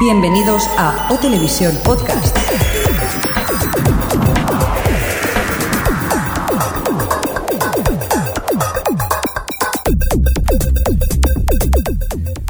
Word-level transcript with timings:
Bienvenidos 0.00 0.68
a 0.76 1.08
O 1.10 1.16
Televisión 1.18 1.76
Podcast. 1.82 2.38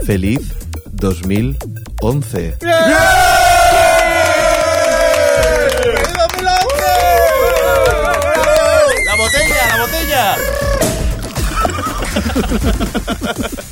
Feliz 0.04 0.40
2011. 0.92 2.56
¡La 2.60 3.16
botella, 9.16 9.68
la 9.68 9.86
botella! 9.86 10.36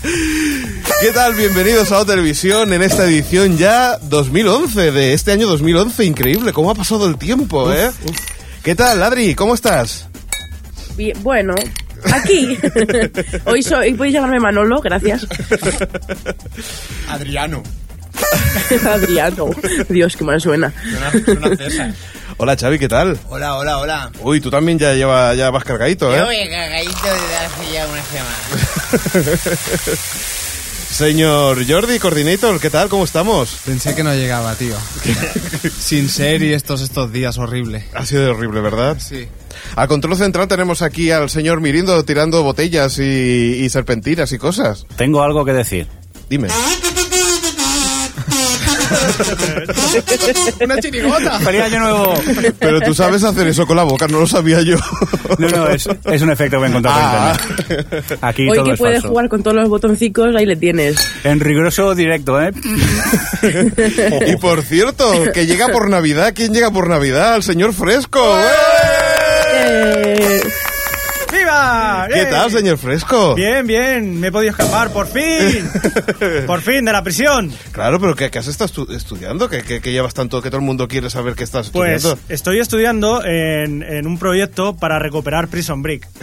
¿Qué 1.01 1.13
tal? 1.13 1.35
Bienvenidos 1.35 1.93
a 1.93 2.05
Televisión 2.05 2.73
en 2.73 2.83
esta 2.83 3.05
edición 3.05 3.59
ya 3.59 3.99
2011 3.99 4.93
de 4.93 5.13
este 5.13 5.33
año 5.33 5.47
2011. 5.47 6.05
Increíble, 6.05 6.53
cómo 6.53 6.71
ha 6.71 6.75
pasado 6.75 7.07
el 7.09 7.17
tiempo, 7.19 7.73
¿eh? 7.73 7.91
¿Qué 8.63 8.75
tal, 8.75 9.03
Adri? 9.03 9.35
¿Cómo 9.35 9.55
estás? 9.55 10.09
Bien, 10.97 11.17
bueno, 11.23 11.55
aquí. 12.13 12.57
hoy 13.45 13.63
soy, 13.63 13.95
podéis 13.95 14.15
llamarme 14.15 14.41
Manolo, 14.41 14.81
gracias. 14.81 15.27
Adriano. 17.09 17.63
Adriano. 18.89 19.51
Dios, 19.89 20.17
qué 20.17 20.25
mal 20.25 20.41
suena. 20.41 20.73
Suena, 20.83 21.25
suena 21.25 21.57
César. 21.57 21.95
Hola, 22.39 22.55
Xavi, 22.55 22.79
¿qué 22.79 22.89
tal? 22.89 23.19
Hola, 23.31 23.57
hola, 23.57 23.79
hola. 23.79 24.11
Uy, 24.21 24.41
tú 24.43 24.51
también 24.51 24.79
ya, 24.79 24.93
lleva, 24.93 25.35
ya 25.35 25.51
vas 25.51 25.65
cargadito, 25.65 26.11
Yo 26.11 26.17
¿eh? 26.19 26.25
voy 26.25 26.49
cagadito 26.51 26.93
desde 27.03 27.37
hace 27.37 27.73
ya 27.73 27.87
una 27.87 28.03
semana. 29.25 29.39
Señor 30.91 31.67
Jordi, 31.67 31.99
coordinator, 31.99 32.61
¿qué 32.61 32.69
tal? 32.71 32.89
¿Cómo 32.91 33.05
estamos? 33.05 33.57
Pensé 33.65 33.95
que 33.95 34.03
no 34.03 34.15
llegaba, 34.15 34.55
tío. 34.55 34.77
Sin 35.79 36.11
serie 36.11 36.55
estos 36.55 36.83
estos 36.83 37.11
días, 37.11 37.39
horrible. 37.39 37.87
Ha 37.95 38.05
sido 38.05 38.31
horrible, 38.33 38.61
¿verdad? 38.61 38.99
Sí. 38.99 39.27
A 39.75 39.87
control 39.89 40.17
central 40.17 40.47
tenemos 40.47 40.83
aquí 40.83 41.11
al 41.11 41.31
señor 41.31 41.63
Mirindo 41.63 42.05
tirando 42.05 42.43
botellas 42.43 42.99
y, 42.99 43.03
y 43.03 43.69
serpentinas 43.71 44.31
y 44.33 44.39
cosas. 44.39 44.87
Tengo 44.97 45.23
algo 45.23 45.45
que 45.45 45.53
decir. 45.53 45.87
Dime. 46.29 46.49
¡Una 50.65 50.81
chirigota! 50.81 51.39
¡Feliz 51.41 51.63
año 51.63 51.81
nuevo! 51.81 52.15
Pero 52.59 52.81
tú 52.81 52.95
sabes 52.95 53.23
hacer 53.25 53.47
eso 53.49 53.67
con 53.67 53.77
la 53.77 53.83
boca, 53.85 54.07
no 54.09 54.21
lo 54.21 54.27
sabía 54.27 54.61
yo. 54.63 54.77
No, 55.39 55.49
no, 55.49 55.69
es, 55.69 55.89
es 56.05 56.23
un 56.23 56.31
efecto 56.31 56.59
que 56.59 56.67
he 56.67 56.69
encontrado 56.69 56.97
Ah. 56.99 57.37
por 57.37 57.61
internet. 57.61 58.19
Aquí 58.23 58.49
Hoy 58.49 58.57
todo 58.57 58.65
que 58.67 58.73
es 58.73 58.79
puedes 58.79 58.97
falso. 58.97 59.09
jugar 59.09 59.29
con 59.29 59.43
todos 59.43 59.57
los 59.57 59.69
botoncicos, 59.69 60.35
ahí 60.37 60.47
le 60.47 60.57
tienes. 60.57 60.97
En 61.25 61.41
riguroso 61.41 61.95
directo, 61.95 62.41
¿eh? 62.41 62.51
Y 64.27 64.37
por 64.37 64.63
cierto, 64.63 65.11
que 65.33 65.47
llega 65.47 65.69
por 65.69 65.89
Navidad. 65.91 66.33
¿Quién 66.35 66.53
llega 66.53 66.71
por 66.71 66.89
Navidad? 66.89 67.37
El 67.37 67.43
señor 67.43 67.73
Fresco. 67.73 68.21
Eh, 69.55 70.41
¿Qué 72.13 72.23
¡Eh! 72.23 72.27
tal, 72.27 72.51
señor 72.51 72.79
Fresco? 72.79 73.35
Bien, 73.35 73.67
bien, 73.67 74.19
me 74.21 74.29
he 74.29 74.33
podido 74.33 74.51
escapar, 74.51 74.91
por 74.93 75.07
fin. 75.09 75.69
por 76.47 76.61
fin, 76.63 76.85
de 76.85 76.93
la 76.93 77.03
prisión. 77.03 77.53
Claro, 77.73 77.99
pero 78.01 78.15
¿qué, 78.15 78.31
qué 78.31 78.39
has 78.39 78.47
estado 78.47 78.71
estu- 78.73 78.95
estudiando? 78.95 79.49
¿Que, 79.49 79.63
que, 79.63 79.81
que 79.81 79.93
llevas 79.93 80.15
tanto 80.15 80.41
que 80.43 80.51
todo 80.51 80.59
el 80.61 80.67
mundo 80.67 80.89
quiere 80.89 81.11
saber 81.11 81.35
que 81.35 81.45
estás 81.45 81.71
Pues 81.71 81.97
estudiando? 81.97 82.23
estoy 82.29 82.59
estudiando 82.61 83.25
en, 83.25 83.83
en 83.83 84.07
un 84.07 84.19
proyecto 84.19 84.75
para 84.77 84.99
recuperar 84.99 85.49
Prison 85.49 85.83
Break. 85.83 86.07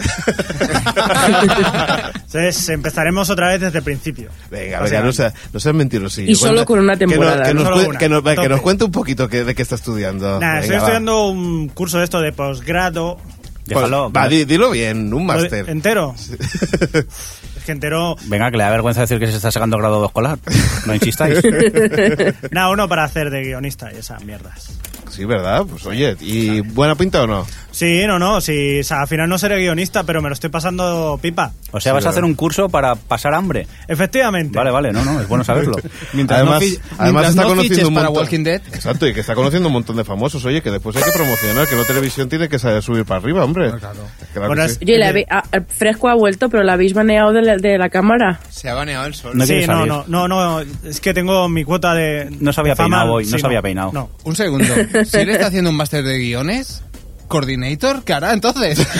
Entonces 2.14 2.68
empezaremos 2.68 3.30
otra 3.30 3.48
vez 3.48 3.60
desde 3.60 3.78
el 3.78 3.84
principio. 3.84 4.30
Venga, 4.50 4.86
sea, 4.88 5.00
no 5.02 5.12
seas 5.12 5.34
no 5.52 5.72
mentirosillo. 5.74 6.30
Y 6.30 6.34
solo 6.34 6.64
con 6.64 6.78
una 6.80 6.96
que 6.96 7.06
no- 7.06 7.12
temporada, 7.12 7.44
Que, 7.44 7.54
nos, 7.54 7.64
Solo 7.64 7.76
cue- 7.76 7.88
una, 7.88 7.98
que 7.98 8.08
nos- 8.08 8.26
a 8.26 8.30
que 8.30 8.36
nos 8.36 8.48
tope. 8.48 8.60
cuente 8.62 8.84
un 8.84 8.92
poquito 8.92 9.28
que, 9.28 9.44
de 9.44 9.54
qué 9.54 9.62
está 9.62 9.74
estudiando. 9.76 10.34
Estoy 10.34 10.48
Venga, 10.60 10.68
va. 10.72 10.76
estudiando 10.78 11.26
un 11.28 11.68
curso 11.68 11.98
de 11.98 12.04
esto 12.04 12.20
de 12.20 12.32
posgrado. 12.32 13.18
Déjalo. 13.64 14.10
Pues, 14.12 14.24
va, 14.24 14.28
di- 14.28 14.44
dilo 14.44 14.70
bien, 14.70 15.12
un 15.12 15.26
máster. 15.26 15.68
Entero. 15.68 16.14
es 17.64 17.66
que 17.66 17.72
entero. 17.72 18.14
Venga, 18.26 18.50
que 18.50 18.58
le 18.58 18.64
da 18.64 18.70
vergüenza 18.70 19.00
decir 19.00 19.18
que 19.18 19.26
se 19.26 19.36
está 19.36 19.50
sacando 19.50 19.78
grado 19.78 20.00
de 20.00 20.06
escolar. 20.06 20.38
No 20.86 20.94
insistáis. 20.94 21.40
Nada, 22.50 22.68
uno 22.70 22.86
para 22.88 23.04
hacer 23.04 23.30
de 23.30 23.42
guionista 23.42 23.90
y 23.92 23.96
esas 23.96 24.22
mierdas. 24.22 24.70
Sí, 25.10 25.24
¿verdad? 25.24 25.64
Pues 25.68 25.86
oye, 25.86 26.16
¿y 26.20 26.60
buena 26.60 26.96
pinta 26.96 27.22
o 27.22 27.26
no? 27.26 27.46
Sí, 27.70 28.04
no, 28.06 28.18
no, 28.18 28.40
sí, 28.40 28.80
o 28.80 28.84
sea, 28.84 29.02
al 29.02 29.08
final 29.08 29.28
no 29.28 29.38
seré 29.38 29.58
guionista, 29.58 30.02
pero 30.04 30.20
me 30.20 30.28
lo 30.28 30.32
estoy 30.34 30.50
pasando 30.50 31.18
pipa. 31.22 31.52
O 31.70 31.80
sea, 31.80 31.92
Sí, 31.92 31.94
vas 31.94 32.06
a 32.06 32.10
hacer 32.10 32.24
un 32.24 32.34
curso 32.34 32.68
para 32.68 32.94
pasar 32.96 33.34
hambre. 33.34 33.66
Efectivamente. 33.86 34.56
Vale, 34.56 34.70
vale, 34.70 34.92
no, 34.92 35.04
no, 35.04 35.20
es 35.20 35.28
bueno 35.28 35.44
saberlo. 35.44 35.76
Mientras 36.12 36.40
además, 36.40 36.62
no 36.62 36.68
además 36.98 36.98
mientras 36.98 37.30
está 37.30 37.42
no 37.42 37.48
conociendo 37.48 37.88
un 37.88 37.94
para 37.94 38.06
montón. 38.08 38.22
Walking 38.24 38.44
Dead. 38.44 38.62
Exacto, 38.72 39.06
y 39.06 39.14
que 39.14 39.20
está 39.20 39.34
conociendo 39.34 39.68
un 39.68 39.72
montón 39.74 39.96
de 39.96 40.04
famosos. 40.04 40.44
Oye, 40.44 40.62
que 40.62 40.70
después 40.70 40.96
hay 40.96 41.02
que 41.04 41.12
promocionar, 41.12 41.66
que 41.68 41.76
no 41.76 41.84
televisión 41.84 42.28
tiene 42.28 42.48
que 42.48 42.58
saber 42.58 42.82
subir 42.82 43.04
para 43.04 43.20
arriba, 43.20 43.44
hombre. 43.44 43.70
claro. 43.78 44.00
Claro 44.32 44.48
Bueno, 44.48 44.68
sí. 44.68 44.78
oye, 44.82 44.98
la 44.98 45.10
el 45.10 45.64
Fresco 45.68 46.08
ha 46.08 46.14
vuelto, 46.14 46.48
pero 46.48 46.62
la 46.64 46.72
habéis 46.74 46.92
baneado 46.94 47.32
de 47.32 47.42
la, 47.42 47.53
de 47.60 47.78
la 47.78 47.88
cámara. 47.88 48.40
Se 48.50 48.68
ha 48.68 48.74
baneado 48.74 49.06
el 49.06 49.14
sol. 49.14 49.32
No 49.34 49.46
sí, 49.46 49.66
no, 49.66 49.86
no, 49.86 50.04
no, 50.06 50.28
no, 50.28 50.60
es 50.60 51.00
que 51.00 51.14
tengo 51.14 51.48
mi 51.48 51.64
cuota 51.64 51.94
de. 51.94 52.28
No 52.40 52.52
se 52.52 52.60
había 52.60 52.74
peinado 52.74 53.12
hoy, 53.12 53.24
no 53.24 53.32
sí, 53.32 53.38
se 53.38 53.46
había 53.46 53.62
peinado. 53.62 53.92
No. 53.92 54.10
Un 54.24 54.36
segundo. 54.36 54.64
Si 55.04 55.18
él 55.18 55.30
está 55.30 55.46
haciendo 55.46 55.70
un 55.70 55.76
máster 55.76 56.02
de 56.04 56.18
guiones, 56.18 56.82
¿coordinator? 57.28 58.04
¿Qué 58.04 58.12
hará 58.12 58.32
entonces? 58.32 58.86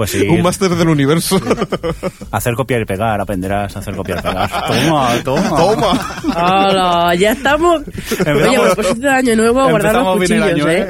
Pues 0.00 0.12
sí. 0.12 0.26
Un 0.26 0.40
máster 0.40 0.70
del 0.70 0.88
universo. 0.88 1.38
Hacer 2.30 2.54
copiar 2.54 2.80
y 2.80 2.84
pegar, 2.86 3.20
aprenderás 3.20 3.76
a 3.76 3.80
hacer 3.80 3.94
copiar 3.94 4.20
y 4.20 4.22
pegar. 4.22 4.50
Toma, 4.66 5.10
toma. 5.22 5.48
Toma. 5.50 6.22
¡Hala! 6.34 7.14
Ya 7.16 7.32
estamos. 7.32 7.82
Oye, 8.26 8.56
a 8.56 8.62
propósito 8.62 9.00
de 9.00 9.10
año 9.10 9.36
nuevo, 9.36 9.68
guardar 9.68 9.92
los 9.96 10.14
Empezamos 10.14 10.16
cuchillos, 10.16 10.46
año, 10.46 10.68
¿eh? 10.70 10.88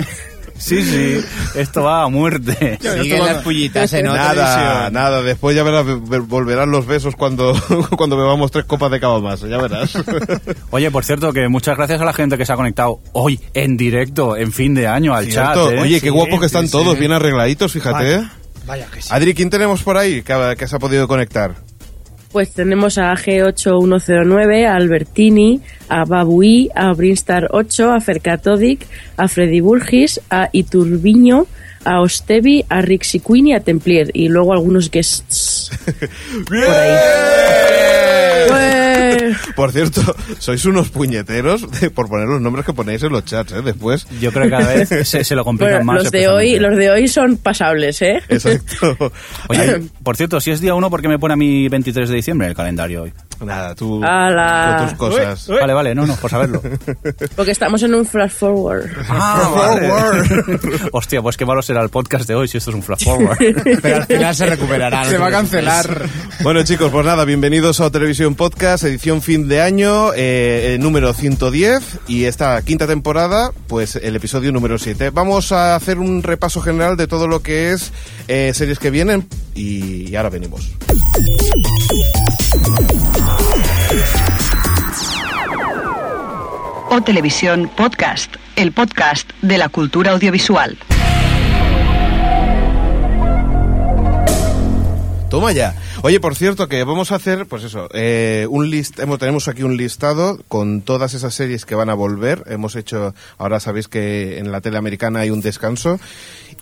Sí, 0.60 0.82
sí. 0.84 1.20
Esto 1.54 1.82
va 1.84 2.04
a 2.04 2.08
muerte. 2.08 2.78
Siguen 3.02 3.24
las 3.24 3.42
pullitas 3.42 3.92
en 3.94 4.06
otra 4.08 4.34
Nada, 4.34 4.90
nada. 4.90 5.22
Después 5.22 5.56
ya 5.56 5.62
verás, 5.62 5.84
ver- 6.08 6.20
volverán 6.20 6.70
los 6.70 6.86
besos 6.86 7.16
cuando, 7.16 7.54
cuando 7.96 8.16
bebamos 8.16 8.50
tres 8.50 8.66
copas 8.66 8.90
de 8.90 9.00
cava 9.00 9.20
más. 9.20 9.40
Ya 9.40 9.56
verás. 9.58 9.94
Oye, 10.70 10.90
por 10.90 11.04
cierto, 11.04 11.32
que 11.32 11.48
muchas 11.48 11.76
gracias 11.76 12.00
a 12.00 12.04
la 12.04 12.12
gente 12.12 12.36
que 12.36 12.44
se 12.46 12.52
ha 12.52 12.56
conectado 12.56 13.00
hoy 13.12 13.40
en 13.54 13.76
directo, 13.76 14.36
en 14.36 14.52
fin 14.52 14.74
de 14.74 14.86
año, 14.86 15.14
al 15.14 15.24
Cierto. 15.26 15.64
chat. 15.70 15.74
¿eh? 15.78 15.80
Oye, 15.80 15.94
qué 16.00 16.08
Sí, 16.08 16.12
guapos 16.12 16.40
que 16.40 16.46
están 16.46 16.66
sí, 16.66 16.72
todos, 16.72 16.94
sí. 16.94 17.00
bien 17.00 17.12
arregladitos, 17.12 17.72
fíjate. 17.72 18.14
¿eh? 18.16 18.28
Vaya 18.66 18.86
que 18.92 19.00
sí. 19.02 19.08
Adri, 19.10 19.34
¿quién 19.34 19.48
tenemos 19.50 19.82
por 19.82 19.96
ahí 19.96 20.22
que, 20.22 20.54
que 20.58 20.68
se 20.68 20.76
ha 20.76 20.78
podido 20.78 21.08
conectar? 21.08 21.54
Pues 22.32 22.52
tenemos 22.52 22.96
a 22.96 23.12
G8109, 23.14 24.66
a 24.66 24.76
Albertini, 24.76 25.60
a 25.88 26.04
Babui, 26.04 26.70
a 26.74 26.92
Brinstar 26.92 27.48
8, 27.50 27.90
a 27.90 28.00
Fercatodic, 28.00 28.86
a 29.16 29.26
Freddy 29.26 29.60
Burgis, 29.60 30.20
a 30.30 30.48
Iturbiño, 30.52 31.46
a 31.84 32.00
Ostevi, 32.00 32.64
a 32.68 32.82
Rixi 32.82 33.20
Queen 33.20 33.48
y 33.48 33.54
a 33.54 33.60
Templier. 33.60 34.10
Y 34.14 34.28
luego 34.28 34.52
algunos 34.52 34.90
guests 34.90 35.70
por 36.48 36.56
ahí. 36.56 36.96
Por 39.56 39.72
cierto, 39.72 40.02
sois 40.38 40.64
unos 40.64 40.90
puñeteros 40.90 41.70
de- 41.80 41.90
por 41.90 42.08
poner 42.08 42.28
los 42.28 42.40
nombres 42.40 42.64
que 42.64 42.72
ponéis 42.72 43.02
en 43.02 43.12
los 43.12 43.24
chats, 43.24 43.52
¿eh? 43.52 43.62
Después. 43.62 44.06
Yo 44.20 44.32
creo 44.32 44.44
que 44.44 44.50
cada 44.50 44.74
vez 44.74 44.88
se, 45.08 45.24
se 45.24 45.34
lo 45.34 45.44
complican 45.44 45.84
bueno, 45.84 45.92
más. 45.92 46.02
los 46.04 46.12
de 46.12 46.28
hoy, 46.28 46.58
los 46.58 46.76
de 46.76 46.90
hoy 46.90 47.08
son 47.08 47.36
pasables, 47.36 48.00
¿eh? 48.02 48.20
Exacto. 48.28 48.96
Oye, 49.48 49.82
por 50.02 50.16
cierto, 50.16 50.40
si 50.40 50.50
es 50.50 50.60
día 50.60 50.74
1, 50.74 50.90
¿por 50.90 51.00
qué 51.02 51.08
me 51.08 51.18
pone 51.18 51.34
a 51.34 51.36
mí 51.36 51.68
23 51.68 52.08
de 52.08 52.14
diciembre 52.16 52.48
el 52.48 52.54
calendario 52.54 53.02
hoy? 53.02 53.12
Nada, 53.44 53.74
tú 53.74 54.04
Ala. 54.04 54.76
con 54.78 54.88
tus 54.88 54.98
cosas. 54.98 55.48
Uy, 55.48 55.54
uy. 55.54 55.60
Vale, 55.62 55.72
vale, 55.72 55.94
no, 55.94 56.06
no, 56.06 56.14
por 56.16 56.30
saberlo. 56.30 56.60
Porque 57.34 57.52
estamos 57.52 57.82
en 57.82 57.94
un 57.94 58.04
flash 58.04 58.32
forward. 58.32 58.84
Ah, 59.08 59.50
vale. 59.80 60.58
Hostia, 60.92 61.22
pues 61.22 61.38
qué 61.38 61.46
malo 61.46 61.62
será 61.62 61.80
el 61.82 61.88
podcast 61.88 62.28
de 62.28 62.34
hoy 62.34 62.48
si 62.48 62.58
esto 62.58 62.70
es 62.70 62.76
un 62.76 62.82
flash 62.82 63.04
forward. 63.04 63.38
Pero 63.80 63.96
al 63.96 64.06
final 64.06 64.34
se 64.34 64.44
recuperará. 64.46 65.04
Se 65.04 65.16
va 65.16 65.28
a 65.28 65.30
cancelar. 65.30 66.06
Bueno 66.42 66.62
chicos, 66.64 66.90
pues 66.90 67.06
nada, 67.06 67.24
bienvenidos 67.24 67.80
a 67.80 67.90
Televisión 67.90 68.34
Podcast, 68.34 68.84
edición 68.90 69.22
fin 69.22 69.48
de 69.48 69.62
año, 69.62 70.10
eh, 70.14 70.76
número 70.80 71.12
110 71.14 72.00
y 72.08 72.24
esta 72.24 72.60
quinta 72.62 72.86
temporada, 72.86 73.52
pues 73.68 73.96
el 73.96 74.16
episodio 74.16 74.52
número 74.52 74.78
7. 74.78 75.10
Vamos 75.10 75.52
a 75.52 75.76
hacer 75.76 75.98
un 75.98 76.22
repaso 76.22 76.60
general 76.60 76.96
de 76.96 77.06
todo 77.06 77.28
lo 77.28 77.42
que 77.42 77.72
es 77.72 77.92
eh, 78.28 78.52
series 78.54 78.78
que 78.78 78.90
vienen 78.90 79.28
y, 79.54 80.10
y 80.10 80.16
ahora 80.16 80.30
venimos. 80.30 80.70
O 86.90 87.00
Televisión 87.02 87.70
Podcast, 87.76 88.34
el 88.56 88.72
podcast 88.72 89.30
de 89.42 89.58
la 89.58 89.68
cultura 89.68 90.10
audiovisual. 90.10 90.76
Toma 95.30 95.52
ya. 95.52 95.76
Oye, 96.02 96.18
por 96.18 96.34
cierto, 96.34 96.66
que 96.66 96.82
vamos 96.82 97.12
a 97.12 97.14
hacer, 97.14 97.46
pues 97.46 97.62
eso, 97.62 97.88
eh, 97.94 98.48
un 98.50 98.68
list, 98.68 98.98
hemos, 98.98 99.20
tenemos 99.20 99.46
aquí 99.46 99.62
un 99.62 99.76
listado 99.76 100.40
con 100.48 100.82
todas 100.82 101.14
esas 101.14 101.34
series 101.34 101.64
que 101.64 101.76
van 101.76 101.88
a 101.88 101.94
volver. 101.94 102.42
Hemos 102.48 102.74
hecho, 102.74 103.14
ahora 103.38 103.60
sabéis 103.60 103.86
que 103.86 104.38
en 104.38 104.50
la 104.50 104.60
tele 104.60 104.76
americana 104.76 105.20
hay 105.20 105.30
un 105.30 105.40
descanso. 105.40 106.00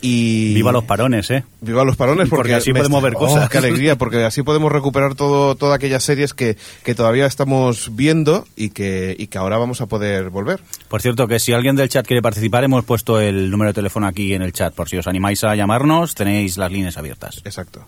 Y 0.01 0.55
Viva 0.55 0.71
los 0.71 0.85
parones, 0.85 1.29
¿eh? 1.33 1.43
Viva 1.61 1.83
los 1.85 1.97
parones 1.97 2.29
porque, 2.29 2.37
Porque 2.51 2.55
así 2.55 2.73
podemos 2.73 2.99
está- 2.99 3.05
ver 3.09 3.15
cosas. 3.19 3.47
Oh, 3.47 3.49
qué 3.49 3.59
alegría, 3.59 3.97
porque 3.97 4.25
así 4.25 4.43
podemos 4.43 4.71
recuperar 4.71 5.15
todo, 5.17 5.57
todas 5.57 5.75
aquellas 5.75 6.05
series 6.05 6.35
que, 6.35 6.57
que 6.85 6.95
todavía 6.95 7.27
estamos 7.27 7.97
viendo 7.97 8.47
y 8.55 8.71
que, 8.71 9.17
y 9.19 9.27
que 9.27 9.39
ahora 9.39 9.59
vamos 9.59 9.81
a 9.81 9.87
poder 9.87 10.31
volver. 10.31 10.61
Por 10.89 11.03
cierto, 11.03 11.27
que 11.27 11.41
si 11.41 11.53
alguien 11.53 11.75
del 11.75 11.89
chat 11.89 12.07
quiere 12.07 12.23
participar, 12.23 12.63
hemos 12.63 12.85
puesto 12.85 13.21
el 13.21 13.51
número 13.51 13.71
de 13.71 13.75
teléfono 13.75 14.07
aquí 14.07 14.35
en 14.35 14.43
el 14.43 14.53
chat. 14.53 14.73
Por 14.73 14.89
si 14.89 14.97
os 14.99 15.07
animáis 15.09 15.43
a 15.43 15.57
llamarnos, 15.57 16.15
tenéis 16.15 16.57
las 16.59 16.71
líneas 16.71 16.97
abiertas. 16.97 17.43
Exacto. 17.45 17.85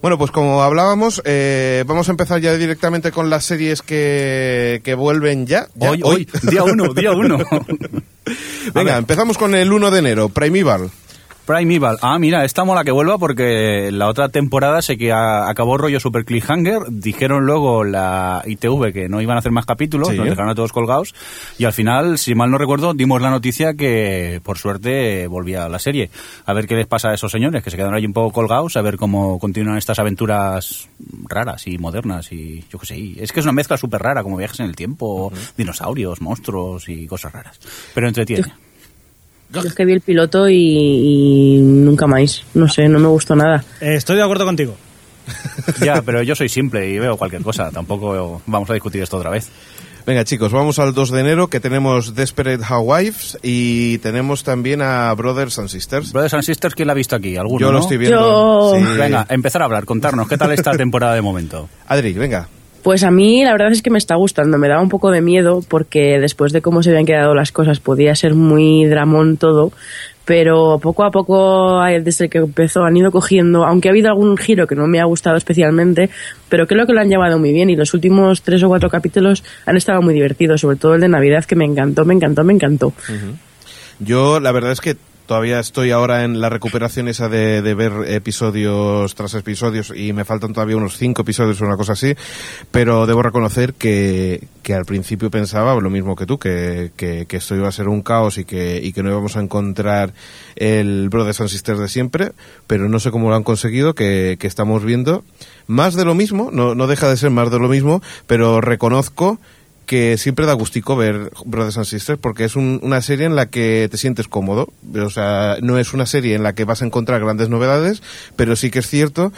Bueno, 0.00 0.16
pues 0.16 0.30
como 0.30 0.62
hablábamos, 0.62 1.20
eh, 1.24 1.82
vamos 1.88 2.06
a 2.08 2.12
empezar 2.12 2.40
ya 2.40 2.56
directamente 2.56 3.10
con 3.10 3.30
las 3.30 3.44
series 3.44 3.82
que, 3.82 4.80
que 4.84 4.94
vuelven 4.94 5.46
ya. 5.46 5.66
Ya, 5.74 5.90
Hoy, 5.90 6.00
hoy, 6.04 6.28
día 6.48 6.62
uno, 6.62 6.94
día 6.94 7.10
uno. 7.12 7.38
Venga, 8.74 8.96
empezamos 8.96 9.36
con 9.38 9.54
el 9.54 9.72
1 9.72 9.90
de 9.90 9.98
enero, 9.98 10.28
Primeval. 10.28 10.90
Primeval. 11.48 11.96
Ah, 12.02 12.18
mira, 12.18 12.44
esta 12.44 12.62
mola 12.64 12.84
que 12.84 12.90
vuelva 12.90 13.16
porque 13.16 13.90
la 13.90 14.06
otra 14.08 14.28
temporada 14.28 14.82
sé 14.82 14.98
que 14.98 15.12
a- 15.12 15.48
acabó 15.48 15.78
rollo 15.78 15.98
super 15.98 16.26
cliffhanger. 16.26 16.82
Dijeron 16.90 17.46
luego 17.46 17.84
la 17.84 18.42
ITV 18.46 18.92
que 18.92 19.08
no 19.08 19.22
iban 19.22 19.36
a 19.36 19.40
hacer 19.40 19.50
más 19.50 19.64
capítulos, 19.64 20.08
Sí. 20.10 20.16
nos 20.16 20.26
dejaron 20.28 20.50
a 20.50 20.54
todos 20.54 20.72
colgados. 20.72 21.14
Y 21.58 21.64
al 21.64 21.72
final, 21.72 22.18
si 22.18 22.34
mal 22.34 22.50
no 22.50 22.58
recuerdo, 22.58 22.92
dimos 22.92 23.22
la 23.22 23.30
noticia 23.30 23.72
que 23.72 24.40
por 24.44 24.58
suerte 24.58 25.26
volvía 25.26 25.68
la 25.70 25.78
serie. 25.78 26.10
A 26.44 26.52
ver 26.52 26.66
qué 26.66 26.74
les 26.76 26.86
pasa 26.86 27.08
a 27.08 27.14
esos 27.14 27.32
señores 27.32 27.62
que 27.64 27.70
se 27.70 27.76
quedaron 27.78 27.94
ahí 27.96 28.04
un 28.04 28.12
poco 28.12 28.30
colgados, 28.30 28.76
a 28.76 28.82
ver 28.82 28.98
cómo 28.98 29.38
continúan 29.38 29.78
estas 29.78 29.98
aventuras 29.98 30.90
raras 31.28 31.66
y 31.66 31.78
modernas. 31.78 32.30
Y 32.30 32.62
yo 32.70 32.78
qué 32.78 32.86
sé. 32.86 32.98
y 32.98 33.16
Es 33.18 33.32
que 33.32 33.40
es 33.40 33.46
una 33.46 33.52
mezcla 33.54 33.78
súper 33.78 34.02
rara, 34.02 34.22
como 34.22 34.36
viajes 34.36 34.60
en 34.60 34.66
el 34.66 34.76
tiempo, 34.76 35.32
dinosaurios, 35.56 36.20
monstruos 36.20 36.90
y 36.90 37.06
cosas 37.06 37.32
raras. 37.32 37.58
Pero 37.94 38.06
entretiene. 38.06 38.48
Yo 38.48 38.52
es 39.54 39.74
que 39.74 39.84
vi 39.84 39.92
el 39.94 40.00
piloto 40.00 40.48
y, 40.48 40.56
y 40.56 41.58
nunca 41.62 42.06
más. 42.06 42.44
No 42.54 42.68
sé, 42.68 42.88
no 42.88 42.98
me 42.98 43.08
gustó 43.08 43.34
nada. 43.36 43.64
Eh, 43.80 43.94
estoy 43.94 44.16
de 44.16 44.22
acuerdo 44.22 44.44
contigo. 44.44 44.76
Ya, 45.84 46.00
pero 46.02 46.22
yo 46.22 46.34
soy 46.34 46.48
simple 46.48 46.88
y 46.88 46.98
veo 46.98 47.16
cualquier 47.18 47.42
cosa. 47.42 47.70
Tampoco 47.70 48.40
vamos 48.46 48.70
a 48.70 48.72
discutir 48.74 49.02
esto 49.02 49.18
otra 49.18 49.30
vez. 49.30 49.50
Venga, 50.06 50.24
chicos, 50.24 50.50
vamos 50.52 50.78
al 50.78 50.94
2 50.94 51.10
de 51.10 51.20
enero 51.20 51.48
que 51.48 51.60
tenemos 51.60 52.14
Desperate 52.14 52.64
Housewives 52.64 53.38
y 53.42 53.98
tenemos 53.98 54.42
también 54.42 54.80
a 54.80 55.12
Brothers 55.12 55.58
and 55.58 55.68
Sisters. 55.68 56.12
Brothers 56.12 56.32
and 56.32 56.42
Sisters, 56.44 56.74
¿quién 56.74 56.86
la 56.86 56.92
ha 56.92 56.96
visto 56.96 57.14
aquí? 57.14 57.36
¿Alguno? 57.36 57.60
Yo 57.60 57.66
lo 57.66 57.78
no? 57.78 57.80
estoy 57.80 57.98
viendo. 57.98 58.18
Yo- 58.18 58.78
Sí. 58.78 58.96
Venga, 58.98 59.26
empezar 59.28 59.60
a 59.60 59.66
hablar, 59.66 59.84
contarnos, 59.84 60.26
¿qué 60.28 60.38
tal 60.38 60.50
esta 60.52 60.70
temporada 60.72 61.14
de 61.14 61.20
momento? 61.20 61.68
Adri, 61.86 62.14
venga. 62.14 62.48
Pues 62.82 63.02
a 63.02 63.10
mí 63.10 63.44
la 63.44 63.52
verdad 63.52 63.72
es 63.72 63.82
que 63.82 63.90
me 63.90 63.98
está 63.98 64.14
gustando, 64.14 64.56
me 64.56 64.68
daba 64.68 64.80
un 64.80 64.88
poco 64.88 65.10
de 65.10 65.20
miedo 65.20 65.62
porque 65.68 66.18
después 66.20 66.52
de 66.52 66.62
cómo 66.62 66.82
se 66.82 66.90
habían 66.90 67.06
quedado 67.06 67.34
las 67.34 67.52
cosas 67.52 67.80
podía 67.80 68.14
ser 68.14 68.34
muy 68.34 68.86
dramón 68.86 69.36
todo, 69.36 69.72
pero 70.24 70.78
poco 70.78 71.04
a 71.04 71.10
poco 71.10 71.82
desde 71.82 72.28
que 72.28 72.38
empezó 72.38 72.84
han 72.84 72.96
ido 72.96 73.10
cogiendo, 73.10 73.64
aunque 73.64 73.88
ha 73.88 73.92
habido 73.92 74.10
algún 74.10 74.36
giro 74.36 74.66
que 74.66 74.74
no 74.74 74.86
me 74.86 75.00
ha 75.00 75.04
gustado 75.04 75.36
especialmente, 75.36 76.10
pero 76.48 76.66
creo 76.66 76.86
que 76.86 76.92
lo 76.92 77.00
han 77.00 77.08
llevado 77.08 77.38
muy 77.38 77.52
bien 77.52 77.68
y 77.70 77.76
los 77.76 77.94
últimos 77.94 78.42
tres 78.42 78.62
o 78.62 78.68
cuatro 78.68 78.90
capítulos 78.90 79.42
han 79.66 79.76
estado 79.76 80.00
muy 80.02 80.14
divertidos, 80.14 80.60
sobre 80.60 80.76
todo 80.76 80.94
el 80.94 81.00
de 81.00 81.08
Navidad 81.08 81.44
que 81.46 81.56
me 81.56 81.64
encantó, 81.64 82.04
me 82.04 82.14
encantó, 82.14 82.44
me 82.44 82.52
encantó. 82.52 82.92
Yo 84.00 84.38
la 84.38 84.52
verdad 84.52 84.72
es 84.72 84.80
que 84.80 84.96
todavía 85.28 85.60
estoy 85.60 85.90
ahora 85.90 86.24
en 86.24 86.40
la 86.40 86.48
recuperación 86.48 87.06
esa 87.06 87.28
de, 87.28 87.60
ver 87.74 87.92
episodios 88.08 89.14
tras 89.14 89.34
episodios 89.34 89.92
y 89.94 90.14
me 90.14 90.24
faltan 90.24 90.54
todavía 90.54 90.78
unos 90.78 90.96
cinco 90.96 91.20
episodios 91.20 91.60
o 91.60 91.66
una 91.66 91.76
cosa 91.76 91.92
así, 91.92 92.14
pero 92.70 93.06
debo 93.06 93.22
reconocer 93.22 93.74
que, 93.74 94.48
que 94.62 94.72
al 94.72 94.86
principio 94.86 95.30
pensaba 95.30 95.78
lo 95.78 95.90
mismo 95.90 96.16
que 96.16 96.24
tú, 96.24 96.38
que, 96.38 96.92
que, 96.96 97.26
que 97.26 97.36
esto 97.36 97.54
iba 97.54 97.68
a 97.68 97.72
ser 97.72 97.88
un 97.88 98.00
caos 98.00 98.38
y 98.38 98.46
que, 98.46 98.80
y 98.82 98.94
que 98.94 99.02
no 99.02 99.10
íbamos 99.10 99.36
a 99.36 99.40
encontrar 99.40 100.14
el 100.56 101.10
Brothers 101.10 101.42
and 101.42 101.50
Sisters 101.50 101.78
de 101.78 101.88
siempre, 101.88 102.32
pero 102.66 102.88
no 102.88 102.98
sé 102.98 103.10
cómo 103.10 103.28
lo 103.28 103.36
han 103.36 103.44
conseguido, 103.44 103.94
que, 103.94 104.38
que 104.40 104.46
estamos 104.46 104.82
viendo. 104.82 105.24
Más 105.66 105.94
de 105.94 106.06
lo 106.06 106.14
mismo, 106.14 106.48
no, 106.50 106.74
no 106.74 106.86
deja 106.86 107.06
de 107.06 107.18
ser 107.18 107.28
más 107.28 107.50
de 107.50 107.58
lo 107.58 107.68
mismo, 107.68 108.00
pero 108.26 108.62
reconozco 108.62 109.38
que 109.88 110.16
siempre 110.18 110.46
da 110.46 110.52
gustico 110.52 110.94
ver 110.96 111.32
Brothers 111.44 111.78
and 111.78 111.86
Sisters 111.86 112.18
porque 112.20 112.44
es 112.44 112.54
un- 112.54 112.78
una 112.84 113.02
serie 113.02 113.26
en 113.26 113.34
la 113.34 113.46
que 113.46 113.88
te 113.90 113.96
sientes 113.96 114.28
cómodo. 114.28 114.68
O 114.94 115.10
sea, 115.10 115.56
no 115.62 115.78
es 115.78 115.92
una 115.94 116.06
serie 116.06 116.34
en 116.36 116.42
la 116.44 116.54
que 116.54 116.64
vas 116.64 116.82
a 116.82 116.84
encontrar 116.86 117.20
grandes 117.20 117.48
novedades, 117.48 118.02
pero 118.36 118.54
sí 118.54 118.70
que 118.70 118.78
es 118.80 118.86
cierto 118.86 119.32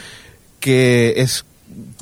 que 0.58 1.14
es 1.18 1.44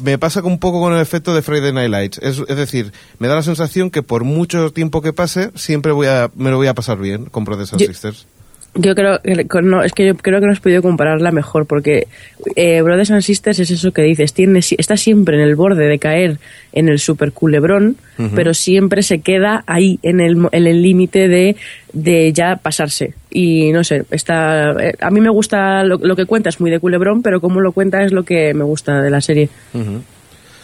me 0.02 0.16
pasa 0.16 0.40
un 0.42 0.58
poco 0.58 0.80
con 0.80 0.94
el 0.94 1.00
efecto 1.00 1.34
de 1.34 1.42
Friday 1.42 1.72
Night 1.74 1.90
Lights. 1.90 2.18
Es, 2.22 2.42
es 2.48 2.56
decir, 2.56 2.90
me 3.18 3.28
da 3.28 3.34
la 3.34 3.42
sensación 3.42 3.90
que 3.90 4.02
por 4.02 4.24
mucho 4.24 4.72
tiempo 4.72 5.02
que 5.02 5.12
pase, 5.12 5.50
siempre 5.56 5.92
voy 5.92 6.06
a, 6.06 6.30
me 6.34 6.48
lo 6.50 6.56
voy 6.56 6.68
a 6.68 6.74
pasar 6.74 6.96
bien 6.98 7.26
con 7.26 7.44
Brothers 7.44 7.74
and 7.74 7.80
Sisters. 7.88 8.26
Yo 8.74 8.94
creo 8.94 9.18
que 9.22 9.34
no, 9.62 9.82
es 9.82 9.92
que 9.92 10.06
yo 10.06 10.14
creo 10.16 10.38
que 10.40 10.46
no 10.46 10.52
has 10.52 10.60
podido 10.60 10.82
compararla 10.82 11.32
mejor 11.32 11.66
porque 11.66 12.06
eh, 12.54 12.80
Brothers 12.82 13.10
and 13.10 13.22
Sisters 13.22 13.58
es 13.58 13.70
eso 13.72 13.90
que 13.92 14.02
dices, 14.02 14.32
tiene 14.32 14.62
si- 14.62 14.76
está 14.78 14.96
siempre 14.96 15.36
en 15.36 15.42
el 15.42 15.56
borde 15.56 15.88
de 15.88 15.98
caer 15.98 16.38
en 16.72 16.88
el 16.88 17.00
super 17.00 17.32
culebrón, 17.32 17.96
pero 18.36 18.54
siempre 18.54 19.02
se 19.02 19.20
queda 19.20 19.64
ahí 19.66 19.98
en 20.02 20.20
el 20.20 20.36
mo- 20.36 20.48
en 20.52 20.66
el 20.68 20.80
límite 20.82 21.26
de, 21.26 21.56
de 21.92 22.32
ya 22.32 22.56
pasarse. 22.56 23.14
Y 23.30 23.72
no 23.72 23.82
sé, 23.82 24.04
está 24.12 24.72
eh, 24.72 24.94
a 25.00 25.10
mí 25.10 25.20
me 25.20 25.30
gusta 25.30 25.82
lo, 25.82 25.96
lo 25.98 26.14
que 26.14 26.26
cuenta 26.26 26.48
es 26.50 26.60
muy 26.60 26.70
de 26.70 26.78
culebrón, 26.78 27.22
pero 27.22 27.40
como 27.40 27.60
lo 27.60 27.72
cuenta 27.72 28.04
es 28.04 28.12
lo 28.12 28.22
que 28.22 28.54
me 28.54 28.64
gusta 28.64 29.00
de 29.02 29.10
la 29.10 29.20
serie. 29.20 29.48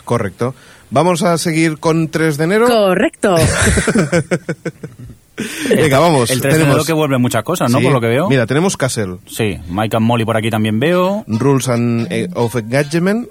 Correcto. 0.04 0.54
Vamos 0.90 1.22
a 1.22 1.36
seguir 1.38 1.78
con 1.78 2.08
3 2.08 2.36
de 2.36 2.44
enero. 2.44 2.66
Correcto. 2.68 3.34
Venga, 5.68 5.98
vamos. 5.98 6.30
El 6.30 6.40
3 6.40 6.58
de 6.58 6.64
enero 6.64 6.84
que 6.84 6.92
vuelve 6.92 7.18
muchas 7.18 7.42
cosas, 7.42 7.70
¿no? 7.70 7.78
Sí. 7.78 7.84
Por 7.84 7.92
lo 7.92 8.00
que 8.00 8.06
veo. 8.08 8.28
Mira, 8.28 8.46
tenemos 8.46 8.76
Castle. 8.76 9.16
Sí, 9.26 9.58
Mike 9.68 9.96
and 9.96 10.06
Molly 10.06 10.24
por 10.24 10.36
aquí 10.36 10.50
también 10.50 10.78
veo. 10.78 11.24
Rules 11.26 11.68
and, 11.68 12.06
eh, 12.12 12.28
of 12.34 12.54
Engagement. 12.56 13.28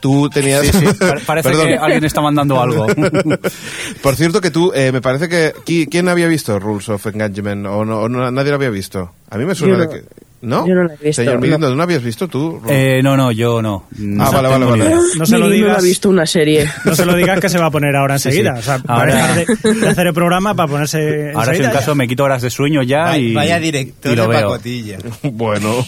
Tú 0.00 0.28
tenías... 0.30 0.62
Sí, 0.66 0.72
sí, 0.72 0.86
pa- 0.98 1.14
parece 1.24 1.48
Perdón. 1.50 1.68
que 1.68 1.74
alguien 1.76 2.04
está 2.04 2.20
mandando 2.20 2.60
algo. 2.60 2.86
Por 4.02 4.16
cierto 4.16 4.40
que 4.40 4.50
tú, 4.50 4.72
eh, 4.74 4.90
me 4.90 5.00
parece 5.00 5.28
que... 5.28 5.52
¿qui- 5.64 5.88
¿Quién 5.88 6.08
había 6.08 6.26
visto 6.26 6.58
Rules 6.58 6.88
of 6.88 7.06
Engagement? 7.06 7.66
¿O, 7.66 7.84
no, 7.84 8.00
o 8.00 8.08
no- 8.08 8.28
nadie 8.32 8.50
lo 8.50 8.56
había 8.56 8.70
visto? 8.70 9.12
A 9.30 9.38
mí 9.38 9.44
me 9.44 9.54
suena 9.54 9.74
Yo 9.74 9.80
de 9.80 9.88
que... 9.88 10.04
¿No? 10.42 10.66
Yo 10.66 10.74
no 10.74 10.82
la 10.82 10.94
he 10.94 10.96
visto, 10.96 11.22
Señor 11.22 11.38
Mirindo, 11.40 11.68
no. 11.70 11.76
¿no 11.76 11.82
habías 11.84 12.02
visto 12.02 12.26
tú? 12.26 12.60
Eh, 12.68 13.00
no, 13.00 13.16
no, 13.16 13.30
yo 13.30 13.62
no. 13.62 13.84
Ah, 13.92 13.96
No 13.96 14.32
vale, 14.32 14.48
vale, 14.48 14.64
vale. 14.66 14.84
idea. 14.86 14.98
No 15.16 15.24
se 15.24 15.38
lo 15.38 15.46
Miri 15.46 15.60
no 15.60 15.66
digas. 15.66 15.78
ha 15.78 15.82
visto 15.82 16.08
una 16.10 16.26
serie. 16.26 16.68
No 16.84 16.96
se 16.96 17.06
lo 17.06 17.14
digas 17.14 17.38
que 17.38 17.48
se 17.48 17.58
va 17.58 17.66
a 17.66 17.70
poner 17.70 17.94
ahora 17.94 18.18
Sí, 18.18 18.28
enseguida. 18.30 18.54
sí. 18.54 18.58
O 18.58 18.62
sea, 18.64 18.76
va 18.78 18.82
a 18.94 18.98
Ahora- 18.98 19.14
dejar 19.14 19.62
de, 19.62 19.74
de 19.80 19.88
hacer 19.88 20.06
el 20.08 20.12
programa 20.14 20.54
para 20.56 20.68
ponerse 20.68 21.30
Ahora, 21.32 21.54
si 21.54 21.62
en 21.62 21.70
caso, 21.70 21.94
me 21.94 22.08
quito 22.08 22.24
horas 22.24 22.42
de 22.42 22.50
sueño 22.50 22.82
ya 22.82 23.02
Vaya, 23.04 23.18
y. 23.18 23.34
vaya 23.34 23.58
director 23.60 24.12
y 24.12 24.16
lo 24.16 24.22
de 24.22 24.28
veo. 24.28 24.40
pacotilla. 24.48 24.98
bueno, 25.22 25.86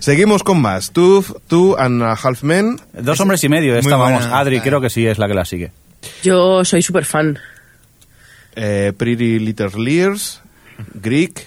seguimos 0.00 0.42
con 0.42 0.60
más. 0.60 0.90
Two, 0.90 1.24
two 1.46 1.76
and 1.78 2.02
a 2.02 2.12
Half 2.20 2.42
Men. 2.42 2.80
Dos 2.92 3.20
hombres 3.20 3.44
y 3.44 3.48
medio, 3.48 3.76
esta 3.76 3.96
buena, 3.96 4.16
vamos. 4.18 4.26
Adri, 4.32 4.56
claro. 4.56 4.68
creo 4.68 4.80
que 4.80 4.90
sí 4.90 5.06
es 5.06 5.18
la 5.18 5.28
que 5.28 5.34
la 5.34 5.44
sigue. 5.44 5.70
Yo 6.24 6.64
soy 6.64 6.82
súper 6.82 7.04
fan. 7.04 7.38
eh, 8.56 8.92
Pretty 8.96 9.38
Little 9.38 9.70
Liars. 9.78 10.40
Greek. 10.94 11.46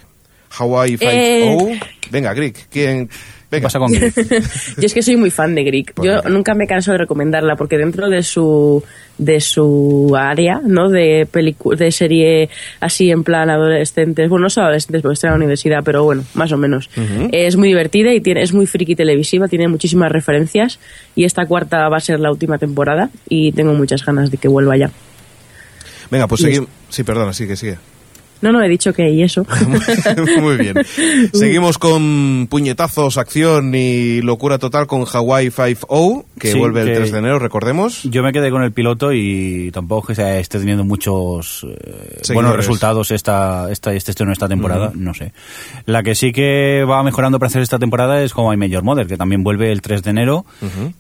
Hawaii 0.58 0.98
Eh. 1.00 1.58
5 1.58 1.86
Venga, 2.12 2.34
Greek. 2.34 2.68
¿Quién? 2.70 3.08
¿Qué 3.08 3.14
Venga. 3.52 3.66
pasa 3.68 3.80
con? 3.80 3.92
Yo 4.78 4.86
es 4.86 4.94
que 4.94 5.02
soy 5.02 5.16
muy 5.18 5.30
fan 5.32 5.56
de 5.56 5.64
Greek. 5.64 5.94
Pues 5.94 6.10
Yo 6.10 6.30
nunca 6.30 6.54
me 6.56 6.68
canso 6.68 6.92
de 6.92 6.98
recomendarla 6.98 7.56
porque 7.56 7.78
dentro 7.78 8.10
de 8.10 8.22
su 8.24 8.84
de 9.18 9.40
su 9.40 10.14
área, 10.18 10.60
¿no? 10.66 10.90
De 10.90 11.28
de 11.78 11.92
serie 11.92 12.50
así 12.82 13.12
en 13.12 13.24
plan 13.24 13.50
adolescentes, 13.50 14.30
bueno, 14.30 14.44
no 14.44 14.50
son 14.50 14.64
adolescentes 14.66 15.02
porque 15.02 15.14
estoy 15.14 15.28
en 15.30 15.32
la 15.34 15.38
universidad, 15.38 15.80
pero 15.86 16.04
bueno, 16.04 16.24
más 16.34 16.52
o 16.52 16.58
menos. 16.58 16.90
Es 17.32 17.56
muy 17.56 17.70
divertida 17.70 18.14
y 18.14 18.20
tiene 18.20 18.42
es 18.44 18.52
muy 18.52 18.66
friki 18.68 18.96
televisiva, 18.96 19.48
tiene 19.48 19.68
muchísimas 19.68 20.12
referencias 20.12 20.80
y 21.16 21.24
esta 21.24 21.46
cuarta 21.46 21.88
va 21.88 21.98
a 21.98 22.02
ser 22.02 22.20
la 22.20 22.32
última 22.32 22.58
temporada 22.58 23.10
y 23.30 23.52
tengo 23.54 23.74
muchas 23.74 24.04
ganas 24.06 24.32
de 24.32 24.38
que 24.38 24.48
vuelva 24.48 24.76
ya. 24.76 24.92
Venga, 26.12 26.28
pues 26.28 26.42
seguimos. 26.42 26.70
Sí, 26.90 27.04
perdona, 27.04 27.32
sigue, 27.34 27.56
sigue. 27.56 27.78
No, 28.42 28.52
no, 28.52 28.62
he 28.62 28.70
dicho 28.70 28.94
que 28.94 29.10
y 29.10 29.24
eso. 29.24 29.46
Muy 30.42 30.58
bien. 30.58 30.76
Seguimos 31.34 31.78
con 31.78 32.48
puñetazos, 32.50 33.18
acción 33.18 33.74
y 33.76 34.22
locura 34.22 34.58
total 34.60 34.88
con 34.88 35.06
Hawaii 35.12 35.50
5-0, 35.50 36.26
que 36.40 36.52
Sí, 36.52 36.60
vuelve 36.60 36.82
el 36.82 36.88
que- 36.90 36.96
3 36.96 37.12
de 37.12 37.18
enero, 37.20 37.40
recordemos. 37.40 38.04
Yo 38.04 38.24
me 38.24 38.32
quedé 38.34 38.52
con 38.52 38.62
el 38.64 38.72
piloto 38.72 39.14
y 39.14 39.72
tampoco 39.74 40.12
es 40.12 40.18
que 40.18 40.24
se 40.24 40.40
esté 40.40 40.60
teniendo 40.60 40.84
muchos 40.84 41.66
eh, 41.70 42.34
buenos 42.34 42.56
resultados 42.56 43.12
esta, 43.12 43.72
esta, 43.72 43.94
este 43.94 44.12
estreno 44.12 44.32
esta 44.32 44.48
temporada, 44.48 44.92
no 44.94 45.14
sé. 45.14 45.32
La 45.86 46.04
que 46.04 46.14
sí 46.16 46.32
que 46.32 46.84
va 46.88 47.02
mejorando 47.04 47.40
para 47.40 47.48
hacer 47.48 47.62
esta 47.62 47.80
temporada 47.80 48.22
es 48.24 48.34
como 48.34 48.54
I 48.54 48.58
Major 48.58 48.84
Mother, 48.84 49.08
que 49.08 49.18
también 49.18 49.44
vuelve 49.44 49.72
el 49.72 49.82
3 49.82 50.04
de 50.04 50.10
enero. 50.12 50.46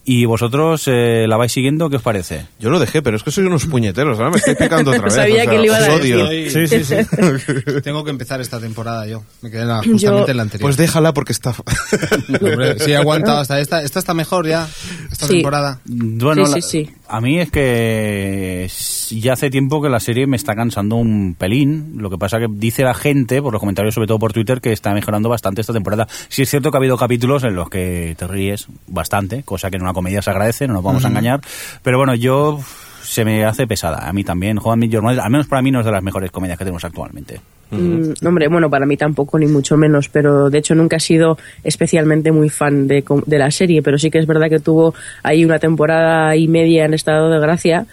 Y 0.03 0.25
vosotros 0.25 0.83
eh, 0.87 1.25
la 1.27 1.37
vais 1.37 1.51
siguiendo, 1.51 1.89
¿qué 1.89 1.97
os 1.97 2.01
parece? 2.01 2.45
Yo 2.59 2.69
lo 2.69 2.79
dejé, 2.79 3.01
pero 3.01 3.17
es 3.17 3.23
que 3.23 3.31
soy 3.31 3.45
unos 3.45 3.65
puñeteros, 3.65 4.17
ahora 4.17 4.31
me 4.31 4.37
estoy 4.37 4.55
picando 4.55 4.91
otra 4.91 5.03
vez. 5.05 5.13
Sabía 5.13 5.35
o 5.35 5.43
sea, 5.43 5.51
que 5.51 5.57
le 5.59 5.65
iba 5.65 5.77
a 5.77 5.93
odio. 5.93 6.25
decir. 6.27 6.67
Sí, 6.67 6.83
sí, 6.83 6.83
sí. 6.83 6.95
Tengo 7.83 8.03
que 8.03 8.11
empezar 8.11 8.41
esta 8.41 8.59
temporada 8.59 9.05
yo. 9.07 9.23
Me 9.41 9.49
quedé 9.51 9.65
la- 9.65 9.77
justamente 9.77 10.01
Yo- 10.05 10.27
en 10.27 10.37
la 10.37 10.43
anterior. 10.43 10.61
Pues 10.67 10.77
déjala 10.77 11.13
porque 11.13 11.33
está... 11.33 11.53
Hombre, 12.41 12.79
sí 12.79 12.91
he 12.91 12.97
aguantado 12.97 13.39
hasta 13.39 13.59
esta. 13.59 13.81
Esta 13.83 13.99
está 13.99 14.13
mejor 14.13 14.47
ya, 14.47 14.67
esta 15.11 15.27
Sí. 15.27 15.33
temporada. 15.33 15.79
Bueno, 15.85 16.45
Sí, 16.45 16.61
sí, 16.61 16.83
la- 16.83 16.87
sí. 16.89 16.95
a 17.07 17.21
mí 17.21 17.39
es 17.39 17.51
que 17.51 18.69
ya 19.11 19.33
hace 19.33 19.49
tiempo 19.49 19.81
que 19.81 19.89
la 19.89 19.99
serie 19.99 20.27
me 20.27 20.37
está 20.37 20.55
cansando 20.55 20.95
un 20.95 21.35
pelín. 21.37 21.93
Lo 21.97 22.09
que 22.09 22.17
pasa 22.17 22.37
que 22.39 22.47
dice 22.49 22.83
la 22.83 22.93
gente, 22.93 23.41
por 23.41 23.53
los 23.53 23.59
comentarios, 23.59 23.93
sobre 23.93 24.07
todo 24.07 24.19
por 24.19 24.33
Twitter, 24.33 24.61
que 24.61 24.71
está 24.71 24.93
mejorando 24.93 25.29
bastante 25.29 25.61
esta 25.61 25.73
temporada. 25.73 26.07
Sí 26.29 26.41
es 26.43 26.49
cierto 26.49 26.71
que 26.71 26.77
ha 26.77 26.79
habido 26.79 26.97
capítulos 26.97 27.43
en 27.43 27.55
los 27.55 27.69
que 27.69 28.15
te 28.17 28.27
ríes 28.27 28.67
bastante, 28.87 29.43
cosa 29.43 29.69
que 29.69 29.77
en 29.77 29.83
una 29.83 29.93
comedia 29.93 30.21
se 30.21 30.29
agradece, 30.29 30.67
no 30.67 30.73
nos 30.73 30.83
vamos 30.83 31.05
a 31.05 31.07
engañar. 31.09 31.41
Pero 31.83 31.97
bueno, 31.97 32.15
yo 32.15 32.59
se 33.05 33.23
me 33.25 33.45
hace 33.45 33.67
pesada. 33.67 34.07
A 34.07 34.13
mí 34.13 34.23
también. 34.23 34.57
Juan 34.57 34.81
Your 34.81 35.01
Mother, 35.01 35.19
al 35.21 35.29
menos 35.31 35.47
para 35.47 35.61
mí 35.61 35.71
no 35.71 35.79
es 35.79 35.85
de 35.85 35.91
las 35.91 36.03
mejores 36.03 36.31
comedias 36.31 36.57
que 36.57 36.65
tenemos 36.65 36.83
actualmente. 36.83 37.39
Mm, 37.71 38.13
hombre, 38.25 38.47
bueno, 38.47 38.69
para 38.69 38.85
mí 38.85 38.95
tampoco, 38.95 39.39
ni 39.39 39.47
mucho 39.47 39.75
menos, 39.75 40.07
pero 40.09 40.49
de 40.49 40.59
hecho 40.59 40.75
nunca 40.75 40.97
he 40.97 40.99
sido 40.99 41.37
especialmente 41.63 42.31
muy 42.31 42.49
fan 42.49 42.87
de, 42.87 43.03
de 43.25 43.37
la 43.39 43.49
serie, 43.51 43.81
pero 43.81 43.97
sí 43.97 44.11
que 44.11 44.19
es 44.19 44.27
verdad 44.27 44.49
que 44.49 44.59
tuvo 44.59 44.93
ahí 45.23 45.43
una 45.45 45.57
temporada 45.59 46.35
y 46.35 46.47
media 46.47 46.85
en 46.85 46.93
estado 46.93 47.29
de 47.29 47.39
gracia. 47.39 47.85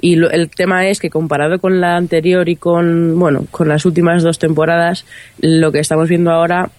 Y 0.00 0.16
lo- 0.16 0.30
el 0.30 0.50
tema 0.50 0.88
es 0.88 0.98
que 0.98 1.10
comparado 1.10 1.58
con 1.60 1.80
la 1.80 1.96
anterior 1.96 2.48
y 2.48 2.56
con, 2.56 3.18
bueno, 3.18 3.44
con 3.50 3.68
las 3.68 3.84
últimas 3.84 4.22
dos 4.22 4.38
temporadas, 4.38 5.04
lo 5.40 5.70
que 5.72 5.78
estamos 5.78 6.08
viendo 6.08 6.30
ahora 6.32 6.70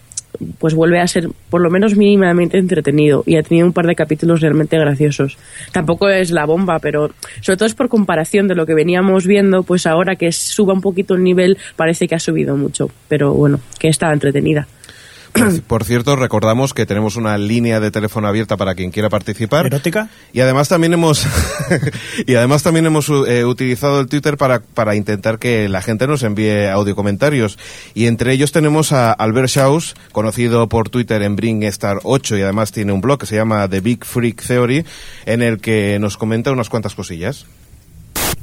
pues 0.59 0.73
vuelve 0.73 0.99
a 0.99 1.07
ser 1.07 1.29
por 1.49 1.61
lo 1.61 1.69
menos 1.69 1.95
mínimamente 1.95 2.57
entretenido 2.57 3.23
y 3.25 3.37
ha 3.37 3.43
tenido 3.43 3.67
un 3.67 3.73
par 3.73 3.85
de 3.85 3.95
capítulos 3.95 4.41
realmente 4.41 4.77
graciosos. 4.77 5.37
Tampoco 5.71 6.09
es 6.09 6.31
la 6.31 6.45
bomba, 6.45 6.79
pero 6.79 7.11
sobre 7.41 7.57
todo 7.57 7.67
es 7.67 7.75
por 7.75 7.89
comparación 7.89 8.47
de 8.47 8.55
lo 8.55 8.65
que 8.65 8.73
veníamos 8.73 9.25
viendo, 9.25 9.63
pues 9.63 9.85
ahora 9.85 10.15
que 10.15 10.31
suba 10.31 10.73
un 10.73 10.81
poquito 10.81 11.15
el 11.15 11.23
nivel 11.23 11.57
parece 11.75 12.07
que 12.07 12.15
ha 12.15 12.19
subido 12.19 12.55
mucho, 12.55 12.89
pero 13.07 13.33
bueno, 13.33 13.59
que 13.79 13.87
está 13.87 14.11
entretenida. 14.11 14.67
Por, 15.33 15.61
por 15.63 15.83
cierto, 15.83 16.15
recordamos 16.15 16.73
que 16.73 16.85
tenemos 16.85 17.15
una 17.15 17.37
línea 17.37 17.79
de 17.79 17.91
teléfono 17.91 18.27
abierta 18.27 18.57
para 18.57 18.75
quien 18.75 18.91
quiera 18.91 19.09
participar. 19.09 19.65
¿Erótica? 19.65 20.09
Y 20.33 20.41
además 20.41 20.67
también 20.67 20.93
hemos 20.93 21.25
y 22.27 22.35
además 22.35 22.63
también 22.63 22.85
hemos 22.85 23.09
eh, 23.09 23.45
utilizado 23.45 23.99
el 23.99 24.07
Twitter 24.07 24.37
para, 24.37 24.59
para 24.59 24.95
intentar 24.95 25.39
que 25.39 25.69
la 25.69 25.81
gente 25.81 26.07
nos 26.07 26.23
envíe 26.23 26.67
audio 26.67 26.95
comentarios. 26.95 27.57
Y 27.93 28.07
entre 28.07 28.33
ellos 28.33 28.51
tenemos 28.51 28.91
a 28.91 29.11
Albert 29.11 29.49
Schaus, 29.49 29.95
conocido 30.11 30.67
por 30.67 30.89
Twitter 30.89 31.21
en 31.21 31.35
Bringstar 31.35 31.99
8 32.03 32.37
y 32.37 32.41
además 32.41 32.71
tiene 32.71 32.91
un 32.91 33.01
blog 33.01 33.19
que 33.19 33.25
se 33.25 33.35
llama 33.35 33.67
The 33.67 33.81
Big 33.81 34.05
Freak 34.05 34.45
Theory, 34.45 34.85
en 35.25 35.41
el 35.41 35.59
que 35.59 35.97
nos 35.99 36.17
comenta 36.17 36.51
unas 36.51 36.69
cuantas 36.69 36.95
cosillas. 36.95 37.45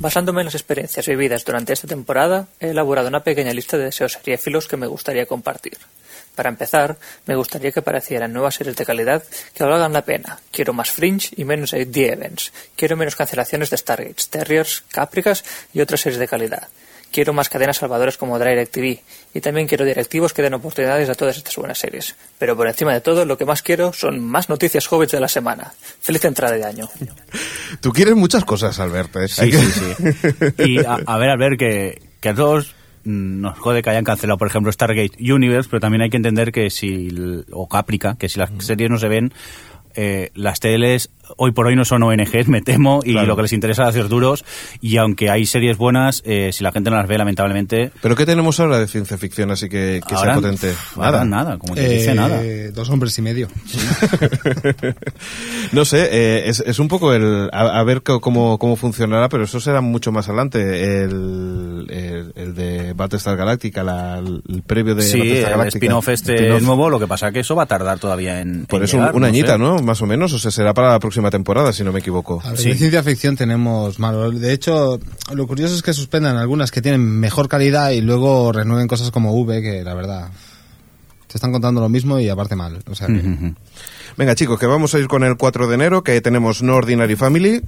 Basándome 0.01 0.43
en 0.43 0.47
las 0.47 0.55
experiencias 0.55 1.07
vividas 1.07 1.45
durante 1.45 1.73
esta 1.73 1.89
temporada, 1.89 2.47
he 2.61 2.71
elaborado 2.71 3.09
una 3.09 3.25
pequeña 3.25 3.53
lista 3.53 3.77
de 3.77 3.85
deseos 3.85 4.13
seriéfilos 4.13 4.69
que 4.69 4.77
me 4.77 4.87
gustaría 4.87 5.27
compartir. 5.27 5.77
Para 6.39 6.51
empezar, 6.51 6.97
me 7.27 7.35
gustaría 7.35 7.73
que 7.73 7.81
aparecieran 7.81 8.33
nuevas 8.33 8.55
series 8.55 8.77
de 8.77 8.87
calidad 8.87 9.25
que 9.53 9.65
valgan 9.65 9.93
la 9.93 10.03
pena. 10.05 10.39
Quiero 10.53 10.73
más 10.73 10.89
Fringe 10.89 11.31
y 11.37 11.45
menos 11.45 11.73
The 11.73 12.13
Events. 12.13 12.53
Quiero 12.77 12.97
menos 12.97 13.17
cancelaciones 13.17 13.71
de 13.71 13.77
Stargate, 13.77 14.23
Terriers, 14.31 14.85
Capricas 14.93 15.43
y 15.75 15.81
otras 15.81 16.01
series 16.01 16.21
de 16.21 16.29
calidad. 16.29 16.69
Quiero 17.11 17.33
más 17.33 17.49
cadenas 17.49 17.79
salvadoras 17.79 18.17
como 18.17 18.39
DirecTV 18.39 19.01
y 19.35 19.41
también 19.41 19.67
quiero 19.67 19.85
directivos 19.85 20.33
que 20.33 20.43
den 20.43 20.55
oportunidades 20.55 21.09
a 21.11 21.17
todas 21.17 21.37
estas 21.39 21.57
buenas 21.57 21.79
series. 21.79 22.15
Pero 22.39 22.57
por 22.57 22.69
encima 22.69 22.93
de 22.93 23.01
todo, 23.01 23.25
lo 23.25 23.37
que 23.37 23.45
más 23.45 23.63
quiero 23.63 23.93
son 23.93 24.21
más 24.21 24.49
noticias 24.49 24.87
hobbits 24.93 25.11
de 25.11 25.19
la 25.21 25.27
semana. 25.29 25.73
Feliz 26.01 26.25
entrada 26.25 26.55
de 26.55 26.65
año. 26.65 26.89
Tú 27.81 27.93
quieres 27.93 28.15
muchas 28.15 28.45
cosas, 28.45 28.79
Albert. 28.79 29.17
¿eh? 29.17 29.27
Sí, 29.27 29.51
que- 29.51 29.59
sí, 29.59 29.95
sí. 29.97 30.63
Y 30.65 30.79
a, 30.85 31.01
a 31.05 31.19
ver, 31.19 31.31
a 31.31 31.37
ver, 31.37 31.57
que, 31.59 32.01
que 32.21 32.29
a 32.29 32.35
todos 32.37 32.77
nos 33.05 33.59
jode 33.59 33.83
que 33.83 33.91
hayan 33.91 34.05
cancelado, 34.05 34.39
por 34.39 34.49
ejemplo, 34.49 34.71
Stargate 34.73 35.17
Universe, 35.21 35.69
pero 35.71 35.81
también 35.81 36.03
hay 36.03 36.11
que 36.11 36.17
entender 36.17 36.53
que 36.53 36.71
si, 36.71 37.09
o 37.51 37.69
Caprica, 37.69 38.17
que 38.17 38.29
si 38.29 38.39
las 38.39 38.51
series 38.59 38.91
no 38.91 38.99
se 38.99 39.09
ven, 39.09 39.33
eh, 40.01 40.31
las 40.35 40.61
teles 40.61 41.11
hoy 41.37 41.53
por 41.53 41.67
hoy 41.67 41.77
no 41.77 41.85
son 41.85 42.03
ONGs, 42.05 42.49
me 42.49 42.63
temo, 42.63 43.01
y 43.05 43.13
Claro. 43.13 43.27
lo 43.27 43.37
que 43.37 43.43
les 43.43 43.53
interesa 43.53 43.83
es 43.83 43.89
hacer 43.91 44.09
duros, 44.09 44.47
y 44.81 44.97
aunque 44.97 45.29
hay 45.29 45.45
series 45.45 45.77
buenas, 45.77 46.23
eh, 46.25 46.53
si 46.55 46.65
la 46.65 46.73
gente 46.73 46.89
no 46.89 46.97
las 46.97 47.07
ve, 47.07 47.19
lamentablemente... 47.19 47.91
¿Pero 48.01 48.17
qué 48.17 48.25
tenemos 48.25 48.59
ahora 48.61 48.79
de 48.79 48.87
ciencia 48.89 49.19
ficción 49.19 49.51
así 49.51 49.69
que, 49.69 50.01
que 50.09 50.15
ahora, 50.15 50.33
sea 50.33 50.41
potente? 50.41 50.73
ahora 50.97 51.27
nada, 51.27 51.59
como 51.59 51.75
te 51.75 51.87
dice, 51.87 52.13
Eh, 52.13 52.15
nada. 52.15 52.41
Dos 52.73 52.89
hombres 52.89 53.19
y 53.19 53.23
medio. 53.23 53.49
no 55.73 55.85
sé, 55.85 56.09
eh, 56.11 56.49
es, 56.49 56.61
es 56.61 56.79
un 56.79 56.89
poco 56.89 57.13
el. 57.13 57.49
A, 57.53 57.79
a 57.79 57.85
ver 57.85 58.03
cómo, 58.03 58.59
cómo 58.59 58.77
funcionará, 58.77 59.29
pero 59.29 59.45
eso 59.45 59.61
será 59.61 59.81
mucho 59.81 60.13
más 60.13 60.29
adelante. 60.29 61.03
El, 61.05 61.87
el, 61.91 62.33
el 62.37 62.55
de 62.55 62.93
Battlestar 62.95 63.37
Galactica, 63.37 63.83
la- 63.83 64.19
el 64.19 64.63
previo 64.67 64.95
de 64.95 65.03
Sí, 65.03 65.19
Battlestar 65.19 65.61
el 65.61 65.69
spin-off 65.69 66.09
este 66.09 66.61
nuevo, 66.61 66.91
lo 66.91 66.99
que 66.99 67.07
pasa 67.07 67.31
que 67.33 67.41
eso 67.41 67.55
va 67.55 67.65
a 67.65 67.67
tardar 67.67 67.99
todavía 67.99 68.41
en. 68.41 68.67
Por 68.67 68.81
en 68.81 68.85
eso 68.85 68.97
llegar, 68.99 69.15
una 69.15 69.29
no 69.29 69.33
sé. 69.35 69.39
añita, 69.41 69.59
¿no? 69.59 69.77
Más 69.89 70.03
o 70.03 70.07
menos. 70.07 70.35
O 70.35 70.39
sea, 70.39 70.51
será 70.51 70.75
para 70.75 70.91
la 70.91 70.99
próxima 70.99 71.31
temporada, 71.31 71.73
si 71.73 71.83
no 71.83 71.93
me 71.93 72.01
equivoco. 72.01 72.43
A 72.45 72.51
ver, 72.51 72.59
Sí. 72.59 72.69
De 72.69 72.75
ciencia 72.75 73.03
ficción 73.03 73.37
tenemos 73.37 73.99
malo. 73.99 74.31
De 74.31 74.53
hecho, 74.53 75.01
lo 75.33 75.47
curioso 75.47 75.75
es 75.75 75.81
que 75.81 75.95
suspendan 75.95 76.37
algunas 76.37 76.71
que 76.71 76.83
tienen 76.83 77.01
mejor 77.01 77.49
calidad 77.49 77.93
y 77.93 78.03
luego 78.03 78.53
renueven 78.53 78.87
cosas 78.87 79.11
como 79.11 79.33
V, 79.33 79.63
que 79.63 79.83
la 79.83 79.95
verdad 79.95 80.29
te 81.27 81.39
están 81.39 81.53
contando 81.53 81.81
lo 81.81 81.89
mismo 81.89 82.19
y 82.21 82.29
aparte 82.29 82.55
mal. 82.55 82.83
O 82.87 82.95
sea 82.95 83.07
que-. 83.07 83.55
Venga, 84.19 84.35
chicos, 84.35 84.61
que 84.61 84.67
vamos 84.67 84.95
a 84.95 84.99
ir 84.99 85.09
con 85.09 85.25
el 85.25 85.39
4 85.39 85.69
de 85.69 85.75
enero, 85.75 86.03
que 86.05 86.21
tenemos 86.21 86.63
No 86.63 86.75
Ordinary 86.77 87.17
Family, 87.17 87.63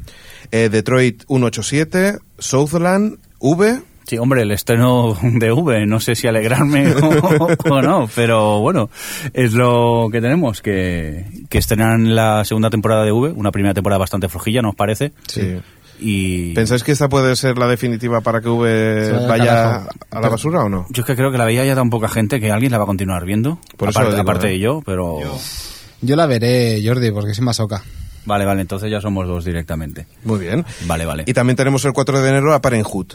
eh, 0.50 0.68
Detroit 0.70 1.22
187, 1.26 2.18
Southland, 2.38 3.16
V. 3.38 3.82
Sí, 4.10 4.18
hombre, 4.18 4.42
el 4.42 4.50
estreno 4.50 5.16
de 5.22 5.52
V, 5.52 5.86
no 5.86 6.00
sé 6.00 6.16
si 6.16 6.26
alegrarme 6.26 6.92
o, 6.96 7.48
o 7.70 7.80
no, 7.80 8.10
pero 8.12 8.58
bueno, 8.58 8.90
es 9.32 9.52
lo 9.52 10.08
que 10.10 10.20
tenemos, 10.20 10.62
que, 10.62 11.26
que 11.48 11.58
estrenan 11.58 12.16
la 12.16 12.44
segunda 12.44 12.70
temporada 12.70 13.04
de 13.04 13.12
V, 13.12 13.30
una 13.36 13.52
primera 13.52 13.72
temporada 13.72 14.00
bastante 14.00 14.28
flojilla, 14.28 14.62
¿no 14.62 14.70
os 14.70 14.74
parece? 14.74 15.12
Sí. 15.28 15.60
Y 16.00 16.54
¿Pensáis 16.54 16.82
que 16.82 16.90
esta 16.90 17.08
puede 17.08 17.36
ser 17.36 17.56
la 17.56 17.68
definitiva 17.68 18.20
para 18.20 18.40
que 18.40 18.48
V 18.48 19.28
vaya 19.28 19.86
a 20.10 20.20
la 20.20 20.28
basura 20.28 20.64
o 20.64 20.68
no? 20.68 20.86
yo 20.90 21.02
es 21.02 21.06
que 21.06 21.14
creo 21.14 21.30
que 21.30 21.38
la 21.38 21.44
veía 21.44 21.64
ya 21.64 21.76
tan 21.76 21.88
poca 21.88 22.08
gente 22.08 22.40
que 22.40 22.50
alguien 22.50 22.72
la 22.72 22.78
va 22.78 22.84
a 22.84 22.88
continuar 22.88 23.24
viendo, 23.24 23.60
Por 23.76 23.90
eso 23.90 24.00
aparte, 24.00 24.16
digo, 24.16 24.22
aparte 24.22 24.46
¿eh? 24.48 24.50
de 24.50 24.58
yo, 24.58 24.82
pero... 24.84 25.20
Yo 26.00 26.16
la 26.16 26.26
veré, 26.26 26.82
Jordi, 26.84 27.12
porque 27.12 27.32
soy 27.32 27.44
masoca. 27.44 27.84
Vale, 28.24 28.44
vale, 28.44 28.60
entonces 28.60 28.90
ya 28.90 29.00
somos 29.00 29.26
dos 29.26 29.44
directamente. 29.44 30.06
Muy 30.24 30.38
bien. 30.38 30.64
Vale, 30.86 31.06
vale. 31.06 31.24
Y 31.26 31.32
también 31.32 31.56
tenemos 31.56 31.84
el 31.84 31.92
4 31.92 32.20
de 32.20 32.28
enero 32.28 32.54
a 32.54 32.60
Parenthood. 32.60 33.14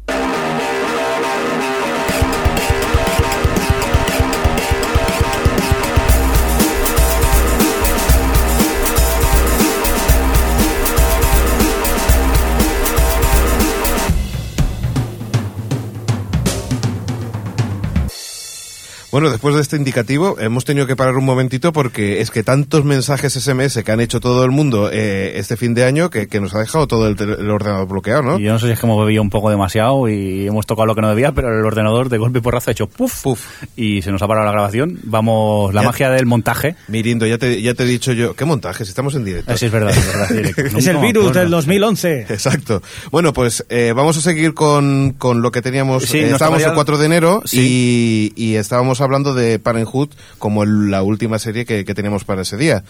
Bueno, 19.11 19.29
después 19.29 19.53
de 19.55 19.61
este 19.61 19.75
indicativo, 19.75 20.39
hemos 20.39 20.63
tenido 20.63 20.87
que 20.87 20.95
parar 20.95 21.17
un 21.17 21.25
momentito 21.25 21.73
porque 21.73 22.21
es 22.21 22.31
que 22.31 22.43
tantos 22.43 22.85
mensajes 22.85 23.33
SMS 23.33 23.83
que 23.83 23.91
han 23.91 23.99
hecho 23.99 24.21
todo 24.21 24.45
el 24.45 24.51
mundo 24.51 24.89
eh, 24.89 25.33
este 25.35 25.57
fin 25.57 25.73
de 25.73 25.83
año 25.83 26.09
que, 26.09 26.27
que 26.27 26.39
nos 26.39 26.55
ha 26.55 26.59
dejado 26.59 26.87
todo 26.87 27.07
el, 27.09 27.21
el 27.21 27.49
ordenador 27.49 27.89
bloqueado, 27.89 28.21
¿no? 28.21 28.39
Y 28.39 28.43
yo 28.43 28.53
no 28.53 28.59
sé 28.59 28.67
si 28.67 28.71
es 28.71 28.79
que 28.79 28.85
hemos 28.85 29.03
bebido 29.05 29.21
un 29.21 29.29
poco 29.29 29.49
demasiado 29.49 30.07
y 30.07 30.47
hemos 30.47 30.65
tocado 30.65 30.85
lo 30.85 30.95
que 30.95 31.01
no 31.01 31.09
debía, 31.09 31.33
pero 31.33 31.49
el 31.59 31.65
ordenador 31.65 32.07
de 32.07 32.17
golpe 32.19 32.39
y 32.39 32.41
porrazo 32.41 32.69
ha 32.69 32.71
hecho 32.71 32.87
puff, 32.87 33.21
Puf. 33.21 33.45
y 33.75 34.01
se 34.01 34.13
nos 34.13 34.21
ha 34.21 34.27
parado 34.29 34.45
la 34.45 34.53
grabación. 34.53 34.97
Vamos, 35.03 35.73
la 35.73 35.81
Ya- 35.81 35.87
magia 35.87 36.09
del 36.09 36.25
montaje. 36.25 36.75
Mirindo, 36.87 37.25
ya 37.25 37.37
te, 37.37 37.61
ya 37.61 37.73
te 37.73 37.83
he 37.83 37.87
dicho 37.87 38.13
yo... 38.13 38.33
¿Qué 38.33 38.45
montajes? 38.45 38.87
Estamos 38.87 39.13
en 39.15 39.25
directo. 39.25 39.51
Ah, 39.51 39.57
sí, 39.57 39.65
es 39.65 39.71
verdad, 39.73 39.89
es 39.91 40.07
verdad. 40.07 40.29
directo. 40.29 40.61
Es 40.67 40.73
Nunca 40.73 40.91
el 40.91 40.97
virus 41.05 41.33
del 41.33 41.49
2011. 41.49 42.27
Exacto. 42.29 42.81
Bueno, 43.11 43.33
pues 43.33 43.65
eh, 43.67 43.91
vamos 43.93 44.15
a 44.15 44.21
seguir 44.21 44.53
con, 44.53 45.15
con 45.17 45.41
lo 45.41 45.51
que 45.51 45.61
teníamos. 45.61 46.03
Sí, 46.05 46.19
eh, 46.19 46.31
estábamos 46.31 46.61
el 46.61 46.69
ya- 46.69 46.73
4 46.75 46.97
de 46.97 47.05
enero 47.05 47.41
Sí. 47.43 48.31
y, 48.37 48.41
y 48.41 48.55
estábamos 48.55 49.00
hablando 49.01 49.33
de 49.33 49.59
Parenthood 49.59 50.09
como 50.37 50.63
el- 50.63 50.89
la 50.91 51.03
última 51.03 51.39
serie 51.39 51.65
que, 51.65 51.83
que 51.85 51.93
teníamos 51.93 52.23
para 52.23 52.43
ese 52.43 52.57
día. 52.57 52.83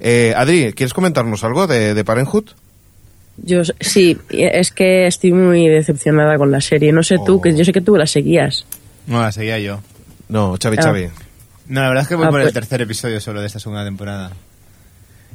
Eh, 0.00 0.34
Adri, 0.36 0.72
¿quieres 0.72 0.92
comentarnos 0.94 1.44
algo 1.44 1.66
de, 1.66 1.94
de 1.94 2.04
Parenthood? 2.04 2.46
Yo 3.36 3.62
sí, 3.80 4.18
es 4.30 4.72
que 4.72 5.06
estoy 5.06 5.32
muy 5.32 5.68
decepcionada 5.68 6.36
con 6.38 6.50
la 6.50 6.60
serie. 6.60 6.90
No 6.92 7.02
sé 7.04 7.18
tú, 7.24 7.36
Oh. 7.36 7.40
que 7.40 7.56
yo 7.56 7.64
sé 7.64 7.72
que 7.72 7.80
tú 7.80 7.96
la 7.96 8.06
seguías. 8.06 8.66
No, 9.06 9.20
la 9.22 9.30
seguía 9.30 9.58
yo. 9.60 9.80
No, 10.28 10.56
Xavi, 10.60 10.76
Ah. 10.80 10.82
Xavi. 10.82 11.08
No, 11.68 11.82
la 11.82 11.88
verdad 11.88 12.02
es 12.02 12.08
que 12.08 12.14
voy 12.16 12.26
Ah, 12.26 12.30
por 12.30 12.40
el 12.40 12.46
pues- 12.46 12.54
tercer 12.54 12.80
episodio 12.82 13.20
solo 13.20 13.40
de 13.40 13.46
esta 13.46 13.60
segunda 13.60 13.84
temporada. 13.84 14.32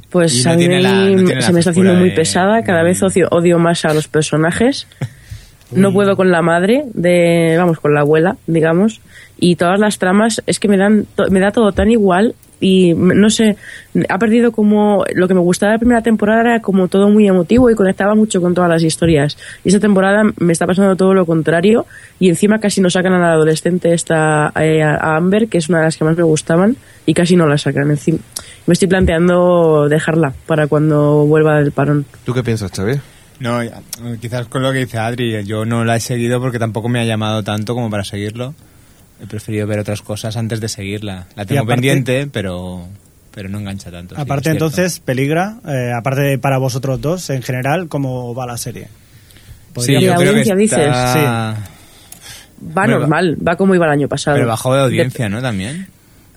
Pues 0.09 0.45
no 0.45 0.51
a 0.51 0.55
mí 0.55 0.67
la- 0.67 0.91
no 1.09 1.17
se 1.17 1.23
me 1.23 1.33
está 1.33 1.39
haciendo 1.49 1.61
frescura 1.63 1.93
muy 1.93 2.09
de- 2.09 2.15
pesada, 2.15 2.63
cada 2.63 2.79
de- 2.79 2.85
vez 2.85 3.01
odio, 3.01 3.27
odio 3.31 3.57
más 3.57 3.83
a 3.85 3.93
los 3.93 4.07
personajes. 4.07 4.85
No 5.75 5.93
puedo 5.93 6.15
con 6.15 6.31
la 6.31 6.41
madre 6.41 6.83
de, 6.93 7.55
vamos, 7.57 7.79
con 7.79 7.93
la 7.93 8.01
abuela, 8.01 8.37
digamos, 8.47 9.01
y 9.37 9.55
todas 9.55 9.79
las 9.79 9.97
tramas 9.99 10.41
es 10.45 10.59
que 10.59 10.67
me 10.67 10.77
dan 10.77 11.05
me 11.29 11.39
da 11.39 11.51
todo 11.51 11.71
tan 11.71 11.91
igual 11.91 12.35
y 12.63 12.93
no 12.93 13.29
sé, 13.29 13.57
ha 14.07 14.17
perdido 14.17 14.53
como 14.53 15.03
lo 15.13 15.27
que 15.27 15.33
me 15.33 15.41
gustaba 15.41 15.71
de 15.71 15.75
la 15.75 15.79
primera 15.79 16.01
temporada 16.01 16.41
era 16.41 16.61
como 16.61 16.87
todo 16.87 17.09
muy 17.09 17.27
emotivo 17.27 17.69
y 17.69 17.75
conectaba 17.75 18.15
mucho 18.15 18.41
con 18.41 18.53
todas 18.53 18.69
las 18.69 18.83
historias. 18.83 19.37
Y 19.65 19.67
esta 19.67 19.81
temporada 19.81 20.23
me 20.39 20.53
está 20.53 20.65
pasando 20.65 20.95
todo 20.95 21.13
lo 21.13 21.25
contrario 21.25 21.85
y 22.19 22.29
encima 22.29 22.59
casi 22.59 22.79
no 22.79 22.89
sacan 22.89 23.11
a 23.13 23.19
la 23.19 23.33
adolescente 23.33 23.93
esta 23.93 24.53
eh, 24.55 24.81
a 24.81 25.17
Amber, 25.17 25.49
que 25.49 25.57
es 25.57 25.67
una 25.67 25.79
de 25.79 25.85
las 25.85 25.97
que 25.97 26.05
más 26.05 26.15
me 26.15 26.23
gustaban 26.23 26.77
y 27.05 27.13
casi 27.13 27.35
no 27.35 27.47
la 27.47 27.57
sacan. 27.57 27.91
Encima, 27.91 28.19
me 28.65 28.73
estoy 28.73 28.87
planteando 28.87 29.89
dejarla 29.89 30.33
para 30.47 30.67
cuando 30.67 31.25
vuelva 31.25 31.57
del 31.57 31.73
parón. 31.73 32.05
¿Tú 32.23 32.33
qué 32.33 32.43
piensas, 32.43 32.71
Xavi? 32.71 32.93
No, 33.39 33.63
ya, 33.63 33.81
quizás 34.21 34.47
con 34.47 34.63
lo 34.63 34.71
que 34.71 34.79
dice 34.79 34.97
Adri, 34.97 35.43
yo 35.45 35.65
no 35.65 35.83
la 35.83 35.95
he 35.95 35.99
seguido 35.99 36.39
porque 36.39 36.59
tampoco 36.59 36.87
me 36.89 36.99
ha 36.99 37.03
llamado 37.05 37.43
tanto 37.43 37.73
como 37.75 37.89
para 37.89 38.03
seguirlo. 38.03 38.53
He 39.21 39.27
preferido 39.27 39.67
ver 39.67 39.79
otras 39.79 40.01
cosas 40.01 40.37
antes 40.37 40.59
de 40.61 40.67
seguirla. 40.69 41.27
La 41.35 41.45
tengo 41.45 41.61
aparte- 41.63 41.75
pendiente, 41.81 42.27
pero, 42.31 42.87
pero 43.33 43.49
no 43.49 43.59
engancha 43.59 43.89
tanto. 43.91 44.15
sí, 44.15 44.21
Aparte, 44.21 44.49
entonces, 44.49 44.99
peligra, 44.99 45.55
eh, 45.67 45.91
aparte 45.95 46.21
de 46.21 46.37
para 46.37 46.57
vosotros 46.57 46.99
dos, 47.01 47.29
en 47.29 47.41
general, 47.41 47.87
¿cómo 47.87 48.33
va 48.35 48.45
la 48.45 48.57
serie? 48.57 48.83
Sí, 48.85 48.89
Podría- 49.73 49.99
yo 49.99 50.09
¿De 50.11 50.15
creo 50.17 50.19
que 50.33 50.39
audiencia 50.51 50.55
dices? 50.55 50.79
está... 50.87 51.57
Va 52.77 52.87
normal, 52.87 53.37
va 53.45 53.55
como 53.57 53.75
iba 53.75 53.85
el 53.87 53.91
año 53.91 54.07
pasado. 54.07 54.37
Pero 54.37 54.47
bajó 54.47 54.73
de 54.73 54.81
audiencia, 54.83 55.27
¿no? 55.27 55.41
También. 55.41 55.87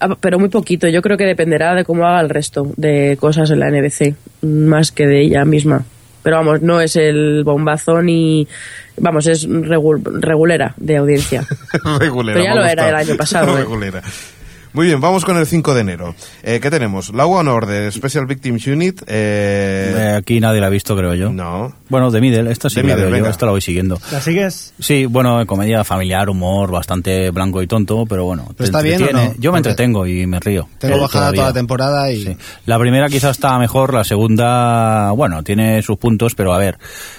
Ah, 0.00 0.16
Pero 0.20 0.38
muy 0.38 0.48
poquito, 0.48 0.88
yo 0.88 1.00
creo 1.02 1.16
que 1.16 1.24
dependerá 1.24 1.74
de 1.74 1.84
cómo 1.84 2.04
haga 2.06 2.20
el 2.20 2.28
resto 2.30 2.72
de 2.76 3.16
cosas 3.20 3.50
en 3.50 3.60
la 3.60 3.68
NBC, 3.70 4.14
más 4.42 4.90
que 4.92 5.06
de 5.06 5.22
ella 5.22 5.44
misma. 5.44 5.84
Pero 6.26 6.38
vamos, 6.38 6.60
no 6.60 6.80
es 6.80 6.96
el 6.96 7.44
bombazo 7.44 8.02
ni. 8.02 8.48
Vamos, 8.96 9.28
es 9.28 9.48
regu- 9.48 10.02
regulera 10.20 10.74
de 10.76 10.96
audiencia. 10.96 11.44
Regulera. 12.00 12.40
Pero 12.40 12.44
ya 12.52 12.54
lo 12.60 12.66
era 12.66 12.88
el 12.88 12.94
año 12.96 13.16
pasado, 13.16 13.56
¿eh? 13.56 13.62
Muy 14.76 14.88
bien, 14.88 15.00
vamos 15.00 15.24
con 15.24 15.38
el 15.38 15.46
5 15.46 15.72
de 15.72 15.80
enero. 15.80 16.14
Eh, 16.42 16.60
¿Qué 16.60 16.70
tenemos? 16.70 17.08
Law 17.08 17.38
and 17.38 17.48
Order, 17.48 17.90
Special 17.90 18.26
Victims 18.26 18.66
Unit. 18.66 19.00
Eh, 19.06 19.94
Eh, 19.96 20.14
aquí 20.18 20.38
nadie 20.38 20.60
la 20.60 20.66
ha 20.66 20.70
visto, 20.70 20.94
creo 20.94 21.14
yo. 21.14 21.30
no. 21.32 21.74
Bueno, 21.88 22.10
The 22.12 22.20
Middle, 22.20 22.50
esta 22.52 22.68
sí 22.68 22.74
The 22.74 22.82
la 22.82 22.94
Middle, 22.96 23.10
veo 23.10 23.24
yo, 23.24 23.30
esta 23.30 23.46
la 23.46 23.52
voy 23.52 23.62
siguiendo. 23.62 23.98
¿La 24.12 24.20
sigues? 24.20 24.74
Sí, 24.78 25.06
bueno, 25.06 25.46
comedia 25.46 25.82
familiar, 25.82 26.28
humor, 26.28 26.70
bastante 26.72 27.30
blanco 27.30 27.62
y 27.62 27.66
tonto, 27.66 28.04
pero 28.06 28.24
bueno. 28.26 28.52
te 28.54 28.64
está 28.64 28.82
bien 28.82 29.02
o 29.02 29.06
no? 29.12 29.34
Yo 29.38 29.50
me 29.50 29.58
Porque 29.58 29.70
entretengo 29.70 30.06
y 30.06 30.26
me 30.26 30.40
río. 30.40 30.68
Tengo 30.78 30.96
Eh, 30.96 31.00
bajada 31.00 31.20
todavía. 31.32 31.38
toda 31.40 31.48
la 31.48 31.54
temporada 31.54 32.12
y... 32.12 32.22
Sí. 32.24 32.36
La 32.66 32.78
primera 32.78 33.08
quizás 33.08 33.30
está 33.30 33.58
mejor, 33.58 33.94
la 33.94 34.04
segunda, 34.04 35.10
bueno, 35.12 35.42
tiene 35.42 35.80
sus 35.80 35.96
puntos, 35.96 36.34
pero 36.34 36.52
a 36.52 36.58
ver, 36.58 36.76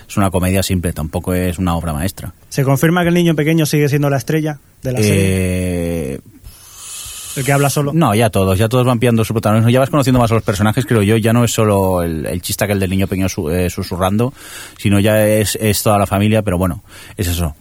es 0.07 0.15
una 0.15 0.29
comedia 0.29 0.61
simple, 0.61 0.93
tampoco 0.93 1.33
es 1.33 1.57
una 1.57 1.75
obra 1.75 1.91
maestra. 1.93 2.33
¿Se 2.49 2.63
confirma 2.63 3.01
que 3.01 3.07
el 3.07 3.15
niño 3.15 3.33
pequeño 3.33 3.65
sigue 3.65 3.89
siendo 3.89 4.11
la 4.11 4.17
estrella 4.17 4.59
de 4.83 4.91
la 4.91 4.99
serie? 5.01 6.19
Eh, 7.37 7.41
El 7.41 7.45
que 7.45 7.51
habla 7.53 7.69
solo. 7.69 7.91
no, 7.93 8.13
ya 8.15 8.29
todos, 8.29 8.57
ya 8.57 8.67
todos 8.67 8.85
van 8.85 8.99
pillando 8.99 9.23
su 9.23 9.33
protagonismo. 9.33 9.69
Ya 9.69 9.79
vas 9.79 9.89
conociendo 9.89 10.19
más 10.19 10.31
a 10.31 10.35
los 10.35 10.43
personajes, 10.43 10.85
creo 10.85 11.01
yo. 11.03 11.17
Ya 11.17 11.33
no 11.33 11.43
es 11.43 11.51
solo 11.53 12.01
el, 12.03 12.25
el 12.25 12.41
chiste 12.41 12.65
aquel 12.65 12.79
del 12.79 12.89
niño 12.89 13.07
pequeño 13.07 13.29
su- 13.29 13.49
eh, 13.49 13.69
susurrando, 13.69 14.33
sino 14.77 14.99
ya 14.99 15.25
es, 15.27 15.55
es 15.61 15.81
toda 15.83 15.97
la 15.97 16.05
familia, 16.07 16.41
pero 16.41 16.57
bueno, 16.57 16.83
es 17.15 17.27
eso. 17.27 17.55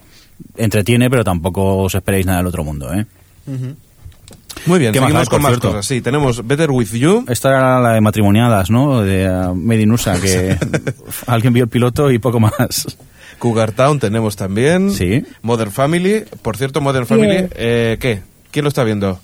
Entretiene, 0.56 1.08
pero 1.10 1.24
tampoco 1.24 1.78
os 1.78 1.94
esperéis 1.94 2.26
nada 2.26 2.38
del 2.38 2.46
otro 2.48 2.64
mundo, 2.64 2.92
¿eh? 2.92 3.06
Muy 4.66 4.78
bien, 4.80 4.92
¿Qué 4.92 5.00
más 5.00 5.08
seguimos 5.08 5.28
hay, 5.28 5.30
con 5.30 5.42
más 5.42 5.50
cierto? 5.52 5.68
cosas. 5.68 5.86
Sí, 5.86 6.00
tenemos 6.00 6.46
Better 6.46 6.70
With 6.70 6.90
You. 6.92 7.24
Esta 7.28 7.50
era 7.50 7.80
la 7.80 7.92
de 7.92 8.00
matrimoniadas, 8.00 8.70
¿no? 8.70 9.02
De 9.02 9.28
uh, 9.28 9.54
Made 9.54 9.82
in 9.82 9.92
USA, 9.92 10.18
que 10.20 10.56
alguien 11.26 11.52
vio 11.52 11.64
el 11.64 11.70
piloto 11.70 12.10
y 12.10 12.18
poco 12.18 12.40
más. 12.40 12.96
Cougar 13.38 13.72
Town 13.72 13.98
tenemos 14.00 14.34
también. 14.34 14.90
Sí. 14.92 15.22
Modern 15.42 15.70
Family. 15.70 16.24
Por 16.42 16.56
cierto, 16.56 16.80
Modern 16.80 17.06
Family, 17.06 17.48
eh, 17.54 17.96
¿qué? 18.00 18.22
¿Quién 18.50 18.64
lo 18.64 18.68
está 18.70 18.82
viendo? 18.82 19.20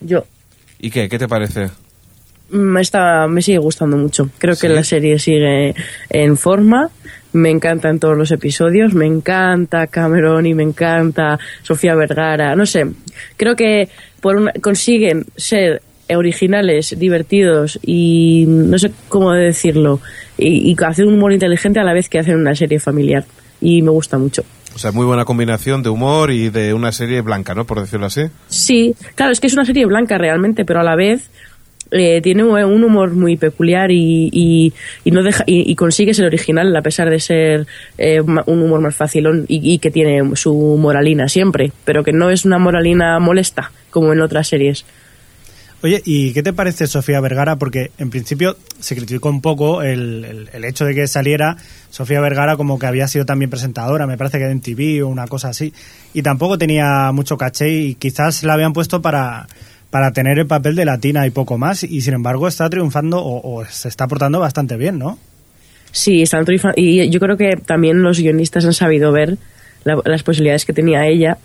Yo. 0.00 0.24
¿Y 0.80 0.90
qué? 0.90 1.08
¿Qué 1.08 1.18
te 1.18 1.28
parece? 1.28 1.70
Me, 2.50 2.80
está, 2.80 3.26
me 3.28 3.42
sigue 3.42 3.58
gustando 3.58 3.96
mucho. 3.96 4.30
Creo 4.38 4.56
que 4.56 4.68
la 4.68 4.84
serie 4.84 5.18
sigue 5.18 5.74
en 6.08 6.36
forma. 6.36 6.88
Me 7.32 7.50
encantan 7.50 7.98
todos 7.98 8.16
los 8.16 8.30
episodios. 8.30 8.94
Me 8.94 9.04
encanta 9.06 9.86
Cameron 9.86 10.46
y 10.46 10.54
me 10.54 10.62
encanta 10.62 11.38
Sofía 11.62 11.94
Vergara. 11.94 12.56
No 12.56 12.64
sé. 12.64 12.86
Creo 13.36 13.54
que 13.54 13.88
por 14.20 14.36
una- 14.36 14.52
consiguen 14.62 15.26
ser 15.36 15.82
originales, 16.10 16.98
divertidos 16.98 17.78
y 17.82 18.44
no 18.48 18.78
sé 18.78 18.92
cómo 19.10 19.32
decirlo. 19.32 20.00
Y, 20.38 20.70
y 20.70 20.76
hacer 20.84 21.04
un 21.04 21.14
humor 21.14 21.32
inteligente 21.34 21.80
a 21.80 21.84
la 21.84 21.92
vez 21.92 22.08
que 22.08 22.18
hacen 22.18 22.36
una 22.36 22.54
serie 22.54 22.80
familiar. 22.80 23.26
Y 23.60 23.82
me 23.82 23.90
gusta 23.90 24.16
mucho. 24.16 24.42
O 24.78 24.80
sea, 24.80 24.92
muy 24.92 25.06
buena 25.06 25.24
combinación 25.24 25.82
de 25.82 25.88
humor 25.88 26.30
y 26.30 26.50
de 26.50 26.72
una 26.72 26.92
serie 26.92 27.20
blanca, 27.20 27.52
¿no? 27.52 27.64
Por 27.64 27.80
decirlo 27.80 28.06
así. 28.06 28.26
Sí, 28.46 28.94
claro, 29.16 29.32
es 29.32 29.40
que 29.40 29.48
es 29.48 29.54
una 29.54 29.64
serie 29.64 29.84
blanca 29.86 30.18
realmente, 30.18 30.64
pero 30.64 30.78
a 30.78 30.84
la 30.84 30.94
vez 30.94 31.32
eh, 31.90 32.20
tiene 32.22 32.44
un 32.44 32.84
humor 32.84 33.10
muy 33.10 33.36
peculiar 33.36 33.90
y, 33.90 34.30
y, 35.04 35.10
no 35.10 35.24
deja 35.24 35.42
y, 35.48 35.68
y 35.68 35.74
consigue 35.74 36.14
ser 36.14 36.26
original 36.26 36.76
a 36.76 36.82
pesar 36.82 37.10
de 37.10 37.18
ser 37.18 37.66
eh, 37.96 38.20
un 38.20 38.62
humor 38.62 38.80
más 38.80 38.94
facilón 38.94 39.46
y, 39.48 39.74
y 39.74 39.80
que 39.80 39.90
tiene 39.90 40.36
su 40.36 40.54
moralina 40.78 41.28
siempre, 41.28 41.72
pero 41.84 42.04
que 42.04 42.12
no 42.12 42.30
es 42.30 42.44
una 42.44 42.58
moralina 42.58 43.18
molesta 43.18 43.72
como 43.90 44.12
en 44.12 44.20
otras 44.20 44.46
series. 44.46 44.84
Oye, 45.80 46.02
¿y 46.04 46.32
qué 46.32 46.42
te 46.42 46.52
parece 46.52 46.88
Sofía 46.88 47.20
Vergara? 47.20 47.54
Porque 47.56 47.92
en 47.98 48.10
principio 48.10 48.56
se 48.80 48.96
criticó 48.96 49.28
un 49.28 49.40
poco 49.40 49.82
el, 49.82 50.48
el- 50.52 50.64
hecho 50.64 50.84
de 50.84 50.92
que 50.94 51.06
saliera 51.06 51.56
Sofía 51.90 52.20
Vergara 52.20 52.56
como 52.56 52.80
que 52.80 52.86
había 52.86 53.06
sido 53.06 53.24
también 53.24 53.48
presentadora, 53.48 54.06
me 54.08 54.18
parece 54.18 54.38
que 54.38 54.46
en 54.50 54.60
TV 54.60 55.02
o 55.04 55.08
una 55.08 55.28
cosa 55.28 55.50
así, 55.50 55.72
y 56.14 56.22
tampoco 56.22 56.58
tenía 56.58 57.12
mucho 57.12 57.36
caché 57.38 57.70
y 57.70 57.94
quizás 57.94 58.42
la 58.42 58.54
habían 58.54 58.72
puesto 58.72 59.00
para, 59.00 59.46
para 59.90 60.10
tener 60.12 60.40
el 60.40 60.48
papel 60.48 60.74
de 60.74 60.84
latina 60.84 61.24
y 61.28 61.30
poco 61.30 61.58
más, 61.58 61.84
y 61.84 62.00
sin 62.00 62.14
embargo 62.14 62.48
está 62.48 62.68
triunfando 62.68 63.24
o, 63.24 63.64
se 63.66 63.86
está 63.88 64.08
portando 64.08 64.40
bastante 64.40 64.76
bien, 64.76 64.98
¿no? 64.98 65.16
Sí, 65.92 66.22
están 66.22 66.44
triunfa- 66.44 66.74
y 66.76 67.08
yo 67.08 67.20
creo 67.20 67.36
que 67.36 67.56
también 67.56 68.02
los 68.02 68.18
guionistas 68.18 68.64
han 68.64 68.74
sabido 68.74 69.12
ver 69.12 69.38
la- 69.84 70.02
las 70.04 70.24
posibilidades 70.24 70.64
que 70.66 70.72
tenía 70.72 71.06
ella 71.06 71.38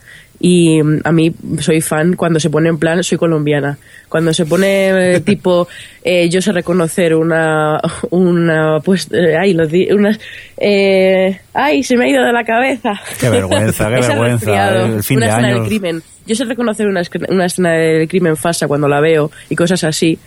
y 0.46 0.84
mm, 0.84 1.00
a 1.06 1.12
mí 1.14 1.32
soy 1.62 1.80
fan 1.80 2.16
cuando 2.18 2.38
se 2.38 2.50
pone 2.50 2.68
en 2.68 2.78
plan 2.78 3.02
soy 3.02 3.18
colombiana. 3.18 3.78
Cuando 4.10 4.34
se 4.34 4.46
pone 4.46 5.16
eh, 5.16 5.20
tipo 5.26 5.70
eh, 6.04 6.28
yo 6.30 6.42
sé 6.42 6.52
reconocer 6.52 7.16
una 7.16 7.80
una 8.10 8.80
pues 8.84 9.08
eh, 9.14 9.38
ay 9.40 9.54
lo 9.54 9.66
di- 9.66 9.90
unas 9.92 10.20
eh, 10.58 11.40
ay 11.54 11.82
se 11.84 11.96
me 11.96 12.06
ha 12.06 12.10
ido 12.10 12.24
de 12.26 12.34
la 12.34 12.44
cabeza. 12.44 12.92
Qué 13.20 13.30
vergüenza, 13.30 13.86
qué 13.86 13.92
vergüenza, 14.02 14.26
resfriado, 14.46 14.86
el 14.98 15.04
fin 15.04 15.18
una 15.18 15.26
de 15.28 15.32
año. 15.32 15.60
del 15.60 15.68
crimen 15.68 16.04
yo 16.26 16.36
sé 16.36 16.46
reconocer 16.46 16.88
una, 16.88 17.02
una 17.30 17.46
escena 17.46 17.72
del 17.74 18.08
crimen 18.08 18.38
falsa 18.38 18.68
cuando 18.68 18.88
la 18.88 19.02
veo 19.02 19.32
y 19.50 19.56
cosas 19.56 19.84
así 19.84 20.18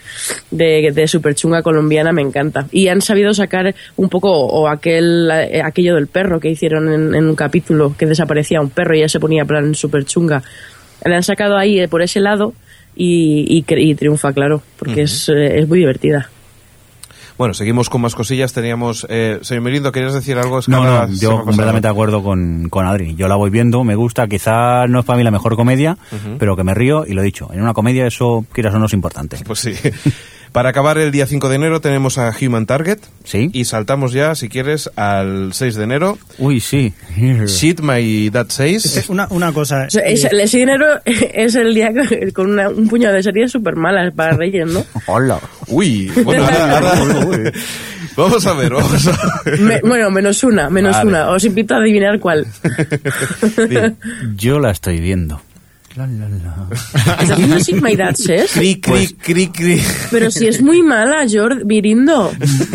de, 0.50 0.92
de 0.92 1.08
super 1.08 1.34
chunga 1.34 1.62
colombiana 1.62 2.12
me 2.12 2.22
encanta. 2.22 2.66
Y 2.70 2.88
han 2.88 3.00
sabido 3.00 3.32
sacar 3.34 3.74
un 3.96 4.08
poco 4.08 4.30
o 4.30 4.68
aquel 4.68 5.30
eh, 5.30 5.62
aquello 5.62 5.94
del 5.94 6.06
perro 6.06 6.40
que 6.40 6.50
hicieron 6.50 6.92
en, 6.92 7.14
en 7.14 7.26
un 7.26 7.34
capítulo 7.34 7.94
que 7.96 8.06
desaparecía 8.06 8.60
un 8.60 8.70
perro 8.70 8.94
y 8.96 9.00
ya 9.00 9.08
se 9.08 9.20
ponía 9.20 9.44
plan 9.44 9.74
super 9.74 10.04
chunga. 10.04 10.42
Le 11.04 11.14
han 11.14 11.22
sacado 11.22 11.56
ahí 11.56 11.80
eh, 11.80 11.88
por 11.88 12.02
ese 12.02 12.20
lado 12.20 12.52
y, 12.94 13.64
y 13.68 13.94
triunfa, 13.94 14.32
claro, 14.32 14.62
porque 14.78 15.02
es, 15.02 15.28
eh, 15.28 15.58
es 15.58 15.68
muy 15.68 15.78
divertida. 15.78 16.30
Bueno, 17.38 17.54
seguimos 17.54 17.90
con 17.90 18.00
más 18.00 18.14
cosillas. 18.14 18.52
Teníamos... 18.52 19.06
Eh, 19.08 19.38
señor 19.42 19.62
Merindo, 19.62 19.92
¿querías 19.92 20.14
decir 20.14 20.38
algo? 20.38 20.58
Es 20.58 20.66
que 20.66 20.72
No, 20.72 20.84
no, 20.84 21.12
yo 21.12 21.44
completamente 21.44 21.88
de 21.88 21.92
acuerdo 21.92 22.22
con, 22.22 22.68
con 22.68 22.86
Adri. 22.86 23.14
Yo 23.14 23.28
la 23.28 23.36
voy 23.36 23.50
viendo, 23.50 23.84
me 23.84 23.94
gusta, 23.94 24.26
quizá 24.26 24.86
no 24.86 25.00
es 25.00 25.04
para 25.04 25.18
mí 25.18 25.24
la 25.24 25.30
mejor 25.30 25.56
comedia, 25.56 25.98
pero 26.38 26.56
que 26.56 26.64
me 26.64 26.74
río 26.74 27.04
y 27.06 27.12
lo 27.12 27.22
he 27.22 27.24
dicho. 27.24 27.48
En 27.52 27.62
una 27.62 27.74
comedia 27.74 28.06
eso, 28.06 28.44
quieras 28.52 28.74
o 28.74 28.78
no, 28.78 28.86
es 28.86 28.92
importante. 28.92 29.38
Pues 29.44 29.60
sí. 29.60 29.74
Para 30.56 30.70
acabar 30.70 30.96
el 30.96 31.12
día 31.12 31.26
5 31.26 31.50
de 31.50 31.56
enero 31.56 31.82
tenemos 31.82 32.16
a 32.16 32.32
Human 32.40 32.64
Target. 32.64 32.96
Sí. 33.24 33.50
Y 33.52 33.66
saltamos 33.66 34.14
ya, 34.14 34.34
si 34.34 34.48
quieres, 34.48 34.90
al 34.96 35.52
6 35.52 35.74
de 35.74 35.84
enero. 35.84 36.16
Uy, 36.38 36.60
sí. 36.60 36.94
Shit 37.46 37.80
My 37.80 38.30
Dad 38.30 38.46
Says. 38.48 39.04
Una, 39.10 39.26
una 39.28 39.52
cosa... 39.52 39.84
O 39.86 39.90
sea, 39.90 40.00
es- 40.06 40.24
eh, 40.24 40.30
ese 40.32 40.56
dinero 40.56 40.86
es 41.04 41.54
el 41.56 41.74
día 41.74 41.92
con- 41.92 42.30
con 42.30 42.50
una- 42.52 42.70
un 42.70 42.88
puñado 42.88 43.14
de 43.16 43.22
series 43.22 43.52
súper 43.52 43.76
malas 43.76 44.14
para 44.14 44.34
Reyes, 44.34 44.66
¿no? 44.66 44.82
Hola. 45.08 45.38
Uy, 45.68 46.10
bueno, 46.24 46.44
ahora, 46.50 46.78
ahora- 46.78 47.52
vamos 48.16 48.46
a 48.46 48.54
ver, 48.54 48.72
vamos 48.72 49.06
a 49.08 49.42
ver. 49.44 49.60
Me- 49.60 49.80
bueno, 49.82 50.10
menos 50.10 50.42
una, 50.42 50.70
menos 50.70 50.92
Vale. 50.96 51.10
una. 51.10 51.30
Os 51.32 51.44
invito 51.44 51.74
a 51.74 51.80
adivinar 51.80 52.18
cuál. 52.18 52.46
Bien. 53.68 53.98
Yo 54.36 54.58
la 54.58 54.70
estoy 54.70 55.00
viendo. 55.00 55.42
La, 55.96 56.06
la, 56.06 56.28
la. 56.28 56.66
¿Estás 57.22 57.38
viendo 57.38 57.58
Sit 57.58 57.80
My 57.80 57.96
Dad 57.96 58.14
Says? 58.16 58.52
Cri, 58.52 58.78
cri, 58.80 59.08
cri, 59.14 59.48
cri. 59.48 59.82
Pero 60.10 60.30
si 60.30 60.46
es 60.46 60.60
muy 60.60 60.82
mala, 60.82 61.26
George 61.26 61.62
Virindo. 61.64 62.30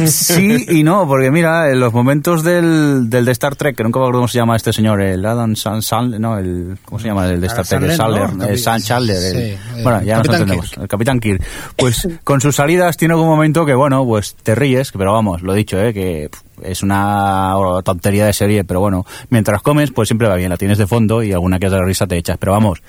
Sí 0.08 0.66
y 0.70 0.82
no, 0.84 1.08
porque 1.08 1.30
mira, 1.30 1.70
en 1.70 1.80
los 1.80 1.94
momentos 1.94 2.44
del, 2.44 3.10
del 3.12 3.26
de 3.26 3.32
Star 3.34 3.56
Trek, 3.56 3.76
que 3.76 3.84
nunca 3.84 4.00
me 4.00 4.06
acuerdo 4.06 4.20
cómo 4.22 4.28
se 4.28 4.40
llama 4.40 4.56
este 4.56 4.74
señor, 4.74 5.02
el 5.02 5.24
Adam 5.24 5.56
San, 5.56 5.84
San- 5.84 6.20
no, 6.20 6.38
el, 6.40 6.78
¿cómo 6.84 6.98
se 7.00 7.08
llama 7.10 7.28
el 7.30 7.40
de 7.42 7.48
Star 7.48 7.66
Trek? 7.68 7.82
El 7.84 7.96
Sandler, 7.96 8.22
Saller, 8.22 8.36
¿no? 8.38 8.46
el 8.46 8.58
San 8.58 8.82
Chandler, 8.82 9.18
el- 9.18 9.32
Sí, 9.36 9.58
el 9.78 9.84
bueno, 9.84 10.02
ya 10.02 10.18
nos 10.18 10.28
entendemos, 10.28 10.70
Kirk. 10.70 10.82
el 10.82 10.88
Capitán 10.88 11.20
Kirk. 11.20 11.44
Pues 11.78 12.08
con 12.24 12.42
sus 12.42 12.56
salidas 12.56 12.98
tiene 12.98 13.14
algún 13.14 13.28
momento 13.30 13.66
que, 13.68 13.76
bueno, 13.76 14.04
pues 14.04 14.36
te 14.42 14.56
ríes, 14.56 14.92
pero 14.92 15.14
vamos, 15.14 15.44
lo 15.44 15.54
dicho, 15.54 15.80
eh, 15.80 15.94
que 15.94 16.30
pff, 16.32 16.42
es 16.64 16.84
una 16.84 17.54
tontería 17.84 18.26
de 18.26 18.34
serie, 18.34 18.64
pero 18.64 18.80
bueno, 18.80 19.06
mientras 19.30 19.62
comes, 19.62 19.92
pues 19.92 20.08
siempre 20.10 20.28
va 20.28 20.36
bien, 20.36 20.50
la 20.50 20.58
tienes 20.58 20.78
de 20.78 20.88
fondo 20.88 21.24
y 21.24 21.32
alguna 21.34 21.60
que 21.60 21.68
otra 21.68 21.84
risa 21.86 22.08
te 22.08 22.18
echas, 22.18 22.38
pero 22.38 22.52
vamos, 22.54 22.82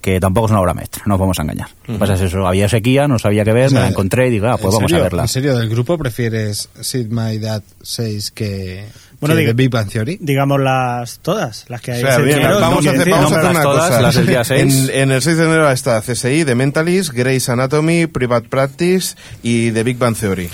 que 0.00 0.20
tampoco 0.20 0.46
es 0.46 0.50
una 0.52 0.60
obra 0.60 0.74
maestra, 0.74 1.02
no 1.06 1.10
nos 1.14 1.20
vamos 1.20 1.38
a 1.38 1.42
engañar. 1.42 1.68
Que 1.84 1.94
pasa 1.94 2.14
es 2.14 2.20
eso, 2.22 2.46
había 2.46 2.68
sequía, 2.68 3.08
no 3.08 3.18
sabía 3.18 3.44
qué 3.44 3.52
ver, 3.52 3.66
O 3.66 3.70
sea, 3.70 3.80
me 3.80 3.84
la 3.86 3.90
encontré 3.90 4.28
y 4.28 4.30
digo, 4.30 4.46
ah, 4.48 4.56
pues 4.56 4.72
¿En 4.74 4.78
vamos 4.78 4.90
serio? 4.90 5.02
a 5.02 5.02
verla. 5.04 5.22
¿En 5.22 5.28
serio 5.28 5.56
del 5.58 5.68
grupo 5.68 5.98
prefieres 5.98 6.68
Sid 6.80 7.08
My 7.08 7.38
Dad 7.38 7.62
6 7.82 8.30
que, 8.30 8.86
Bueno, 9.20 9.34
que 9.34 9.42
diga- 9.42 9.50
The 9.50 9.54
Big 9.54 9.70
Bang 9.70 9.88
Theory? 9.88 10.18
Digamos 10.20 10.60
las 10.60 11.18
todas, 11.20 11.66
las 11.68 11.80
que 11.82 11.90
O 11.90 11.94
hay. 11.94 12.00
sea, 12.00 12.16
Sí, 12.16 12.22
bien, 12.22 12.40
vamos, 12.42 12.86
a 12.86 12.90
hacer, 12.90 13.10
vamos 13.10 13.32
a 13.32 13.36
hacer 13.38 13.50
una 13.50 13.62
todas, 13.62 13.88
cosa. 13.88 14.00
las 14.00 14.14
del 14.14 14.26
día 14.26 14.44
6. 14.44 14.88
En, 14.88 14.94
en 15.02 15.10
el 15.12 15.20
6 15.22 15.36
de 15.36 15.44
enero 15.44 15.70
está 15.70 16.00
CSI, 16.00 16.44
The 16.44 16.54
Mentalist, 16.54 17.12
Grey's 17.12 17.48
Anatomy, 17.48 18.06
Private 18.06 18.48
Practice 18.48 19.16
y 19.42 19.70
The 19.72 19.82
Big 19.82 19.98
Bang 19.98 20.16
Theory. 20.16 20.48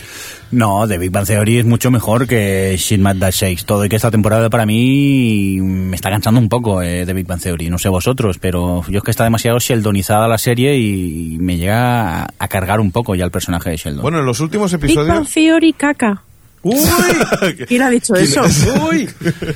No, 0.53 0.87
The 0.87 0.99
Big 0.99 1.11
Bang 1.11 1.27
Theory 1.27 1.59
es 1.59 1.65
mucho 1.65 1.91
mejor 1.91 2.29
que 2.29 2.77
Shit 2.79 3.01
Mad 3.01 3.17
Dash 3.17 3.35
6. 3.39 3.65
Todo 3.65 3.85
y 3.85 3.89
que 3.89 3.97
esta 3.97 4.13
temporada 4.13 4.49
para 4.49 4.65
mí 4.65 5.59
me 5.61 5.97
está 5.97 6.09
cansando 6.11 6.39
un 6.41 6.49
poco 6.49 6.83
eh, 6.83 7.05
The 7.05 7.13
Big 7.15 7.27
Bang 7.27 7.41
Theory. 7.41 7.69
No 7.69 7.79
sé 7.79 7.89
vosotros, 7.89 8.39
pero 8.39 8.85
yo 8.89 8.99
es 8.99 9.05
que 9.05 9.11
está 9.11 9.25
demasiado 9.25 9.59
sheldonizada 9.59 10.29
la 10.29 10.39
serie 10.39 10.77
y 10.79 11.37
me 11.41 11.57
llega 11.57 12.23
a, 12.23 12.29
a 12.39 12.49
cargar 12.49 12.79
un 12.81 12.93
poco 12.93 13.15
ya 13.17 13.25
el 13.25 13.33
personaje 13.33 13.71
de 13.71 13.77
Sheldon. 13.77 14.03
Bueno, 14.03 14.21
en 14.21 14.27
los 14.27 14.39
últimos 14.41 14.71
Big 14.73 14.95
Bang 14.95 15.07
episodios... 15.09 15.33
Theory 15.33 15.73
caca. 15.73 16.23
¡Uy! 16.67 17.55
¿Quién 17.69 17.83
ha 17.83 17.91
dicho 17.91 18.15
eso? 18.15 18.43
¡Uy! 18.91 19.09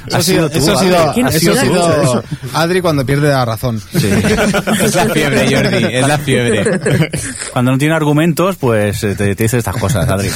Eso 0.06 0.16
ha 0.16 0.22
sido, 0.22 0.48
tú, 0.50 0.58
eso 0.58 0.72
ha 0.78 0.80
sido, 0.82 1.12
¿Quién- 1.14 1.26
ha 1.26 1.32
sido 1.32 1.54
dicho 1.54 2.02
eso? 2.02 2.24
Adri 2.54 2.80
cuando 2.80 3.04
pierde 3.04 3.28
la 3.30 3.44
razón. 3.44 3.80
Es 3.94 4.94
la 4.94 5.06
fiebre, 5.08 5.54
Jordi, 5.54 5.84
es 5.96 6.06
la 6.06 6.18
fiebre. 6.18 7.10
Cuando 7.52 7.72
no 7.72 7.78
tiene 7.78 7.94
argumentos, 7.94 8.56
pues 8.56 9.02
eh, 9.04 9.14
te, 9.16 9.34
te 9.34 9.42
dice 9.44 9.58
estas 9.58 9.76
cosas, 9.76 10.08
Adri. 10.08 10.28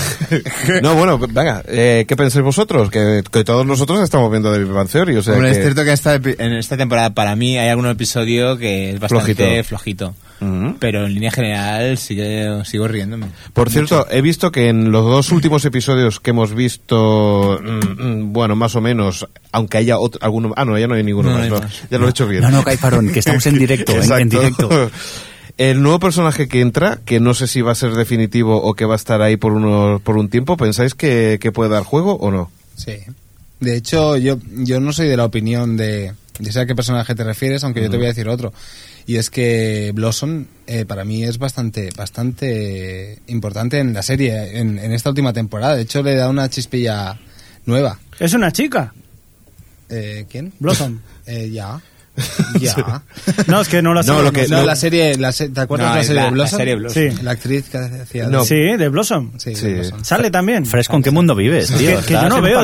No, 0.83 0.95
bueno, 0.95 1.19
venga, 1.19 1.63
eh, 1.67 2.05
¿qué 2.09 2.17
pensáis 2.17 2.45
vosotros? 2.45 2.91
Que, 2.91 3.23
que 3.31 3.45
todos 3.45 3.65
nosotros 3.67 4.01
estamos 4.01 4.31
viendo 4.31 4.53
The 4.53 4.59
Big 4.61 4.69
Bang 4.73 4.89
Theory, 4.89 5.17
o 5.17 5.23
sea 5.23 5.35
Hombre, 5.35 5.51
que... 5.53 5.57
es 5.59 5.63
cierto 5.63 5.85
que 5.85 5.93
esta 5.93 6.15
en 6.17 6.53
esta 6.55 6.77
temporada 6.77 7.11
para 7.15 7.37
mí 7.37 7.57
hay 7.59 7.69
algún 7.69 7.87
episodio 7.87 8.57
que 8.59 8.91
es 8.93 9.01
bastante 9.01 9.35
Flojito. 9.35 9.65
flojito. 9.69 10.15
Ujú. 10.41 10.77
Pero 10.81 11.07
en 11.07 11.15
línea 11.15 11.31
general 11.31 11.97
sigue, 11.97 12.49
sigo 12.65 12.89
riéndome. 12.89 13.29
Por 13.53 13.71
cierto, 13.71 14.07
he 14.11 14.21
visto 14.21 14.51
que 14.51 14.69
en 14.69 14.91
los 14.91 15.05
dos 15.05 15.31
últimos 15.33 15.65
episodios 15.65 16.19
que 16.21 16.31
hemos 16.31 16.55
visto, 16.55 16.64
mm, 16.69 18.03
mm, 18.03 18.33
bueno, 18.33 18.57
más 18.57 18.75
o 18.77 18.81
menos, 18.81 19.27
aunque 19.53 19.79
haya 19.79 19.99
otro, 19.99 20.21
alguno, 20.23 20.53
ah, 20.57 20.65
no, 20.65 20.79
ya 20.79 20.87
no 20.87 20.95
hay 20.95 21.03
ninguno 21.05 21.31
No, 21.31 21.39
más, 21.39 21.49
no 21.49 21.55
hay 21.57 21.61
no, 21.61 21.67
más. 21.67 21.83
ya 21.91 21.99
lo 21.99 22.07
he 22.07 22.11
hecho 22.11 22.27
bien. 22.27 22.43
No, 22.43 22.51
no, 22.51 22.63
Caifarón, 22.63 23.11
que 23.13 23.19
estamos 23.19 23.47
en 23.47 23.59
directo, 23.59 23.93
en, 23.93 23.99
en 23.99 24.05
Exacto. 24.05 24.39
directo. 24.39 24.91
El 25.57 25.83
nuevo 25.83 26.01
personaje 26.01 26.49
que 26.49 26.61
entra, 26.61 26.99
que 27.05 27.21
no 27.21 27.33
sé 27.33 27.47
si 27.47 27.61
va 27.61 27.71
a 27.73 27.77
ser 27.77 27.93
definitivo 27.95 28.57
o 28.61 28.75
que 28.75 28.87
va 28.87 28.95
a 28.95 28.97
estar 28.97 29.23
ahí 29.23 29.37
por, 29.37 29.53
uno, 29.53 30.01
por 30.03 30.17
un 30.17 30.29
tiempo, 30.29 30.57
¿pensáis 30.57 30.95
que, 30.95 31.39
que 31.41 31.53
puede 31.53 31.71
dar 31.71 31.85
juego 31.85 32.15
o 32.15 32.33
no? 32.33 32.51
Sí. 32.77 32.97
De 33.61 33.77
hecho, 33.77 34.17
yo, 34.17 34.37
yo 34.53 34.81
no 34.81 34.93
soy 34.93 35.07
de 35.07 35.17
la 35.17 35.25
opinión 35.25 35.77
de, 35.77 36.13
de 36.41 36.53
sé 36.53 36.59
a 36.61 36.67
qué 36.67 36.75
personaje 36.75 37.15
te 37.15 37.23
refieres, 37.23 37.63
aunque 37.63 37.81
yo 37.83 37.89
te 37.89 37.97
voy 37.97 38.07
a 38.07 38.09
decir 38.09 38.29
otro. 38.29 38.53
Y 39.07 39.17
es 39.17 39.31
que 39.31 39.93
Blossom 39.95 40.47
eh, 40.67 40.85
para 40.87 41.05
mí 41.05 41.25
es 41.25 41.39
bastante 41.39 41.91
bastante 41.95 43.19
importante 43.27 43.79
en 43.79 43.93
la 43.93 44.03
serie, 44.03 44.59
en, 44.59 44.79
en 44.79 44.93
esta 44.93 45.11
última 45.11 45.33
temporada. 45.33 45.77
De 45.77 45.83
hecho, 45.83 46.03
le 46.03 46.15
da 46.15 46.29
una 46.29 46.49
chispilla 46.49 47.19
nueva. 47.67 47.99
Es 48.19 48.33
una 48.35 48.51
chica. 48.51 48.95
Eh, 49.89 50.27
¿Quién? 50.29 50.53
Blossom. 50.59 51.01
Eh, 51.27 51.49
ya. 51.51 51.81
Ya. 52.61 53.03
No, 53.49 53.61
es 53.61 53.69
que 53.69 53.83
no 53.83 53.93
lo 53.93 54.03
sé. 54.03 54.11
No, 54.13 54.23
lo 54.23 54.31
que- 54.33 54.47
No, 54.49 54.59
no. 54.61 54.67
la 54.67 54.77
serie, 54.77 55.17
la 55.19 55.33
se- 55.33 55.49
¿te 55.49 55.61
acuerdas 55.61 55.89
No, 55.89 55.95
de 55.95 55.99
la 56.01 56.05
serie 56.05 56.15
la- 56.17 56.25
de 56.25 56.31
la 56.31 56.35
Blossom? 56.37 56.59
serie 56.59 56.75
Blossom. 56.77 57.03
Sí. 57.17 57.23
La 57.23 57.31
actriz 57.33 57.69
que 57.69 57.79
hacía... 57.79 58.27
No. 58.29 58.45
Sí, 58.45 58.55
de 58.55 58.89
Blossom. 58.89 59.33
Sí, 59.39 59.55
Sí. 59.57 59.67
de 59.67 59.75
Blossom. 59.75 60.05
Sale 60.05 60.31
también. 60.31 60.65
Fresco, 60.65 60.97
¿en 60.97 61.03
qué 61.03 61.11
mundo 61.11 61.35
vives, 61.35 61.69
tío? 61.77 61.99
que- 62.01 62.07
que 62.07 62.13
yo 62.15 62.29
no 62.29 62.41
veo 62.41 62.61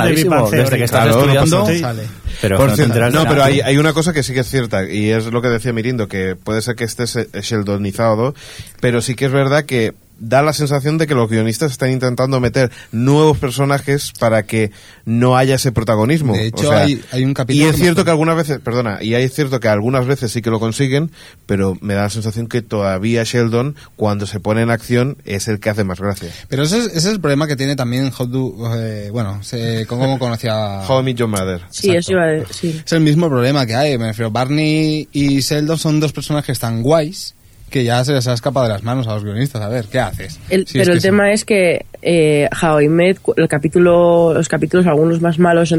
Theory. 0.51 0.63
Desde 0.63 0.79
que 0.79 0.85
estás 0.85 1.03
Claro, 1.07 1.19
estudiando... 1.21 1.61
pasa 1.61 1.73
Sí. 1.73 1.79
Sale. 1.81 2.03
Pero 2.41 2.57
Por 2.57 2.77
de 2.77 3.11
no, 3.11 3.25
pero 3.25 3.43
hay, 3.45 3.61
hay 3.61 3.77
una 3.77 3.93
cosa 3.93 4.13
que 4.13 4.23
sí 4.23 4.33
que 4.33 4.41
es 4.41 4.49
cierta, 4.49 4.89
y 4.89 5.11
es 5.11 5.27
lo 5.27 5.43
que 5.43 5.49
decía 5.49 5.73
Mirindo, 5.73 6.09
que 6.09 6.37
puede 6.37 6.63
ser 6.63 6.75
que 6.77 6.85
esté 6.85 7.07
se- 7.07 7.29
sheldonizado, 7.43 8.35
pero 8.81 9.03
sí 9.03 9.15
que 9.15 9.27
es 9.27 9.33
verdad 9.33 9.65
que 9.65 9.95
da 10.21 10.43
la 10.43 10.53
sensación 10.53 10.97
de 10.99 11.07
que 11.09 11.15
los 11.15 11.29
guionistas 11.29 11.73
están 11.73 11.91
intentando 11.91 12.39
meter 12.39 12.71
nuevos 12.93 13.39
personajes 13.39 14.13
para 14.21 14.45
que 14.45 14.71
no 15.05 15.37
haya 15.37 15.57
ese 15.57 15.73
protagonismo. 15.73 16.35
De 16.35 16.47
hecho, 16.47 16.69
O 16.69 16.71
sea, 16.71 16.83
hay- 16.85 17.03
hay 17.11 17.25
un 17.25 17.35
capítulo 17.35 17.67
Y 17.67 17.69
es 17.69 17.77
cierto 17.77 18.05
que 18.05 18.11
algunas 18.11 18.37
veces, 18.37 18.61
perdona, 18.61 18.99
y 19.03 19.15
es 19.15 19.35
cierto 19.35 19.59
que 19.61 19.69
algunas 19.69 20.07
veces 20.07 20.31
sí 20.31 20.43
que 20.43 20.51
lo 20.51 20.61
consiguen, 20.61 21.11
pero 21.47 21.77
me 21.81 21.95
da 21.95 22.03
la 22.03 22.11
sensación 22.11 22.47
que 22.47 22.63
todavía 22.63 23.25
Sheldon, 23.25 23.75
cuando 23.97 24.27
se 24.27 24.39
pone 24.41 24.63
en 24.63 24.71
acción, 24.71 25.17
es 25.25 25.49
el 25.49 25.59
que 25.59 25.71
hace 25.71 25.85
más 25.85 25.99
gracia. 26.01 26.29
Pero 26.49 26.63
ese 26.65 26.79
es, 26.79 26.87
ese 26.87 26.99
es 26.99 27.07
el 27.07 27.21
problema 27.21 27.47
que 27.47 27.57
tiene 27.57 27.75
también 27.75 28.13
How 28.17 28.27
Do- 28.27 28.75
eh, 28.79 29.09
bueno, 29.11 29.43
se, 29.43 29.87
¿cómo 29.87 30.19
conocía? 30.19 30.83
How 30.87 31.01
I 31.01 31.03
Met 31.03 31.17
Your 31.17 31.29
Mother. 31.29 31.63
Sí, 31.71 31.91
eso 31.91 32.13
iba 32.13 32.25
a 32.25 32.27
decir. 32.27 32.83
Es 32.85 32.93
el 32.93 33.01
mismo 33.01 33.29
problema 33.29 33.65
que 33.67 33.75
hay, 33.75 33.97
me 33.99 34.09
refiero. 34.09 34.31
Barney 34.31 35.09
y 35.13 35.41
Sheldon 35.41 35.79
son 35.79 35.99
dos 36.01 36.13
personajes 36.13 36.59
tan 36.59 36.83
guays 36.83 37.35
que 37.71 37.85
ya 37.85 38.05
se 38.05 38.13
les 38.13 38.27
ha 38.29 38.33
escapado 38.35 38.67
de 38.67 38.73
las 38.73 38.83
manos 38.83 39.07
a 39.07 39.15
los 39.15 39.25
guionistas. 39.25 39.63
A 39.63 39.69
ver, 39.69 39.87
¿qué 39.87 40.01
haces? 40.01 40.39
El- 40.51 40.67
Si 40.67 40.79
es 40.79 40.83
pero 40.83 40.93
el 40.95 41.01
sí. 41.01 41.09
tema 41.09 41.33
es 41.33 41.45
que 41.45 41.87
eh, 42.03 42.49
How 42.63 42.81
I 42.81 42.89
Met, 42.89 43.19
el 43.37 43.49
capítulo, 43.49 44.35
los 44.35 44.49
capítulos, 44.49 44.87
algunos 44.87 45.21
más 45.21 45.39
malos, 45.39 45.75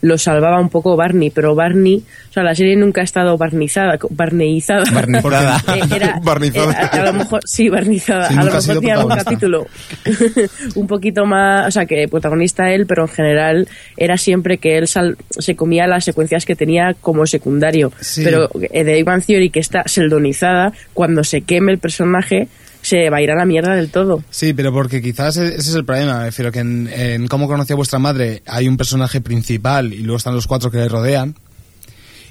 los 0.00 0.22
salvaba 0.22 0.60
un 0.60 0.68
poco 0.68 0.96
Barney, 0.96 1.30
pero 1.30 1.54
Barney, 1.54 2.04
o 2.30 2.32
sea, 2.32 2.42
la 2.42 2.54
serie 2.54 2.76
nunca 2.76 3.00
ha 3.00 3.04
estado 3.04 3.36
barnizada, 3.36 3.98
barneizada. 4.10 4.84
Barnizada. 4.92 5.62
Eh, 5.74 5.80
era, 5.96 6.20
Barnizada. 6.22 6.72
a, 6.72 7.02
lo 7.04 7.12
mejor, 7.12 7.40
sí, 7.44 7.68
barnizada. 7.68 8.28
Sí, 8.28 8.34
a 8.34 8.44
lo 8.44 8.52
mejor 8.52 8.74
tenía 8.78 8.94
algún 8.94 9.16
capítulo 9.16 9.66
un 10.76 10.86
poquito 10.86 11.24
más, 11.26 11.66
o 11.66 11.70
sea, 11.70 11.86
que 11.86 12.06
protagonista 12.08 12.70
él, 12.70 12.86
pero 12.86 13.02
en 13.02 13.08
general 13.08 13.68
era 13.96 14.16
siempre 14.16 14.58
que 14.58 14.78
él 14.78 14.86
sal- 14.88 15.16
se 15.30 15.56
comía 15.56 15.86
las 15.86 16.04
secuencias 16.04 16.44
que 16.44 16.56
tenía 16.56 16.94
como 17.00 17.26
secundario. 17.26 17.92
Sí. 18.00 18.22
Pero 18.24 18.48
eh, 18.70 18.84
de 18.84 18.92
Big 19.02 19.24
Theory, 19.26 19.50
que 19.50 19.60
está 19.60 19.82
seldonizada, 19.86 20.72
cuando 20.94 21.24
se 21.24 21.42
queme 21.42 21.72
el 21.72 21.78
personaje, 21.78 22.48
se 22.88 23.10
va 23.10 23.18
a 23.18 23.22
ir 23.22 23.30
a 23.30 23.36
la 23.36 23.44
mierda 23.44 23.74
del 23.74 23.90
todo. 23.90 24.22
Sí, 24.30 24.52
pero 24.54 24.72
porque 24.72 25.02
quizás 25.02 25.36
e- 25.36 25.48
ese 25.48 25.70
es 25.70 25.74
el 25.74 25.84
problema. 25.84 26.18
Me 26.18 26.24
refiero 26.26 26.50
que 26.50 26.60
en, 26.60 26.88
en 26.92 27.26
Cómo 27.28 27.46
conocí 27.46 27.72
a 27.72 27.76
vuestra 27.76 27.98
madre 27.98 28.42
hay 28.46 28.66
un 28.68 28.76
personaje 28.76 29.20
principal 29.20 29.92
y 29.92 29.98
luego 29.98 30.16
están 30.16 30.34
los 30.34 30.46
cuatro 30.46 30.70
que 30.70 30.78
le 30.78 30.88
rodean. 30.88 31.34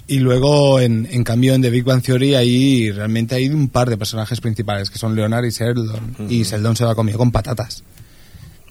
Y 0.10 0.20
luego, 0.20 0.80
en, 0.80 1.06
en 1.12 1.24
cambio, 1.26 1.54
en 1.54 1.62
The 1.62 1.70
Big 1.70 1.84
Bang 1.84 2.02
Theory 2.02 2.34
hay 2.36 2.92
realmente 2.92 3.36
hay 3.36 3.50
un 3.50 3.68
par 3.68 3.90
de 3.90 3.98
personajes 3.98 4.40
principales 4.40 4.90
que 4.90 4.98
son 4.98 5.16
Leonard 5.16 5.44
y 5.46 5.50
Sheldon. 5.50 6.16
Y 6.30 6.44
Sheldon 6.44 6.76
se 6.78 6.86
lo 6.86 6.92
ha 6.92 6.96
comido 6.96 7.18
con 7.18 7.30
patatas. 7.32 7.84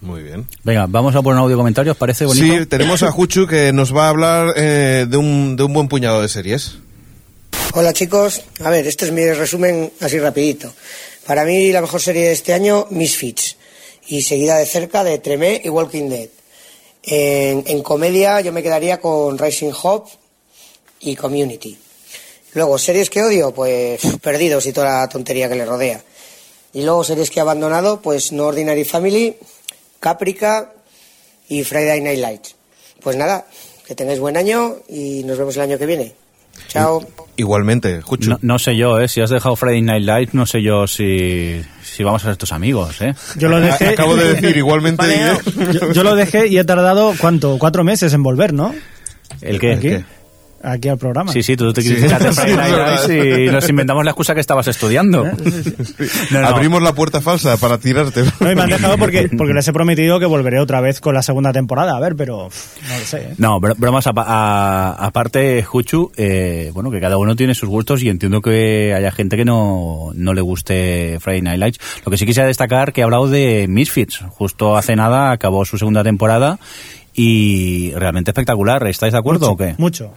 Muy 0.01 0.23
bien. 0.23 0.47
Venga, 0.65 0.87
vamos 0.87 1.15
a 1.15 1.23
poner 1.23 1.39
un 1.39 1.45
audio 1.45 1.57
comentario, 1.59 1.93
¿os 1.93 1.99
parece 1.99 2.25
bonito? 2.27 2.47
Sí, 2.59 2.67
tenemos 2.67 3.03
a 3.03 3.11
Juchu 3.11 3.47
que 3.47 3.73
nos 3.73 3.95
va 3.95 4.07
a 4.07 4.09
hablar 4.11 4.55
eh, 4.57 5.07
de, 5.09 5.17
un, 5.17 5.57
de 5.57 5.63
un 5.63 5.73
buen 5.73 5.89
puñado 5.89 6.23
de 6.23 6.29
series. 6.29 6.79
Hola 7.75 7.93
chicos, 7.93 8.43
a 8.65 8.71
ver, 8.71 8.87
este 8.87 9.05
es 9.07 9.13
mi 9.13 9.25
resumen 9.33 9.93
así 10.01 10.19
rapidito. 10.19 10.73
Para 11.27 11.45
mí 11.45 11.73
la 11.73 11.81
mejor 11.81 12.01
serie 12.01 12.27
de 12.27 12.33
este 12.33 12.53
año, 12.53 12.87
Misfits, 12.91 13.57
y 14.07 14.23
seguida 14.23 14.59
de 14.59 14.65
cerca 14.65 15.03
de 15.03 15.19
Tremé 15.19 15.61
y 15.65 15.69
Walking 15.69 16.09
Dead. 16.09 16.29
En, 17.03 17.83
comedia 17.83 18.41
yo 18.41 18.53
me 18.53 18.63
quedaría 18.63 19.01
con 19.01 19.37
Rising 19.37 19.73
Hope 19.83 20.13
y 21.01 21.17
Community. 21.17 21.77
Luego, 22.55 22.79
series 22.79 23.11
que 23.11 23.25
odio, 23.25 23.53
pues 23.53 24.01
Perdidos 24.23 24.67
y 24.67 24.73
toda 24.73 25.01
la 25.01 25.09
tontería 25.09 25.49
que 25.49 25.57
le 25.57 25.65
rodea. 25.65 26.01
Y 26.73 26.83
luego 26.83 27.03
series 27.03 27.29
que 27.31 27.41
he 27.41 27.43
abandonado, 27.43 28.01
pues 28.01 28.31
No 28.31 28.47
Ordinary 28.47 28.85
Family, 28.85 29.37
Caprica 29.99 30.75
y 31.49 31.65
Friday 31.65 32.03
Night 32.03 32.21
Lights. 32.21 32.55
Pues 33.03 33.17
nada, 33.17 33.49
que 33.85 33.97
tengáis 33.97 34.21
buen 34.21 34.37
año 34.37 34.77
y 34.89 35.25
nos 35.25 35.37
vemos 35.37 35.57
el 35.57 35.63
año 35.63 35.77
que 35.77 35.87
viene. 35.87 36.26
Chao. 36.69 37.07
Igualmente, 37.39 38.01
Juchu. 38.01 38.31
No, 38.31 38.39
no 38.41 38.59
sé 38.59 38.77
yo, 38.77 38.99
¿eh? 38.99 39.09
Si 39.09 39.21
has 39.21 39.29
dejado 39.29 39.57
Friday 39.57 39.83
Night 39.83 40.05
Light, 40.05 40.31
no 40.33 40.47
sé 40.47 40.63
yo 40.63 40.87
si, 40.87 41.61
si 41.83 42.03
vamos 42.03 42.25
a 42.25 42.29
ser 42.29 42.37
tus 42.37 42.53
amigos, 42.53 43.01
¿eh? 43.03 43.15
Yo 43.37 43.49
lo 43.49 43.61
dejé. 43.61 43.89
Acabo 43.89 44.17
de 44.17 44.35
decir 44.35 44.57
igualmente. 44.57 44.97
Vale, 45.03 45.39
Yo, 45.73 45.93
yo 45.93 46.03
lo 46.03 46.15
dejé 46.15 46.47
y 46.49 46.57
he 46.59 46.65
tardado, 46.65 47.15
¿cuánto? 47.21 47.59
Cuatro 47.59 47.85
meses 47.85 48.13
en 48.15 48.23
volver, 48.23 48.55
¿no? 48.55 48.75
¿El 49.43 49.61
qué? 49.61 49.73
Aquí, 49.75 50.05
aquí 50.67 50.89
al 50.89 50.99
programa. 50.99 51.33
Sí, 51.33 51.43
sí, 51.43 51.57
tú 51.57 51.73
te 51.73 51.81
Sí. 51.83 51.95
y 53.15 53.51
nos 53.51 53.69
inventamos 53.69 54.05
la 54.05 54.11
excusa 54.11 54.35
que 54.35 54.41
estabas 54.41 54.69
estudiando. 54.69 55.25
No, 56.31 56.41
no. 56.41 56.47
Abrimos 56.49 56.83
la 56.83 56.93
puerta 56.93 57.21
falsa 57.21 57.57
para 57.57 57.79
tirarte. 57.79 58.23
No, 58.41 58.51
y 58.53 58.55
me 58.55 58.63
han 58.63 58.71
dejado 58.71 58.99
porque, 58.99 59.29
porque 59.37 59.55
les 59.55 59.67
he 59.69 59.73
prometido 59.73 60.19
que 60.19 60.27
volveré 60.27 60.61
otra 60.61 60.81
vez 60.81 61.01
con 61.01 61.15
la 61.15 61.23
segunda 61.23 61.53
temporada. 61.53 61.97
A 61.97 62.01
ver, 62.01 62.17
pero 62.17 62.49
no 62.89 62.99
lo 62.99 63.05
sé. 63.05 63.19
¿eh? 63.19 63.35
No, 63.39 63.61
br- 63.61 63.75
bromas 63.79 64.07
aparte, 64.07 65.63
Juchu, 65.63 66.11
eh, 66.17 66.71
bueno, 66.75 66.91
que 66.91 67.01
cada 67.01 67.17
uno 67.17 67.37
tiene 67.37 67.55
sus 67.55 67.69
gustos 67.69 68.03
y 68.03 68.09
entiendo 68.09 68.41
que 68.43 68.93
haya 68.95 69.11
gente 69.13 69.37
que 69.37 69.45
no, 69.45 70.11
no 70.15 70.35
le 70.35 70.41
guste 70.41 71.19
Friday 71.21 71.43
Night 71.43 71.59
Lights. 71.61 71.81
Lo 72.05 72.11
que 72.11 72.19
sí 72.19 72.27
quisiera 72.27 72.47
destacar 72.49 72.93
que 72.93 73.01
he 73.01 73.05
hablado 73.05 73.29
de 73.29 73.67
Misfits. 73.69 74.21
Justo 74.31 74.77
hace 74.77 74.97
nada 74.97 75.31
acabó 75.31 75.65
su 75.65 75.79
segunda 75.79 76.03
temporada 76.05 76.59
y 77.15 77.93
realmente 77.95 78.31
espectacular. 78.31 78.87
¿Estáis 78.87 79.13
de 79.13 79.19
acuerdo 79.19 79.47
mucho, 79.47 79.53
o 79.53 79.57
qué? 79.57 79.75
Mucho. 79.79 80.13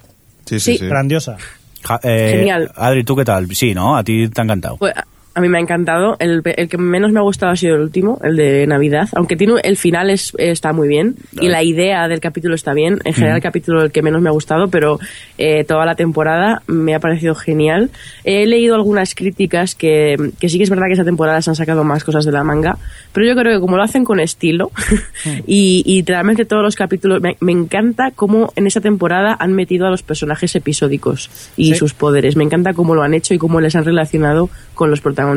Sí, 0.49 0.59
sí, 0.59 0.77
Sí. 0.77 0.85
Grandiosa. 0.87 1.37
Ja- 1.83 1.99
eh, 2.03 2.33
Genial. 2.37 2.71
Adri, 2.75 3.03
¿tú 3.03 3.15
qué 3.15 3.23
tal? 3.25 3.53
Sí, 3.55 3.73
¿no? 3.73 3.95
A 3.95 4.03
ti 4.03 4.27
te 4.29 4.41
ha 4.41 4.43
encantado. 4.43 4.77
Pues 4.77 4.93
a, 5.39 5.41
mí 5.41 5.49
me 5.49 5.57
ha 5.57 5.61
encantado. 5.61 6.15
El, 6.19 6.41
el 6.45 6.69
que 6.69 6.77
menos 6.77 7.11
me 7.11 7.19
ha 7.19 7.23
gustado 7.23 7.51
ha 7.51 7.55
sido 7.55 7.75
el 7.75 7.81
último, 7.81 8.19
el 8.23 8.35
de 8.35 8.67
Navidad. 8.67 9.09
Aunque 9.15 9.35
tiene, 9.35 9.53
el 9.63 9.77
final 9.77 10.09
es, 10.09 10.33
está 10.37 10.73
muy 10.73 10.87
bien 10.87 11.15
y 11.39 11.47
la 11.49 11.63
idea 11.63 12.07
del 12.07 12.19
capítulo 12.19 12.55
está 12.55 12.73
bien. 12.73 12.99
En 13.05 13.13
general, 13.13 13.37
el 13.37 13.43
capítulo 13.43 13.81
el 13.81 13.91
que 13.91 14.01
menos 14.01 14.21
me 14.21 14.29
ha 14.29 14.33
gustado, 14.33 14.67
pero 14.69 14.99
eh, 15.37 15.63
toda 15.63 15.85
la 15.85 15.95
temporada 15.95 16.61
me 16.67 16.95
ha 16.95 16.99
parecido 16.99 17.35
genial. 17.35 17.89
He 18.23 18.45
leído 18.45 18.75
algunas 18.75 19.15
críticas 19.15 19.75
que, 19.75 20.15
que 20.39 20.49
sí 20.49 20.57
que 20.57 20.63
es 20.63 20.69
verdad 20.69 20.87
que 20.87 20.93
esa 20.93 21.05
temporada 21.05 21.41
se 21.41 21.49
han 21.49 21.55
sacado 21.55 21.83
más 21.83 22.03
cosas 22.03 22.25
de 22.25 22.31
la 22.31 22.43
manga, 22.43 22.77
pero 23.13 23.25
yo 23.27 23.35
creo 23.35 23.55
que 23.55 23.59
como 23.61 23.77
lo 23.77 23.83
hacen 23.83 24.03
con 24.03 24.19
estilo 24.19 24.71
y, 25.47 25.83
y 25.85 26.03
realmente 26.03 26.45
todos 26.45 26.63
los 26.63 26.75
capítulos, 26.75 27.21
me, 27.21 27.37
me 27.39 27.51
encanta 27.51 28.11
cómo 28.15 28.51
en 28.55 28.67
esa 28.67 28.81
temporada 28.81 29.35
han 29.39 29.53
metido 29.53 29.87
a 29.87 29.89
los 29.89 30.03
personajes 30.03 30.55
episódicos 30.55 31.29
y 31.55 31.69
Sí. 31.69 31.75
sus 31.75 31.93
poderes. 31.93 32.35
Me 32.35 32.43
encanta 32.43 32.73
cómo 32.73 32.95
lo 32.95 33.03
han 33.03 33.13
hecho 33.13 33.33
y 33.33 33.37
cómo 33.37 33.61
les 33.61 33.75
han 33.75 33.85
relacionado 33.85 34.49
con 34.73 34.89
los 34.89 35.01
protagonistas. 35.01 35.28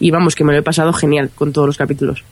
Y 0.00 0.10
vamos, 0.10 0.34
que 0.34 0.44
me 0.44 0.52
lo 0.52 0.58
he 0.58 0.62
pasado 0.62 0.92
genial 0.92 1.30
con 1.34 1.52
todos 1.52 1.66
los 1.66 1.76
capítulos. 1.76 2.24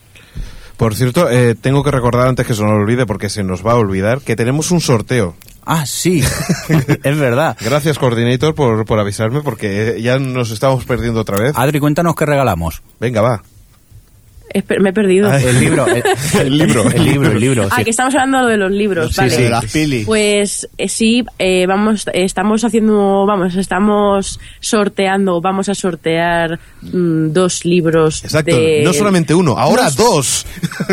Por 0.76 0.94
cierto, 0.94 1.30
eh, 1.30 1.54
tengo 1.54 1.84
que 1.84 1.90
recordar 1.90 2.26
antes 2.26 2.46
que 2.46 2.54
se 2.54 2.62
nos 2.62 2.72
olvide, 2.72 3.06
porque 3.06 3.28
se 3.28 3.44
nos 3.44 3.64
va 3.64 3.72
a 3.72 3.76
olvidar, 3.76 4.20
que 4.20 4.34
tenemos 4.36 4.70
un 4.70 4.80
sorteo. 4.80 5.36
Ah, 5.64 5.86
sí, 5.86 6.22
es 7.02 7.18
verdad. 7.18 7.56
Gracias, 7.60 7.98
Coordinator, 7.98 8.54
por, 8.54 8.84
por 8.84 8.98
avisarme, 8.98 9.40
porque 9.40 10.00
ya 10.02 10.18
nos 10.18 10.50
estamos 10.50 10.84
perdiendo 10.84 11.20
otra 11.20 11.38
vez. 11.38 11.52
Adri, 11.56 11.80
cuéntanos 11.80 12.14
qué 12.16 12.26
regalamos. 12.26 12.82
Venga, 13.00 13.22
va. 13.22 13.42
Me 14.80 14.90
he 14.90 14.92
perdido. 14.92 15.32
El 15.34 15.58
libro. 15.58 15.86
El, 15.86 16.02
El 16.40 16.58
libro. 16.58 16.84
El 16.90 17.04
libro, 17.04 17.30
el 17.32 17.40
libro. 17.40 17.68
Ah, 17.70 17.76
sí. 17.78 17.84
que 17.84 17.90
estamos 17.90 18.14
hablando 18.14 18.46
de 18.46 18.56
los 18.56 18.70
libros, 18.70 19.10
Sí, 19.12 19.16
vale. 19.22 19.30
sí. 19.36 19.42
De 19.42 19.50
las 19.50 19.64
pili. 19.72 20.04
Pues 20.04 20.68
eh, 20.78 20.88
sí, 20.88 21.24
eh, 21.38 21.66
vamos, 21.66 22.04
estamos 22.12 22.62
haciendo, 22.64 23.26
vamos, 23.26 23.56
estamos 23.56 24.38
sorteando, 24.60 25.40
vamos 25.40 25.68
a 25.68 25.74
sortear 25.74 26.58
mm, 26.82 27.32
dos 27.32 27.64
libros. 27.64 28.22
Exacto. 28.24 28.54
de- 28.56 28.82
No 28.84 28.92
solamente 28.92 29.34
uno, 29.34 29.58
ahora 29.58 29.90
dos. 29.90 30.46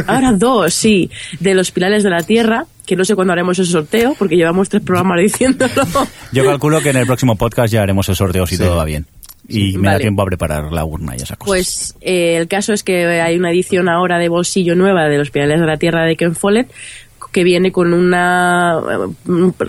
Ahora 0.08 0.32
dos, 0.34 0.74
sí, 0.74 1.10
de 1.40 1.54
los 1.54 1.72
pilares 1.72 2.04
de 2.04 2.10
la 2.10 2.24
tierra, 2.24 2.66
que 2.86 2.96
no 2.96 3.06
sé 3.06 3.16
cuándo 3.16 3.34
haremos 3.34 3.60
el 3.60 3.66
sorteo, 3.68 4.16
porque 4.18 4.36
llevamos 4.38 4.70
tres 4.70 4.82
programas 4.82 5.20
diciéndolo. 5.22 5.86
Yo 6.32 6.46
calculo 6.46 6.82
que 6.82 6.90
en 6.90 6.98
el 6.98 7.06
próximo 7.06 7.36
podcast 7.36 7.72
ya 7.72 7.82
haremos 7.84 8.08
el 8.10 8.16
sorteo 8.16 8.48
si 8.48 8.58
Sí. 8.58 8.64
todo 8.64 8.76
va 8.78 8.86
bien. 8.86 9.06
Y 9.52 9.78
me 9.78 9.88
da 9.88 9.94
Vale. 9.94 10.02
tiempo 10.04 10.22
a 10.22 10.26
preparar 10.26 10.72
la 10.72 10.86
urna 10.86 11.14
y 11.14 11.18
esas 11.18 11.38
cosas. 11.38 11.48
Pues 11.48 11.96
eh, 12.02 12.38
el 12.38 12.48
caso 12.48 12.74
es 12.74 12.84
que 12.84 13.06
hay 13.06 13.36
una 13.36 13.52
edición 13.52 13.90
ahora 13.90 14.18
de 14.18 14.30
bolsillo 14.30 14.76
nueva 14.76 15.08
de 15.08 15.18
los 15.18 15.32
Pilares 15.32 15.60
de 15.60 15.66
la 15.68 15.78
Tierra 15.78 16.06
de 16.06 16.16
Ken 16.16 16.36
Follett 16.36 16.72
que 17.32 17.44
viene 17.44 17.72
con 17.72 17.94
una 17.94 18.80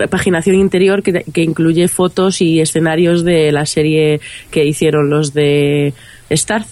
eh, 0.01 0.09
paginación 0.09 0.57
interior 0.57 1.03
que, 1.03 1.25
que 1.33 1.43
incluye 1.43 1.87
fotos 1.89 2.41
y 2.41 2.61
escenarios 2.61 3.25
de 3.25 3.53
la 3.53 3.67
serie 3.67 4.21
que 4.51 4.65
hicieron 4.65 5.11
los 5.11 5.33
de 5.33 5.95
Starz. 6.31 6.67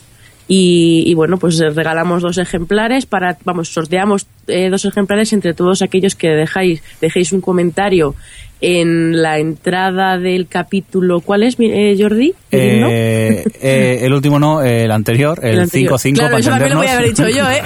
Y, 0.49 1.05
y 1.07 1.14
bueno, 1.14 1.38
pues 1.38 1.61
regalamos 1.61 2.23
dos 2.23 2.37
ejemplares 2.38 3.07
para, 3.07 3.38
vamos, 3.44 3.68
sorteamos 3.68 4.27
eh, 4.49 4.68
dos 4.68 4.85
ejemplares 4.85 5.33
entre 5.33 5.55
todos 5.55 5.81
aquellos 5.81 6.16
que 6.16 6.31
dejáis, 6.31 6.83
dejéis 7.01 7.31
un 7.31 7.40
comentario 7.40 8.16
en 8.61 9.20
la 9.23 9.38
entrada 9.38 10.18
del 10.18 10.46
capítulo. 10.49 11.20
¿Cuál 11.20 11.42
es, 11.44 11.57
eh, 11.59 11.96
Jordi? 11.99 12.35
Eh, 12.53 13.44
eh, 13.62 13.99
el 14.03 14.12
último 14.12 14.38
no, 14.38 14.62
el 14.62 14.90
anterior, 14.90 15.38
el, 15.42 15.61
anterior. 15.61 15.92
5-5 15.94 16.14
Claro, 16.14 16.29
para 16.31 16.40
eso 16.40 16.51
también 16.51 16.70
lo 16.73 16.77
voy 16.79 16.87
a 16.88 16.92
haber 16.94 17.09
dicho 17.09 17.29
yo, 17.29 17.51
¿eh? 17.51 17.62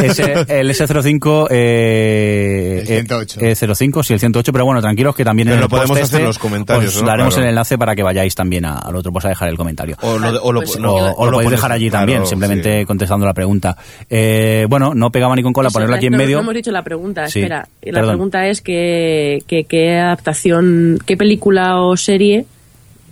Ese- 0.04 0.44
el 0.60 0.70
S05, 0.70 1.48
eh, 1.50 2.78
El 2.80 2.86
108. 2.86 3.40
eh, 3.40 3.54
05, 3.74 4.02
sí, 4.02 4.12
el 4.14 4.20
108, 4.20 4.52
pero 4.52 4.64
bueno, 4.64 4.80
tranquilos 4.80 5.14
que 5.16 5.24
también 5.24 5.46
Pero 5.48 5.54
en 5.54 5.60
lo 5.60 5.66
el 5.66 5.70
post 5.70 5.82
podemos 5.82 5.96
hacer 5.96 6.04
este 6.04 6.16
en 6.18 6.24
los 6.24 6.38
comentarios, 6.38 6.96
os 6.96 7.02
¿no? 7.02 7.08
daremos 7.08 7.34
Claro. 7.34 7.44
el 7.46 7.50
enlace 7.50 7.78
para 7.78 7.94
que 7.96 8.02
vayáis 8.02 8.34
también 8.34 8.64
a- 8.64 8.78
al 8.78 8.94
otro, 8.96 9.12
pues 9.12 9.24
a 9.24 9.28
dejar 9.28 9.48
el 9.48 9.56
comentario. 9.56 9.96
O 10.02 10.18
lo, 10.18 10.42
o 10.42 10.52
lo- 10.52 10.60
Pues, 10.62 10.78
no, 10.78 10.94
o, 10.94 11.12
o 11.16 11.26
lo 11.26 11.32
podéis 11.38 11.50
dejar 11.52 11.72
allí 11.72 11.88
claro, 11.90 12.02
también, 12.06 12.26
simplemente 12.26 12.80
sí. 12.80 12.86
contestando 12.86 13.26
la 13.26 13.34
pregunta. 13.34 13.76
Eh, 14.08 14.66
bueno, 14.68 14.94
no 14.94 15.10
pegaba 15.10 15.34
ni 15.36 15.42
con 15.42 15.52
cola 15.52 15.70
ponerlo 15.70 15.96
aquí 15.96 16.06
en 16.06 16.12
no- 16.12 16.18
medio. 16.18 16.36
No 16.36 16.42
hemos 16.42 16.54
dicho 16.54 16.70
la 16.70 16.82
pregunta, 16.82 17.26
Sí, 17.28 17.40
espera. 17.40 17.66
La 17.82 17.92
perdón. 17.92 18.10
pregunta 18.10 18.46
es 18.46 18.60
que, 18.60 19.42
que- 19.46 19.64
qué 19.64 19.98
adaptación, 20.12 20.98
qué 21.04 21.16
película 21.16 21.80
o 21.80 21.96
serie 21.96 22.46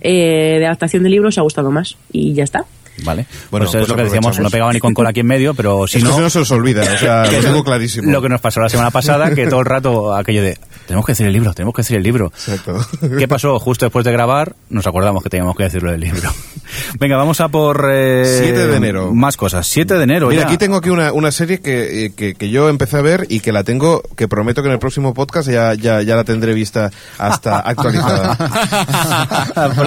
eh, 0.01 0.57
de 0.59 0.65
adaptación 0.65 1.03
de 1.03 1.09
libros 1.09 1.35
os 1.35 1.37
ha 1.39 1.41
gustado 1.41 1.71
más. 1.71 1.97
Y 2.11 2.33
ya 2.33 2.43
está. 2.43 2.65
Vale, 3.03 3.25
Bueno, 3.49 3.65
pues 3.65 3.75
es 3.75 3.79
pues 3.79 3.89
lo 3.89 3.95
que 3.95 4.03
decíamos, 4.03 4.39
no 4.39 4.49
pegaba 4.49 4.73
ni 4.73 4.79
con 4.79 4.93
cola 4.93 5.09
aquí 5.09 5.21
en 5.21 5.27
medio, 5.27 5.53
pero 5.53 5.87
si 5.87 5.97
Es 5.97 6.03
que 6.03 6.09
no... 6.09 6.19
no 6.19 6.29
se 6.29 6.39
os 6.39 6.51
olvida, 6.51 6.83
o 6.83 6.97
sea, 6.97 7.25
lo 7.31 7.39
tengo 7.39 7.63
clarísimo. 7.63 8.11
Lo 8.11 8.21
que 8.21 8.29
nos 8.29 8.41
pasó 8.41 8.59
la 8.59 8.69
semana 8.69 8.91
pasada, 8.91 9.33
que 9.33 9.47
todo 9.47 9.61
el 9.61 9.65
rato 9.65 10.13
aquello 10.15 10.43
de, 10.43 10.57
tenemos 10.87 11.05
que 11.05 11.11
decir 11.13 11.27
el 11.27 11.33
libro, 11.33 11.53
tenemos 11.53 11.73
que 11.75 11.81
decir 11.81 11.97
el 11.97 12.03
libro. 12.03 12.27
Exacto. 12.27 12.85
¿Qué 13.17 13.27
pasó? 13.27 13.59
Justo 13.59 13.85
después 13.85 14.05
de 14.05 14.11
grabar, 14.11 14.55
nos 14.69 14.87
acordamos 14.87 15.23
que 15.23 15.29
teníamos 15.29 15.55
que 15.55 15.63
decirlo 15.63 15.91
del 15.91 16.01
libro. 16.01 16.29
Venga, 16.99 17.17
vamos 17.17 17.39
a 17.41 17.49
por... 17.49 17.89
eh, 17.91 18.39
7 18.43 18.67
de 18.67 18.75
enero. 18.77 19.13
Más 19.13 19.37
cosas. 19.37 19.67
7 19.67 19.95
de 19.97 20.03
enero 20.03 20.29
Mira, 20.29 20.41
ya. 20.43 20.47
aquí 20.47 20.57
tengo 20.57 20.77
aquí 20.77 20.89
una, 20.89 21.11
una 21.13 21.31
serie 21.31 21.59
que, 21.59 22.05
eh, 22.05 22.13
que, 22.15 22.35
que 22.35 22.49
yo 22.49 22.69
empecé 22.69 22.97
a 22.97 23.01
ver 23.01 23.25
y 23.29 23.39
que 23.41 23.51
la 23.51 23.63
tengo, 23.63 24.01
que 24.15 24.27
prometo 24.27 24.61
que 24.61 24.67
en 24.69 24.73
el 24.73 24.79
próximo 24.79 25.13
podcast 25.13 25.49
ya, 25.49 25.73
ya, 25.73 26.01
ya 26.01 26.15
la 26.15 26.23
tendré 26.23 26.53
vista 26.53 26.91
hasta 27.17 27.59
actualizada. 27.65 28.37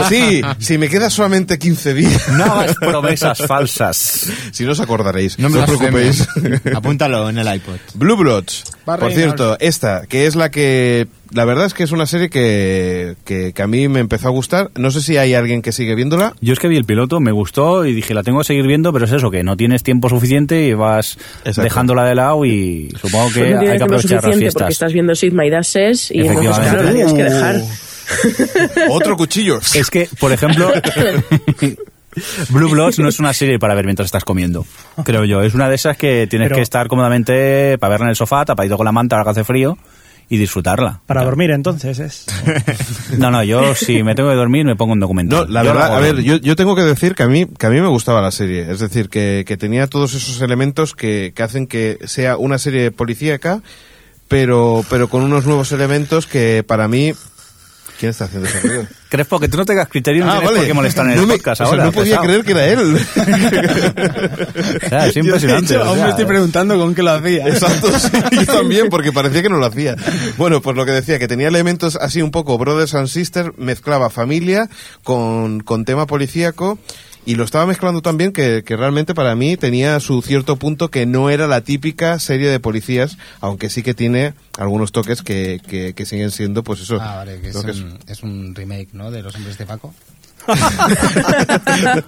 sí, 0.09 0.42
si 0.59 0.78
me 0.78 0.88
queda 0.88 1.11
solamente 1.11 1.59
15 1.59 1.94
días. 1.94 2.28
No 2.28 2.44
hagas 2.44 2.76
promesas 2.76 3.38
falsas. 3.46 4.26
Si 4.52 4.64
no 4.64 4.72
os 4.72 4.80
acordaréis, 4.80 5.38
No 5.38 5.48
no, 5.48 5.57
me 5.57 5.61
os 5.62 5.66
preocupéis. 5.66 6.26
Apúntalo 6.74 7.28
en 7.30 7.38
el 7.38 7.54
iPod. 7.54 7.76
Blue 7.94 8.16
Bloods. 8.16 8.64
Por 8.84 9.12
cierto, 9.12 9.56
esta, 9.60 10.06
que 10.06 10.26
es 10.26 10.36
la 10.36 10.50
que... 10.50 11.06
La 11.32 11.44
verdad 11.44 11.66
es 11.66 11.74
que 11.74 11.82
es 11.82 11.90
una 11.90 12.06
serie 12.06 12.28
que, 12.30 13.16
que, 13.24 13.52
que 13.52 13.62
a 13.62 13.66
mí 13.66 13.88
me 13.88 13.98
empezó 13.98 14.28
a 14.28 14.30
gustar. 14.30 14.70
No 14.76 14.92
sé 14.92 15.00
si 15.02 15.16
hay 15.16 15.34
alguien 15.34 15.62
que 15.62 15.72
sigue 15.72 15.96
viéndola. 15.96 16.34
Yo 16.40 16.52
es 16.52 16.60
que 16.60 16.68
vi 16.68 16.76
el 16.76 16.84
piloto, 16.84 17.18
me 17.18 17.32
gustó 17.32 17.84
y 17.86 17.92
dije, 17.92 18.14
la 18.14 18.22
tengo 18.22 18.38
que 18.38 18.44
seguir 18.44 18.66
viendo, 18.68 18.92
pero 18.92 19.06
es 19.06 19.10
eso, 19.12 19.30
que 19.32 19.42
no 19.42 19.56
tienes 19.56 19.82
tiempo 19.82 20.08
suficiente 20.08 20.64
y 20.64 20.74
vas 20.74 21.18
Exacto. 21.38 21.62
dejándola 21.62 22.04
de 22.04 22.14
lado 22.14 22.44
y 22.44 22.94
supongo 23.00 23.32
que 23.32 23.50
no 23.50 23.60
hay 23.60 23.78
que 23.78 23.82
aprovechar 23.82 24.12
las 24.16 24.22
porque 24.24 24.38
fiestas. 24.38 24.70
estás 24.70 24.92
viendo 24.92 25.14
Sid 25.16 25.32
My 25.32 25.50
Dad 25.50 25.64
Says 25.64 26.10
y 26.12 26.20
entonces, 26.20 26.56
Efectivamente. 26.58 26.70
claro, 26.70 26.82
la 26.84 26.92
tienes 26.92 27.14
que 27.14 27.22
dejar. 27.24 28.90
Otro 28.90 29.16
cuchillo. 29.16 29.58
Es 29.74 29.90
que, 29.90 30.08
por 30.20 30.30
ejemplo, 30.30 30.70
Blue 32.50 32.68
Bloods 32.68 32.98
no 32.98 33.09
es 33.09 33.18
una 33.18 33.33
serie 33.33 33.59
para 33.59 33.74
ver 33.74 33.85
mientras 33.85 34.07
estás 34.07 34.24
comiendo, 34.24 34.66
creo 35.05 35.24
yo. 35.24 35.42
Es 35.42 35.55
una 35.55 35.68
de 35.68 35.74
esas 35.74 35.96
que 35.96 36.27
tienes 36.29 36.46
Pero- 36.46 36.57
que 36.57 36.62
estar 36.62 36.88
cómodamente 36.88 37.79
para 37.79 37.90
verla 37.92 38.07
en 38.07 38.11
el 38.11 38.16
sofá, 38.16 38.44
tapadito 38.44 38.77
con 38.77 38.85
la 38.87 38.92
manta 38.92 39.16
ahora 39.16 39.24
que 39.24 39.31
hace 39.31 39.44
frío 39.44 39.77
y 40.29 40.38
disfrutarla. 40.38 41.00
Para 41.07 41.22
dormir, 41.22 41.50
entonces, 41.50 41.98
es. 41.98 42.27
No, 43.18 43.31
no, 43.31 43.44
yo 43.44 43.74
si 43.74 44.03
me 44.03 44.14
tengo 44.14 44.31
que 44.31 44.37
dormir 44.37 44.64
me 44.64 44.74
pongo 44.74 44.94
un 44.94 44.98
No, 44.98 45.05
documental. 45.05 45.53
la 45.53 45.62
Yo 45.62 45.74
lo 45.74 45.79
verdad, 45.81 45.96
a 45.96 46.00
ver, 46.00 46.22
yo, 46.22 46.37
yo 46.37 46.57
tengo 46.57 46.74
que 46.74 46.83
decir 46.83 47.14
que 47.14 47.22
a 47.24 47.29
mí 47.29 47.46
que 47.46 47.66
a 47.66 47.70
mí 47.70 47.81
me 47.81 47.88
gustaba 47.88 48.22
la 48.22 48.31
serie, 48.31 48.70
es 48.70 48.81
decir, 48.81 49.09
que, 49.11 49.44
que 49.46 49.57
tenía 49.59 49.87
todos 49.87 50.14
esos 50.14 50.40
elementos 50.40 50.94
que, 50.94 51.33
que 51.37 51.42
hacen 51.42 51.66
que 51.66 51.98
sea 52.07 52.38
una 52.38 52.57
serie 52.59 52.90
policíaca, 52.90 53.61
pero 54.29 54.85
pero 54.88 55.09
con 55.09 55.22
unos 55.22 55.44
nuevos 55.46 55.70
elementos 55.72 56.27
que 56.27 56.64
para 56.66 56.88
mí 56.88 57.12
¿Quién 57.98 58.11
está 58.11 58.24
haciendo 58.24 58.48
ese 58.48 58.61
ruido? 58.61 58.87
Crespo, 59.09 59.38
que 59.38 59.48
tú 59.48 59.57
no 59.57 59.64
tengas 59.64 59.88
criterio 59.88 60.24
no 60.24 60.30
Ah, 60.33 60.35
tienes 60.35 60.48
vale. 60.48 60.59
por 60.59 60.66
qué 60.66 60.74
molestar 60.74 61.07
en 61.07 61.12
el 61.12 61.18
No 61.20 61.26
me- 61.26 61.35
podcast 61.35 61.61
o 61.61 61.64
sea, 61.64 61.70
ahora. 61.70 61.85
no 61.85 61.92
podía 61.92 62.20
pesado. 62.20 62.26
creer 62.26 62.44
que 62.44 62.50
era 62.52 62.66
él. 62.66 62.98
O 64.85 64.88
sea, 64.88 65.07
es 65.07 65.16
impresionante. 65.16 65.74
Yo, 65.74 65.80
hecho, 65.80 65.88
aún 65.88 66.02
me 66.02 66.09
estoy 66.11 66.24
preguntando 66.24 66.78
con 66.78 66.94
qué 66.94 67.02
lo 67.02 67.12
hacía. 67.12 67.46
Exacto, 67.48 67.90
sí, 67.98 68.09
yo 68.33 68.44
también, 68.46 68.88
porque 68.90 69.12
parecía 69.12 69.42
que 69.42 69.48
no 69.48 69.59
lo 69.59 69.66
hacía. 69.66 69.96
Bueno, 70.37 70.61
pues 70.61 70.76
lo 70.76 70.85
que 70.85 70.92
decía, 70.92 71.18
que 71.18 71.28
tenía 71.28 71.48
elementos 71.48 71.96
así 71.96 72.22
un 72.22 72.30
poco 72.30 72.59
Brothers 72.59 72.94
and 72.94 73.09
Sisters, 73.09 73.50
mezclaba 73.57 74.11
familia 74.11 74.68
con, 75.02 75.61
con 75.61 75.85
tema 75.85 76.07
policíaco, 76.07 76.78
y 77.26 77.34
lo 77.37 77.44
estaba 77.44 77.66
mezclando 77.66 78.02
también 78.02 78.32
que, 78.32 78.62
que 78.64 78.76
realmente 78.76 79.14
para 79.14 79.34
mí 79.34 79.56
tenía 79.56 79.98
su 80.00 80.20
cierto 80.22 80.56
punto 80.56 80.90
que 80.90 81.06
no 81.06 81.30
era 81.30 81.46
la 81.46 81.60
típica 81.62 82.18
serie 82.18 82.48
de 82.50 82.60
policías, 82.60 83.16
aunque 83.40 83.70
sí 83.70 83.82
que 83.82 83.94
tiene 83.94 84.34
algunos 84.58 84.92
toques 84.92 85.22
que, 85.22 85.60
que, 85.66 85.94
que 85.94 86.06
siguen 86.06 86.30
siendo, 86.30 86.62
pues 86.62 86.80
eso. 86.80 86.98
Ah, 87.00 87.16
vale, 87.16 87.40
que 87.40 87.48
es, 87.48 87.54
lo 87.54 87.62
que 87.62 87.70
es- 87.70 87.80
un, 87.80 87.98
es 88.06 88.22
un 88.22 88.54
remake, 88.54 88.88
¿no? 88.92 89.10
De 89.10 89.22
Los 89.22 89.34
Hombres 89.37 89.56
de 89.58 89.66
Paco. 89.66 89.94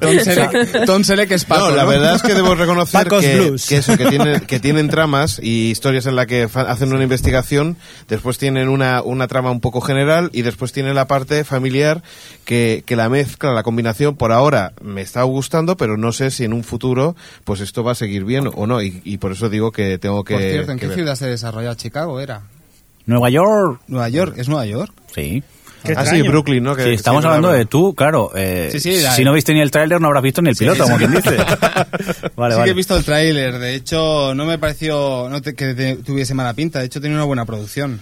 Tom 0.01 0.19
Selleck, 0.21 0.85
Tom 0.87 1.05
Selleck 1.05 1.31
es 1.31 1.45
Paco, 1.45 1.71
no, 1.71 1.77
la 1.77 1.83
¿no? 1.85 1.89
verdad 1.89 2.17
es 2.17 2.23
que 2.23 2.35
debo 2.35 2.55
reconocer 2.55 3.05
Paco's 3.05 3.25
que, 3.25 3.41
Blues. 3.41 3.67
que 3.67 3.77
eso, 3.79 3.97
que 3.97 4.07
tienen, 4.11 4.41
que 4.41 4.61
tienen 4.61 4.89
tramas 4.89 5.39
y 5.43 5.71
historias 5.71 6.07
en 6.07 6.17
la 6.17 6.27
que 6.27 6.49
hacen 6.55 6.93
una 6.93 7.03
investigación, 7.03 7.77
después 8.09 8.39
tienen 8.39 8.69
una, 8.69 9.03
una 9.03 9.29
trama 9.29 9.51
un 9.51 9.61
poco 9.61 9.81
general 9.81 10.31
y 10.33 10.43
después 10.43 10.73
tienen 10.73 10.95
la 10.95 11.07
parte 11.07 11.45
familiar 11.45 12.03
que, 12.45 12.83
que 12.87 12.97
la 12.97 13.09
mezcla, 13.09 13.53
la 13.53 13.63
combinación, 13.63 14.17
por 14.17 14.33
ahora 14.33 14.73
me 14.83 15.03
está 15.03 15.23
gustando, 15.23 15.77
pero 15.77 15.97
no 15.97 16.13
sé 16.13 16.31
si 16.31 16.45
en 16.45 16.53
un 16.53 16.65
futuro 16.65 17.17
pues 17.45 17.61
esto 17.61 17.83
va 17.85 17.93
a 17.93 17.97
seguir 17.97 18.25
bien 18.25 18.51
o 18.55 18.67
no, 18.67 18.83
y, 18.83 19.01
y 19.05 19.19
por 19.19 19.33
eso 19.33 19.49
digo 19.49 19.73
que 19.73 19.99
tengo 19.99 20.25
que... 20.25 20.35
Por 20.35 20.43
cierto, 20.43 20.73
¿en 20.73 20.79
que 20.79 20.83
qué 20.83 20.89
ver. 20.89 20.97
ciudad 20.97 21.15
se 21.17 21.27
desarrolla 21.27 21.75
Chicago? 21.77 22.21
¿Era? 22.21 22.43
Nueva 23.07 23.31
York. 23.31 23.81
¿Nueva 23.87 24.09
York? 24.09 24.35
¿Es 24.37 24.49
Nueva 24.49 24.67
York? 24.67 24.93
Sí. 25.15 25.43
Qué 25.87 25.95
Ah, 25.97 26.05
sí. 26.07 26.23
Brooklyn, 26.23 26.63
¿no? 26.63 26.75
Que- 26.77 26.85
Sí, 26.85 26.91
estamos 26.95 27.23
sí, 27.23 27.27
hablando 27.27 27.49
claro. 27.49 27.59
de 27.59 27.67
tú, 27.67 27.95
claro. 27.95 28.31
eh, 28.35 28.69
Sí, 28.73 28.81
sí, 28.81 29.01
la- 29.03 29.13
si 29.13 29.25
no 29.25 29.33
viste 29.33 29.53
ni 29.55 29.61
el 29.61 29.71
tráiler 29.71 30.01
no 30.01 30.07
habrás 30.09 30.23
visto 30.23 30.43
ni 30.43 30.51
el 30.51 30.57
piloto, 30.57 30.85
como 30.85 30.97
quien 30.97 31.11
dice. 31.13 31.37
vale, 32.37 32.55
sí 32.55 32.59
vale. 32.59 32.65
que 32.65 32.71
he 32.71 32.75
visto 32.75 32.97
el 32.97 33.05
tráiler. 33.05 33.59
De 33.59 33.75
hecho, 33.75 34.35
no 34.35 34.45
me 34.45 34.59
pareció 34.59 35.29
no 35.31 35.41
te- 35.43 35.55
que 35.55 35.75
te- 35.75 35.97
tuviese 35.97 36.35
mala 36.35 36.55
pinta. 36.55 36.81
De 36.81 36.87
hecho, 36.87 37.01
tenía 37.01 37.17
una 37.17 37.25
buena 37.25 37.45
producción. 37.45 38.01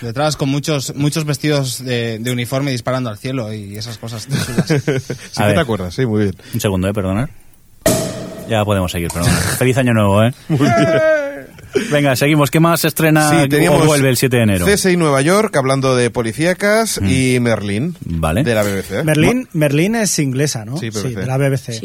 Detrás 0.00 0.36
con 0.36 0.48
muchos 0.48 0.94
muchos 0.96 1.24
vestidos 1.24 1.82
de, 1.84 2.18
de 2.18 2.32
uniforme 2.32 2.72
disparando 2.72 3.10
al 3.10 3.16
cielo 3.18 3.52
y 3.52 3.76
esas 3.76 3.96
cosas. 3.98 4.26
chulas. 4.28 4.66
Sí 5.32 5.42
A 5.42 5.48
que 5.48 5.54
te 5.54 5.60
acuerdas, 5.60 5.94
sí, 5.94 6.04
muy 6.04 6.24
bien. 6.24 6.36
Un 6.52 6.60
segundo, 6.60 6.88
eh, 6.88 6.92
perdonad. 6.92 7.28
Ya 8.48 8.64
podemos 8.64 8.90
seguir, 8.92 9.08
pero 9.12 9.24
bueno. 9.24 9.38
Feliz 9.58 9.76
año 9.78 9.94
nuevo, 9.94 10.22
¿eh? 10.24 10.34
Venga, 11.90 12.14
seguimos. 12.16 12.50
¿Qué 12.50 12.60
más 12.60 12.84
estrena 12.84 13.30
Sí, 13.42 13.48
teníamos 13.48 13.82
o 13.82 13.86
vuelve 13.86 14.08
el 14.08 14.16
7 14.16 14.36
de 14.36 14.42
enero? 14.42 14.66
CSI 14.66 14.96
Nueva 14.96 15.20
York, 15.22 15.56
hablando 15.56 15.96
de 15.96 16.10
policíacas, 16.10 17.00
y 17.02 17.38
Merlín, 17.40 17.96
Vale. 18.04 18.42
de 18.44 18.54
la 18.54 18.62
BBC. 18.62 19.02
Merlín, 19.04 19.48
Merlín 19.52 19.94
es 19.96 20.18
inglesa, 20.18 20.64
¿no? 20.64 20.76
Sí, 20.76 20.90
BBC. 20.90 21.14
de 21.16 21.26
la 21.26 21.36
BBC. 21.36 21.80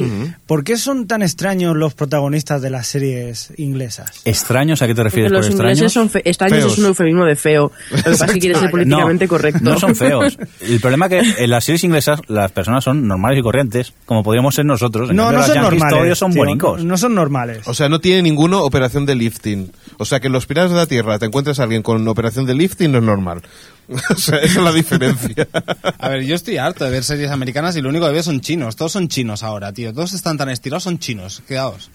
¿Por 0.46 0.64
qué 0.64 0.78
son 0.78 1.08
tan 1.08 1.22
extraños 1.22 1.76
los 1.76 1.94
protagonistas 1.94 2.62
de 2.62 2.70
las 2.70 2.88
series 2.88 3.52
inglesas? 3.58 4.22
¿Extraños? 4.26 4.82
¿A 4.82 4.88
qué 4.88 4.96
te 4.96 5.04
refieres 5.04 5.32
Los 5.32 5.48
por 5.48 5.52
ingleses 5.54 5.84
extraños? 5.86 5.94
son 5.94 6.10
fe- 6.10 6.22
extraños 6.30 6.60
Feos. 6.60 6.74
es 6.74 6.80
un 6.80 6.86
eufemismo 6.86 7.26
de 7.26 7.36
feo. 7.36 7.72
Lo 7.92 7.98
que 7.98 8.04
pasa 8.04 8.26
es 8.26 8.32
que 8.34 8.40
quiere 8.40 8.60
ser 8.60 8.70
políticamente 8.72 9.26
no, 9.26 9.30
correcto. 9.30 9.60
No 9.64 9.80
son 9.80 9.96
feos. 9.96 10.38
El 10.62 10.80
problema 10.80 11.08
es 11.08 11.10
que 11.36 11.44
en 11.44 11.50
las 11.50 11.64
series 11.64 11.84
inglesas 11.84 12.20
las 12.28 12.52
personas 12.52 12.84
son 12.84 13.08
normales 13.08 13.40
y 13.40 13.42
corrientes, 13.42 13.94
como 14.06 14.24
podríamos 14.24 14.54
ser 14.56 14.66
nosotros. 14.66 15.10
En 15.10 15.16
No, 15.16 15.24
cambio, 15.26 15.40
no 15.40 15.46
son 15.48 15.56
normales. 15.64 16.00
todos 16.00 16.18
son 16.20 16.32
tío. 16.34 16.46
No, 16.46 16.78
no 16.78 16.98
son 16.98 17.16
normales. 17.16 17.68
O 17.68 17.74
sea, 17.74 17.90
no 17.90 18.00
tiene 18.00 18.22
ninguno 18.22 18.62
operación 18.64 19.06
de 19.06 19.16
lifting. 19.16 19.72
O 19.98 20.06
sea, 20.06 20.20
que 20.20 20.28
en 20.28 20.34
los 20.34 20.46
Piratas 20.46 20.72
de 20.72 20.78
la 20.78 20.86
Tierra 20.86 21.20
te 21.20 21.26
encuentres 21.26 21.60
a 21.60 21.64
alguien 21.64 21.84
con 21.84 22.08
operación 22.08 22.46
de 22.46 22.56
lifting 22.56 22.92
no 22.92 23.00
es 23.00 23.04
normal. 23.04 23.42
o 23.88 24.16
sea, 24.16 24.38
esa 24.38 24.60
es 24.60 24.64
la 24.64 24.72
diferencia. 24.72 25.48
A 26.00 26.10
ver, 26.10 26.24
yo 26.24 26.36
estoy 26.36 26.58
harto 26.58 26.86
de 26.86 26.92
ver 26.92 27.04
series 27.04 27.32
americanas 27.32 27.76
y 27.76 27.82
lo 27.82 27.90
único 27.90 28.06
que 28.06 28.14
veo 28.14 28.24
son 28.24 28.42
chinos. 28.42 28.76
Todos 28.76 28.92
son 28.92 29.08
chinos 29.08 29.44
ahora, 29.44 29.74
tío. 29.74 29.94
Todos 29.94 30.14
están 30.14 30.38
tan 30.38 30.50
estirados, 30.50 30.84
son 30.84 31.00
chinos. 31.00 31.42
Quedaos. 31.48 31.90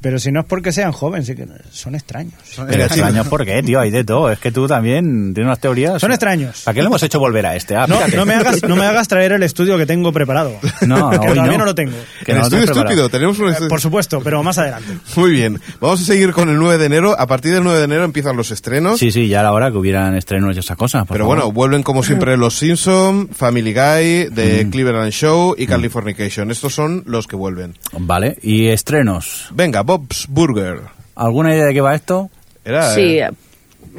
Pero 0.00 0.18
si 0.18 0.32
no 0.32 0.40
es 0.40 0.46
porque 0.46 0.72
sean 0.72 0.92
jóvenes, 0.92 1.26
sí 1.26 1.34
que 1.34 1.46
son 1.70 1.94
extraños. 1.94 2.32
Pero 2.68 2.84
extraños, 2.84 3.28
¿por 3.28 3.44
qué, 3.44 3.62
tío? 3.62 3.80
Hay 3.80 3.90
de 3.90 4.02
todo. 4.02 4.30
Es 4.30 4.38
que 4.38 4.50
tú 4.50 4.66
también 4.66 5.34
tienes 5.34 5.46
unas 5.48 5.60
teorías. 5.60 6.00
Son 6.00 6.10
extraños. 6.10 6.62
¿Para 6.64 6.74
qué 6.74 6.80
lo 6.80 6.86
hemos 6.88 7.02
hecho 7.02 7.18
volver 7.20 7.44
a 7.44 7.54
este? 7.54 7.76
Ah, 7.76 7.86
No, 7.86 7.98
no 8.16 8.24
me 8.24 8.34
hagas, 8.34 8.62
no 8.62 8.76
me 8.76 8.86
hagas 8.86 9.08
traer 9.08 9.32
el 9.32 9.42
estudio 9.42 9.76
que 9.76 9.84
tengo 9.84 10.10
preparado. 10.12 10.52
No, 10.86 11.10
que 11.10 11.18
hoy 11.18 11.34
todavía 11.34 11.52
no. 11.52 11.58
no. 11.58 11.64
lo 11.66 11.74
tengo. 11.74 11.92
Que 12.24 12.32
el 12.32 12.38
no 12.38 12.44
estudio 12.44 12.64
estúpido, 12.64 13.08
tenemos 13.10 13.38
un 13.38 13.48
Eh, 13.48 13.52
estudio- 13.52 13.68
Por 13.68 13.80
supuesto, 13.80 14.20
pero 14.24 14.42
más 14.42 14.56
adelante. 14.56 14.88
Muy 15.16 15.32
bien, 15.32 15.60
vamos 15.80 16.00
a 16.00 16.04
seguir 16.04 16.32
con 16.32 16.48
el 16.48 16.56
9 16.56 16.78
de 16.78 16.86
enero. 16.86 17.14
A 17.20 17.26
partir 17.26 17.52
del 17.52 17.62
9 17.62 17.78
de 17.78 17.84
enero 17.84 18.04
empiezan 18.04 18.36
los 18.38 18.50
estrenos. 18.50 18.98
Sí, 18.98 19.10
sí, 19.12 19.28
ya 19.28 19.40
era 19.40 19.52
hora 19.52 19.70
que 19.70 19.76
hubieran 19.76 20.14
estrenos 20.16 20.56
y 20.56 20.60
esas 20.60 20.78
cosas. 20.78 21.04
Pero 21.08 21.24
favor. 21.24 21.36
bueno, 21.36 21.52
vuelven 21.52 21.82
como 21.82 22.02
siempre 22.02 22.38
Los 22.38 22.54
Simpson, 22.56 23.28
Family 23.28 23.74
Guy, 23.74 24.30
The 24.34 24.64
Mm. 24.64 24.70
Cleveland 24.70 25.12
Show 25.12 25.54
y 25.58 25.66
Californication. 25.66 26.50
Estos 26.50 26.74
son 26.74 27.02
los 27.06 27.26
que 27.26 27.36
vuelven. 27.36 27.74
Vale, 27.98 28.38
y 28.42 28.68
estrenos. 28.68 29.48
Venga, 29.52 29.82
Bob's 29.90 30.26
Burger. 30.28 30.82
¿Alguna 31.16 31.52
idea 31.52 31.64
de 31.66 31.74
qué 31.74 31.80
va 31.80 31.96
esto? 31.96 32.30
Era, 32.64 32.94
Sí, 32.94 33.18
eh, 33.18 33.28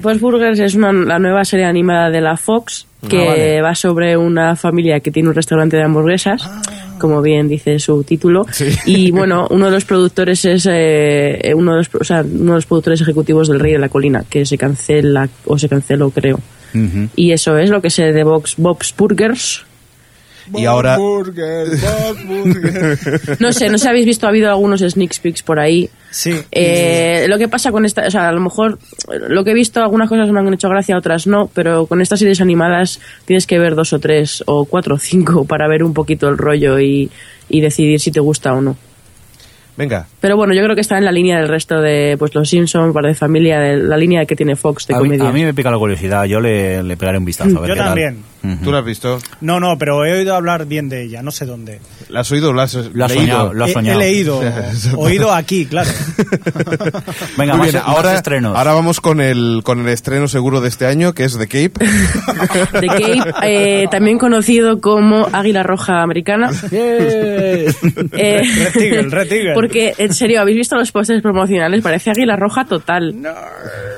Post 0.02 0.22
Burgers 0.22 0.58
es 0.60 0.76
una, 0.76 0.94
la 0.94 1.20
nueva 1.20 1.44
serie 1.44 1.66
animada 1.66 2.10
de 2.10 2.22
la 2.22 2.38
Fox 2.38 2.88
que 3.10 3.24
Ah, 3.24 3.32
vale. 3.32 3.62
va 3.62 3.76
sobre 3.76 4.16
una 4.16 4.56
familia 4.56 5.02
que 5.02 5.12
tiene 5.12 5.28
un 5.28 5.36
restaurante 5.36 5.76
de 5.76 5.84
hamburguesas, 5.84 6.50
como 6.98 7.22
bien 7.22 7.50
dice 7.50 7.78
su 7.80 8.04
título. 8.06 8.46
Y 8.86 9.12
bueno, 9.12 9.48
uno 9.50 9.66
de 9.66 9.72
los 9.72 9.84
productores 9.84 10.46
es 10.46 10.66
eh, 10.72 11.52
uno, 11.56 11.72
de 11.72 11.78
los, 11.80 11.90
o 12.00 12.04
sea, 12.06 12.22
uno 12.22 12.52
de 12.54 12.58
los 12.60 12.66
productores 12.68 13.02
ejecutivos 13.02 13.50
del 13.50 13.60
Rey 13.60 13.74
de 13.74 13.80
la 13.80 13.90
Colina, 13.90 14.24
que 14.30 14.46
se 14.46 14.58
cancela 14.58 15.28
o 15.46 15.58
se 15.58 15.68
canceló, 15.68 16.10
creo. 16.12 16.40
Y 17.18 17.34
eso 17.34 17.58
es 17.58 17.70
lo 17.70 17.82
que 17.82 17.90
sé 17.90 18.14
de 18.14 18.24
Bob's, 18.24 18.56
Bob's 18.56 18.94
Burgers. 18.98 19.66
Y 20.54 20.66
ahora... 20.66 20.98
No 23.40 23.54
sé, 23.54 23.70
no 23.70 23.78
sé 23.78 23.84
si 23.84 23.88
habéis 23.88 24.06
visto, 24.06 24.26
ha 24.26 24.30
habido 24.30 24.50
algunos 24.50 24.82
sneak 24.82 25.20
peeks 25.22 25.44
por 25.44 25.60
ahí. 25.60 25.90
Sí. 26.10 26.34
Eh, 26.52 27.26
lo 27.28 27.38
que 27.38 27.48
pasa 27.48 27.72
con 27.72 27.86
esta, 27.86 28.06
o 28.06 28.12
sea, 28.12 28.28
a 28.28 28.32
lo 28.32 28.42
mejor 28.42 28.80
lo 29.08 29.44
que 29.44 29.52
he 29.52 29.54
visto, 29.54 29.82
algunas 29.82 30.10
cosas 30.10 30.30
me 30.32 30.40
han 30.40 30.54
hecho 30.54 30.70
gracia, 30.70 30.98
otras 30.98 31.28
no, 31.28 31.50
pero 31.54 31.86
con 31.86 32.02
estas 32.02 32.20
series 32.20 32.42
animadas 32.42 33.00
tienes 33.26 33.48
que 33.48 33.60
ver 33.60 33.76
dos 33.76 33.94
o 33.94 34.00
tres 34.00 34.44
o 34.46 34.66
cuatro 34.66 34.96
o 34.96 35.00
cinco 35.00 35.46
para 35.46 35.68
ver 35.68 35.84
un 35.84 35.94
poquito 35.94 36.28
el 36.28 36.38
rollo 36.38 36.80
y, 36.80 37.10
y 37.50 37.62
decidir 37.62 38.00
si 38.00 38.12
te 38.12 38.20
gusta 38.20 38.54
o 38.54 38.62
no. 38.62 38.78
Venga, 39.78 40.06
Pero 40.20 40.36
bueno, 40.36 40.54
yo 40.54 40.62
creo 40.64 40.76
que 40.76 40.82
está 40.82 40.98
en 40.98 41.06
la 41.06 41.12
línea 41.12 41.40
del 41.40 41.48
resto 41.48 41.80
de 41.80 42.16
pues 42.20 42.36
los 42.36 42.50
Simpsons, 42.50 42.94
para 42.94 43.08
de 43.08 43.16
familia, 43.16 43.60
de 43.60 43.78
la 43.78 43.96
línea 43.96 44.26
que 44.26 44.36
tiene 44.36 44.56
Fox 44.56 44.86
de 44.86 44.96
A 44.96 45.00
mí, 45.00 45.18
a 45.20 45.32
mí 45.32 45.44
me 45.44 45.54
pica 45.54 45.72
la 45.72 45.78
curiosidad, 45.78 46.26
yo 46.26 46.40
le, 46.42 46.84
le 46.84 46.98
pegaré 46.98 47.18
un 47.18 47.26
vistazo. 47.26 47.58
A 47.58 47.62
ver 47.62 47.70
Yo 47.70 47.76
qué 47.76 47.80
tal. 47.80 48.16
¿Tú 48.64 48.72
lo 48.72 48.78
has 48.78 48.86
visto? 48.86 49.20
No, 49.42 49.60
no, 49.60 49.78
pero 49.78 50.06
he 50.06 50.14
oído 50.14 50.36
hablar 50.36 50.66
bien 50.66 50.90
de 50.90 51.04
ella, 51.04 51.22
no 51.22 51.32
sé 51.32 51.46
dónde. 51.46 51.80
¿La 52.10 52.22
has 52.22 52.32
oído? 52.32 52.54
¿La 52.54 52.64
has, 52.64 52.74
Lo 52.74 53.06
has 53.06 53.12
leído? 53.12 53.22
soñado, 53.26 53.54
lo 53.54 53.64
has 53.64 53.70
He, 53.70 53.72
he 53.72 53.74
soñado. 53.76 54.00
leído, 54.00 54.42
oído 54.98 55.34
aquí, 55.34 55.66
claro. 55.66 55.90
Venga, 57.38 57.56
más, 57.56 57.72
bien, 57.72 57.84
más 57.84 57.88
ahora, 57.96 58.16
estrenos. 58.16 58.58
ahora 58.58 58.74
vamos 58.74 59.00
con 59.02 59.22
el, 59.22 59.62
con 59.64 59.80
el 59.82 59.88
estreno 59.90 60.28
seguro 60.28 60.62
de 60.62 60.70
este 60.70 60.86
año, 60.86 61.14
que 61.14 61.24
es 61.26 61.38
The 61.38 61.48
Cape. 61.48 61.86
The 62.80 62.88
Cape, 62.88 63.34
eh, 63.44 63.88
también 63.92 64.18
conocido 64.18 64.82
como 64.82 65.28
Águila 65.32 65.64
Roja 65.64 66.02
Americana. 66.02 66.52
Eh, 66.72 67.72
Red 68.12 68.76
Eagle, 68.82 69.10
Red 69.10 69.32
Eagle. 69.32 69.54
Porque, 69.54 69.94
en 69.98 70.14
serio, 70.14 70.42
¿habéis 70.42 70.58
visto 70.58 70.76
los 70.76 70.92
pósters 70.92 71.22
promocionales? 71.22 71.82
Parece 71.82 72.12
Águila 72.12 72.36
Roja 72.36 72.66
total. 72.66 73.16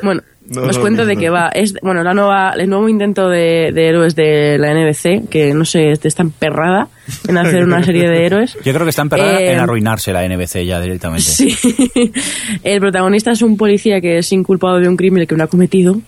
Bueno, 0.02 0.22
No, 0.50 0.64
os 0.64 0.76
no, 0.76 0.82
cuento 0.82 1.04
no, 1.04 1.08
de 1.08 1.16
qué 1.16 1.30
va. 1.30 1.50
Es, 1.54 1.74
bueno, 1.82 2.04
la 2.04 2.14
nueva, 2.14 2.54
el 2.58 2.70
nuevo 2.70 2.90
intento 2.90 3.30
de, 3.30 3.72
de 3.74 3.88
héroes 3.88 4.14
de 4.16 4.58
la 4.58 4.74
NBC, 4.74 5.30
que 5.30 5.54
no 5.54 5.64
sé, 5.64 5.92
está 5.92 6.22
emperrada 6.22 6.90
en 7.28 7.38
hacer 7.38 7.64
una 7.64 7.82
serie 7.84 8.10
de 8.10 8.26
héroes. 8.26 8.58
Yo 8.66 8.74
creo 8.74 8.84
que 8.84 8.90
está 8.90 9.04
emperrada 9.04 9.40
Eh, 9.40 9.54
en 9.54 9.60
arruinarse 9.60 10.12
la 10.12 10.28
NBC 10.28 10.66
ya 10.66 10.82
directamente. 10.82 11.24
Sí. 11.24 11.56
El 12.64 12.80
protagonista 12.82 13.32
es 13.32 13.42
un 13.42 13.56
policía 13.56 14.02
que 14.02 14.18
es 14.18 14.32
inculpado 14.34 14.80
de 14.80 14.88
un 14.90 14.98
crimen 14.98 15.26
que 15.26 15.36
no 15.36 15.44
ha 15.46 15.48
cometido, 15.48 16.00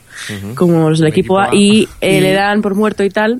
como 0.56 0.89
los 0.89 1.00
del 1.00 1.10
equipo 1.10 1.39
A, 1.39 1.50
y 1.54 1.88
eh, 2.02 2.19
le 2.19 2.34
dan 2.34 2.62
por 2.62 2.76
muerto 2.76 3.04
y 3.04 3.10
tal. 3.10 3.39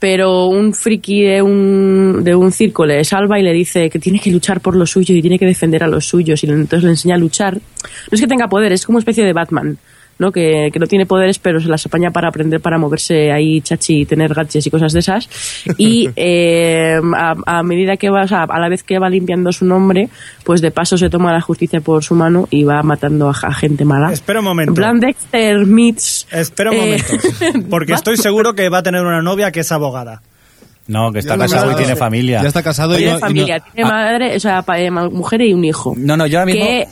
Pero 0.00 0.48
un 0.48 0.74
friki 0.74 1.22
de 1.22 1.40
un, 1.40 2.22
de 2.22 2.34
un 2.34 2.52
circo 2.52 2.84
le 2.84 3.02
salva 3.04 3.38
y 3.38 3.42
le 3.42 3.52
dice 3.54 3.88
que 3.88 3.98
tiene 3.98 4.18
que 4.18 4.30
luchar 4.30 4.60
por 4.60 4.76
lo 4.76 4.84
suyo 4.84 5.14
y 5.14 5.22
tiene 5.22 5.38
que 5.38 5.46
defender 5.46 5.82
a 5.82 5.86
los 5.86 6.04
suyos. 6.04 6.44
Y 6.44 6.46
entonces 6.50 6.82
le 6.82 6.90
enseña 6.90 7.14
a 7.14 7.18
luchar. 7.18 7.54
No 7.54 7.60
es 8.12 8.20
que 8.20 8.26
tenga 8.26 8.46
poderes, 8.48 8.80
es 8.80 8.86
como 8.86 8.96
una 8.96 9.00
especie 9.00 9.24
de 9.24 9.32
Batman. 9.32 9.78
¿No? 10.18 10.32
Que, 10.32 10.70
que 10.72 10.78
no 10.78 10.86
tiene 10.86 11.06
poderes, 11.06 11.38
pero 11.38 11.60
se 11.60 11.68
las 11.68 11.84
apaña 11.86 12.10
para 12.10 12.28
aprender 12.28 12.60
para 12.60 12.78
moverse 12.78 13.32
ahí, 13.32 13.60
chachi, 13.60 14.00
y 14.00 14.06
tener 14.06 14.34
gadgets 14.34 14.66
y 14.66 14.70
cosas 14.70 14.92
de 14.92 15.00
esas. 15.00 15.28
Y 15.78 16.08
eh, 16.16 16.98
a, 17.16 17.34
a 17.46 17.62
medida 17.62 17.96
que 17.96 18.10
va, 18.10 18.22
o 18.22 18.28
sea, 18.28 18.44
a 18.44 18.60
la 18.60 18.68
vez 18.68 18.82
que 18.82 18.98
va 18.98 19.08
limpiando 19.08 19.52
su 19.52 19.64
nombre, 19.64 20.08
pues 20.44 20.60
de 20.60 20.70
paso 20.70 20.96
se 20.96 21.10
toma 21.10 21.32
la 21.32 21.40
justicia 21.40 21.80
por 21.80 22.04
su 22.04 22.14
mano 22.14 22.46
y 22.50 22.64
va 22.64 22.82
matando 22.82 23.28
a, 23.28 23.32
a 23.32 23.52
gente 23.54 23.84
mala. 23.84 24.12
Espera 24.12 24.40
un 24.40 24.44
momento. 24.44 24.70
En 24.72 24.74
plan 24.74 25.00
Dexter 25.00 25.66
meets... 25.66 26.26
Espera 26.30 26.70
un 26.70 26.76
eh, 26.76 26.80
momento. 26.80 27.68
Porque 27.70 27.92
estoy 27.92 28.16
seguro 28.16 28.54
que 28.54 28.68
va 28.68 28.78
a 28.78 28.82
tener 28.82 29.02
una 29.02 29.22
novia 29.22 29.50
que 29.50 29.60
es 29.60 29.72
abogada. 29.72 30.22
No, 30.86 31.12
que 31.12 31.20
está 31.20 31.34
Ya 31.36 31.40
casado 31.40 31.72
y 31.72 31.74
tiene 31.76 31.96
familia. 31.96 32.42
Ya 32.42 32.48
está 32.48 32.62
casado 32.62 32.94
y 32.94 32.98
tiene 32.98 33.12
no, 33.12 33.18
y 33.18 33.20
no- 33.20 33.26
familia, 33.26 33.60
tiene 33.60 33.90
madre, 33.90 34.36
o 34.36 34.40
sea, 34.40 34.64
eh, 34.76 34.90
mujer 34.90 35.40
y 35.40 35.54
un 35.54 35.64
hijo. 35.64 35.94
No, 35.96 36.16
no, 36.16 36.26
yo 36.26 36.40
ahora 36.40 36.52
mismo... 36.52 36.66
que 36.66 36.86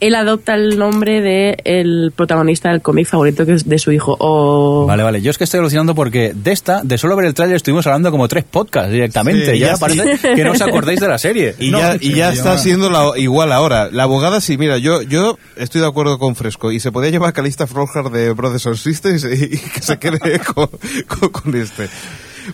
él 0.00 0.14
adopta 0.14 0.54
el 0.54 0.78
nombre 0.78 1.20
de 1.20 1.56
el 1.64 2.12
protagonista 2.14 2.70
del 2.70 2.82
cómic 2.82 3.06
favorito 3.08 3.44
que 3.46 3.52
es 3.54 3.68
de 3.68 3.78
su 3.78 3.92
hijo. 3.92 4.16
O... 4.20 4.86
Vale, 4.86 5.02
vale. 5.02 5.22
Yo 5.22 5.30
es 5.30 5.38
que 5.38 5.44
estoy 5.44 5.60
alucinando 5.60 5.94
porque 5.94 6.32
de 6.34 6.52
esta, 6.52 6.82
de 6.82 6.98
solo 6.98 7.16
ver 7.16 7.26
el 7.26 7.34
tráiler, 7.34 7.56
estuvimos 7.56 7.86
hablando 7.86 8.10
como 8.10 8.28
tres 8.28 8.44
podcasts 8.44 8.90
directamente. 8.92 9.52
Sí, 9.52 9.58
ya 9.58 9.72
ya 9.72 9.76
parece 9.76 10.18
que 10.34 10.44
no 10.44 10.52
os 10.52 10.60
acordáis 10.62 11.00
de 11.00 11.08
la 11.08 11.18
serie. 11.18 11.54
Y 11.60 11.70
No, 11.70 11.78
ya, 11.78 11.96
y 12.00 12.20
está 12.20 12.56
siendo 12.58 12.90
la- 12.90 13.12
igual 13.18 13.52
ahora. 13.52 13.88
La 13.92 14.04
abogada, 14.04 14.40
sí, 14.40 14.56
mira, 14.58 14.78
yo, 14.78 15.02
yo 15.02 15.38
estoy 15.56 15.80
de 15.80 15.86
acuerdo 15.86 16.18
con 16.18 16.34
Fresco. 16.36 16.72
Y 16.72 16.80
se 16.80 16.92
podía 16.92 17.10
llevar 17.10 17.30
a 17.30 17.32
Calista 17.32 17.66
Flowhart 17.66 18.12
de 18.12 18.32
Brothers 18.32 18.66
and 18.66 18.76
Sisters 18.76 19.24
y, 19.24 19.44
y 19.44 19.58
que 19.58 19.80
se 19.82 19.98
quede 19.98 20.18
con, 20.54 20.68
con- 21.06 21.28
con 21.30 21.54
este. 21.56 21.88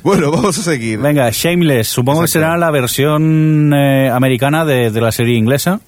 Bueno, 0.02 0.32
vamos 0.32 0.58
a 0.58 0.62
seguir. 0.62 0.98
Venga, 0.98 1.30
Shameless. 1.30 1.86
Supongo 1.86 2.22
que 2.22 2.28
será 2.28 2.56
la 2.56 2.70
versión 2.72 3.72
eh, 3.72 4.10
americana 4.10 4.64
de, 4.64 4.90
de 4.90 5.00
la 5.00 5.12
serie 5.12 5.36
inglesa. 5.38 5.80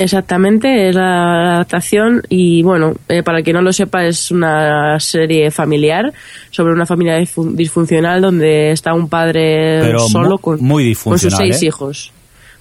Exactamente, 0.00 0.88
es 0.88 0.94
la 0.94 1.56
adaptación 1.56 2.22
y 2.30 2.62
bueno, 2.62 2.94
eh, 3.06 3.22
para 3.22 3.40
el 3.40 3.44
que 3.44 3.52
no 3.52 3.60
lo 3.60 3.70
sepa 3.70 4.06
es 4.06 4.30
una 4.30 4.98
serie 4.98 5.50
familiar 5.50 6.10
sobre 6.50 6.72
una 6.72 6.86
familia 6.86 7.18
disfun- 7.20 7.54
disfuncional 7.54 8.22
donde 8.22 8.70
está 8.70 8.94
un 8.94 9.10
padre 9.10 9.80
Pero 9.82 9.98
solo 9.98 10.38
con, 10.38 10.58
muy 10.62 10.94
con 10.94 11.18
sus 11.18 11.34
seis 11.36 11.62
¿eh? 11.62 11.66
hijos. 11.66 12.12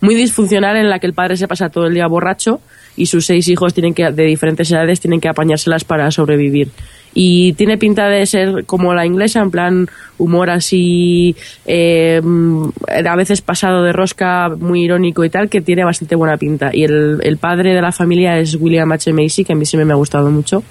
Muy 0.02 0.16
disfuncional 0.16 0.76
en 0.76 0.90
la 0.90 1.00
que 1.00 1.08
el 1.08 1.14
padre 1.14 1.38
se 1.38 1.48
pasa 1.48 1.70
todo 1.70 1.86
el 1.88 1.94
día 1.94 2.08
borracho 2.08 2.60
y 2.98 3.06
sus 3.06 3.26
seis 3.26 3.48
hijos 3.48 3.74
tienen 3.74 3.94
que 3.94 4.12
de 4.12 4.24
diferentes 4.24 4.70
edades 4.70 5.00
tienen 5.00 5.22
que 5.22 5.30
apañárselas 5.30 5.86
para 5.86 6.12
sobrevivir. 6.12 6.72
Y 7.14 7.54
tiene 7.54 7.78
pinta 7.78 8.08
de 8.08 8.26
ser 8.26 8.66
como 8.66 8.94
la 8.94 9.06
inglesa, 9.06 9.42
en 9.42 9.52
plan 9.52 9.90
humor 10.18 10.50
así, 10.50 11.36
eh, 11.66 12.22
mm, 12.24 12.70
a 13.08 13.16
veces 13.16 13.42
pasado 13.42 13.84
de 13.84 13.94
rosca, 13.94 14.50
muy 14.50 14.84
irónico 14.84 15.24
y 15.24 15.30
tal, 15.30 15.50
que 15.50 15.62
tiene 15.62 15.84
bastante 15.84 16.16
buena 16.16 16.38
pinta. 16.38 16.72
Y 16.74 16.84
el, 16.84 17.20
el 17.24 17.38
padre 17.38 17.74
de 17.74 17.82
la 17.82 17.92
familia 17.92 18.38
es 18.38 18.56
William 18.56 18.92
H. 18.92 19.12
Macy, 19.14 19.44
que 19.44 19.54
a 19.54 19.56
mí 19.56 19.66
siempre 19.66 19.86
me 19.86 19.94
ha 19.94 19.98
gustado 19.98 20.30
mucho. 20.30 20.64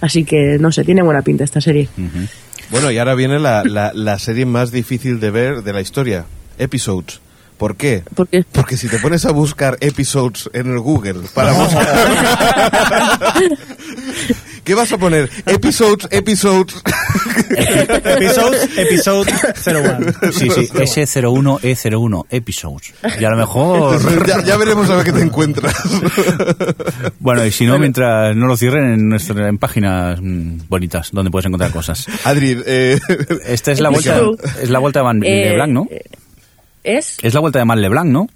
Así 0.00 0.24
que, 0.24 0.58
no 0.60 0.70
sé, 0.70 0.84
tiene 0.84 1.02
buena 1.02 1.22
pinta 1.22 1.44
esta 1.44 1.60
serie. 1.60 1.88
Bueno, 2.70 2.90
y 2.90 2.98
ahora 2.98 3.14
viene 3.14 3.38
la, 3.38 3.64
la, 3.64 3.92
la 3.94 4.18
serie 4.18 4.46
más 4.46 4.70
difícil 4.70 5.20
de 5.20 5.30
ver 5.30 5.62
de 5.62 5.72
la 5.72 5.80
historia. 5.80 6.26
Episodes. 6.58 7.21
¿Por 7.62 7.76
qué? 7.76 8.02
Porque 8.16 8.44
Porque 8.50 8.76
si 8.76 8.88
te 8.88 8.98
pones 8.98 9.24
a 9.24 9.30
buscar 9.30 9.78
episodes 9.80 10.50
en 10.52 10.72
el 10.72 10.80
Google 10.80 11.20
para 11.32 11.52
buscar... 11.52 11.86
¿Qué 14.64 14.74
vas 14.74 14.92
a 14.92 14.98
poner? 14.98 15.30
Episodes, 15.46 16.08
episodes. 16.10 16.74
Episodes, 18.04 18.68
episode 18.76 19.32
01. 19.64 20.32
Sí, 20.32 20.50
sí, 20.50 20.68
S01E01 20.72 22.26
Episodes. 22.30 22.94
Y 23.20 23.24
a 23.24 23.30
lo 23.30 23.36
mejor... 23.36 24.26
ya, 24.26 24.42
ya 24.42 24.56
veremos 24.56 24.90
a 24.90 24.96
ver 24.96 25.04
qué 25.04 25.12
te 25.12 25.22
encuentras. 25.22 25.74
Bueno, 27.20 27.46
y 27.46 27.52
si 27.52 27.64
no, 27.64 27.78
mientras 27.78 28.34
no 28.34 28.48
lo 28.48 28.56
cierren 28.56 28.92
en, 28.92 29.08
nuestra, 29.08 29.48
en 29.48 29.58
páginas 29.58 30.18
mm, 30.20 30.62
bonitas 30.68 31.10
donde 31.12 31.30
puedes 31.30 31.46
encontrar 31.46 31.70
cosas. 31.70 32.08
Adri, 32.24 32.60
eh, 32.66 32.98
Esta 33.46 33.70
es 33.70 33.80
la 33.80 33.90
vuelta, 33.90 34.20
es 34.60 34.68
la 34.68 34.80
vuelta 34.80 34.98
de 34.98 35.04
Van 35.04 35.22
Eh, 35.22 35.50
LeBlanc, 35.50 35.72
¿no? 35.72 35.86
¿Es? 36.84 37.18
Es 37.22 37.34
la 37.34 37.40
vuelta 37.40 37.58
de 37.58 37.64
Man 37.64 37.80
LeBlanc, 37.80 38.10
¿no? 38.10 38.26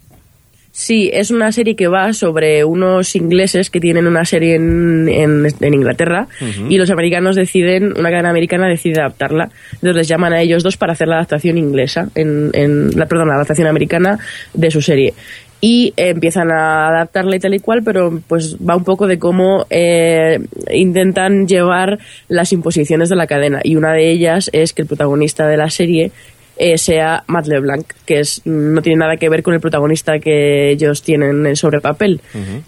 Sí, 0.72 1.08
es 1.10 1.30
una 1.30 1.52
serie 1.52 1.74
que 1.74 1.88
va 1.88 2.12
sobre 2.12 2.62
unos 2.62 3.16
ingleses 3.16 3.70
que 3.70 3.80
tienen 3.80 4.06
una 4.06 4.26
serie 4.26 4.56
en, 4.56 5.08
en- 5.08 5.46
en 5.58 5.74
Inglaterra 5.74 6.28
y 6.68 6.76
los 6.76 6.90
americanos 6.90 7.34
deciden, 7.34 7.98
una 7.98 8.10
cadena 8.10 8.28
americana 8.28 8.68
decide 8.68 9.00
adaptarla. 9.00 9.48
Entonces 9.72 9.96
les 9.96 10.08
llaman 10.08 10.34
a 10.34 10.42
ellos 10.42 10.62
dos 10.62 10.76
para 10.76 10.92
hacer 10.92 11.08
la 11.08 11.14
adaptación 11.16 11.56
inglesa, 11.56 12.08
en, 12.14 12.50
en 12.52 12.90
la, 12.94 13.06
perdón, 13.06 13.28
la 13.28 13.36
adaptación 13.36 13.68
americana 13.68 14.18
de 14.52 14.70
su 14.70 14.82
serie. 14.82 15.14
Y 15.62 15.94
eh, 15.96 16.10
empiezan 16.10 16.52
a 16.52 16.88
adaptarla 16.88 17.36
y 17.36 17.40
tal 17.40 17.54
y 17.54 17.58
cual, 17.60 17.82
pero 17.82 18.20
pues 18.28 18.56
va 18.58 18.76
un 18.76 18.84
poco 18.84 19.06
de 19.06 19.18
cómo 19.18 19.64
eh, 19.70 20.38
intentan 20.70 21.48
llevar 21.48 21.98
las 22.28 22.52
imposiciones 22.52 23.08
de 23.08 23.16
la 23.16 23.26
cadena. 23.26 23.60
Y 23.64 23.76
una 23.76 23.94
de 23.94 24.10
ellas 24.10 24.50
es 24.52 24.74
que 24.74 24.82
el 24.82 24.88
protagonista 24.88 25.46
de 25.48 25.56
la 25.56 25.70
serie 25.70 26.12
eh, 26.56 26.78
sea 26.78 27.24
Matt 27.26 27.46
LeBlanc, 27.46 27.86
que 28.04 28.20
es, 28.20 28.42
no 28.44 28.80
tiene 28.82 28.98
nada 28.98 29.16
que 29.16 29.28
ver 29.28 29.42
con 29.42 29.54
el 29.54 29.60
protagonista 29.60 30.18
que 30.18 30.70
ellos 30.70 31.02
tienen 31.02 31.46
eh, 31.46 31.56
sobre 31.56 31.80
papel. 31.80 32.20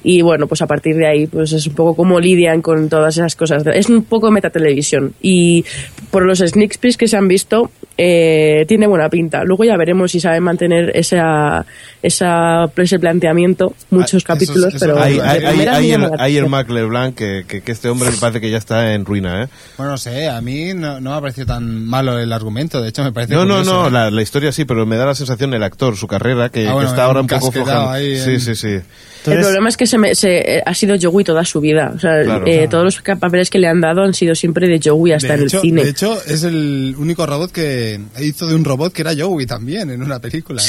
Y 0.03 0.23
bueno, 0.23 0.47
pues 0.47 0.63
a 0.63 0.67
partir 0.67 0.97
de 0.97 1.07
ahí, 1.07 1.27
pues 1.27 1.53
es 1.53 1.67
un 1.67 1.75
poco 1.75 1.95
cómo 1.95 2.21
lidian 2.21 2.63
con 2.63 2.89
todas 2.89 3.17
esas 3.17 3.37
cosas. 3.37 3.65
Es 3.73 3.89
un 3.89 4.05
poco 4.05 4.31
metatelevisión. 4.31 5.15
Y 5.23 5.65
por 6.11 6.25
los 6.25 6.39
sneak 6.39 6.79
peeks 6.79 6.97
que 6.97 7.09
se 7.09 7.17
han 7.17 7.29
visto, 7.29 7.71
eh, 7.97 8.65
tiene 8.69 8.87
buena 8.87 9.09
pinta. 9.09 9.43
Luego 9.45 9.65
ya 9.65 9.77
veremos 9.77 10.13
si 10.13 10.21
saben 10.21 10.43
mantener 10.43 10.93
esa, 10.95 11.67
esa, 12.03 12.67
ese 12.77 12.99
planteamiento, 12.99 13.75
muchos 13.91 14.23
Ah, 14.25 14.35
capítulos, 14.35 14.75
eso 14.75 14.87
pero... 14.87 15.01
hay, 15.01 15.15
de 15.15 15.23
hay, 15.23 15.67
hay, 15.67 15.91
el, 15.93 16.11
hay. 16.19 16.49
Mac 16.49 16.71
LeBlanc 16.71 17.15
que, 17.15 17.45
que, 17.47 17.61
que 17.61 17.73
este 17.73 17.89
hombre 17.89 18.11
me 18.11 18.17
parece 18.17 18.41
que 18.41 18.51
ya 18.51 18.59
está 18.59 18.95
en 18.95 19.05
ruina, 19.05 19.43
¿eh? 19.43 19.49
Bueno, 19.77 19.93
no 19.93 19.99
sé, 19.99 20.29
a 20.29 20.41
mí 20.41 20.73
no, 20.75 21.01
no 21.01 21.11
me 21.11 21.17
ha 21.17 21.21
parecido 21.21 21.47
tan 21.49 21.85
malo 21.85 22.19
el 22.19 22.33
argumento, 22.33 22.81
de 22.81 22.89
hecho 22.89 23.03
me 23.03 23.13
parece 23.13 23.35
No, 23.35 23.45
no, 23.45 23.57
curioso, 23.59 23.78
no, 23.83 23.89
¿eh? 23.89 23.91
la, 23.91 24.11
la 24.11 24.23
historia 24.23 24.53
sí, 24.53 24.65
pero 24.65 24.85
me 24.87 24.97
da 24.97 25.07
la 25.07 25.15
sensación 25.15 25.55
el 25.55 25.63
actor, 25.63 25.97
su 25.97 26.07
carrera, 26.07 26.49
que, 26.51 26.67
Ah, 26.69 26.73
bueno, 26.75 26.89
que 26.89 26.91
está 26.93 27.05
ahora 27.05 27.21
un 27.21 27.27
poco 27.27 27.53
ahí 27.91 28.19
Sí, 28.19 28.31
en- 28.33 28.41
sí, 28.41 28.55
sí. 28.55 28.69
el 28.69 29.41
problema 29.41 29.69
es 29.69 29.77
que 29.77 29.87
se 29.87 29.99
me- 29.99 30.15
se- 30.15 30.57
eh, 30.59 30.63
ha 30.65 30.75
sido 30.75 30.97
Joey 31.01 31.25
toda 31.25 31.45
su 31.45 31.61
vida. 31.61 31.93
O 31.95 31.99
sea, 31.99 32.23
Claro. 32.23 32.47
eh, 32.47 32.53
Claro. 32.55 32.69
todos 32.71 32.85
los 32.85 33.19
papeles 33.19 33.51
que 33.51 33.59
le 33.59 33.69
han 33.69 33.81
dado 33.81 34.03
han 34.03 34.15
sido 34.15 34.35
siempre 34.35 34.69
de 34.69 34.81
Joey 34.83 35.13
hasta 35.13 35.29
de 35.29 35.35
en 35.35 35.43
hecho, 35.47 35.57
el 35.59 35.63
cine. 35.63 35.85
De 35.85 35.91
hecho, 35.91 36.19
es 36.27 36.45
el 36.45 36.95
único 36.99 37.27
robot 37.27 37.51
que 37.53 38.01
hizo 38.21 38.47
de 38.47 38.55
un 38.55 38.65
robot 38.65 38.93
que 38.93 39.03
era 39.03 39.13
Joey 39.19 39.47
también 39.47 39.91
en 39.91 40.03
una 40.03 40.19
película. 40.19 40.63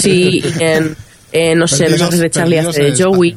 Sí, 0.00 0.42
en, 0.60 0.96
en, 1.32 1.58
no 1.58 1.66
sé, 1.68 1.88
Los 1.90 2.00
Ángeles 2.02 2.20
de 2.20 2.30
Charlie 2.30 2.58
hace 2.58 2.82
de 2.82 3.02
Joey. 3.02 3.36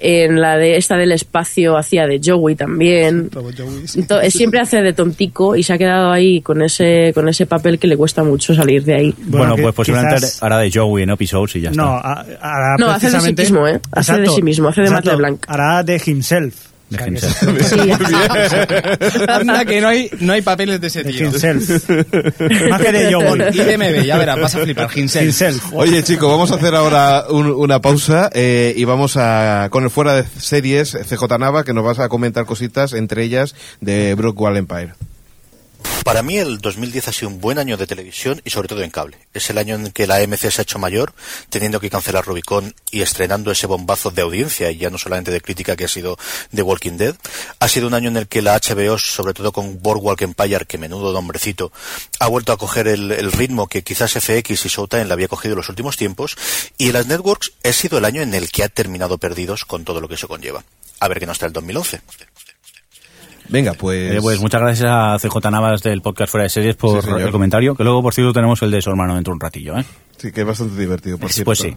En 0.00 0.40
la 0.40 0.56
de 0.56 0.76
esta 0.76 0.96
del 0.96 1.10
espacio 1.12 1.76
hacía 1.76 2.06
de 2.06 2.20
Joey 2.24 2.54
también. 2.54 3.28
robot 3.32 3.54
Joey, 3.58 3.88
sí. 3.88 4.00
Ento- 4.00 4.20
eh, 4.22 4.30
siempre 4.30 4.60
hace 4.60 4.80
de 4.80 4.92
tontico 4.92 5.56
y 5.56 5.62
se 5.64 5.72
ha 5.72 5.78
quedado 5.78 6.12
ahí 6.12 6.40
con 6.40 6.62
ese 6.62 7.10
con 7.14 7.28
ese 7.28 7.46
papel 7.46 7.78
que 7.80 7.88
le 7.88 7.96
cuesta 7.96 8.22
mucho 8.22 8.54
salir 8.54 8.84
de 8.84 8.94
ahí. 8.94 9.14
Bueno, 9.24 9.56
que 9.56 9.62
pues 9.62 9.74
posiblemente 9.74 10.14
quizás- 10.16 10.42
hará 10.42 10.58
de 10.58 10.70
Joey 10.72 11.02
en 11.02 11.10
Episodes 11.10 11.56
y 11.56 11.62
ya 11.62 11.70
está. 11.70 11.82
No, 11.82 11.88
ha- 11.96 12.24
hará 12.40 12.76
No, 12.78 12.90
hace 12.90 13.10
de 13.10 13.20
sí 13.20 13.32
mismo, 13.34 13.66
¿eh? 13.66 13.80
Hace 13.90 14.18
de 14.18 14.28
sí 14.28 14.42
mismo, 14.42 14.68
hace 14.68 14.82
de 14.82 14.90
Matt 14.90 15.04
LeBlanc. 15.04 15.44
Hará 15.48 15.82
de 15.82 16.00
himself. 16.06 16.67
De 16.90 17.06
himself. 17.06 17.36
Sí, 17.68 17.76
Anda 19.28 19.64
que 19.64 19.80
no 19.80 19.88
hay, 19.88 20.10
no 20.20 20.32
hay 20.32 20.42
papeles 20.42 20.80
de 20.80 20.86
ese 20.86 21.02
de 21.02 21.12
tío. 21.12 21.26
himself. 21.26 21.88
Más 22.70 22.80
que 22.80 22.92
de 22.92 23.12
Joey. 23.12 23.42
IDMB, 23.52 24.04
ya 24.04 24.16
verás, 24.18 24.40
vas 24.40 24.54
a 24.54 24.60
flipar, 24.60 24.88
Ginsel. 24.88 25.24
Himself. 25.26 25.72
Oye, 25.74 26.02
chicos, 26.02 26.30
vamos 26.30 26.50
a 26.50 26.54
hacer 26.56 26.74
ahora 26.74 27.24
un- 27.28 27.50
una 27.50 27.80
pausa 27.80 28.30
eh, 28.32 28.72
y 28.76 28.84
vamos 28.84 29.16
a 29.16 29.68
con 29.70 29.84
el 29.84 29.90
fuera 29.90 30.14
de 30.14 30.24
series 30.38 30.92
CJ 31.08 31.38
Nava 31.38 31.64
que 31.64 31.74
nos 31.74 31.84
vas 31.84 31.98
a 31.98 32.08
comentar 32.08 32.44
cositas, 32.46 32.92
entre 32.94 33.22
ellas 33.22 33.54
de 33.80 34.14
Brookwell 34.14 34.56
Empire. 34.56 34.92
Para 36.04 36.22
mí 36.22 36.38
el 36.38 36.58
2010 36.58 37.08
ha 37.08 37.12
sido 37.12 37.28
un 37.28 37.38
buen 37.40 37.58
año 37.58 37.76
de 37.76 37.86
televisión 37.86 38.40
y 38.42 38.48
sobre 38.48 38.66
todo 38.66 38.82
en 38.82 38.90
cable. 38.90 39.18
Es 39.34 39.50
el 39.50 39.58
año 39.58 39.74
en 39.74 39.90
que 39.92 40.06
la 40.06 40.16
AMC 40.16 40.50
se 40.50 40.60
ha 40.60 40.62
hecho 40.62 40.78
mayor, 40.78 41.12
teniendo 41.50 41.80
que 41.80 41.90
cancelar 41.90 42.24
Rubicon 42.24 42.74
y 42.90 43.02
estrenando 43.02 43.50
ese 43.50 43.66
bombazo 43.66 44.10
de 44.10 44.22
audiencia 44.22 44.70
y 44.70 44.78
ya 44.78 44.88
no 44.88 44.96
solamente 44.96 45.30
de 45.30 45.42
crítica 45.42 45.76
que 45.76 45.84
ha 45.84 45.88
sido 45.88 46.16
The 46.54 46.62
Walking 46.62 46.96
Dead. 46.96 47.14
Ha 47.60 47.68
sido 47.68 47.88
un 47.88 47.94
año 47.94 48.08
en 48.08 48.16
el 48.16 48.26
que 48.26 48.40
la 48.40 48.58
HBO, 48.58 48.98
sobre 48.98 49.34
todo 49.34 49.52
con 49.52 49.82
Boardwalk 49.82 50.22
Empire, 50.22 50.64
que 50.66 50.78
menudo 50.78 51.12
nombrecito, 51.12 51.72
ha 52.20 52.26
vuelto 52.26 52.52
a 52.52 52.56
coger 52.56 52.88
el, 52.88 53.30
ritmo 53.32 53.66
que 53.66 53.82
quizás 53.82 54.12
FX 54.12 54.64
y 54.64 54.68
Showtime 54.68 55.04
le 55.04 55.12
había 55.12 55.28
cogido 55.28 55.52
en 55.52 55.58
los 55.58 55.68
últimos 55.68 55.98
tiempos. 55.98 56.36
Y 56.78 56.90
las 56.92 57.06
networks 57.06 57.52
ha 57.64 57.72
sido 57.72 57.98
el 57.98 58.06
año 58.06 58.22
en 58.22 58.32
el 58.34 58.50
que 58.50 58.64
ha 58.64 58.68
terminado 58.68 59.18
perdidos 59.18 59.66
con 59.66 59.84
todo 59.84 60.00
lo 60.00 60.08
que 60.08 60.14
eso 60.14 60.26
conlleva. 60.26 60.64
A 61.00 61.08
ver 61.08 61.20
qué 61.20 61.26
nos 61.26 61.38
trae 61.38 61.48
el 61.48 61.52
2011. 61.52 62.00
Venga, 63.48 63.72
pues... 63.74 64.14
Eh, 64.14 64.18
pues 64.20 64.40
muchas 64.40 64.60
gracias 64.60 64.88
a 64.90 65.16
CJ 65.18 65.50
Navas 65.50 65.82
del 65.82 66.02
podcast 66.02 66.30
Fuera 66.30 66.44
de 66.44 66.50
Series 66.50 66.76
por 66.76 67.02
Sí, 67.02 67.10
el 67.18 67.30
comentario, 67.30 67.74
que 67.74 67.84
luego 67.84 68.02
por 68.02 68.12
cierto 68.14 68.32
tenemos 68.32 68.60
el 68.62 68.70
de 68.70 68.82
su 68.82 68.90
hermano 68.90 69.14
dentro 69.14 69.32
de 69.32 69.34
un 69.36 69.40
ratillo, 69.40 69.78
¿eh? 69.78 69.84
Sí, 70.18 70.32
que 70.32 70.40
es 70.40 70.46
bastante 70.46 70.78
divertido, 70.80 71.16
por 71.18 71.30
cierto. 71.32 71.46
Pues 71.46 71.58
sí. 71.60 71.74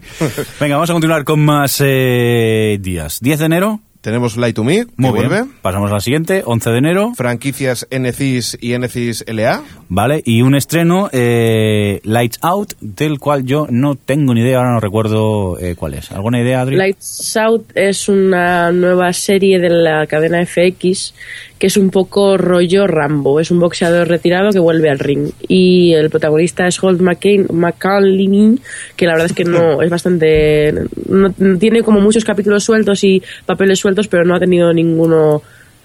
Venga, 0.60 0.76
vamos 0.76 0.90
a 0.90 0.92
continuar 0.94 1.24
con 1.24 1.40
más 1.44 1.80
eh, 1.84 2.76
días. 2.80 3.18
10 3.20 3.38
de 3.38 3.44
enero, 3.46 3.80
Tenemos 4.00 4.36
Light 4.36 4.56
to 4.56 4.64
Me, 4.64 4.84
que 4.84 4.92
muy 4.96 5.12
bien. 5.12 5.28
vuelve. 5.28 5.50
Pasamos 5.62 5.90
a 5.90 5.94
la 5.94 6.00
siguiente, 6.00 6.42
11 6.44 6.70
de 6.70 6.78
enero, 6.78 7.12
Franquicias 7.16 7.86
NCIS 7.90 8.58
y 8.60 8.76
NCIS 8.76 9.24
LA. 9.28 9.62
¿Vale? 9.94 10.22
Y 10.24 10.40
un 10.40 10.54
estreno, 10.54 11.10
eh, 11.12 12.00
Lights 12.04 12.38
Out, 12.40 12.72
del 12.80 13.18
cual 13.18 13.44
yo 13.44 13.66
no 13.70 13.94
tengo 13.94 14.32
ni 14.32 14.40
idea, 14.40 14.56
ahora 14.58 14.72
no 14.72 14.80
recuerdo 14.80 15.58
eh, 15.58 15.74
cuál 15.76 15.92
es. 15.94 16.10
¿Alguna 16.12 16.40
idea, 16.40 16.62
Adri? 16.62 16.76
Lights 16.76 17.36
Out 17.36 17.72
es 17.74 18.08
una 18.08 18.72
nueva 18.72 19.12
serie 19.12 19.58
de 19.58 19.68
la 19.68 20.06
cadena 20.06 20.44
FX 20.46 21.14
que 21.58 21.66
es 21.68 21.76
un 21.76 21.90
poco 21.90 22.36
rollo 22.38 22.88
Rambo. 22.88 23.38
Es 23.38 23.52
un 23.52 23.60
boxeador 23.60 24.08
retirado 24.08 24.50
que 24.50 24.58
vuelve 24.58 24.90
al 24.90 24.98
ring. 24.98 25.30
Y 25.46 25.92
el 25.92 26.10
protagonista 26.10 26.66
es 26.66 26.82
Holt 26.82 27.00
McCallum, 27.00 28.58
que 28.96 29.06
la 29.06 29.12
verdad 29.12 29.26
es 29.26 29.32
que 29.32 29.44
no 29.44 29.80
es 29.82 29.90
bastante. 29.90 30.74
No- 31.08 31.32
tiene 31.58 31.82
como 31.82 32.00
muchos 32.00 32.24
capítulos 32.24 32.64
sueltos 32.64 33.04
y 33.04 33.22
papeles 33.46 33.78
sueltos, 33.78 34.08
pero 34.08 34.24
no 34.24 34.34
ha 34.34 34.40
tenido 34.40 34.72
ninguno 34.72 35.42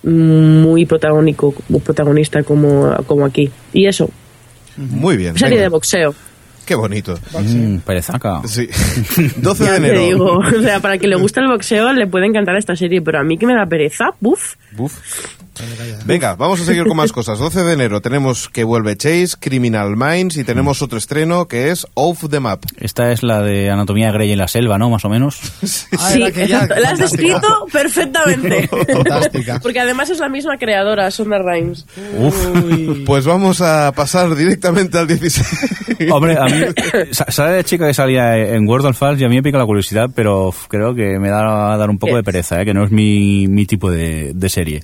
muy 0.08 0.86
protagónico, 0.86 1.54
protagonista 1.84 2.44
como, 2.44 2.96
como 3.06 3.26
aquí. 3.26 3.50
Y 3.74 3.86
eso, 3.88 4.10
Muy 4.78 5.18
bien. 5.18 5.36
serie 5.38 5.56
venga. 5.56 5.64
de 5.64 5.70
boxeo. 5.70 6.16
Qué 6.66 6.76
bonito. 6.76 7.18
Mm, 7.40 7.78
perezaca. 7.78 8.42
Sí. 8.46 8.68
12 9.38 9.64
de 9.64 9.70
Ya 9.70 9.72
te 9.72 9.78
enero. 9.78 10.02
digo, 10.02 10.26
o 10.38 10.62
sea, 10.62 10.80
para 10.82 10.98
que 10.98 11.08
le 11.08 11.16
guste 11.16 11.40
el 11.40 11.48
boxeo 11.48 11.94
le 11.94 12.08
puede 12.08 12.26
encantar 12.26 12.58
esta 12.58 12.76
serie, 12.76 13.02
pero 13.02 13.20
a 13.20 13.24
mí 13.24 13.38
que 13.38 13.46
me 13.46 13.54
da 13.56 13.66
pereza, 13.66 14.08
buf. 14.20 14.56
Buf. 14.74 14.94
Venga, 16.06 16.36
vamos 16.36 16.62
a 16.62 16.66
seguir 16.66 16.86
con 16.86 16.96
más 16.98 17.12
cosas. 17.12 17.40
12 17.40 17.64
de 17.64 17.74
enero 17.74 18.02
tenemos 18.02 18.50
que 18.50 18.64
vuelve 18.64 18.96
Chase, 18.98 19.30
Criminal 19.40 19.96
Minds 19.98 20.38
y 20.38 20.44
tenemos 20.44 20.82
otro 20.82 20.98
estreno 20.98 21.48
que 21.48 21.72
es 21.72 21.86
Off 21.94 22.26
the 22.30 22.40
Map. 22.40 22.64
Esta 22.80 23.12
es 23.12 23.24
la 23.24 23.42
de 23.42 23.70
Anatomía 23.70 24.08
de 24.08 24.14
Grey 24.14 24.32
en 24.32 24.38
la 24.40 24.48
selva, 24.48 24.78
¿no? 24.78 24.90
Más 24.90 25.04
o 25.06 25.10
menos. 25.10 25.40
Ah, 26.00 26.10
sí, 26.12 26.18
era 26.20 26.28
aquella 26.28 26.64
exacto, 26.64 26.82
la 26.82 26.90
has 26.90 27.00
descrito 27.00 27.48
perfectamente. 27.72 28.68
Fantástica. 28.94 29.60
Porque 29.62 29.80
además 29.80 30.10
es 30.10 30.20
la 30.20 30.30
misma 30.30 30.58
creadora, 30.58 31.10
Sonda 31.12 31.40
Rhimes. 31.40 31.86
Pues 33.06 33.26
vamos 33.26 33.62
a 33.62 33.92
pasar 33.94 34.36
directamente 34.36 34.98
al 34.98 35.08
16. 35.08 36.12
Hombre, 36.12 36.38
a 36.38 36.46
mí 36.46 36.52
sa- 37.12 37.30
sale 37.32 37.58
la 37.58 37.64
chica 37.64 37.88
que 37.88 37.94
salía 37.94 38.38
en 38.38 38.68
World 38.68 38.88
of 38.88 38.98
Falls 38.98 39.20
y 39.22 39.26
a 39.26 39.30
mí 39.30 39.36
me 39.36 39.44
pica 39.44 39.58
la 39.58 39.66
curiosidad, 39.66 40.10
pero 40.14 40.50
uf, 40.50 40.68
creo 40.68 40.94
que 40.94 41.18
me 41.20 41.30
da 41.30 41.74
a 41.74 41.78
dar 41.78 41.90
un 41.90 41.98
poco 41.98 42.16
de 42.16 42.24
pereza, 42.24 42.62
¿eh? 42.62 42.66
que 42.66 42.74
no 42.74 42.84
es 42.84 42.92
mi, 42.92 43.48
mi 43.48 43.66
tipo 43.66 43.90
de, 43.90 44.32
de 44.34 44.50
serie. 44.50 44.84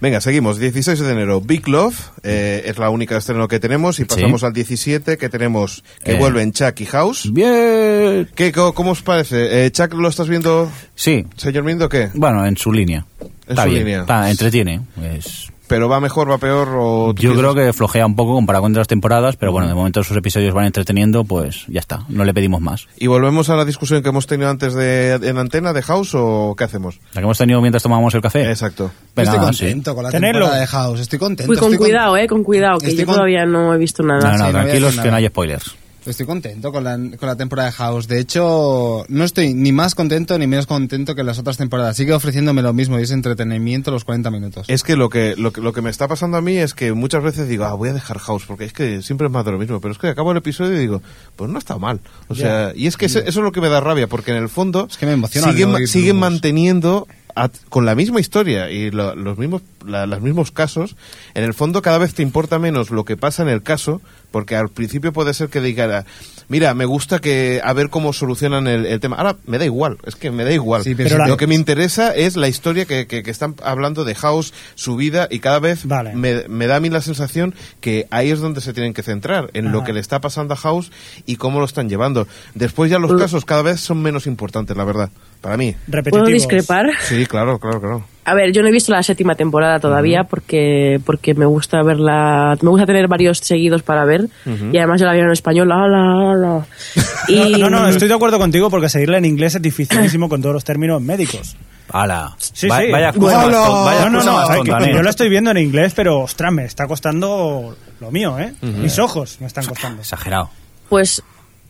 Venga, 0.00 0.20
seguimos. 0.22 0.58
16 0.58 0.98
de 0.98 1.12
enero, 1.12 1.42
Big 1.42 1.68
Love, 1.68 1.94
eh, 2.22 2.62
es 2.64 2.78
la 2.78 2.88
única 2.88 3.18
estreno 3.18 3.48
que 3.48 3.60
tenemos 3.60 4.00
y 4.00 4.06
pasamos 4.06 4.42
al 4.44 4.54
17 4.54 5.18
que 5.18 5.28
tenemos 5.28 5.84
que 6.02 6.12
Eh. 6.12 6.18
vuelven 6.18 6.52
Chuck 6.52 6.80
y 6.80 6.86
House. 6.86 7.30
Bien. 7.32 8.26
¿Qué, 8.34 8.50
¿Cómo 8.52 8.92
os 8.92 9.02
parece? 9.02 9.66
Eh, 9.66 9.70
¿Chuck 9.70 9.92
lo 9.92 10.08
estás 10.08 10.28
viendo, 10.28 10.70
Sí, 10.94 11.26
señor 11.36 11.64
Mindo, 11.64 11.88
qué? 11.90 12.08
bueno, 12.14 12.46
en 12.46 12.56
su 12.56 12.72
línea. 12.72 13.04
En 13.20 13.28
Está 13.48 13.64
su 13.64 13.68
bien, 13.70 13.84
línea. 13.84 14.00
está, 14.00 14.30
entretiene. 14.30 14.80
Es- 15.02 15.48
¿Pero 15.70 15.88
va 15.88 16.00
mejor, 16.00 16.28
va 16.28 16.36
peor 16.36 16.68
o...? 16.76 17.14
Yo 17.14 17.32
creo 17.34 17.54
que 17.54 17.72
flojea 17.72 18.04
un 18.04 18.16
poco 18.16 18.34
comparado 18.34 18.62
con 18.64 18.72
otras 18.72 18.88
temporadas, 18.88 19.36
pero 19.36 19.52
bueno, 19.52 19.68
de 19.68 19.74
momento 19.74 20.02
sus 20.04 20.16
episodios 20.16 20.52
van 20.52 20.66
entreteniendo, 20.66 21.22
pues 21.24 21.64
ya 21.68 21.78
está, 21.80 22.00
no 22.08 22.24
le 22.24 22.34
pedimos 22.34 22.60
más. 22.60 22.88
¿Y 22.98 23.06
volvemos 23.06 23.48
a 23.50 23.56
la 23.56 23.64
discusión 23.64 24.02
que 24.02 24.08
hemos 24.08 24.26
tenido 24.26 24.50
antes 24.50 24.74
de, 24.74 25.12
en 25.14 25.38
antena 25.38 25.72
de 25.72 25.80
House 25.82 26.10
o 26.14 26.54
qué 26.58 26.64
hacemos? 26.64 26.98
La 27.14 27.20
que 27.20 27.24
hemos 27.24 27.38
tenido 27.38 27.60
mientras 27.60 27.82
tomábamos 27.84 28.12
el 28.16 28.20
café. 28.20 28.50
Exacto. 28.50 28.90
Estoy 29.16 29.38
contento 29.38 29.94
con 29.94 30.02
la 30.04 30.10
Tenerlo. 30.10 30.40
temporada 30.40 30.60
de 30.60 30.66
House, 30.66 31.00
estoy 31.00 31.18
contento. 31.20 31.50
Uy, 31.52 31.56
con 31.56 31.66
estoy 31.68 31.78
con- 31.78 31.86
cuidado, 31.86 32.16
eh, 32.16 32.26
con 32.26 32.42
cuidado, 32.42 32.78
que 32.78 32.86
Estoy 32.88 33.00
yo 33.02 33.06
con- 33.06 33.14
todavía 33.14 33.46
no 33.46 33.72
he 33.72 33.78
visto 33.78 34.02
nada. 34.02 34.36
no, 34.36 34.50
tranquilos 34.50 34.98
que 34.98 35.08
no 35.10 35.16
hay 35.16 35.28
spoilers. 35.28 35.76
Estoy 36.10 36.26
contento 36.26 36.72
con 36.72 36.84
la, 36.84 36.96
con 36.96 37.26
la 37.28 37.36
temporada 37.36 37.68
de 37.70 37.72
House. 37.76 38.06
De 38.08 38.18
hecho, 38.18 39.04
no 39.08 39.24
estoy 39.24 39.54
ni 39.54 39.72
más 39.72 39.94
contento 39.94 40.38
ni 40.38 40.46
menos 40.46 40.66
contento 40.66 41.14
que 41.14 41.22
las 41.24 41.38
otras 41.38 41.56
temporadas. 41.56 41.96
Sigue 41.96 42.12
ofreciéndome 42.12 42.62
lo 42.62 42.72
mismo 42.72 42.98
y 42.98 43.02
es 43.02 43.10
entretenimiento 43.10 43.90
los 43.90 44.04
40 44.04 44.30
minutos. 44.30 44.66
Es 44.68 44.82
que 44.82 44.96
lo 44.96 45.08
que, 45.08 45.34
lo 45.36 45.52
que 45.52 45.60
lo 45.60 45.72
que 45.72 45.82
me 45.82 45.90
está 45.90 46.08
pasando 46.08 46.36
a 46.36 46.40
mí 46.42 46.56
es 46.56 46.74
que 46.74 46.92
muchas 46.92 47.22
veces 47.22 47.48
digo, 47.48 47.64
ah, 47.64 47.74
voy 47.74 47.88
a 47.88 47.92
dejar 47.92 48.18
House, 48.18 48.44
porque 48.46 48.64
es 48.64 48.72
que 48.72 49.02
siempre 49.02 49.26
es 49.28 49.32
más 49.32 49.44
de 49.44 49.52
lo 49.52 49.58
mismo. 49.58 49.80
Pero 49.80 49.92
es 49.92 49.98
que 49.98 50.08
acabo 50.08 50.32
el 50.32 50.38
episodio 50.38 50.76
y 50.76 50.80
digo, 50.80 51.02
pues 51.36 51.50
no 51.50 51.58
está 51.58 51.78
mal. 51.78 52.00
O 52.28 52.34
sea, 52.34 52.72
y 52.74 52.86
es 52.86 52.96
que 52.96 53.06
ese- 53.06 53.20
eso 53.20 53.28
es 53.28 53.36
lo 53.44 53.52
que 53.52 53.60
me 53.60 53.68
da 53.68 53.80
rabia, 53.80 54.06
porque 54.08 54.30
en 54.32 54.38
el 54.38 54.48
fondo 54.48 54.86
Es 54.90 54.96
que 54.96 55.06
me 55.06 55.12
emociona 55.12 55.50
siguen, 55.52 55.86
siguen 55.86 56.16
manteniendo 56.16 57.06
a- 57.34 57.50
con 57.68 57.84
la 57.86 57.94
misma 57.94 58.20
historia 58.20 58.70
y 58.70 58.90
lo- 58.90 59.14
los 59.14 59.38
mismos 59.38 59.62
la- 59.86 60.06
los 60.06 60.20
mismos 60.20 60.50
casos 60.50 60.96
en 61.34 61.44
el 61.44 61.54
fondo 61.54 61.82
cada 61.82 61.98
vez 61.98 62.14
te 62.14 62.22
importa 62.22 62.58
menos 62.58 62.90
lo 62.90 63.04
que 63.04 63.16
pasa 63.16 63.42
en 63.42 63.48
el 63.48 63.62
caso 63.62 64.00
porque 64.30 64.56
al 64.56 64.68
principio 64.68 65.12
puede 65.12 65.32
ser 65.34 65.48
que 65.48 65.60
diga 65.60 66.04
mira 66.50 66.74
me 66.74 66.84
gusta 66.84 67.18
que 67.20 67.62
a 67.64 67.72
ver 67.72 67.88
cómo 67.88 68.12
solucionan 68.12 68.66
el, 68.66 68.84
el 68.84 69.00
tema. 69.00 69.16
Ahora 69.16 69.36
me 69.46 69.56
da 69.56 69.64
igual 69.64 69.96
es 70.04 70.16
que 70.16 70.30
me 70.30 70.44
da 70.44 70.52
igual. 70.52 70.84
Sí, 70.84 70.94
pero 70.94 71.16
lo 71.16 71.26
la- 71.26 71.36
que 71.38 71.46
me 71.46 71.54
interesa 71.54 72.14
es 72.14 72.36
la 72.36 72.48
historia 72.48 72.84
que, 72.84 73.06
que- 73.06 73.22
que 73.22 73.30
están 73.30 73.54
hablando 73.62 74.04
de 74.04 74.14
House 74.14 74.52
su 74.74 74.96
vida 74.96 75.26
y 75.30 75.38
cada 75.38 75.58
vez 75.60 75.86
me, 76.14 76.46
me 76.48 76.66
da 76.66 76.76
a 76.76 76.80
mí 76.80 76.90
la 76.90 77.00
sensación 77.00 77.54
que 77.80 78.06
ahí 78.10 78.30
es 78.30 78.40
donde 78.40 78.60
se 78.60 78.74
tienen 78.74 78.92
que 78.92 79.02
centrar 79.02 79.48
en 79.54 79.72
lo 79.72 79.84
que 79.84 79.92
le 79.94 80.00
está 80.00 80.20
pasando 80.20 80.52
a 80.52 80.56
House 80.58 80.92
y 81.24 81.36
cómo 81.36 81.60
lo 81.60 81.64
están 81.64 81.88
llevando. 81.88 82.28
Después 82.54 82.90
ya 82.90 82.98
los 82.98 83.10
casos 83.18 83.44
cada 83.46 83.62
vez 83.62 83.80
son 83.80 84.02
menos 84.02 84.26
importantes 84.26 84.76
la 84.76 84.84
verdad 84.84 85.08
para 85.40 85.56
mí. 85.56 85.74
¿Puedo 86.10 86.26
discrepar? 86.26 86.90
Sí, 87.08 87.24
claro, 87.26 87.58
claro, 87.58 87.80
claro. 87.80 88.04
A 88.24 88.34
ver, 88.34 88.52
yo 88.52 88.60
no 88.62 88.68
he 88.68 88.72
visto 88.72 88.92
la 88.92 89.02
séptima 89.02 89.34
temporada 89.34 89.80
todavía 89.80 90.24
porque 90.24 91.00
porque 91.06 91.34
me 91.34 91.46
gusta 91.46 91.82
verla, 91.82 92.56
me 92.60 92.68
gusta 92.70 92.84
tener 92.86 93.08
varios 93.08 93.38
seguidos 93.38 93.82
para 93.82 94.04
ver 94.04 94.26
y 94.46 94.76
además 94.76 95.00
yo 95.00 95.06
la 95.06 95.12
veo 95.12 95.24
en 95.24 95.32
español. 95.32 95.68
La, 95.68 95.88
la, 95.88 96.34
la. 96.34 96.66
Y, 97.28 97.56
No, 97.58 97.70
no, 97.70 97.88
estoy 97.88 98.08
de 98.08 98.14
acuerdo 98.14 98.38
contigo 98.38 98.68
porque 98.70 98.88
seguirla 98.88 99.18
en 99.18 99.24
inglés 99.24 99.54
es 99.54 99.62
dificilísimo 99.62 100.28
con 100.28 100.42
todos 100.42 100.52
los 100.54 100.64
términos 100.64 101.00
médicos. 101.00 101.56
¡Hala! 101.92 102.36
Sí, 102.38 102.68
Va- 102.68 102.80
sí. 102.80 102.90
Vaya 102.92 103.06
más 103.06 103.14
ton- 103.16 103.84
vaya 103.84 104.04
no, 104.04 104.10
no, 104.10 104.24
no, 104.24 104.32
más 104.32 104.46
¿sabes 104.46 104.56
tonta, 104.62 104.78
que 104.78 104.86
nen. 104.86 104.94
yo 104.96 105.02
la 105.02 105.10
estoy 105.10 105.28
viendo 105.28 105.50
en 105.50 105.56
inglés, 105.56 105.92
pero 105.96 106.20
ostras, 106.20 106.52
me 106.52 106.64
está 106.64 106.86
costando 106.86 107.74
lo 108.00 108.10
mío, 108.12 108.38
¿eh? 108.38 108.52
Mis 108.62 108.98
ojos 108.98 109.38
me 109.40 109.46
están 109.48 109.64
costando. 109.66 110.00
Exagerado. 110.02 110.50
Pues 110.88 111.22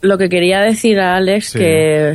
lo 0.03 0.18
que 0.18 0.28
quería 0.28 0.61
decir 0.61 0.98
a 1.01 1.16
Alex 1.16 1.51
Sí. 1.51 1.59
que 1.59 2.14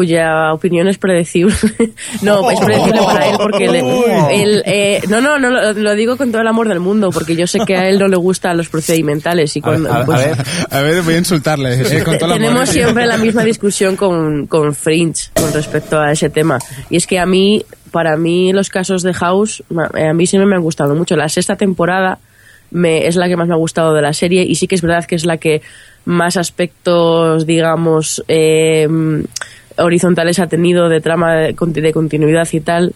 cuya 0.00 0.54
opinión 0.54 0.88
es 0.88 0.96
predecible. 0.96 1.54
no, 2.22 2.50
es 2.50 2.58
predecible 2.58 3.00
para 3.04 3.26
él 3.28 3.36
porque 3.36 3.68
le- 3.68 4.42
él, 4.42 4.62
eh, 4.64 5.02
no, 5.10 5.20
no, 5.20 5.38
no 5.38 5.50
lo, 5.50 5.72
lo 5.74 5.94
digo 5.94 6.16
con 6.16 6.30
todo 6.32 6.40
el 6.40 6.48
amor 6.48 6.68
del 6.68 6.80
mundo 6.80 7.10
porque 7.10 7.36
yo 7.36 7.46
sé 7.46 7.58
que 7.66 7.76
a 7.76 7.86
él 7.86 7.98
no 7.98 8.08
le 8.08 8.16
gustan 8.16 8.56
los 8.56 8.70
procedimentales 8.70 9.54
y 9.56 9.60
con, 9.60 9.86
pues, 10.06 10.26
A 10.70 10.80
ver, 10.80 11.02
voy 11.02 11.14
a 11.14 11.18
insultarle. 11.18 11.74
eh, 11.82 12.02
con 12.02 12.16
todo 12.16 12.30
el 12.30 12.36
amor. 12.36 12.46
tenemos 12.48 12.68
siempre 12.70 13.04
la 13.06 13.18
misma 13.18 13.44
discusión 13.44 13.94
con, 13.96 14.46
con 14.46 14.74
Fringe 14.74 15.30
con 15.38 15.52
respecto 15.52 16.00
a 16.00 16.12
ese 16.12 16.30
tema. 16.30 16.58
Y 16.88 16.96
es 16.96 17.06
que 17.06 17.18
a 17.18 17.26
mí, 17.26 17.62
para 17.90 18.16
mí, 18.16 18.54
los 18.54 18.70
casos 18.70 19.02
de 19.02 19.12
House, 19.12 19.62
eh, 19.96 20.06
a 20.08 20.14
mí 20.14 20.26
siempre 20.26 20.46
me 20.48 20.56
han 20.56 20.62
gustado 20.62 20.94
mucho. 20.94 21.14
La 21.14 21.28
sexta 21.28 21.56
temporada 21.56 22.18
me, 22.70 23.06
es 23.06 23.16
la 23.16 23.28
que 23.28 23.36
más 23.36 23.48
me 23.48 23.54
ha 23.54 23.58
gustado 23.58 23.92
de 23.92 24.00
la 24.00 24.14
serie 24.14 24.44
y 24.44 24.54
sí 24.54 24.66
que 24.66 24.76
es 24.76 24.82
verdad 24.82 25.04
que 25.04 25.16
es 25.16 25.26
la 25.26 25.36
que 25.36 25.60
más 26.06 26.36
aspectos, 26.38 27.44
digamos, 27.44 28.24
eh, 28.26 28.88
horizontales 29.80 30.38
ha 30.38 30.46
tenido 30.46 30.88
de 30.88 31.00
trama 31.00 31.34
de, 31.34 31.54
de 31.54 31.92
continuidad 31.92 32.48
y 32.52 32.60
tal 32.60 32.92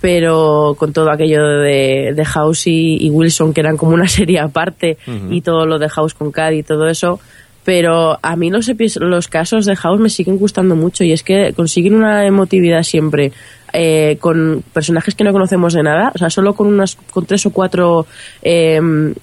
pero 0.00 0.74
con 0.78 0.92
todo 0.92 1.10
aquello 1.10 1.44
de, 1.46 2.12
de 2.14 2.24
House 2.24 2.66
y, 2.66 3.04
y 3.06 3.10
Wilson, 3.10 3.52
que 3.52 3.60
eran 3.60 3.76
como 3.76 3.94
una 3.94 4.08
serie 4.16 4.40
aparte, 4.40 4.98
y 5.30 5.40
todo 5.40 5.66
lo 5.66 5.78
de 5.78 5.88
House 5.88 6.14
con 6.14 6.32
Cad 6.32 6.52
y 6.52 6.62
todo 6.62 6.88
eso. 6.88 7.20
Pero 7.64 8.18
a 8.22 8.36
mí 8.36 8.48
los, 8.48 8.70
los 9.00 9.26
casos 9.26 9.66
de 9.66 9.74
House 9.74 9.98
me 9.98 10.08
siguen 10.08 10.38
gustando 10.38 10.76
mucho 10.76 11.02
y 11.02 11.12
es 11.12 11.24
que 11.24 11.52
consiguen 11.52 11.96
una 11.96 12.24
emotividad 12.24 12.84
siempre 12.84 13.32
eh, 13.72 14.18
con 14.20 14.62
personajes 14.72 15.16
que 15.16 15.24
no 15.24 15.32
conocemos 15.32 15.72
de 15.72 15.82
nada, 15.82 16.12
o 16.14 16.18
sea, 16.18 16.30
solo 16.30 16.54
con 16.54 16.68
unas 16.68 16.94
con 17.10 17.26
tres 17.26 17.44
o 17.46 17.50
cuatro 17.50 18.06
eh, 18.42 18.80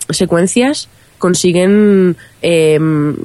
secuencias 0.10 0.90
consiguen 1.18 2.18
eh, 2.42 2.80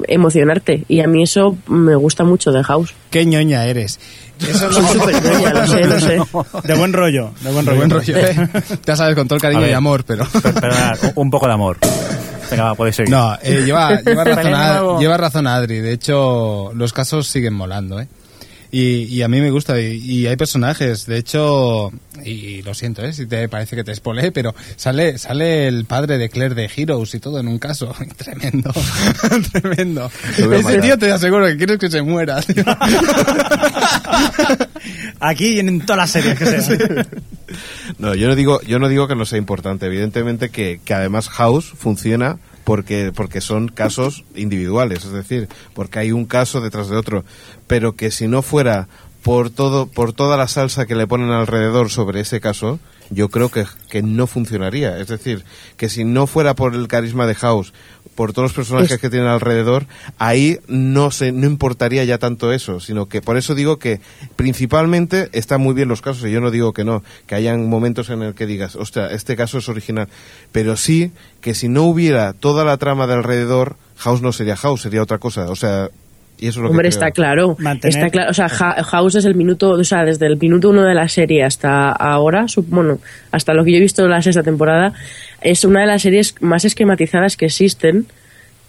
emocionarte 0.07 0.85
y 0.89 1.01
a 1.01 1.07
mí 1.07 1.23
eso 1.23 1.57
me 1.67 1.95
gusta 1.95 2.25
mucho 2.25 2.53
de 2.53 2.63
House. 2.65 2.95
Qué 3.11 3.25
ñoña 3.27 3.67
eres. 3.67 3.99
Eso 4.41 4.73
súper 4.93 5.23
ñoña, 5.23 5.53
lo 5.53 5.67
sé, 5.67 5.85
lo 5.85 5.99
sé. 6.01 6.19
De 6.69 6.75
buen 6.75 6.93
rollo, 6.93 7.31
de 7.43 7.51
buen 7.53 7.65
De 7.65 7.71
rollo. 7.73 7.77
buen 7.79 7.91
rollo, 7.91 8.17
¿eh? 8.17 8.49
Ya 8.87 8.97
sabes, 8.97 9.15
con 9.17 9.27
todo 9.27 9.37
el 9.37 9.43
cariño 9.43 9.59
A 9.61 9.63
ver. 9.63 9.71
y 9.71 9.75
amor, 9.75 10.05
pero... 10.07 10.25
Perdonad, 10.27 10.99
un- 11.03 11.13
un 11.17 11.31
poco 11.31 11.47
de 11.47 11.53
amor. 11.55 11.79
Venga, 12.51 12.65
va, 12.65 12.75
podéis 12.75 12.97
seguir. 12.97 13.11
No, 13.13 13.35
eh, 13.43 13.63
lleva, 13.67 14.01
lleva, 14.01 14.25
razón 14.25 14.55
a- 14.55 14.99
lleva 14.99 15.17
razón 15.17 15.47
Adri. 15.47 15.81
De 15.81 15.93
hecho, 15.93 16.73
los 16.75 16.93
casos 16.93 17.27
siguen 17.27 17.53
molando, 17.55 18.01
¿eh? 18.01 18.09
Y, 18.71 19.05
y 19.05 19.23
a 19.23 19.29
mí 19.29 19.41
me 19.41 19.51
gusta. 19.51 19.81
Y, 19.81 19.97
y 19.97 20.27
hay 20.27 20.37
personajes. 20.37 21.07
De 21.07 21.17
hecho, 21.17 21.91
y, 22.25 22.31
y 22.31 22.63
lo 22.63 22.75
siento, 22.75 23.05
¿eh? 23.05 23.13
Si 23.13 23.27
te 23.27 23.49
parece 23.49 23.77
que 23.77 23.85
te 23.85 23.95
spoilé, 23.95 24.33
pero 24.33 24.55
sale, 24.77 25.19
sale 25.19 25.69
el 25.69 25.85
padre 25.87 26.19
de 26.19 26.29
Claire 26.29 26.55
de 26.55 26.71
Heroes 26.77 27.15
y 27.15 27.21
todo 27.21 27.41
en 27.41 27.49
un 27.49 27.59
caso. 27.59 27.95
Tremendo. 28.17 28.71
Tremendo. 29.53 30.11
Ese 30.37 30.81
tío 30.81 30.99
te 30.99 31.11
aseguro 31.11 31.47
que 31.47 31.57
quieres 31.57 31.79
que 31.79 31.91
se 31.91 32.03
muera. 32.03 32.41
tío. 32.43 32.65
Aquí 35.21 35.55
y 35.55 35.59
en 35.61 35.81
todas 35.81 35.97
las 35.99 36.11
series 36.11 36.39
que 36.39 36.61
sea. 36.61 37.07
No, 37.99 38.15
yo 38.15 38.29
no 38.29 38.37
digo, 38.37 38.61
yo 38.63 38.79
no 38.79 38.89
digo 38.89 39.09
que 39.09 39.17
no 39.17 39.27
sea 39.27 39.39
importante. 39.39 39.87
Evidentemente 39.87 40.51
que, 40.51 40.81
que 40.85 40.95
además 40.95 41.29
House 41.29 41.73
funciona 41.77 42.39
porque, 42.69 43.13
porque 43.15 43.41
son 43.41 43.69
casos 43.69 44.25
individuales, 44.35 45.03
es 45.07 45.13
decir, 45.13 45.49
porque 45.73 46.01
hay 46.01 46.13
un 46.13 46.27
caso 46.27 46.61
detrás 46.61 46.91
de 46.91 46.99
otro. 46.99 47.25
Pero 47.67 47.95
que 47.95 48.11
si 48.11 48.29
no 48.29 48.43
fuera 48.43 48.89
por 49.23 49.49
todo, 49.49 49.87
por 49.87 50.13
toda 50.13 50.37
la 50.37 50.49
salsa 50.49 50.85
que 50.85 50.95
le 50.95 51.07
ponen 51.07 51.31
alrededor 51.31 51.89
sobre 51.89 52.21
ese 52.21 52.43
caso, 52.43 52.79
yo 53.09 53.31
creo 53.31 53.51
que, 53.51 53.65
que 53.89 54.03
no 54.03 54.27
funcionaría. 54.27 54.99
Es 54.99 55.09
decir, 55.09 55.47
que 55.79 55.89
si 55.89 56.05
no 56.05 56.27
fuera 56.27 56.55
por 56.55 56.75
el 56.75 56.89
carisma 56.89 57.27
de 57.27 57.37
House, 57.37 57.73
por 58.19 58.33
todos 58.33 58.47
los 58.47 58.53
personajes 58.53 58.91
Es- 58.91 59.01
que 59.01 59.11
tienen 59.11 59.29
alrededor, 59.29 59.87
ahí 60.19 60.59
no 60.67 61.13
se, 61.13 61.31
no 61.31 61.47
importaría 61.47 62.03
ya 62.05 62.19
tanto 62.19 62.53
eso, 62.53 62.81
sino 62.81 63.07
que 63.07 63.23
por 63.23 63.37
eso 63.37 63.55
digo 63.55 63.79
que 63.79 64.01
principalmente 64.35 65.29
están 65.35 65.61
muy 65.61 65.73
bien 65.73 65.87
los 65.89 66.03
casos, 66.03 66.27
y 66.29 66.33
yo 66.33 66.41
no 66.41 66.51
digo 66.51 66.73
que 66.73 66.83
no, 66.85 67.05
que 67.29 67.37
hayan 67.37 67.69
momentos 67.69 68.11
en 68.11 68.23
el 68.23 68.35
que 68.35 68.47
digas, 68.47 68.75
ostras, 68.75 69.13
este 69.13 69.37
caso 69.37 69.59
es 69.59 69.69
original, 69.69 70.09
pero 70.51 70.77
sí 70.77 71.13
que 71.41 71.55
si 71.55 71.69
no 71.69 71.85
hubiera 71.85 72.33
toda 72.33 72.65
la 72.65 72.77
trama 72.77 73.07
de 73.07 73.15
alrededor, 73.15 73.77
House 73.99 74.21
no 74.21 74.33
sería 74.33 74.57
House, 74.57 74.83
sería 74.83 75.01
otra 75.03 75.19
cosa, 75.19 75.49
o 75.49 75.55
sea, 75.55 75.89
y 76.39 76.47
eso 76.49 76.61
es 76.61 76.63
lo 76.65 76.71
Hombre, 76.71 76.85
que 76.85 76.89
está 76.91 77.11
claro. 77.11 77.57
Mantener- 77.59 77.97
Está 77.97 78.11
claro. 78.11 78.31
O 78.31 78.35
sea, 78.35 78.49
House 78.49 79.13
desde 79.15 79.29
el 79.29 79.35
minuto, 79.35 79.71
o 79.71 79.85
sea, 79.85 80.05
desde 80.05 80.27
el 80.27 80.37
minuto 80.39 80.71
uno 80.71 80.83
de 80.85 80.95
la 80.95 81.09
serie 81.09 81.43
hasta 81.45 81.91
ahora, 81.91 82.47
su- 82.49 82.63
bueno, 82.63 82.99
hasta 83.33 83.55
lo 83.55 83.65
que 83.65 83.73
yo 83.73 83.79
he 83.79 83.81
visto 83.81 84.03
de 84.03 84.09
la 84.09 84.23
sexta 84.23 84.43
temporada, 84.43 84.93
es 85.41 85.65
una 85.65 85.81
de 85.81 85.87
las 85.87 86.03
series 86.03 86.35
más 86.41 86.65
esquematizadas 86.65 87.37
que 87.37 87.47
existen. 87.47 88.07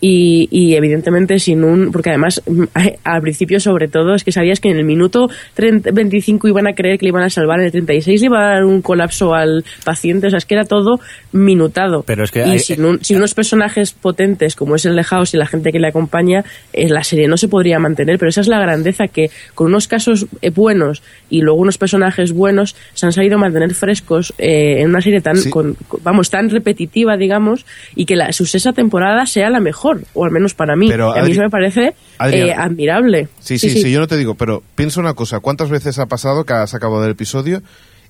Y, 0.02 0.48
y 0.50 0.76
evidentemente 0.76 1.40
sin 1.40 1.64
un 1.66 1.92
porque 1.92 2.10
además 2.10 2.42
mm, 2.48 2.64
al 3.04 3.22
principio 3.22 3.60
sobre 3.60 3.90
todo 3.90 4.16
es 4.16 4.24
que 4.24 4.32
sabías 4.32 4.62
que 4.62 4.70
en 4.70 4.78
el 4.78 4.86
minuto 4.86 5.28
30 5.56 5.92
25 5.92 6.48
iban 6.48 6.68
a 6.68 6.74
creer 6.74 6.98
que 6.98 7.04
le 7.06 7.10
iban 7.10 7.24
a 7.24 7.30
salvar 7.30 7.60
en 7.60 7.66
el 7.66 7.72
36 7.72 8.22
le 8.22 8.28
iba 8.28 8.40
a 8.40 8.54
dar 8.54 8.64
un 8.64 8.82
colapso 8.82 9.34
al 9.34 9.66
paciente 9.84 10.28
o 10.28 10.30
sea 10.30 10.38
es 10.38 10.46
que 10.46 10.56
era 10.56 10.64
todo 10.64 11.02
minutado 11.34 12.04
Pero 12.06 12.24
es 12.24 12.32
que 12.32 12.40
y 12.40 12.52
hay- 12.52 12.60
sin, 12.60 12.86
un- 12.86 13.04
sin 13.04 13.18
unos 13.18 13.34
personajes 13.34 13.92
potentes 13.94 14.56
como 14.56 14.76
es 14.76 14.86
el 14.86 14.96
de 14.96 15.04
House 15.04 15.34
y 15.34 15.38
la 15.38 15.46
gente 15.46 15.72
que 15.72 15.80
le 15.80 15.88
acompaña, 15.88 16.44
eh, 16.74 16.88
la 16.90 17.04
serie 17.04 17.28
no 17.28 17.38
se 17.38 17.48
podría 17.48 17.80
mantener. 17.80 18.18
Pero 18.20 18.30
esa 18.30 18.42
es 18.42 18.48
la 18.48 18.60
grandeza 18.60 19.08
que 19.08 19.30
con 19.56 19.68
unos 19.68 19.88
casos 19.88 20.28
eh, 20.42 20.50
buenos 20.50 21.02
y 21.30 21.42
luego 21.42 21.60
unos 21.60 21.78
personajes 21.78 22.32
buenos 22.34 22.76
se 22.94 23.06
han 23.06 23.12
sabido 23.14 23.38
mantener 23.38 23.74
frescos 23.74 24.34
eh, 24.38 24.82
en 24.82 24.90
una 24.90 25.02
serie 25.02 25.22
tan, 25.22 25.36
con- 25.50 25.76
con- 25.88 26.02
vamos, 26.04 26.30
tan 26.30 26.50
repetitiva, 26.50 27.18
digamos, 27.18 27.66
y 27.96 28.06
que 28.06 28.16
la, 28.16 28.32
su 28.32 28.46
sexta 28.46 28.74
temporada 28.74 29.26
sea 29.26 29.50
la 29.50 29.60
mejor, 29.60 29.89
o 30.14 30.26
al 30.26 30.32
menos 30.32 30.54
para 30.54 30.76
mí. 30.76 30.88
Pero, 30.90 31.12
a 31.12 31.22
mí 31.24 31.32
eso 31.32 31.42
me 31.42 31.50
parece 31.50 31.94
Adrián- 32.18 32.48
eh, 32.50 32.54
admirable. 32.54 33.28
Sí, 33.40 33.58
sí, 33.60 33.70
sí, 33.70 33.92
yo 33.92 34.00
no 34.00 34.08
te 34.08 34.18
digo, 34.18 34.36
pero 34.36 34.64
piensa 34.76 35.00
una 35.00 35.14
cosa, 35.14 35.40
¿cuántas 35.40 35.70
veces 35.70 36.00
ha 36.00 36.06
pasado 36.08 36.46
que 36.46 36.54
has 36.54 36.74
acabado 36.74 37.04
el 37.06 37.12
episodio 37.12 37.62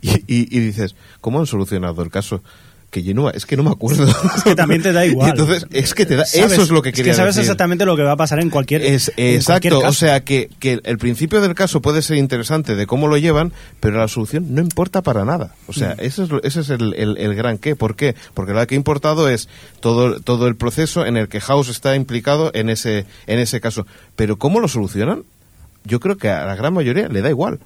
y, 0.01 0.09
y- 0.27 0.47
y 0.55 0.59
dices, 0.59 0.95
¿cómo 1.21 1.39
han 1.39 1.45
solucionado 1.45 2.01
el 2.03 2.09
caso? 2.09 2.41
Que 2.89 3.13
no, 3.13 3.29
es 3.29 3.45
que 3.45 3.55
no 3.55 3.61
me 3.63 3.69
acuerdo. 3.69 4.07
Es 4.07 4.43
que 4.43 4.55
también 4.55 4.81
te 4.81 4.91
da 4.91 5.05
igual. 5.05 5.29
Entonces, 5.29 5.67
es 5.71 5.93
que 5.93 6.07
te 6.07 6.15
da, 6.15 6.25
Sabes- 6.25 6.53
eso 6.53 6.63
es 6.63 6.69
lo 6.71 6.81
que 6.81 6.91
quería 6.91 7.11
Es 7.11 7.15
que 7.17 7.21
sabes 7.21 7.35
decir. 7.35 7.47
exactamente 7.47 7.85
lo 7.85 7.95
que 7.95 8.01
va 8.01 8.13
a 8.13 8.17
pasar 8.17 8.39
en 8.39 8.49
cualquier. 8.49 8.81
Es, 8.81 9.09
en 9.09 9.13
cualquier 9.15 9.35
exacto, 9.35 9.77
o 9.77 9.81
caso. 9.81 9.93
sea 9.99 10.19
que, 10.23 10.49
que 10.59 10.79
el 10.83 10.97
principio 10.97 11.39
del 11.39 11.53
caso 11.53 11.81
puede 11.83 12.01
ser 12.01 12.17
interesante 12.17 12.75
de 12.75 12.87
cómo 12.87 13.07
lo 13.07 13.17
llevan, 13.17 13.53
pero 13.79 13.97
la 13.99 14.07
solución 14.07 14.55
no 14.55 14.61
importa 14.61 15.03
para 15.03 15.23
nada. 15.23 15.53
O 15.67 15.73
sea, 15.73 15.89
Mm. 15.95 15.99
ese 16.05 16.23
es, 16.23 16.29
ese 16.43 16.59
es 16.61 16.69
el, 16.71 16.95
el- 16.95 17.17
el 17.17 17.35
gran 17.35 17.59
qué. 17.59 17.75
¿Por 17.75 17.95
qué? 17.95 18.15
Porque 18.33 18.53
lo 18.53 18.65
que 18.65 18.73
ha 18.73 18.77
importado 18.77 19.29
es 19.29 19.49
todo, 19.81 20.19
todo 20.19 20.47
el 20.47 20.55
proceso 20.55 21.05
en 21.05 21.15
el 21.15 21.27
que 21.27 21.41
House 21.41 21.69
está 21.69 21.95
implicado 21.95 22.49
en 22.55 22.69
ese, 22.69 23.05
en 23.27 23.37
ese 23.37 23.61
caso. 23.61 23.85
Pero 24.15 24.37
¿cómo 24.39 24.59
lo 24.61 24.67
solucionan? 24.67 25.23
Yo 25.85 25.99
creo 25.99 26.17
que 26.17 26.29
a 26.29 26.43
la 26.45 26.55
gran 26.55 26.73
mayoría 26.73 27.07
le 27.07 27.21
da 27.21 27.29
igual. 27.29 27.59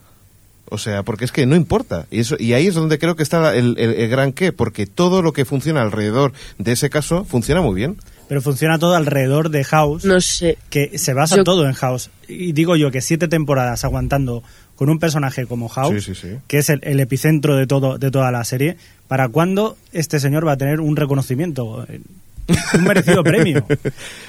O 0.74 0.78
sea, 0.80 1.03
porque 1.03 1.24
es 1.26 1.32
que 1.32 1.45
no 1.45 1.55
importa. 1.55 2.07
Y, 2.09 2.19
eso, 2.21 2.36
y 2.39 2.53
ahí 2.53 2.65
es 2.67 2.74
donde 2.74 2.97
creo 2.97 3.15
que 3.15 3.21
está 3.24 3.55
el, 3.55 3.78
el- 3.78 3.93
el 3.93 4.09
gran 4.09 4.34
qué, 4.34 4.51
porque 4.51 4.88
todo 4.88 5.21
lo 5.21 5.32
que 5.32 5.45
funciona 5.45 5.82
alrededor 5.84 6.34
de 6.57 6.71
ese 6.71 6.89
caso 6.89 7.26
funciona 7.26 7.61
muy 7.61 7.76
bien. 7.76 7.95
pero 8.28 8.41
funciona 8.41 8.80
todo 8.80 8.95
alrededor 8.95 9.49
de 9.49 9.63
House. 9.65 10.03
No 10.05 10.19
sé. 10.19 10.57
Que 10.71 10.97
se 10.97 11.13
basa 11.13 11.36
Yo- 11.38 11.43
todo 11.43 11.67
en 11.67 11.74
House. 11.74 12.09
Y 12.28 12.53
digo 12.53 12.76
yo 12.76 12.89
que 12.89 13.01
siete 13.01 13.28
temporadas 13.28 13.84
aguantando 13.84 14.41
con 14.76 14.89
un 14.89 14.97
personaje 14.97 15.45
como 15.45 15.69
House, 15.69 16.03
Sí, 16.03 16.15
sí, 16.15 16.19
sí. 16.30 16.38
que 16.47 16.57
es 16.57 16.69
el, 16.71 16.80
el 16.84 16.99
epicentro 16.99 17.55
de 17.55 17.67
todo 17.67 17.99
de 17.99 18.09
toda 18.09 18.32
la 18.32 18.43
serie, 18.43 18.76
¿para 19.07 19.30
cuándo 19.30 19.78
este 19.91 20.19
señor 20.19 20.47
va 20.47 20.53
a 20.53 20.57
tener 20.57 20.80
un 20.82 20.95
reconocimiento? 20.95 21.86
Un 22.74 22.84
merecido 22.84 23.24
premio. 23.24 23.63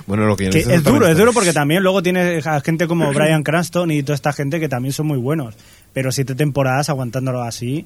Bueno, 0.07 0.27
lo 0.27 0.37
que, 0.37 0.49
es 0.49 0.85
duro, 0.85 1.09
es 1.09 1.17
duro 1.17 1.33
porque 1.33 1.53
también 1.55 1.83
luego 1.83 2.03
tiene 2.03 2.41
a 2.45 2.61
gente 2.61 2.87
como 2.87 3.11
Brian 3.13 3.43
Cranston 3.43 3.91
y 3.91 4.03
toda 4.03 4.15
esta 4.15 4.33
gente 4.35 4.61
que 4.61 4.69
también 4.69 4.93
son 4.93 5.07
muy 5.07 5.19
buenos. 5.19 5.55
Pero 5.95 6.13
siete 6.13 6.35
temporadas 6.35 6.91
aguantándolo 6.91 7.41
así, 7.43 7.85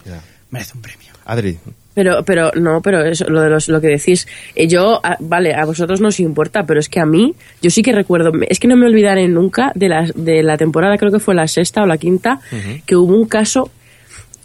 merece 0.50 0.72
un 0.74 0.82
premio. 0.82 1.08
Adri, 1.26 1.58
Pero, 1.94 2.24
pero, 2.24 2.50
no, 2.54 2.80
pero 2.80 3.04
eso, 3.04 3.28
lo 3.28 3.42
de 3.42 3.50
los, 3.50 3.68
lo 3.68 3.80
que 3.82 3.88
decís, 3.88 4.26
eh, 4.54 4.66
yo, 4.66 4.98
ah, 5.04 5.16
vale, 5.20 5.54
a 5.54 5.64
vosotros 5.66 6.00
no 6.00 6.08
os 6.08 6.18
importa, 6.20 6.64
pero 6.64 6.80
es 6.80 6.88
que 6.88 7.00
a 7.00 7.04
mí, 7.06 7.34
yo 7.60 7.70
sí 7.70 7.82
que 7.82 7.92
recuerdo, 7.92 8.32
es 8.48 8.58
que 8.58 8.66
no 8.66 8.76
me 8.76 8.86
olvidaré 8.86 9.28
nunca 9.28 9.72
de 9.74 9.88
la, 9.90 10.08
de 10.14 10.42
la 10.42 10.56
temporada, 10.56 10.96
creo 10.96 11.12
que 11.12 11.18
fue 11.20 11.34
la 11.34 11.46
sexta 11.46 11.82
o 11.82 11.86
la 11.86 11.98
quinta, 11.98 12.40
que 12.86 12.96
hubo 12.96 13.14
un 13.14 13.28
caso 13.28 13.70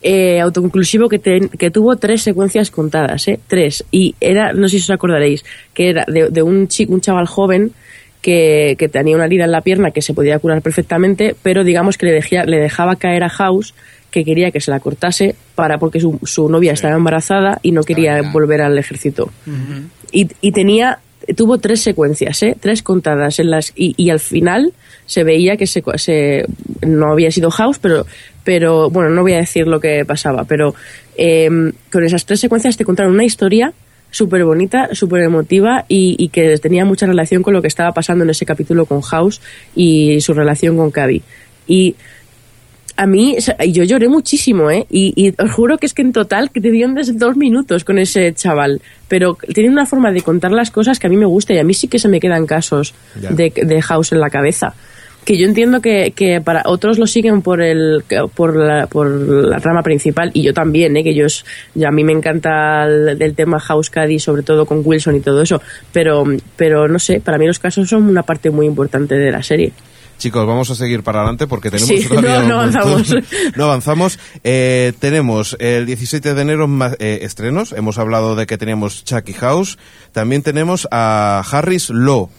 eh, 0.01 0.41
autoconclusivo 0.41 1.07
que, 1.07 1.19
te- 1.19 1.47
que 1.57 1.71
tuvo 1.71 1.95
tres 1.95 2.21
secuencias 2.23 2.69
contadas, 2.69 3.25
¿eh? 3.29 3.39
Tres. 3.47 3.85
Y 3.89 4.15
era, 4.19 4.51
no 4.51 4.67
sé 4.67 4.77
si 4.77 4.83
os 4.83 4.89
acordaréis, 4.89 5.45
que 5.73 5.91
era 5.91 6.03
de, 6.07 6.29
de 6.29 6.41
un 6.43 6.67
chico, 6.67 6.91
un 6.93 6.99
chaval 6.99 7.27
joven 7.27 7.71
que, 8.23 8.75
que 8.79 8.89
tenía 8.89 9.15
una 9.15 9.25
herida 9.25 9.43
en 9.45 9.51
la 9.51 9.61
pierna 9.61 9.91
que 9.91 10.01
se 10.01 10.15
podía 10.15 10.39
curar 10.39 10.63
perfectamente, 10.63 11.35
pero 11.43 11.63
digamos 11.63 11.97
que 11.99 12.07
le, 12.07 12.13
dejía- 12.13 12.45
le 12.45 12.57
dejaba 12.57 12.95
caer 12.95 13.23
a 13.23 13.29
House 13.29 13.75
que 14.09 14.23
quería 14.23 14.49
que 14.51 14.59
se 14.61 14.71
la 14.71 14.79
cortase 14.79 15.35
para 15.55 15.77
porque 15.77 15.99
su, 15.99 16.19
su 16.23 16.47
novia 16.49 16.71
estaba 16.71 16.95
embarazada 16.95 17.59
y 17.61 17.71
no 17.71 17.83
quería 17.83 18.21
volver 18.31 18.61
al 18.61 18.77
ejército. 18.79 19.31
Y, 20.11 20.29
y 20.41 20.51
tenía 20.51 20.99
tuvo 21.35 21.57
tres 21.57 21.81
secuencias, 21.81 22.43
¿eh? 22.43 22.55
tres 22.59 22.83
contadas 22.83 23.39
en 23.39 23.49
las 23.49 23.71
y, 23.75 23.93
y 23.97 24.09
al 24.09 24.19
final 24.19 24.73
se 25.05 25.23
veía 25.23 25.55
que 25.57 25.67
se, 25.67 25.81
se- 25.95 26.45
no 26.85 27.11
había 27.11 27.31
sido 27.31 27.49
House, 27.51 27.79
pero 27.79 28.05
pero 28.43 28.89
bueno 28.89 29.09
no 29.09 29.21
voy 29.21 29.33
a 29.33 29.37
decir 29.37 29.65
lo 29.67 29.79
que 29.79 30.03
pasaba, 30.05 30.43
pero 30.43 30.75
eh, 31.17 31.49
con 31.91 32.03
esas 32.03 32.25
tres 32.25 32.39
secuencias 32.41 32.75
te 32.77 32.83
contaron 32.85 33.13
una 33.13 33.23
historia 33.25 33.73
súper 34.13 34.45
bonita, 34.45 34.89
súper 34.93 35.23
emotiva 35.23 35.85
y, 35.87 36.15
y 36.19 36.29
que 36.29 36.55
tenía 36.59 36.85
mucha 36.85 37.07
relación 37.07 37.41
con 37.41 37.53
lo 37.53 37.61
que 37.61 37.67
estaba 37.67 37.91
pasando 37.91 38.23
en 38.23 38.29
ese 38.29 38.45
capítulo 38.45 38.85
con 38.85 39.01
House 39.01 39.41
y 39.75 40.21
su 40.21 40.33
relación 40.33 40.77
con 40.77 40.91
Cavi. 40.91 41.23
Y 41.67 41.95
a 42.95 43.07
mí, 43.07 43.35
yo 43.69 43.83
lloré 43.83 44.07
muchísimo, 44.07 44.69
¿eh? 44.69 44.85
Y, 44.91 45.13
y 45.15 45.33
os 45.41 45.51
juro 45.51 45.79
que 45.79 45.87
es 45.87 45.95
que 45.95 46.03
en 46.03 46.13
total 46.13 46.51
que 46.51 46.61
te 46.61 46.69
dieron 46.69 46.93
desde 46.93 47.13
dos 47.13 47.35
minutos 47.35 47.83
con 47.83 47.97
ese 47.97 48.31
chaval. 48.33 48.81
Pero 49.07 49.35
tiene 49.51 49.71
una 49.71 49.87
forma 49.87 50.11
de 50.11 50.21
contar 50.21 50.51
las 50.51 50.69
cosas 50.69 50.99
que 50.99 51.07
a 51.07 51.09
mí 51.09 51.17
me 51.17 51.25
gusta 51.25 51.53
y 51.53 51.57
a 51.57 51.63
mí 51.63 51.73
sí 51.73 51.87
que 51.87 51.97
se 51.97 52.07
me 52.07 52.19
quedan 52.19 52.45
casos 52.45 52.93
de, 53.15 53.51
de 53.55 53.81
House 53.81 54.11
en 54.11 54.19
la 54.19 54.29
cabeza. 54.29 54.75
Que 55.25 55.37
yo 55.37 55.45
entiendo 55.45 55.79
que, 55.81 56.11
que 56.15 56.41
para 56.41 56.63
otros 56.65 56.99
lo 56.99 57.07
siguen 57.07 57.41
por 57.41 57.61
el 57.61 58.03
por 58.35 58.55
la, 58.55 58.87
por 58.87 59.09
la 59.09 59.57
rama 59.59 59.81
principal 59.83 60.31
y 60.33 60.43
yo 60.43 60.53
también, 60.53 60.97
¿eh? 60.97 61.03
que 61.03 61.13
yo, 61.15 61.25
es- 61.25 61.45
a 61.85 61.91
mí 61.91 62.03
me 62.03 62.11
encanta 62.13 62.83
el, 62.85 63.21
el 63.21 63.35
tema 63.35 63.59
House 63.59 63.89
Caddy, 63.89 64.19
sobre 64.19 64.43
todo 64.43 64.65
con 64.65 64.81
Wilson 64.83 65.15
y 65.15 65.19
todo 65.21 65.41
eso, 65.41 65.61
pero 65.91 66.23
pero 66.55 66.87
no 66.87 66.99
sé, 66.99 67.19
para 67.21 67.37
mí 67.37 67.47
los 67.47 67.59
casos 67.59 67.87
son 67.89 68.03
una 68.03 68.23
parte 68.23 68.49
muy 68.49 68.65
importante 68.65 69.15
de 69.15 69.31
la 69.31 69.41
serie. 69.43 69.71
Chicos, 70.19 70.45
vamos 70.45 70.69
a 70.69 70.75
seguir 70.75 71.01
para 71.03 71.19
adelante 71.19 71.47
porque 71.47 71.71
tenemos 71.71 71.89
Sí, 71.89 72.07
todavía 72.07 72.41
no, 72.47 72.55
avanzamos. 72.59 73.15
no 73.57 73.63
avanzamos. 73.63 74.19
Eh, 74.43 74.93
tenemos 74.99 75.57
el 75.59 75.85
17 75.87 76.33
de 76.35 76.41
enero 76.41 76.67
más, 76.67 76.95
eh, 76.99 77.19
estrenos. 77.23 77.73
Hemos 77.73 77.97
hablado 77.97 78.35
de 78.35 78.45
que 78.45 78.57
teníamos 78.57 79.03
Chucky 79.03 79.33
House. 79.33 79.77
También 80.11 80.43
tenemos 80.43 80.87
a 80.91 81.43
Harris 81.51 81.89
Law. 81.89 82.29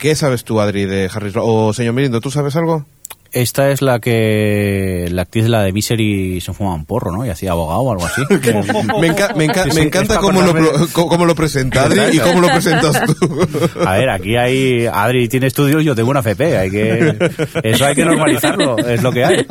¿Qué 0.00 0.14
sabes 0.14 0.44
tú, 0.44 0.62
Adri, 0.62 0.86
de 0.86 1.10
Harris 1.12 1.34
Law? 1.34 1.46
O 1.46 1.74
señor 1.74 1.92
Mirindo, 1.92 2.22
¿tú 2.22 2.30
sabes 2.30 2.56
algo? 2.56 2.86
Esta 3.32 3.70
es 3.70 3.80
la 3.80 4.00
que 4.00 5.06
la 5.10 5.22
actriz 5.22 5.46
la 5.48 5.62
de 5.62 5.72
Misery 5.72 6.40
se 6.40 6.52
fumaba 6.52 6.74
un 6.76 6.84
porro, 6.84 7.12
¿no? 7.12 7.24
Y 7.24 7.28
hacía 7.28 7.52
abogado 7.52 7.80
o 7.80 7.92
algo 7.92 8.04
así. 8.06 8.22
Me, 8.30 9.08
enca- 9.12 9.34
me 9.36 9.46
enca- 9.46 9.64
Sí, 9.64 9.70
sí, 9.70 9.76
me 9.76 9.80
es 9.82 9.86
encanta 9.86 10.16
cómo 10.18 10.40
lo, 10.42 10.50
acordarme. 10.50 10.68
pro- 10.68 10.88
co- 10.92 11.06
cómo 11.08 11.24
lo 11.26 11.34
presenta 11.34 11.84
Adri 11.84 12.16
y 12.16 12.18
cómo 12.18 12.40
lo 12.40 12.48
presentas 12.48 13.04
tú. 13.06 13.48
A 13.86 13.98
ver, 13.98 14.10
aquí 14.10 14.36
hay 14.36 14.86
Adri 14.86 15.28
tiene 15.28 15.46
estudios, 15.46 15.84
yo 15.84 15.94
tengo 15.94 16.10
una 16.10 16.20
FP, 16.20 16.56
hay 16.58 16.70
que 16.70 17.16
eso 17.62 17.84
hay 17.84 17.94
que 17.94 18.04
normalizarlo, 18.04 18.78
es 18.78 19.02
lo 19.02 19.12
que 19.12 19.24
hay. 19.24 19.46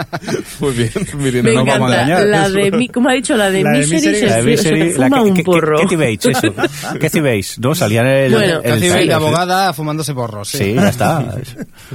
Muy 0.60 0.72
bien, 0.74 0.92
Mirindo, 1.18 1.50
Me 1.50 1.56
no 1.56 1.66
vamos 1.66 1.92
a 1.92 2.02
engañar. 2.04 2.26
La 2.28 2.50
de, 2.50 2.72
mi- 2.72 2.90
¿Cómo 2.90 3.10
ha 3.10 3.14
dicho? 3.14 3.36
La 3.38 3.50
de 3.50 3.64
La 3.64 3.72
de 3.72 3.80
Misery, 3.80 3.96
Misery, 3.96 4.20
se, 4.20 4.26
La 4.28 4.42
de 4.44 4.58
se 4.58 4.92
fuma 4.94 5.10
la 5.18 5.22
un 5.24 5.34
que- 5.34 5.44
porro. 5.44 5.80
Kathy 5.80 5.96
Bates, 5.96 6.26
eso. 6.26 6.54
Kathy 7.00 7.20
Bates, 7.22 7.60
¿no? 7.60 7.76
Salía 7.76 8.02
en 8.02 8.08
el, 8.08 8.32
Bueno. 8.34 8.46
en 8.46 8.52
el 8.56 8.62
Kathy 8.62 8.70
Bates, 8.72 8.90
trailer, 8.92 9.08
la 9.08 9.20
sí. 9.20 9.24
abogada 9.26 9.74
fumándose 9.74 10.14
porros. 10.14 10.50
Sí, 10.50 10.58
Sí, 10.58 10.74
ya 10.76 10.90
está. 10.90 11.36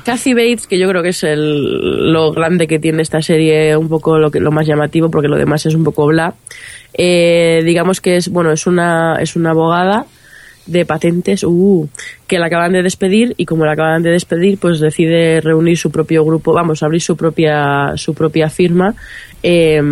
Kathy 0.05 0.32
Bates, 0.35 0.66
que 0.66 0.78
yo 0.78 0.89
creo 0.89 1.03
que 1.03 1.11
es 1.11 1.22
el, 1.24 1.74
lo 1.81 2.33
grande 2.33 2.66
que 2.66 2.79
tiene 2.79 3.03
esta 3.03 3.22
serie, 3.22 3.77
un 3.77 3.89
poco 3.89 4.18
lo, 4.18 4.31
que, 4.31 4.41
lo 4.41 4.51
más 4.51 4.66
llamativo, 4.66 5.11
porque 5.11 5.29
lo 5.29 5.37
demás 5.37 5.66
es 5.66 5.75
un 5.75 5.85
poco 5.85 6.07
bla. 6.07 6.35
Eh, 6.93 7.62
digamos 7.64 8.01
que 8.01 8.16
es, 8.16 8.29
bueno, 8.29 8.53
es 8.53 8.66
una, 8.66 9.16
es 9.20 9.37
una 9.37 9.51
abogada 9.51 10.07
de 10.66 10.87
patentes 10.87 11.45
uh, 11.45 11.89
que 12.27 12.39
la 12.39 12.47
acaban 12.47 12.72
de 12.72 12.83
despedir 12.83 13.35
y 13.37 13.45
como 13.45 13.66
la 13.66 13.72
acaban 13.72 14.03
de 14.03 14.11
despedir 14.11 14.57
pues 14.59 14.81
decide 14.81 15.43
reunir 15.43 15.77
su 15.77 15.91
propio 15.91 16.25
grupo 16.25 16.55
vamos 16.55 16.83
abrir 16.83 17.03
su 17.03 17.18
propia 17.18 17.93
su 17.97 18.14
propia 18.14 18.49
firma 18.49 18.95
eh, 19.43 19.83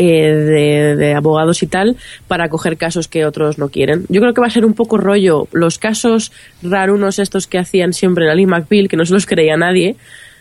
eh, 0.00 0.32
de, 0.32 0.96
de 0.96 1.14
abogados 1.14 1.62
y 1.64 1.66
tal 1.66 1.96
para 2.28 2.48
coger 2.48 2.76
casos 2.76 3.08
que 3.08 3.24
otros 3.24 3.58
no 3.58 3.68
quieren. 3.68 4.04
Yo 4.08 4.20
creo 4.20 4.32
que 4.32 4.40
va 4.40 4.46
a 4.46 4.50
ser 4.50 4.64
un 4.64 4.74
poco 4.74 4.96
rollo 4.96 5.48
los 5.50 5.78
casos 5.78 6.30
rarunos 6.62 7.18
estos 7.18 7.48
que 7.48 7.58
hacían 7.58 7.92
siempre 7.92 8.26
en 8.26 8.30
Ali 8.30 8.46
McBeal, 8.46 8.86
que 8.86 8.96
no 8.96 9.04
se 9.04 9.14
los 9.14 9.26
creía 9.26 9.56
nadie, 9.56 9.96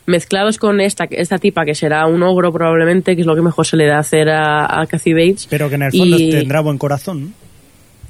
mezclados 0.08 0.58
con 0.58 0.82
esta, 0.82 1.04
esta 1.12 1.38
tipa 1.38 1.64
que 1.66 1.76
será 1.76 2.08
un 2.08 2.24
ogro 2.24 2.52
probablemente, 2.52 3.16
que 3.16 3.22
es 3.22 3.28
lo 3.28 3.36
que 3.36 3.42
mejor 3.42 3.66
se 3.68 3.78
le 3.78 3.86
da 3.86 4.00
hacer 4.00 4.30
a, 4.30 4.82
a 4.82 4.88
Kathy 4.88 5.14
Bates. 5.14 5.48
Pero 5.50 5.70
que 5.70 5.76
en 5.76 5.84
el 5.84 5.92
fondo 5.92 6.18
Y- 6.18 6.32
tendrá 6.32 6.62
buen 6.62 6.78
corazón. 6.80 7.34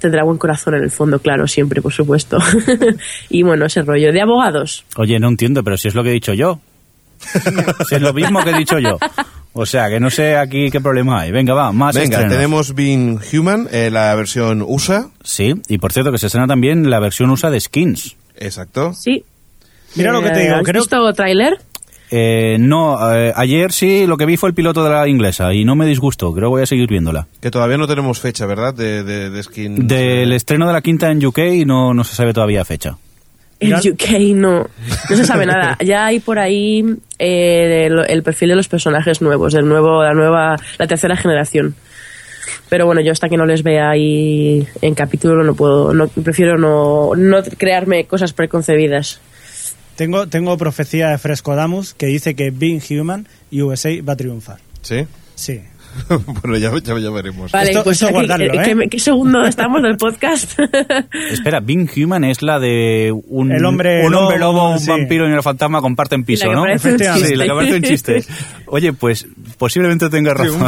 Tendrá 0.00 0.22
buen 0.22 0.38
corazón 0.38 0.74
en 0.76 0.84
el 0.84 0.90
fondo, 0.92 1.18
claro, 1.18 1.46
siempre, 1.48 1.82
por 1.82 1.92
supuesto. 1.92 2.38
y 3.30 3.42
bueno, 3.42 3.66
ese 3.66 3.82
rollo 3.82 4.12
de 4.12 4.20
abogados. 4.20 4.84
Oye, 4.96 5.18
no 5.18 5.28
entiendo, 5.28 5.64
pero 5.64 5.76
si 5.76 5.88
es 5.88 5.94
lo 5.96 6.04
que 6.04 6.10
he 6.10 6.12
dicho 6.12 6.32
yo. 6.34 6.60
Si 7.88 7.96
es 7.96 8.00
lo 8.00 8.12
mismo 8.14 8.40
que 8.44 8.50
he 8.50 8.56
dicho 8.58 8.78
yo. 8.78 8.96
O 9.54 9.66
sea, 9.66 9.88
que 9.88 9.98
no 9.98 10.08
sé 10.08 10.36
aquí 10.36 10.70
qué 10.70 10.80
problema 10.80 11.22
hay. 11.22 11.32
Venga, 11.32 11.52
va, 11.52 11.72
más 11.72 11.96
Venga, 11.96 12.10
estrenos. 12.18 12.32
tenemos 12.32 12.74
Being 12.76 13.18
Human, 13.32 13.66
eh, 13.72 13.90
la 13.90 14.14
versión 14.14 14.62
USA. 14.62 15.08
Sí, 15.24 15.52
y 15.68 15.78
por 15.78 15.92
cierto 15.92 16.12
que 16.12 16.18
se 16.18 16.26
estrena 16.26 16.46
también 16.46 16.88
la 16.90 17.00
versión 17.00 17.30
USA 17.30 17.50
de 17.50 17.58
Skins. 17.58 18.14
Exacto. 18.36 18.92
Sí. 18.94 19.24
Mira 19.96 20.12
lo 20.12 20.22
que 20.22 20.30
te 20.30 20.40
Eh, 20.40 20.42
digo, 20.44 20.54
¿Has 20.56 20.62
creo 20.62 20.82
visto 20.82 21.12
tráiler? 21.12 21.58
Eh, 22.10 22.56
no, 22.58 23.14
eh, 23.14 23.32
ayer 23.36 23.72
sí 23.72 24.06
lo 24.06 24.16
que 24.16 24.24
vi 24.24 24.36
fue 24.36 24.48
el 24.48 24.54
piloto 24.54 24.82
de 24.82 24.90
la 24.90 25.06
inglesa 25.08 25.52
y 25.52 25.64
no 25.64 25.76
me 25.76 25.86
disgustó, 25.86 26.32
creo 26.32 26.48
que 26.48 26.52
voy 26.52 26.62
a 26.62 26.66
seguir 26.66 26.88
viéndola. 26.88 27.26
Que 27.40 27.50
todavía 27.50 27.76
no 27.76 27.86
tenemos 27.86 28.20
fecha, 28.20 28.46
¿verdad? 28.46 28.74
De, 28.74 29.02
de, 29.02 29.30
de 29.30 29.42
Skin. 29.42 29.86
Del 29.86 30.32
estreno 30.32 30.66
de 30.66 30.72
la 30.72 30.80
quinta 30.80 31.10
en 31.10 31.24
UK 31.24 31.38
no, 31.66 31.92
no 31.92 32.04
se 32.04 32.14
sabe 32.14 32.32
todavía 32.32 32.64
fecha. 32.64 32.96
En 33.60 33.74
UK 33.74 34.36
no, 34.36 34.60
no 35.10 35.16
se 35.16 35.24
sabe 35.24 35.44
nada. 35.44 35.76
Ya 35.84 36.06
hay 36.06 36.20
por 36.20 36.38
ahí 36.38 36.84
eh, 37.18 37.86
el, 37.86 38.04
el 38.08 38.22
perfil 38.22 38.50
de 38.50 38.56
los 38.56 38.68
personajes 38.68 39.20
nuevos, 39.20 39.52
del 39.52 39.68
nuevo, 39.68 40.02
la 40.02 40.14
nueva, 40.14 40.56
la 40.78 40.86
tercera 40.86 41.16
generación. 41.16 41.74
Pero 42.68 42.86
bueno, 42.86 43.00
yo 43.00 43.12
hasta 43.12 43.28
que 43.28 43.36
no 43.36 43.46
les 43.46 43.62
vea 43.62 43.90
ahí 43.90 44.66
en 44.82 44.94
capítulo 44.94 45.42
no 45.42 45.54
puedo, 45.54 45.94
no, 45.94 46.08
prefiero 46.08 46.58
no, 46.58 47.12
no 47.16 47.42
crearme 47.56 48.04
cosas 48.06 48.32
preconcebidas. 48.32 49.20
Tengo, 49.98 50.28
tengo 50.28 50.56
profecía 50.56 51.08
de 51.08 51.18
Frescodamus 51.18 51.92
que 51.92 52.06
dice 52.06 52.36
que 52.36 52.52
Being 52.52 52.80
Human 52.88 53.26
USA 53.50 53.90
va 54.08 54.12
a 54.12 54.16
triunfar. 54.16 54.60
¿Sí? 54.80 55.08
Sí. 55.34 55.60
bueno, 56.42 56.56
ya, 56.58 56.70
ya, 56.82 56.98
ya 56.98 57.10
veremos. 57.10 57.50
Vale, 57.52 57.70
Esto- 57.70 57.84
pues 57.84 57.96
esto 57.96 58.06
aquí, 58.06 58.14
guardarlo, 58.14 58.52
¿qué, 58.64 58.70
¿eh? 58.72 58.88
qué 58.90 58.98
segundo 58.98 59.42
estamos 59.44 59.82
del 59.82 59.96
podcast? 59.96 60.58
Espera, 61.32 61.60
Being 61.60 61.88
Human 61.96 62.24
es 62.24 62.42
la 62.42 62.58
de 62.58 63.12
un, 63.28 63.52
El 63.52 63.64
hombre 63.64 64.06
un 64.06 64.14
hombre 64.14 64.38
lobo, 64.38 64.72
un 64.72 64.78
sí. 64.80 64.88
vampiro 64.88 65.28
y 65.28 65.32
un 65.32 65.42
fantasma 65.42 65.80
comparten 65.80 66.24
piso, 66.24 66.46
La 66.46 66.50
que 66.52 66.56
¿no? 66.56 66.66
Efectivamente. 66.66 67.28
Sí, 67.28 67.34
la 67.36 67.44
que 67.44 67.50
parece 67.52 67.76
un 67.76 67.82
chiste. 67.82 68.24
Oye, 68.66 68.92
pues 68.92 69.26
posiblemente 69.58 70.08
tenga 70.10 70.34
razón. 70.34 70.60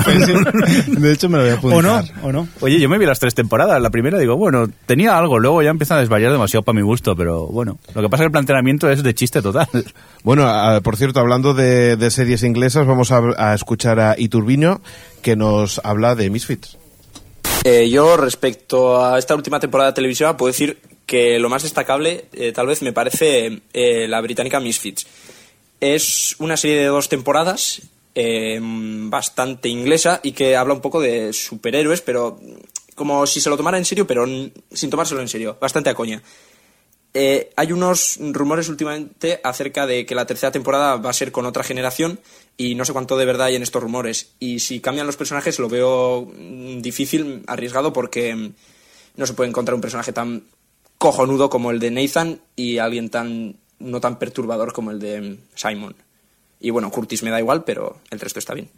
De 0.89 1.13
hecho, 1.13 1.29
me 1.29 1.39
lo 1.39 1.45
voy 1.45 1.53
a 1.53 1.55
apuntar. 1.55 1.79
¿O 1.79 1.83
no? 1.83 2.29
¿O 2.29 2.33
no? 2.33 2.49
Oye, 2.61 2.81
yo 2.81 2.89
me 2.89 2.99
vi 2.99 3.07
las 3.07 3.19
tres 3.19 3.35
temporadas. 3.35 3.81
La 3.81 3.91
primera 3.91 4.19
digo, 4.19 4.37
bueno, 4.37 4.67
tenía 4.87 5.19
algo, 5.19 5.39
luego 5.39 5.63
ya 5.63 5.71
empieza 5.71 5.97
a 5.97 6.01
desvariar 6.01 6.33
demasiado 6.33 6.63
para 6.63 6.77
mi 6.77 6.83
gusto, 6.83 7.15
pero 7.17 7.47
bueno, 7.47 7.79
lo 7.95 8.03
que 8.03 8.09
pasa 8.09 8.23
es 8.23 8.25
que 8.25 8.27
el 8.27 8.33
planteamiento 8.33 8.91
es 8.91 9.03
de 9.03 9.15
chiste 9.15 9.43
total. 9.43 9.69
Bueno, 10.25 10.47
a- 10.47 10.81
por 10.81 10.97
cierto, 10.97 11.21
hablando 11.21 11.55
de, 11.55 11.97
de 11.97 12.11
series 12.11 12.43
inglesas, 12.43 12.87
vamos 12.87 13.13
a, 13.13 13.21
a 13.37 13.55
escuchar 13.55 14.01
a 14.01 14.15
Iturbiño, 14.19 14.81
que 15.21 15.37
nos 15.37 15.81
habla 15.85 16.15
de 16.15 16.31
Misfits. 16.31 16.77
Eh, 17.65 17.91
yo, 17.91 18.17
respecto 18.17 19.05
a 19.05 19.19
esta 19.19 19.35
última 19.35 19.61
temporada 19.61 19.93
televisiva, 19.93 20.37
puedo 20.37 20.53
decir 20.53 20.79
que 21.07 21.39
lo 21.39 21.49
más 21.49 21.63
destacable, 21.63 22.27
eh, 22.33 22.53
tal 22.53 22.67
vez, 22.67 22.83
me 22.83 22.93
parece 22.93 23.63
eh, 23.73 24.07
la 24.09 24.21
británica 24.21 24.61
Misfits. 24.61 25.07
Es 25.81 26.37
una 26.39 26.57
serie 26.57 26.79
de 26.79 26.87
dos 26.87 27.09
temporadas, 27.09 27.83
eh, 28.15 28.59
bastante 28.63 29.69
inglesa, 29.69 30.21
y 30.23 30.33
que 30.33 30.57
habla 30.57 30.75
un 30.75 30.81
poco 30.81 31.01
de 31.01 31.33
superhéroes, 31.33 32.01
pero 32.01 32.39
como 32.95 33.27
si 33.27 33.41
se 33.41 33.51
lo 33.51 33.57
tomara 33.57 33.79
en 33.79 33.85
serio, 33.85 34.07
pero 34.07 34.27
sin 34.73 34.91
tomárselo 34.91 35.21
en 35.21 35.29
serio, 35.29 35.57
bastante 35.61 35.91
a 35.91 35.95
coña. 35.95 36.23
Eh, 37.13 37.51
hay 37.57 37.73
unos 37.73 38.19
rumores 38.21 38.69
últimamente 38.69 39.41
acerca 39.43 39.87
de 39.87 40.07
que 40.07 40.15
la 40.15 40.27
tercera 40.27 40.53
temporada 40.53 40.97
va 40.97 41.11
a 41.11 41.15
ser 41.15 41.33
con 41.33 41.45
otra 41.45 41.65
generación 41.65 42.21
y 42.57 42.75
no 42.75 42.85
sé 42.85 42.93
cuánto 42.93 43.17
de 43.17 43.25
verdad 43.25 43.47
hay 43.47 43.57
en 43.57 43.63
estos 43.63 43.83
rumores. 43.83 44.35
Y 44.39 44.61
si 44.61 44.81
cambian 44.81 45.07
los 45.07 45.17
personajes 45.17 45.59
lo 45.59 45.69
veo 45.69 46.27
mm, 46.27 46.81
difícil, 46.81 47.43
arriesgado, 47.47 47.93
porque 47.93 48.35
mm, 48.35 48.53
no 49.17 49.27
se 49.27 49.35
puede 49.35 49.51
encontrar 49.51 49.75
un 49.75 49.81
personaje 49.81 50.13
tan 50.13 50.45
cojonudo 50.99 51.49
como 51.49 51.71
el 51.71 51.79
de 51.79 51.91
Nathan 51.91 52.41
y 52.57 52.79
alguien 52.79 53.09
tan 53.09 53.57
no 53.79 54.01
tan 54.01 54.19
perturbador 54.19 54.73
como 54.73 54.91
el 54.91 54.99
de 54.99 55.21
mm, 55.21 55.39
Simon. 55.55 55.97
Y 56.61 56.71
bueno, 56.71 56.91
Curtis 56.91 57.23
me 57.23 57.31
da 57.31 57.41
igual, 57.41 57.65
pero 57.65 57.99
el 58.11 58.21
resto 58.21 58.39
está 58.39 58.55
bien. 58.55 58.69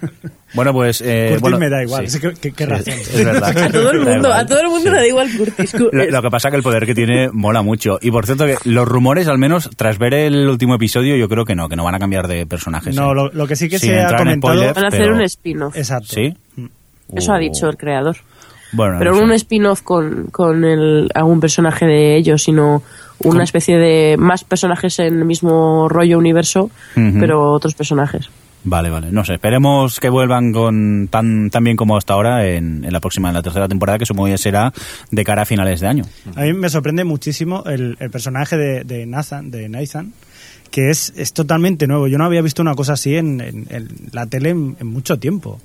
Bueno, 0.54 0.72
pues. 0.72 1.02
Eh, 1.04 1.26
Curtis 1.30 1.40
bueno, 1.42 1.58
me 1.58 1.68
da 1.68 1.82
igual. 1.82 2.08
sí. 2.08 2.18
¿Qué, 2.40 2.52
qué- 2.52 2.66
razón? 2.66 2.94
Es 2.94 3.24
verdad. 3.24 3.50
A 3.58 3.68
todo 3.70 3.90
el 3.90 3.98
mundo, 3.98 4.16
igual. 4.18 4.32
a 4.32 4.46
todo 4.46 4.60
el 4.60 4.68
mundo 4.68 4.90
le 4.90 4.96
da 4.96 5.06
igual 5.06 5.28
Curtis. 5.36 5.72
Cu- 5.72 5.90
Lo, 5.92 6.06
lo 6.08 6.22
que 6.22 6.30
pasa 6.30 6.50
que 6.50 6.56
el 6.56 6.62
poder 6.62 6.86
que 6.86 6.94
tiene 6.94 7.28
mola 7.30 7.60
mucho. 7.62 7.98
Y 8.00 8.10
por 8.10 8.24
cierto, 8.24 8.46
que 8.46 8.56
los 8.64 8.88
rumores, 8.88 9.28
al 9.28 9.36
menos 9.38 9.68
tras 9.76 9.98
ver 9.98 10.14
el 10.14 10.48
último 10.48 10.76
episodio, 10.76 11.16
yo 11.16 11.28
creo 11.28 11.44
que 11.44 11.54
no, 11.54 11.68
que 11.68 11.76
no 11.76 11.84
van 11.84 11.96
a 11.96 11.98
cambiar 11.98 12.26
de 12.28 12.46
personajes. 12.46 12.94
No, 12.94 13.12
lo, 13.12 13.28
lo 13.32 13.46
que 13.46 13.56
sí 13.56 13.68
que 13.68 13.78
Sin 13.78 13.90
se 13.90 14.00
ha 14.00 14.16
comentado... 14.16 14.54
spoilers, 14.54 14.74
Van 14.76 14.84
a 14.84 14.88
hacer 14.88 15.00
pero- 15.02 15.14
un 15.16 15.20
spin-off. 15.22 15.76
Exacto. 15.76 16.14
¿Sí? 16.14 16.34
Eso 17.14 17.32
ha 17.32 17.36
Uh, 17.36 17.40
dicho 17.40 17.68
el 17.68 17.76
creador. 17.76 18.16
Bueno, 18.72 18.96
Pero 18.98 19.14
no 19.14 19.22
un 19.24 19.32
spin-off 19.32 19.82
con, 19.82 20.26
con 20.30 20.64
el, 20.64 21.10
algún 21.14 21.40
personaje 21.40 21.84
de 21.86 22.16
ellos, 22.16 22.42
sino 22.44 22.82
una 23.18 23.44
especie 23.44 23.76
de 23.76 24.16
más 24.18 24.42
personajes 24.44 24.98
en 25.00 25.18
el 25.18 25.24
mismo 25.24 25.88
rollo 25.88 26.16
universo, 26.18 26.70
pero 26.94 27.52
otros 27.52 27.74
personajes. 27.74 28.30
Vale, 28.68 28.90
vale. 28.90 29.12
No 29.12 29.24
sé, 29.24 29.34
esperemos 29.34 30.00
que 30.00 30.08
vuelvan 30.10 30.52
con 30.52 31.06
tan, 31.08 31.50
tan 31.50 31.62
bien 31.62 31.76
como 31.76 31.96
hasta 31.96 32.14
ahora 32.14 32.46
en, 32.48 32.84
la 32.90 32.98
próxima, 33.00 33.28
en 33.28 33.34
la 33.34 33.42
tercera 33.42 33.68
temporada, 33.68 33.96
que 33.98 34.06
supongo 34.06 34.26
que 34.28 34.38
será 34.38 34.72
de 35.10 35.24
cara 35.24 35.42
a 35.42 35.44
finales 35.46 35.78
de 35.80 35.86
año. 35.86 36.04
A 36.34 36.42
mí 36.42 36.52
me 36.52 36.68
sorprende 36.68 37.04
muchísimo 37.04 37.62
el, 37.66 37.96
personaje 38.10 38.56
de, 38.56 38.82
de 38.82 39.06
Nathan, 39.06 39.52
de 39.52 39.68
Nathan, 39.68 40.12
que 40.72 40.90
es, 40.90 41.12
es 41.16 41.32
totalmente 41.32 41.86
nuevo. 41.86 42.08
Yo 42.08 42.18
no 42.18 42.24
había 42.24 42.42
visto 42.42 42.60
una 42.60 42.74
cosa 42.74 42.94
así 42.94 43.14
en, 43.14 43.40
en- 43.40 43.88
la 44.10 44.26
tele 44.26 44.50
en 44.50 44.76
mucho 44.86 45.18
tiempo. 45.20 45.60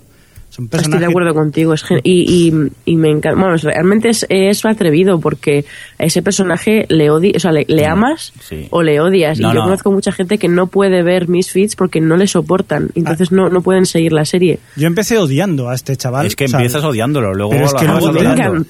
Estoy 0.51 0.99
de 0.99 1.05
acuerdo 1.05 1.33
contigo. 1.33 1.73
Es 1.73 1.83
gen- 1.83 2.01
y, 2.03 2.49
y, 2.49 2.71
y 2.85 2.95
me 2.97 3.09
encanta. 3.09 3.39
Bueno, 3.39 3.55
es- 3.55 3.63
realmente 3.63 4.09
es, 4.09 4.25
es 4.29 4.65
atrevido 4.65 5.19
porque 5.19 5.65
a 5.97 6.03
ese 6.03 6.21
personaje 6.21 6.85
le 6.89 7.09
odi 7.09 7.31
o 7.35 7.39
sea, 7.39 7.51
le, 7.51 7.65
le 7.67 7.85
amas 7.85 8.33
sí. 8.41 8.67
o 8.69 8.83
le 8.83 8.99
odias. 8.99 9.39
No, 9.39 9.49
y 9.51 9.53
yo 9.53 9.59
no. 9.59 9.65
conozco 9.65 9.91
mucha 9.91 10.11
gente 10.11 10.37
que 10.37 10.47
no 10.49 10.67
puede 10.67 11.03
ver 11.03 11.29
Misfits 11.29 11.75
porque 11.75 12.01
no 12.01 12.17
le 12.17 12.27
soportan. 12.27 12.89
Entonces 12.95 13.29
Ah. 13.31 13.35
no, 13.35 13.49
no 13.49 13.61
pueden 13.61 13.85
seguir 13.85 14.11
la 14.13 14.25
serie. 14.25 14.59
Yo 14.75 14.87
empecé 14.87 15.17
odiando 15.17 15.69
a 15.69 15.75
este 15.75 15.95
chaval. 15.95 16.25
Es 16.25 16.35
que 16.35 16.45
o 16.45 16.47
sea, 16.49 16.59
empiezas 16.59 16.83
odiándolo, 16.83 17.33
luego 17.33 17.51
pero 17.51 17.65
es 17.65 17.73
lo 17.73 17.79
que 17.79 17.85
luego 17.85 18.11
te 18.11 18.65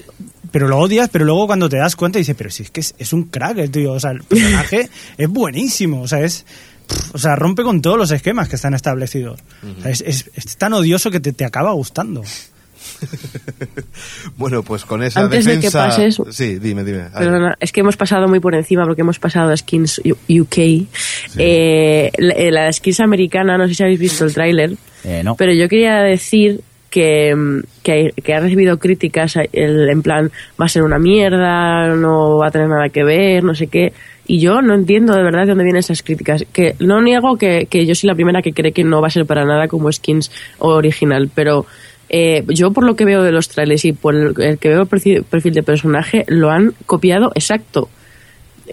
pero 0.50 0.68
lo 0.68 0.78
odias, 0.78 1.08
pero 1.08 1.24
luego 1.24 1.46
cuando 1.46 1.68
te 1.70 1.78
das 1.78 1.96
cuenta 1.96 2.18
dices, 2.18 2.34
pero 2.36 2.50
si 2.50 2.64
es 2.64 2.70
que 2.70 2.80
es, 2.80 2.94
es 2.98 3.14
un 3.14 3.24
crack 3.24 3.56
el 3.58 3.70
tío, 3.70 3.92
o 3.92 3.98
sea, 4.00 4.10
el 4.10 4.22
personaje 4.28 4.90
es 5.16 5.28
buenísimo, 5.28 6.02
o 6.02 6.06
sea, 6.08 6.20
es 6.20 6.44
pff, 6.86 7.14
o 7.14 7.18
sea, 7.18 7.36
rompe 7.36 7.62
con 7.62 7.80
todos 7.82 7.98
los 7.98 8.10
esquemas 8.10 8.48
que 8.48 8.56
están 8.56 8.74
establecidos. 8.74 9.40
O 9.78 9.82
sea, 9.82 9.90
es, 9.90 10.00
es- 10.02 10.30
es 10.34 10.56
tan 10.56 10.72
odioso 10.72 11.10
que 11.10 11.20
te, 11.20 11.32
te 11.32 11.44
acaba 11.44 11.72
gustando. 11.72 12.22
Bueno, 14.36 14.62
pues 14.62 14.84
con 14.84 15.02
esa 15.02 15.20
Antes 15.20 15.44
de 15.44 15.52
que 15.52 15.56
defensa... 15.58 15.88
pases- 15.88 16.20
Sí, 16.32 16.58
dime, 16.58 16.84
dime. 16.84 17.04
Perdona, 17.16 17.56
es 17.60 17.72
que 17.72 17.80
hemos 17.80 17.96
pasado 17.96 18.28
muy 18.28 18.40
por 18.40 18.54
encima 18.54 18.84
porque 18.84 19.02
hemos 19.02 19.18
pasado 19.18 19.50
a 19.52 19.56
Skins 19.56 20.00
UK. 20.28 20.58
Eh, 21.38 22.10
la, 22.18 22.34
eh, 22.34 22.50
la 22.50 22.72
Skins 22.72 23.00
americana, 23.00 23.56
no 23.58 23.68
sé 23.68 23.74
si 23.74 23.82
habéis 23.82 24.00
visto 24.00 24.24
el 24.24 24.34
tráiler, 24.34 24.76
Eh, 25.04 25.22
no. 25.24 25.36
pero 25.36 25.52
yo 25.52 25.68
quería 25.68 25.96
decir 26.02 26.60
que, 26.90 27.34
mm, 27.34 27.60
que, 27.82 28.12
que 28.22 28.34
ha 28.34 28.40
recibido 28.40 28.78
críticas 28.78 29.36
el- 29.52 29.88
en 29.88 30.02
plan, 30.02 30.30
va 30.60 30.66
a 30.66 30.68
ser 30.68 30.82
una 30.82 30.98
mierda, 30.98 31.88
no 31.94 32.38
va 32.38 32.48
a 32.48 32.50
tener 32.50 32.68
nada 32.68 32.88
que 32.88 33.04
ver, 33.04 33.44
no 33.44 33.54
sé 33.54 33.66
qué. 33.68 33.92
Y 34.26 34.40
yo 34.40 34.62
no 34.62 34.74
entiendo 34.74 35.14
de 35.14 35.22
verdad 35.22 35.42
de 35.42 35.48
dónde 35.48 35.64
vienen 35.64 35.80
esas 35.80 36.02
críticas. 36.02 36.44
Que 36.52 36.76
no 36.78 37.02
niego 37.02 37.36
que, 37.36 37.66
que 37.68 37.86
yo 37.86 37.94
soy 37.94 38.08
la 38.08 38.14
primera 38.14 38.42
que 38.42 38.52
cree 38.52 38.72
que 38.72 38.84
no 38.84 39.00
va 39.00 39.08
a 39.08 39.10
ser 39.10 39.26
para 39.26 39.44
nada 39.44 39.68
como 39.68 39.90
Skins 39.90 40.30
original, 40.58 41.30
pero 41.34 41.66
eh, 42.14 42.44
yo 42.48 42.72
por 42.72 42.84
lo 42.84 42.94
que 42.94 43.06
veo 43.06 43.22
de 43.22 43.32
los 43.32 43.48
trailers 43.48 43.86
y 43.86 43.92
por 43.94 44.14
el, 44.14 44.58
que 44.58 44.68
veo 44.68 44.82
el 44.82 44.86
perfil, 44.86 45.24
perfil 45.24 45.54
de 45.54 45.62
personaje, 45.62 46.24
lo 46.28 46.50
han 46.50 46.74
copiado 46.84 47.32
exacto. 47.34 47.88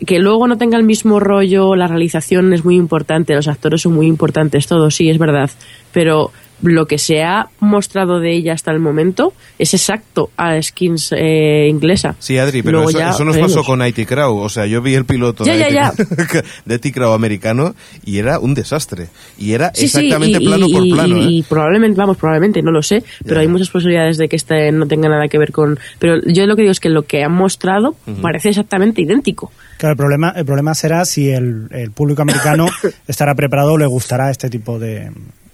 Que 0.06 0.20
luego 0.20 0.48
no 0.48 0.58
tenga 0.58 0.78
el 0.78 0.84
mismo 0.84 1.20
rollo, 1.20 1.76
la 1.76 1.88
realización 1.88 2.54
es 2.54 2.64
muy 2.64 2.76
importante, 2.76 3.34
los 3.34 3.48
actores 3.48 3.82
son 3.82 3.94
muy 3.94 4.08
importantes, 4.08 4.68
todo 4.68 4.92
sí, 4.92 5.10
es 5.10 5.18
verdad. 5.18 5.50
Pero 5.94 6.32
lo 6.62 6.86
que 6.86 6.98
se 6.98 7.24
ha 7.24 7.48
mostrado 7.60 8.20
de 8.20 8.36
ella 8.36 8.54
hasta 8.54 8.72
el 8.72 8.80
momento 8.80 9.34
es 9.58 9.74
exacto 9.74 10.30
a 10.38 10.62
Skins 10.62 11.14
eh, 11.16 11.68
inglesa. 11.70 12.16
Sí, 12.20 12.38
Adri, 12.38 12.62
pero 12.64 12.88
eso, 12.90 13.00
ya 13.00 13.10
eso 13.12 13.24
nos 13.24 13.36
veremos. 13.36 13.54
pasó 13.56 13.66
con 13.66 13.86
IT 13.86 14.08
Crow. 14.08 14.38
O 14.38 14.50
sea, 14.50 14.66
yo 14.66 14.82
vi 14.82 14.96
el 14.96 15.06
piloto 15.06 15.44
Ya, 15.46 15.56
de, 15.56 15.72
ya, 15.74 15.94
IT, 15.98 16.46
de 16.66 16.76
IT 16.76 16.94
Crow 16.94 17.14
americano 17.14 17.76
y 18.06 18.18
era 18.18 18.40
un 18.40 18.54
desastre. 18.54 19.08
Y 19.38 19.54
era 19.54 19.72
Sí, 19.74 19.88
sí, 19.88 19.98
exactamente 19.98 20.40
y- 20.42 20.46
plano 20.46 20.68
y- 20.68 20.74
por 20.74 20.86
y- 20.86 20.92
plano. 20.92 21.18
y, 21.18 21.40
¿eh? 21.40 21.46
probablemente, 21.48 21.98
vamos, 21.98 22.18
probablemente, 22.18 22.62
no 22.62 22.72
lo 22.72 22.82
sé, 22.82 23.04
pero 23.26 23.40
hay 23.40 23.48
muchas 23.48 23.70
posibilidades 23.70 24.18
de 24.18 24.28
que 24.28 24.36
este 24.36 24.72
no 24.72 24.86
tenga 24.88 25.08
nada 25.10 25.28
que 25.28 25.38
ver 25.38 25.52
con... 25.52 25.80
Pero 26.00 26.20
yo 26.28 26.46
lo 26.46 26.56
que 26.56 26.64
digo 26.64 26.72
es 26.72 26.80
que 26.80 26.90
lo 26.90 27.04
que 27.04 27.24
han 27.24 27.34
mostrado 27.34 27.96
parece 28.22 28.50
exactamente 28.50 29.02
idéntico. 29.02 29.52
Claro, 29.78 29.94
el 29.94 29.98
problema, 29.98 30.34
el 30.36 30.46
problema 30.46 30.74
será 30.76 31.06
si 31.06 31.30
el, 31.30 31.68
el 31.72 31.92
público 31.92 32.22
americano 32.22 32.68
estará 33.08 33.34
preparado 33.36 33.74
o 33.74 33.78
le 33.78 33.86
gustará 33.86 34.30
este 34.30 34.50
tipo 34.50 34.78
de, 34.78 35.10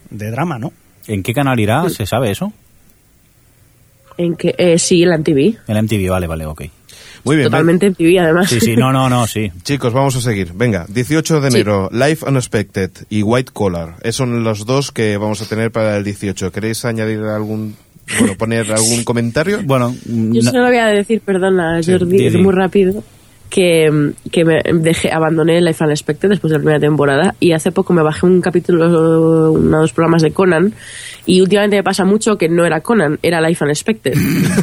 de 0.09 0.31
drama, 0.31 0.57
¿no? 0.57 0.73
¿En 1.07 1.23
qué 1.23 1.33
canal 1.33 1.59
irá? 1.59 1.87
¿Se 1.89 2.05
sabe 2.05 2.31
eso? 2.31 2.51
En 4.17 4.35
que, 4.35 4.55
eh, 4.57 4.79
sí, 4.79 5.03
la 5.05 5.17
MTV. 5.17 5.57
En 5.67 5.77
MTV, 5.83 6.09
vale, 6.09 6.27
vale, 6.27 6.45
ok. 6.45 6.63
Muy 7.25 7.35
bien. 7.37 7.47
Totalmente 7.49 7.87
MTV, 7.89 8.19
además. 8.19 8.49
Sí, 8.49 8.59
sí, 8.59 8.75
no, 8.75 8.91
no, 8.93 9.09
no, 9.09 9.27
sí. 9.27 9.51
Chicos, 9.63 9.91
vamos 9.93 10.15
a 10.15 10.21
seguir. 10.21 10.51
Venga, 10.53 10.85
18 10.87 11.41
de 11.41 11.51
Sí. 11.51 11.57
enero, 11.57 11.89
Life 11.91 12.25
Unexpected 12.27 12.91
y 13.09 13.23
White 13.23 13.51
Collar. 13.51 13.95
Esos 14.01 14.15
son 14.17 14.43
los 14.43 14.65
dos 14.65 14.91
que 14.91 15.17
vamos 15.17 15.41
a 15.41 15.45
tener 15.49 15.71
para 15.71 15.97
el 15.97 16.03
18. 16.03 16.51
¿Queréis 16.51 16.85
añadir 16.85 17.19
algún, 17.23 17.75
bueno, 18.19 18.35
poner 18.37 18.71
algún 18.71 19.03
comentario? 19.03 19.61
Bueno, 19.63 19.93
Yo 20.05 20.41
solo 20.43 20.67
voy 20.67 20.77
a 20.77 20.85
decir, 20.87 21.19
perdona, 21.21 21.81
Jordi, 21.85 22.17
di, 22.17 22.29
di. 22.29 22.37
muy 22.37 22.53
rápido, 22.53 23.03
que, 23.49 24.11
que 24.31 24.43
me 24.45 24.61
dejé, 24.73 25.11
abandoné 25.11 25.61
Life 25.61 25.83
Unexpected 25.83 26.29
después 26.29 26.51
de 26.51 26.57
la 26.57 26.61
primera 26.63 26.79
temporada 26.79 27.35
y 27.39 27.51
hace 27.53 27.71
poco 27.71 27.93
me 27.93 28.03
bajé 28.03 28.25
un 28.25 28.41
capítulo, 28.41 29.51
uno 29.51 29.77
o 29.77 29.81
dos 29.81 29.93
programas 29.93 30.21
de 30.21 30.31
Conan 30.31 30.73
y 31.25 31.41
últimamente 31.41 31.77
me 31.77 31.83
pasa 31.83 32.03
mucho 32.05 32.37
que 32.37 32.49
no 32.49 32.65
era 32.65 32.81
Conan, 32.81 33.17
era 33.23 33.41
Life 33.41 33.63
Unexpected. 33.63 34.13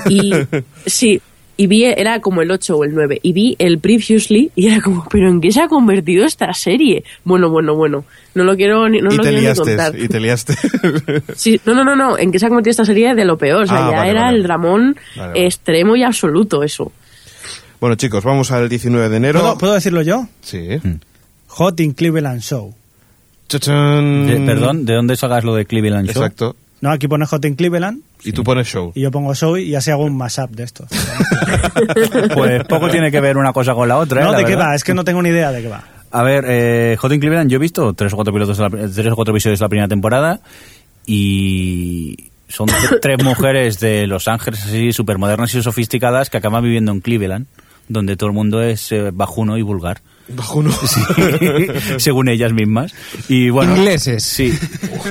Y 0.09 0.33
sí, 0.87 1.21
y 1.57 1.67
vi, 1.67 1.85
era 1.85 2.21
como 2.21 2.41
el 2.43 2.51
8 2.51 2.77
o 2.77 2.85
el 2.85 2.93
9, 2.95 3.21
y 3.23 3.33
vi 3.33 3.57
el 3.59 3.79
Previously 3.79 4.51
y 4.57 4.69
era 4.69 4.81
como, 4.81 5.07
¿pero 5.11 5.29
en 5.29 5.41
qué 5.41 5.53
se 5.53 5.61
ha 5.61 5.69
convertido 5.69 6.25
esta 6.25 6.53
serie? 6.55 7.05
Bueno, 7.25 7.51
bueno, 7.51 7.75
bueno, 7.77 8.05
no 8.35 8.45
lo 8.45 8.57
quiero 8.57 8.89
ni, 8.89 9.01
no 9.01 9.13
y 9.13 9.17
lo 9.17 9.23
te 9.23 9.29
quiero 9.29 9.37
ni 9.37 9.41
liaste, 9.43 9.63
contar. 9.63 9.99
y 9.99 10.09
te 10.09 10.19
liaste. 10.21 10.55
Sí, 11.37 11.61
no, 11.67 11.75
no, 11.75 11.85
no, 11.85 11.95
no, 11.95 12.19
en 12.19 12.33
qué 12.33 12.39
se 12.39 12.47
ha 12.47 12.49
convertido 12.49 12.71
esta 12.73 12.85
serie 12.85 13.15
de 13.15 13.25
lo 13.25 13.37
peor, 13.37 13.65
o 13.65 13.67
sea, 13.67 13.87
Ah, 13.87 13.91
ya 13.91 13.97
vale, 13.99 14.11
era 14.11 14.23
vale. 14.25 14.37
el 14.39 14.43
dramón 14.43 14.97
vale. 15.17 15.47
extremo 15.47 15.95
y 15.95 16.03
absoluto 16.03 16.63
eso. 16.63 16.91
Bueno, 17.83 17.97
chicos, 17.97 18.23
vamos 18.25 18.51
al 18.53 18.69
19 18.69 19.09
de 19.09 19.17
enero. 19.17 19.41
¿Puedo, 19.41 19.59
puedo 19.59 19.73
decirlo 19.75 20.01
yo? 20.03 20.27
Sí. 20.41 20.69
Hot 21.49 21.79
in 21.81 21.93
Cleveland 21.93 22.41
Show. 22.41 22.75
Chachán. 23.49 24.27
De- 24.27 24.41
perdón, 24.41 24.87
¿de 24.87 24.95
dónde 24.95 25.17
sacas 25.17 25.43
lo 25.45 25.55
de 25.55 25.67
Cleveland 25.67 26.07
Show? 26.11 26.23
Exacto. 26.23 26.57
No, 26.81 26.91
aquí 26.91 27.07
pone 27.09 27.27
Hot 27.27 27.45
in 27.45 27.55
Cleveland 27.55 28.01
Y 28.25 28.33
tú 28.33 28.43
pones 28.43 28.67
show. 28.67 28.93
y 28.95 29.03
yo 29.03 29.11
pongo 29.11 29.35
Show 29.35 29.57
y 29.57 29.75
así 29.75 29.91
hago 29.91 30.05
un 30.05 30.17
mashup 30.17 30.51
de 30.53 30.63
esto. 30.65 30.87
Pues 32.35 32.65
poco 32.65 32.89
tiene 32.89 33.11
que 33.11 33.21
ver 33.21 33.37
una 33.37 33.53
cosa 33.53 33.75
con 33.75 33.89
la 33.89 33.99
otra, 33.99 34.21
¿eh? 34.23 34.25
no, 34.25 34.33
La 34.33 34.39
¿de 34.39 34.45
qué 34.45 34.51
verdad. 34.53 34.71
va? 34.71 34.75
Es 34.75 34.85
que 34.85 34.95
no 34.95 35.05
tengo 35.05 35.21
ni 35.23 35.29
idea 35.29 35.53
de 35.53 35.63
qué 35.63 35.69
va. 35.69 35.85
A 36.11 36.23
ver, 36.23 36.45
eh, 36.49 36.97
Hot 36.99 37.13
in 37.13 37.21
Cleveland, 37.21 37.51
yo 37.51 37.57
he 37.57 37.61
visto 37.61 37.93
tres 37.95 38.13
o 38.13 38.17
cuatro 38.17 38.33
pilotos, 38.33 38.57
de 38.59 38.63
la- 38.69 38.71
tres 38.93 39.13
o 39.13 39.17
cuatro 39.17 39.33
episodios 39.35 39.59
de 39.61 39.65
la 39.65 39.69
primera 39.69 39.89
temporada 39.89 40.41
y 41.07 42.31
son 42.49 42.69
tre- 42.69 42.99
tres 43.01 43.23
mujeres 43.25 43.81
de 43.81 44.07
Los 44.07 44.29
Ángeles 44.29 44.65
así 44.65 44.93
súper 44.93 45.19
modernas 45.19 45.55
y 45.55 45.63
sofisticadas 45.63 46.31
que 46.31 46.37
acaban 46.39 46.63
viviendo 46.65 46.93
en 46.93 47.01
Cleveland, 47.01 47.47
donde 47.89 48.17
todo 48.17 48.29
el 48.29 48.35
mundo 48.35 48.63
es 48.63 48.93
eh, 48.93 49.11
bajuno 49.13 49.57
y 49.59 49.63
vulgar. 49.63 50.01
Bajuno. 50.29 50.71
Sí, 50.87 51.01
según 51.99 52.29
ellas 52.29 52.53
mismas. 52.53 52.95
Y 53.29 53.51
bueno, 53.51 53.77
Ingleses. 53.77 54.23
Sí. 54.25 54.53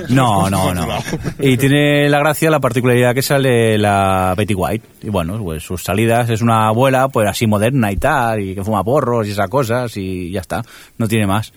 No, 0.10 0.50
no, 0.50 0.74
no. 0.74 0.88
Y 1.40 1.58
tiene 1.58 2.10
la 2.10 2.20
gracia, 2.20 2.50
la 2.50 2.60
particularidad 2.60 3.14
que 3.14 3.22
sale 3.22 3.78
la 3.78 4.34
Betty 4.38 4.54
White. 4.54 4.88
Y 5.04 5.10
bueno, 5.10 5.38
pues 5.44 5.64
sus 5.64 5.84
salidas 5.84 6.30
es 6.30 6.42
una 6.42 6.68
abuela, 6.68 7.10
pues 7.10 7.28
así 7.28 7.48
moderna 7.48 7.92
y 7.92 7.98
tal, 7.98 8.42
y 8.42 8.56
que 8.56 8.64
fuma 8.64 8.84
porros 8.84 9.28
y 9.28 9.32
esas 9.32 9.50
cosas, 9.50 9.96
y 9.98 10.32
ya 10.32 10.42
está. 10.42 10.64
No 10.98 11.08
tiene 11.08 11.28
más. 11.28 11.54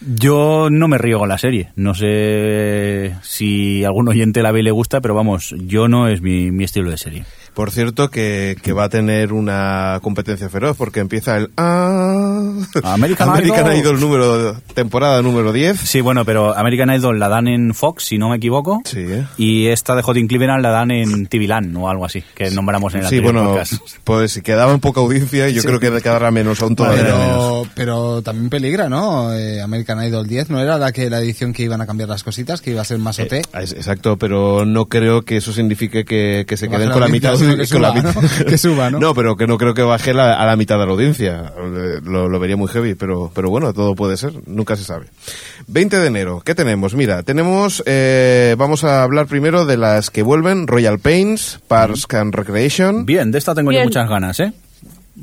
Yo 0.00 0.68
no 0.70 0.88
me 0.88 0.98
río 0.98 1.18
con 1.18 1.28
la 1.28 1.38
serie. 1.38 1.70
No 1.76 1.94
sé 1.94 3.14
si 3.22 3.84
algún 3.84 4.08
oyente 4.08 4.42
la 4.42 4.50
ve 4.50 4.60
y 4.60 4.64
le 4.64 4.72
gusta, 4.72 5.00
pero 5.00 5.14
vamos, 5.14 5.54
yo 5.58 5.88
no 5.88 6.08
es 6.08 6.20
mi, 6.22 6.50
mi 6.50 6.64
estilo 6.64 6.90
de 6.90 6.98
serie. 6.98 7.24
Por 7.54 7.70
cierto, 7.70 8.08
que, 8.10 8.56
que 8.62 8.72
va 8.72 8.84
a 8.84 8.88
tener 8.88 9.32
una 9.32 9.98
competencia 10.02 10.48
feroz 10.48 10.76
porque 10.76 11.00
empieza 11.00 11.36
el 11.36 11.50
ah, 11.58 12.50
American 12.82 13.44
Idol. 13.44 13.76
Idol 13.76 14.00
número 14.00 14.54
temporada 14.74 15.20
número 15.22 15.52
10. 15.52 15.78
Sí, 15.78 16.00
bueno, 16.00 16.24
pero 16.24 16.56
American 16.56 16.90
Idol 16.90 17.18
la 17.18 17.28
dan 17.28 17.48
en 17.48 17.74
Fox, 17.74 18.04
si 18.04 18.16
no 18.18 18.30
me 18.30 18.36
equivoco. 18.36 18.80
Sí. 18.84 19.04
Y 19.36 19.66
esta 19.66 19.94
de 19.94 20.02
Hot 20.02 20.16
in 20.16 20.28
Cleveland 20.28 20.62
la 20.62 20.70
dan 20.70 20.90
en 20.90 21.28
Land 21.30 21.76
o 21.76 21.88
algo 21.88 22.04
así, 22.04 22.22
que 22.34 22.50
nombramos 22.50 22.94
en 22.94 23.00
el 23.00 23.06
Sí, 23.08 23.16
anterior 23.16 23.34
bueno, 23.34 23.50
podcast. 23.50 23.74
pues 24.04 24.40
quedaba 24.42 24.72
en 24.72 24.80
poca 24.80 25.00
audiencia 25.00 25.48
y 25.48 25.54
yo 25.54 25.62
creo 25.62 25.80
que 25.80 25.90
quedará 26.00 26.30
menos 26.30 26.62
aún 26.62 26.74
todavía 26.76 27.02
menos. 27.02 27.18
Pero, 27.18 27.66
pero 27.74 28.22
también 28.22 28.48
peligra, 28.48 28.88
¿no? 28.88 29.34
Eh, 29.34 29.60
American 29.60 30.02
Idol 30.02 30.26
10 30.26 30.50
no 30.50 30.60
era 30.60 30.78
la 30.78 30.92
que 30.92 31.10
la 31.10 31.18
edición 31.20 31.52
que 31.52 31.64
iban 31.64 31.80
a 31.80 31.86
cambiar 31.86 32.08
las 32.08 32.22
cositas, 32.22 32.60
que 32.60 32.70
iba 32.70 32.80
a 32.80 32.84
ser 32.84 32.98
más 32.98 33.18
OT. 33.18 33.32
Eh, 33.32 33.42
es- 33.60 33.72
exacto, 33.72 34.16
pero 34.16 34.64
no 34.64 34.86
creo 34.86 35.22
que 35.22 35.36
eso 35.36 35.52
signifique 35.52 36.04
que, 36.04 36.44
que 36.46 36.56
se 36.56 36.68
queden 36.68 36.90
con 36.90 37.00
la 37.00 37.08
mitad. 37.08 37.41
Que 37.42 37.56
la 37.80 37.92
suba, 37.92 37.94
¿no? 38.02 38.44
Que 38.46 38.58
suba, 38.58 38.90
¿no? 38.90 39.14
pero 39.14 39.36
que 39.36 39.46
no 39.46 39.58
creo 39.58 39.74
que 39.74 39.82
baje 39.82 40.14
la- 40.14 40.34
a 40.34 40.46
la 40.46 40.56
mitad 40.56 40.78
de 40.78 40.86
la 40.86 40.92
audiencia. 40.92 41.52
Eh, 41.58 42.00
Lo, 42.04 42.28
lo 42.28 42.38
vería 42.40 42.56
muy 42.56 42.68
heavy, 42.68 42.94
pero, 42.94 43.30
pero 43.34 43.50
bueno, 43.50 43.72
todo 43.72 43.94
puede 43.94 44.16
ser, 44.16 44.32
nunca 44.46 44.76
se 44.76 44.84
sabe. 44.84 45.06
20 45.66 45.98
de 45.98 46.06
enero, 46.06 46.42
¿qué 46.44 46.54
tenemos? 46.54 46.94
Mira, 46.94 47.22
tenemos, 47.22 47.82
eh, 47.86 48.54
vamos 48.58 48.84
a 48.84 49.02
hablar 49.02 49.26
primero 49.26 49.64
de 49.66 49.76
las 49.76 50.10
que 50.10 50.22
vuelven, 50.22 50.66
Royal 50.66 50.98
Pains, 50.98 51.60
Parks 51.68 52.06
and 52.14 52.34
Recreation. 52.34 53.06
Bien, 53.06 53.30
de 53.30 53.38
esta 53.38 53.54
tengo 53.54 53.70
Bien. 53.70 53.82
yo 53.82 53.88
muchas 53.88 54.08
ganas, 54.08 54.40
¿eh? 54.40 54.52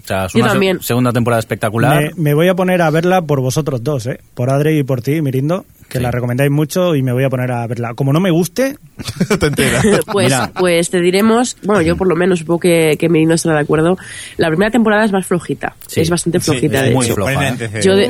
O 0.04 0.08
sea, 0.08 0.26
es 0.26 0.34
Yo 0.34 0.40
una 0.42 0.50
también. 0.52 0.82
segunda 0.82 1.12
temporada 1.14 1.40
espectacular. 1.40 2.14
Me, 2.16 2.22
me 2.24 2.34
voy 2.34 2.48
a 2.48 2.56
poner 2.56 2.82
a 2.82 2.90
verla 2.90 3.22
por 3.22 3.42
vosotros 3.42 3.84
dos, 3.84 4.06
¿eh? 4.08 4.20
Por 4.34 4.50
Adri 4.50 4.80
y 4.80 4.84
por 4.84 5.02
ti, 5.02 5.22
Mirindo, 5.22 5.66
que 5.88 6.00
la 6.00 6.12
recomendáis 6.12 6.52
mucho 6.52 6.96
y 6.96 7.02
me 7.04 7.12
voy 7.14 7.24
a 7.24 7.30
poner 7.30 7.52
a 7.52 7.66
verla. 7.68 7.94
Como 7.96 8.14
no 8.14 8.20
me 8.20 8.32
guste, 8.32 8.76
te 9.40 9.46
enteras. 9.48 9.86
Pues, 10.12 10.28
Mira. 10.28 10.52
pues 10.58 10.90
te 10.90 11.02
diremos, 11.02 11.58
bueno, 11.64 11.82
yo 11.82 11.96
por 11.98 12.08
lo 12.08 12.16
menos 12.16 12.40
supongo 12.40 12.60
que, 12.62 12.96
que 13.00 13.10
Merino 13.10 13.34
estará 13.36 13.56
de 13.56 13.62
acuerdo. 13.62 13.98
La 14.38 14.48
primera 14.50 14.72
temporada 14.72 15.06
es 15.06 15.12
más 15.12 15.26
flojita, 15.26 15.76
Sí. 15.88 16.02
es 16.02 16.10
bastante 16.10 16.40
flojita, 16.40 16.82
de 16.84 16.92
muy 16.92 17.06
hecho. 17.06 17.16
floja, 17.16 17.50
¿eh? 17.50 17.82
Yo, 17.84 17.96
de- 17.96 18.06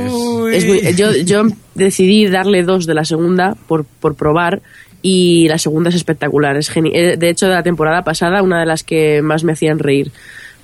es 0.55 0.65
muy- 0.65 0.95
yo, 0.95 1.11
yo 1.25 1.43
decidí 1.75 2.27
darle 2.27 2.63
dos 2.63 2.85
de 2.85 2.93
la 2.93 3.05
segunda 3.05 3.55
por, 3.67 3.85
por 3.85 4.15
probar 4.15 4.61
y 5.01 5.47
la 5.47 5.57
segunda 5.57 5.89
es 5.89 5.95
espectacular. 5.95 6.57
Es 6.57 6.69
eh, 6.75 7.15
de 7.17 7.29
hecho, 7.29 7.47
de 7.47 7.53
la 7.53 7.63
temporada 7.63 8.03
pasada, 8.03 8.41
una 8.43 8.59
de 8.59 8.65
las 8.65 8.83
que 8.83 9.21
más 9.21 9.43
me 9.43 9.53
hacían 9.53 9.79
reír. 9.79 10.11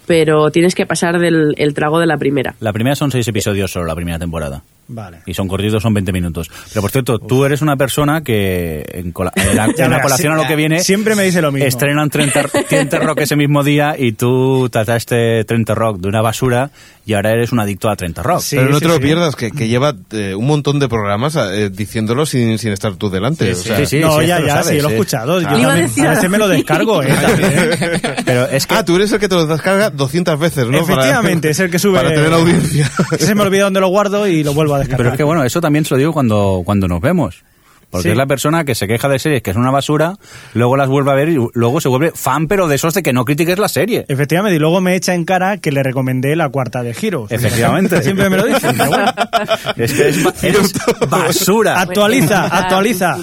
Pero 0.08 0.50
tienes 0.52 0.76
que 0.76 0.86
pasar 0.86 1.20
del 1.20 1.54
el 1.58 1.74
trago 1.74 2.00
de 2.00 2.06
la 2.08 2.18
primera. 2.18 2.56
La 2.60 2.74
primera 2.74 2.96
son 2.96 3.12
seis 3.12 3.28
episodios 3.28 3.72
solo, 3.72 3.86
la 3.86 3.96
primera 3.96 4.20
temporada. 4.20 4.62
vale. 4.88 5.18
Y 5.26 5.34
son 5.34 5.48
cortitos, 5.48 5.82
son 5.82 5.94
20 5.94 6.12
minutos. 6.12 6.50
Pero 6.70 6.82
por 6.82 6.92
cierto, 6.92 7.18
tú 7.20 7.44
eres 7.46 7.62
una 7.62 7.76
persona 7.76 8.22
que 8.24 8.86
en, 8.94 9.12
cola- 9.12 9.32
en 9.36 9.56
la, 9.56 9.66
en 9.78 9.90
la 9.90 10.02
colación 10.02 10.34
a 10.34 10.36
lo 10.36 10.48
que 10.48 10.56
viene 10.56 10.80
Siempre 10.80 11.16
me 11.16 11.24
dice 11.24 11.42
lo 11.42 11.52
mismo. 11.52 11.68
estrenan 11.68 12.10
30, 12.10 12.44
30 12.70 13.00
Rock 13.00 13.22
ese 13.22 13.36
mismo 13.36 13.64
día 13.64 13.96
y 13.98 14.12
tú 14.14 14.70
trataste 14.70 15.44
30 15.44 15.74
Rock 15.76 16.00
de 16.00 16.08
una 16.08 16.22
basura 16.22 16.70
y 17.06 17.14
ahora 17.14 17.32
eres 17.34 17.52
un 17.52 17.60
adicto 17.60 17.90
a 17.90 17.96
30 17.96 18.24
Rock. 18.24 18.40
Sí, 18.42 18.56
pero 18.56 18.70
no 18.70 18.76
sí, 18.78 18.82
te 18.82 18.88
lo 18.88 18.96
sí. 18.96 19.02
pierdas, 19.02 19.36
que, 19.36 19.52
que 19.52 19.68
lleva 19.68 19.94
eh, 20.12 20.34
un 20.36 20.48
montón 20.48 20.80
de 20.80 20.88
programas 20.90 21.36
eh, 21.36 21.70
diciéndolo 21.72 22.26
sin, 22.26 22.58
sin 22.58 22.72
estar 22.72 22.96
tú 22.96 23.10
delante. 23.10 23.52
o 23.52 23.56
sea, 23.56 23.78
sí, 23.78 23.86
sí. 23.86 24.00
no, 24.00 24.20
sí, 24.20 24.28
ya, 24.28 24.40
ya, 24.42 24.48
sabes, 24.64 24.68
sí, 24.68 24.82
lo 24.82 24.90
he 24.90 24.92
escuchado. 24.94 25.40
Yo 25.42 25.48
Ah. 25.48 25.52
A 25.52 25.62
también, 25.62 25.88
decir 25.88 26.08
a 26.08 26.12
veces 26.16 26.30
me 26.30 26.38
lo 26.38 26.48
descargo, 26.48 27.04
¿eh? 27.04 27.10
Pero 28.26 28.46
es 28.50 28.66
que 28.68 28.76
Ah, 28.76 28.84
tú 28.84 28.96
eres 28.96 29.12
el 29.12 29.20
que 29.20 29.30
te 29.30 29.36
lo 29.36 29.46
descarga 29.46 29.90
200 29.90 30.40
veces, 30.40 30.68
¿no? 30.68 30.80
Efectivamente, 30.80 31.42
Para- 31.48 31.52
es 31.52 31.60
el 31.60 31.70
que 31.72 31.80
sube. 31.80 31.98
Para 31.98 32.10
tener 32.14 32.34
audiencia. 32.34 32.90
Se 33.20 33.36
me 33.36 33.44
olvida 33.44 33.64
dónde 33.66 33.80
lo 33.82 33.88
guardo 33.90 34.28
y 34.28 34.44
lo 34.44 34.54
vuelvo 34.54 34.76
a 34.76 34.80
descargar. 34.80 34.98
Pero 34.98 35.10
es 35.12 35.18
que 35.18 35.24
bueno, 35.24 35.44
eso 35.44 35.62
también 35.62 35.86
se 35.86 35.94
lo 35.94 35.98
digo 36.00 36.14
cuando, 36.14 36.62
cuando 36.66 36.88
nos 36.88 37.02
vemos. 37.02 37.44
Porque 37.90 38.10
Sí. 38.10 38.12
es 38.12 38.18
la 38.18 38.26
persona 38.26 38.66
que 38.66 38.76
se 38.76 38.88
queja 38.88 39.08
de 39.08 39.20
series 39.20 39.42
que 39.42 39.52
es 39.52 39.56
una 39.58 39.72
basura, 39.72 40.16
luego 40.54 40.76
las 40.78 40.90
vuelve 40.90 41.12
a 41.12 41.14
ver 41.16 41.30
y 41.30 41.38
luego 41.54 41.80
se 41.80 41.88
vuelve 41.88 42.12
fan, 42.14 42.48
pero 42.48 42.68
de 42.68 42.76
esos 42.76 42.94
de 42.94 43.04
que 43.04 43.14
no 43.14 43.24
critiques 43.26 43.58
la 43.58 43.68
serie. 43.70 44.06
Efectivamente, 44.10 44.56
y 44.56 44.60
luego 44.60 44.82
me 44.82 44.96
echa 44.96 45.14
en 45.14 45.24
cara 45.26 45.58
que 45.58 45.72
le 45.72 45.82
recomendé 45.84 46.36
la 46.36 46.50
cuarta 46.50 46.84
de 46.84 46.96
Heroes. 47.00 47.32
Efectivamente. 47.32 48.02
Siempre 48.04 48.30
me 48.30 48.38
lo 48.38 48.46
dicen. 48.46 48.76
pero 48.78 48.90
bueno. 48.90 49.06
Es 49.78 49.94
que 49.94 50.10
es, 50.10 50.44
eres 50.44 50.74
basura. 51.10 51.80
Actualiza, 51.86 52.46
actualiza. 52.46 53.18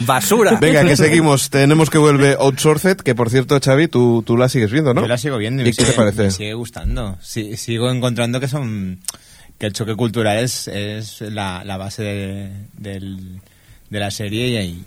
Basura. 0.00 0.58
Venga, 0.60 0.84
que 0.84 0.96
seguimos. 0.96 1.50
Tenemos 1.50 1.90
que 1.90 1.98
vuelve 1.98 2.36
Outsourced, 2.38 2.96
que 2.98 3.14
por 3.14 3.30
cierto, 3.30 3.58
Xavi, 3.60 3.88
tú, 3.88 4.22
tú 4.26 4.36
la 4.36 4.48
sigues 4.48 4.70
viendo, 4.70 4.94
¿no? 4.94 5.02
Yo 5.02 5.08
la 5.08 5.18
sigo 5.18 5.36
viendo 5.38 5.62
y, 5.62 5.66
¿Y 5.66 5.68
me 5.68 5.72
qué 5.72 5.76
te 5.84 5.90
sigue- 5.92 5.96
parece? 5.96 6.22
Me 6.24 6.30
sigue 6.30 6.54
gustando. 6.54 7.16
Sí, 7.20 7.56
sigo 7.56 7.90
encontrando 7.90 8.40
que 8.40 8.48
son 8.48 9.00
que 9.58 9.66
el 9.66 9.72
choque 9.72 9.96
cultural 9.96 10.38
es, 10.38 10.68
es 10.68 11.20
la, 11.20 11.62
la 11.64 11.76
base 11.76 12.02
de, 12.02 12.50
del- 12.74 13.40
de 13.90 14.00
la 14.00 14.10
serie 14.10 14.48
y, 14.48 14.56
ahí- 14.56 14.84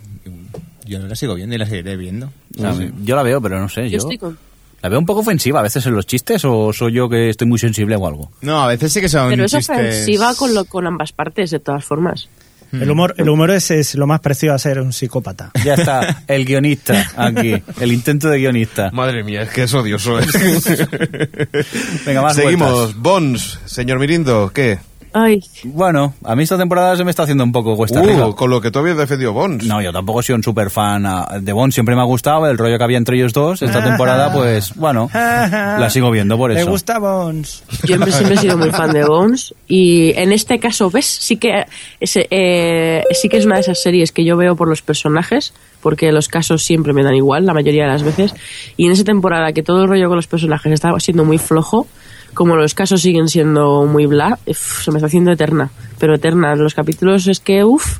y 0.86 0.90
yo 0.90 0.98
la 1.00 1.14
sigo 1.16 1.34
viendo 1.34 1.54
y 1.54 1.58
la 1.58 1.66
seguiré 1.66 1.96
viendo. 1.96 2.32
O 2.58 2.60
sea, 2.60 2.74
Yo 3.02 3.16
la 3.16 3.22
veo, 3.22 3.40
pero 3.40 3.60
no 3.60 3.68
sé. 3.68 3.84
Yo 3.84 3.90
Yo, 3.90 3.98
estoy 3.98 4.18
con... 4.18 4.38
la 4.82 4.88
veo 4.88 4.98
un 4.98 5.06
poco 5.06 5.20
ofensiva 5.20 5.60
a 5.60 5.62
veces 5.62 5.84
en 5.86 5.94
los 5.94 6.06
chistes 6.06 6.44
o 6.44 6.72
soy 6.72 6.92
yo 6.92 7.08
que 7.08 7.30
estoy 7.30 7.46
muy 7.46 7.58
sensible 7.58 7.96
o 7.96 8.06
algo. 8.06 8.30
No, 8.42 8.62
a 8.62 8.66
veces 8.68 8.92
sí 8.92 9.00
que 9.00 9.08
son 9.08 9.28
Pero 9.30 9.44
es 9.44 9.52
chistes... 9.52 9.70
ofensiva 9.76 10.34
con, 10.34 10.54
lo, 10.54 10.64
con 10.64 10.86
ambas 10.86 11.12
partes, 11.12 11.50
de 11.50 11.60
todas 11.60 11.84
formas. 11.84 12.28
El 12.72 12.90
humor, 12.90 13.14
el 13.18 13.28
humor 13.28 13.50
es, 13.50 13.70
es 13.70 13.94
lo 13.96 14.06
más 14.06 14.20
parecido 14.20 14.54
a 14.54 14.58
ser 14.58 14.80
un 14.80 14.94
psicópata. 14.94 15.50
Ya 15.62 15.74
está, 15.74 16.22
el 16.26 16.46
guionista 16.46 17.06
aquí, 17.16 17.54
el 17.80 17.92
intento 17.92 18.28
de 18.30 18.38
guionista. 18.38 18.90
Madre 18.92 19.22
mía, 19.24 19.42
es 19.42 19.50
que 19.50 19.64
es 19.64 19.74
odioso. 19.74 20.18
¿eh? 20.18 20.24
Venga, 22.06 22.22
más 22.22 22.34
Seguimos. 22.36 22.72
vueltas. 22.72 22.96
Bons, 23.02 23.58
señor 23.66 23.98
Mirindo, 23.98 24.50
¿qué? 24.54 24.78
Ay, 25.14 25.40
Bueno, 25.64 26.14
a 26.24 26.34
mí 26.34 26.42
esta 26.42 26.56
temporada 26.56 26.96
se 26.96 27.04
me 27.04 27.10
está 27.10 27.24
haciendo 27.24 27.44
un 27.44 27.52
poco 27.52 27.76
cuesta 27.76 28.00
Uh, 28.00 28.04
arriba. 28.04 28.34
con 28.34 28.50
lo 28.50 28.60
que 28.60 28.70
tú 28.70 28.78
habías 28.78 28.96
defendido 28.96 29.32
Bons. 29.32 29.64
No, 29.66 29.82
yo 29.82 29.92
tampoco 29.92 30.22
soy 30.22 30.34
un 30.34 30.42
super 30.42 30.70
fan 30.70 31.04
ah, 31.06 31.38
de 31.40 31.52
Bond, 31.52 31.72
siempre 31.72 31.94
me 31.94 32.00
ha 32.00 32.04
gustado 32.04 32.46
el 32.48 32.56
rollo 32.56 32.78
que 32.78 32.84
había 32.84 32.98
entre 32.98 33.16
ellos 33.16 33.32
dos. 33.32 33.60
Esta 33.62 33.82
temporada, 33.84 34.32
pues, 34.32 34.74
bueno, 34.76 35.10
la 35.12 35.88
sigo 35.90 36.10
viendo 36.10 36.36
por 36.38 36.52
¿Te 36.54 36.60
eso. 36.60 36.70
gusta 36.70 36.98
Bones? 36.98 37.62
yo 37.82 37.86
siempre, 37.88 38.12
siempre 38.12 38.34
he 38.36 38.38
sido 38.38 38.56
muy 38.56 38.70
fan 38.70 38.92
de 38.92 39.04
Bones 39.04 39.54
y 39.68 40.12
en 40.18 40.32
este 40.32 40.58
caso, 40.58 40.90
¿ves? 40.90 41.06
Sí 41.06 41.36
que, 41.36 41.64
ese, 42.00 42.26
eh, 42.30 43.02
sí 43.12 43.28
que 43.28 43.36
es 43.36 43.44
una 43.46 43.56
de 43.56 43.60
esas 43.62 43.82
series 43.82 44.12
que 44.12 44.24
yo 44.24 44.36
veo 44.36 44.56
por 44.56 44.68
los 44.68 44.82
personajes, 44.82 45.52
porque 45.82 46.10
los 46.12 46.28
casos 46.28 46.62
siempre 46.62 46.92
me 46.92 47.02
dan 47.02 47.14
igual, 47.14 47.44
la 47.44 47.54
mayoría 47.54 47.84
de 47.84 47.90
las 47.90 48.02
veces. 48.02 48.34
Y 48.76 48.86
en 48.86 48.92
esa 48.92 49.04
temporada 49.04 49.52
que 49.52 49.62
todo 49.62 49.82
el 49.82 49.88
rollo 49.88 50.08
con 50.08 50.16
los 50.16 50.26
personajes 50.26 50.72
estaba 50.72 50.98
siendo 51.00 51.24
muy 51.24 51.38
flojo, 51.38 51.86
como 52.34 52.56
los 52.56 52.74
casos 52.74 53.02
siguen 53.02 53.28
siendo 53.28 53.86
muy 53.86 54.06
bla, 54.06 54.38
uf, 54.46 54.84
se 54.84 54.90
me 54.90 54.98
está 54.98 55.06
haciendo 55.06 55.32
eterna. 55.32 55.70
Pero 55.98 56.14
eterna, 56.14 56.54
los 56.54 56.74
capítulos 56.74 57.26
es 57.26 57.40
que, 57.40 57.64
uff, 57.64 57.98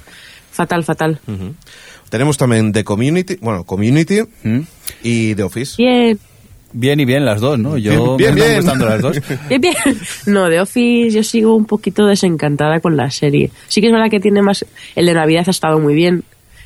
fatal, 0.51 0.85
fatal. 0.85 1.20
Tenemos 2.09 2.37
también 2.37 2.72
The 2.72 2.85
Community, 2.85 3.37
bueno, 3.41 3.64
Community 3.64 4.20
¿Mm? 4.43 4.61
y 5.03 5.35
The 5.35 5.43
Office. 5.43 5.74
Bien, 5.78 6.18
Bien 6.74 6.99
y 7.01 7.05
bien 7.05 7.24
las 7.24 7.41
dos, 7.41 7.59
¿no? 7.59 7.76
Yo 7.76 8.16
Bien, 8.16 8.35
me 8.35 8.41
bien. 8.41 8.47
están 8.57 8.78
gustando 8.78 8.87
las 8.87 9.03
dos. 9.03 9.20
Bien, 9.49 9.61
bien. 9.61 9.74
No, 10.26 10.49
de 10.49 10.61
Office 10.61 11.14
yo 11.14 11.22
sigo 11.22 11.55
un 11.55 11.66
poquito 11.66 12.07
desencantada 12.07 12.80
con 12.80 12.97
la 12.97 13.11
serie. 13.11 13.51
Sí 13.68 13.80
que 13.80 13.89
es 13.89 13.93
verdad 13.93 14.11
que 14.11 14.20
tiene 14.20 14.41
más... 14.41 14.64
El 14.97 15.07
de 15.07 15.14
Navidad 15.14 15.45
ha 15.47 15.51
estado 15.51 15.78
muy 15.78 15.95
bien 15.95 16.24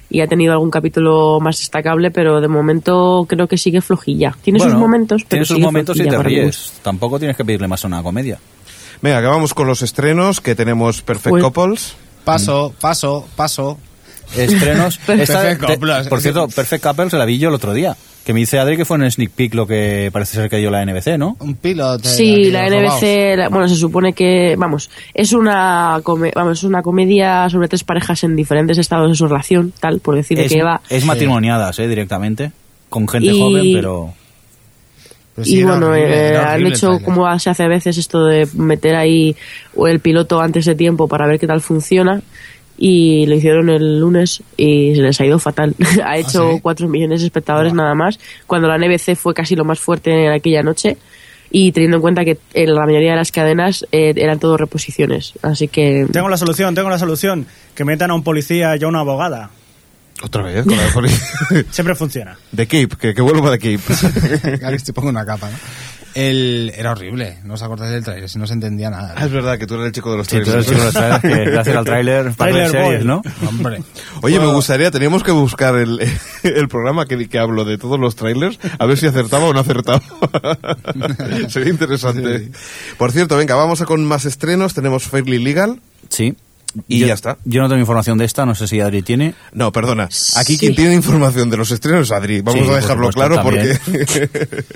y 0.08 0.20
ha 0.20 0.26
tenido 0.26 0.52
algún 0.52 0.70
capítulo 0.70 1.40
más 1.40 1.58
destacable, 1.58 2.10
pero 2.10 2.40
de 2.40 2.48
momento 2.48 3.26
creo 3.28 3.48
que 3.48 3.58
sigue 3.58 3.80
flojilla. 3.80 4.36
Tiene 4.42 4.60
sus 4.60 4.74
momentos, 4.74 5.22
pero 5.22 5.28
Tiene 5.28 5.44
sus 5.46 5.54
sigue 5.56 5.66
momentos 5.66 5.96
y 5.98 6.04
te 6.08 6.18
ríes. 6.22 6.72
Tampoco 6.82 7.18
tienes 7.18 7.36
que 7.36 7.44
pedirle 7.44 7.68
más 7.68 7.84
a 7.84 7.88
una 7.88 8.02
comedia. 8.02 8.38
Venga, 9.02 9.20
que 9.20 9.26
vamos 9.26 9.52
con 9.52 9.66
los 9.66 9.82
estrenos, 9.82 10.40
que 10.40 10.54
tenemos 10.54 11.02
Perfect 11.02 11.34
Uy. 11.34 11.40
Couples. 11.42 11.94
Paso, 12.24 12.74
paso, 12.80 13.26
paso. 13.36 13.78
Estrenos. 14.36 14.98
Esta- 15.08 15.42
Perfect 15.42 15.64
Couples. 15.64 16.08
por 16.08 16.20
cierto, 16.20 16.48
Perfect 16.48 16.82
Couple 16.84 17.10
se 17.10 17.18
la 17.18 17.24
vi 17.24 17.38
yo 17.38 17.48
el 17.50 17.54
otro 17.54 17.72
día. 17.74 17.96
Que 18.26 18.32
me 18.32 18.40
dice 18.40 18.58
Adri 18.58 18.76
que 18.76 18.84
fue 18.84 18.96
en 18.96 19.08
sneak 19.08 19.30
peek 19.30 19.54
lo 19.54 19.68
que 19.68 20.10
parece 20.12 20.34
ser 20.36 20.50
que 20.50 20.56
dio 20.56 20.68
la 20.68 20.84
NBC, 20.84 21.16
¿no? 21.16 21.36
Un 21.38 21.54
piloto. 21.54 22.08
Sí, 22.08 22.50
la 22.50 22.66
NBC, 22.68 23.36
la- 23.36 23.48
bueno, 23.48 23.68
se 23.68 23.76
supone 23.76 24.14
que, 24.14 24.56
vamos, 24.58 24.90
es 25.14 25.32
una, 25.32 26.00
come- 26.02 26.32
vamos, 26.34 26.58
es 26.58 26.64
una 26.64 26.82
comedia 26.82 27.48
sobre 27.48 27.68
tres 27.68 27.84
parejas 27.84 28.24
en 28.24 28.34
diferentes 28.34 28.78
estados 28.78 29.08
de 29.08 29.14
su 29.14 29.28
relación, 29.28 29.72
tal, 29.78 30.00
por 30.00 30.16
decir 30.16 30.36
de 30.38 30.46
Es, 30.46 30.52
qué 30.52 30.62
va. 30.64 30.80
es 30.90 31.04
matrimoniadas, 31.04 31.78
¿eh? 31.78 31.86
Directamente. 31.86 32.50
Con 32.88 33.06
gente 33.06 33.28
Y- 33.32 33.40
joven, 33.40 33.72
pero... 33.74 34.12
y 35.44 35.62
bueno, 35.62 35.94
eh, 35.94 36.36
han 36.36 36.66
hecho 36.66 36.98
como 37.04 37.38
se 37.38 37.50
hace 37.50 37.62
a 37.62 37.68
veces 37.68 37.96
esto 37.96 38.24
de 38.24 38.48
meter 38.54 38.96
ahí 38.96 39.36
el 39.86 40.00
piloto 40.00 40.40
antes 40.40 40.64
de 40.64 40.74
tiempo 40.74 41.06
para 41.06 41.28
ver 41.28 41.38
qué 41.38 41.46
tal 41.46 41.60
funciona 41.60 42.22
y 42.78 43.26
lo 43.26 43.34
hicieron 43.36 43.70
el 43.70 44.00
lunes 44.00 44.42
y 44.56 44.94
se 44.94 45.02
les 45.02 45.20
ha 45.20 45.26
ido 45.26 45.38
fatal. 45.38 45.74
ha 46.04 46.16
hecho 46.18 46.52
sí? 46.54 46.60
4 46.60 46.88
millones 46.88 47.20
de 47.20 47.26
espectadores 47.26 47.72
nada 47.74 47.94
más, 47.94 48.18
cuando 48.46 48.68
la 48.68 48.78
NBC 48.78 49.16
fue 49.16 49.34
casi 49.34 49.56
lo 49.56 49.64
más 49.64 49.78
fuerte 49.78 50.26
en 50.26 50.32
aquella 50.32 50.62
noche 50.62 50.96
y 51.50 51.72
teniendo 51.72 51.98
en 51.98 52.02
cuenta 52.02 52.24
que 52.24 52.38
en 52.54 52.74
la 52.74 52.84
mayoría 52.84 53.12
de 53.12 53.16
las 53.16 53.32
cadenas 53.32 53.86
eh, 53.92 54.12
eran 54.16 54.38
todo 54.38 54.56
reposiciones. 54.56 55.34
Así 55.42 55.68
que 55.68 56.06
Tengo 56.12 56.28
la 56.28 56.36
solución, 56.36 56.74
tengo 56.74 56.90
la 56.90 56.98
solución. 56.98 57.46
Que 57.74 57.84
metan 57.84 58.10
a 58.10 58.14
un 58.14 58.22
policía 58.22 58.76
y 58.76 58.82
a 58.82 58.88
una 58.88 59.00
abogada. 59.00 59.50
Otra 60.22 60.42
vez, 60.42 60.64
con 60.64 60.76
la 60.76 61.08
Siempre 61.70 61.94
funciona. 61.94 62.38
The 62.54 62.66
Cape, 62.66 62.88
que, 62.98 63.14
que 63.14 63.20
vuelva 63.20 63.56
The 63.56 63.78
Cape. 63.78 64.64
Alex, 64.64 64.84
te 64.84 64.92
pongo 64.94 65.10
una 65.10 65.26
capa, 65.26 65.50
¿no? 65.50 65.56
El, 66.16 66.72
era 66.74 66.92
horrible, 66.92 67.36
no 67.44 67.54
os 67.54 67.62
acordáis 67.62 67.92
del 67.92 68.02
trailer, 68.02 68.26
si 68.30 68.38
no 68.38 68.46
se 68.46 68.54
entendía 68.54 68.88
nada. 68.88 69.12
Ah, 69.16 69.26
es 69.26 69.30
verdad 69.30 69.58
que 69.58 69.66
tú 69.66 69.74
eres 69.74 69.86
el 69.88 69.92
chico 69.92 70.10
de 70.12 70.16
los 70.16 70.26
Sí, 70.26 70.38
tú 70.38 70.44
trailers. 70.44 70.66
eres 70.68 70.68
el 70.68 70.74
chico 70.74 71.00
de 71.00 71.10
los 71.10 71.20
trailers, 71.20 71.44
que 71.44 71.50
gracias 71.50 71.76
al 71.76 71.84
tráiler 71.84 72.32
para 72.36 72.50
Trailer 72.52 72.72
ver 72.72 72.82
series, 72.82 72.98
boy. 73.04 73.06
¿no? 73.06 73.48
Hombre. 73.48 73.82
Oye, 74.22 74.40
me 74.40 74.46
gustaría, 74.46 74.90
teníamos 74.90 75.22
que 75.22 75.32
buscar 75.32 75.74
el, 75.76 76.00
el 76.42 76.68
programa 76.68 77.04
que, 77.06 77.28
que 77.28 77.38
hablo 77.38 77.64
de 77.66 77.76
todos 77.76 78.00
los 78.00 78.16
trailers, 78.16 78.58
a 78.78 78.86
ver 78.86 78.96
si 78.96 79.06
acertaba 79.06 79.44
o 79.44 79.52
no 79.52 79.60
acertaba. 79.60 80.00
Sería 81.48 81.70
interesante. 81.70 82.50
Por 82.96 83.12
cierto, 83.12 83.36
venga, 83.36 83.54
vamos 83.54 83.80
a 83.82 83.84
con 83.84 84.04
más 84.04 84.24
estrenos. 84.24 84.74
Tenemos 84.74 85.04
Fairly 85.04 85.38
Legal. 85.38 85.80
Sí. 86.08 86.34
Y 86.88 86.98
Yo- 87.00 87.06
ya 87.06 87.14
está. 87.14 87.38
Yo 87.44 87.62
no 87.62 87.68
tengo 87.68 87.80
información 87.80 88.18
de 88.18 88.24
esta, 88.24 88.44
no 88.44 88.54
sé 88.54 88.66
si 88.68 88.80
Adri 88.80 89.02
tiene. 89.02 89.34
No, 89.52 89.72
perdona. 89.72 90.04
Aquí 90.36 90.54
Sí. 90.54 90.58
quien 90.58 90.74
tiene 90.74 90.94
información 90.94 91.48
de 91.48 91.56
los 91.56 91.70
estrenos 91.70 92.02
es 92.08 92.12
Adri. 92.12 92.40
Vamos 92.42 92.60
Sí, 92.60 92.66
a 92.66 92.72
por 92.72 92.80
dejarlo 92.82 93.12
supuesto, 93.12 93.20
claro 93.20 93.42
también. 93.42 93.78
porque... 93.84 94.66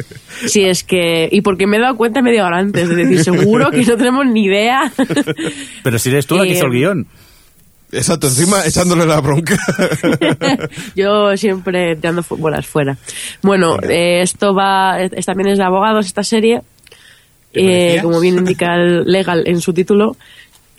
Sí, 0.48 0.64
es 0.64 0.82
que. 0.84 1.28
Y 1.30 1.40
porque 1.42 1.66
me 1.66 1.76
he 1.76 1.80
dado 1.80 1.96
cuenta 1.96 2.22
media 2.22 2.46
hora 2.46 2.58
antes. 2.58 2.88
Es 2.88 2.96
decir, 2.96 3.22
seguro 3.24 3.70
que 3.70 3.84
no 3.84 3.96
tenemos 3.96 4.24
ni 4.26 4.44
idea. 4.44 4.90
Pero 5.84 5.98
si 5.98 6.08
eres 6.10 6.26
tú 6.26 6.36
la 6.36 6.44
que 6.44 6.50
Eh, 6.50 6.54
hizo 6.56 6.66
el 6.66 6.72
guion. 6.72 7.06
Exacto, 7.92 8.28
encima 8.28 8.64
echándole 8.64 9.04
la 9.04 9.20
bronca. 9.20 9.56
Yo 10.96 11.36
siempre 11.36 11.96
tirando 11.96 12.24
bolas 12.30 12.66
fuera. 12.66 12.96
Bueno, 13.42 13.76
eh, 13.82 14.22
esto 14.22 14.54
va. 14.54 15.00
es- 15.02 15.26
también 15.26 15.50
es 15.50 15.58
de 15.58 15.64
abogados 15.64 16.06
esta 16.06 16.22
serie. 16.24 16.62
eh, 17.52 17.98
como 18.00 18.20
bien 18.20 18.38
indica 18.38 18.76
el 18.76 19.02
legal 19.04 19.42
en 19.46 19.60
su 19.60 19.72
título. 19.72 20.16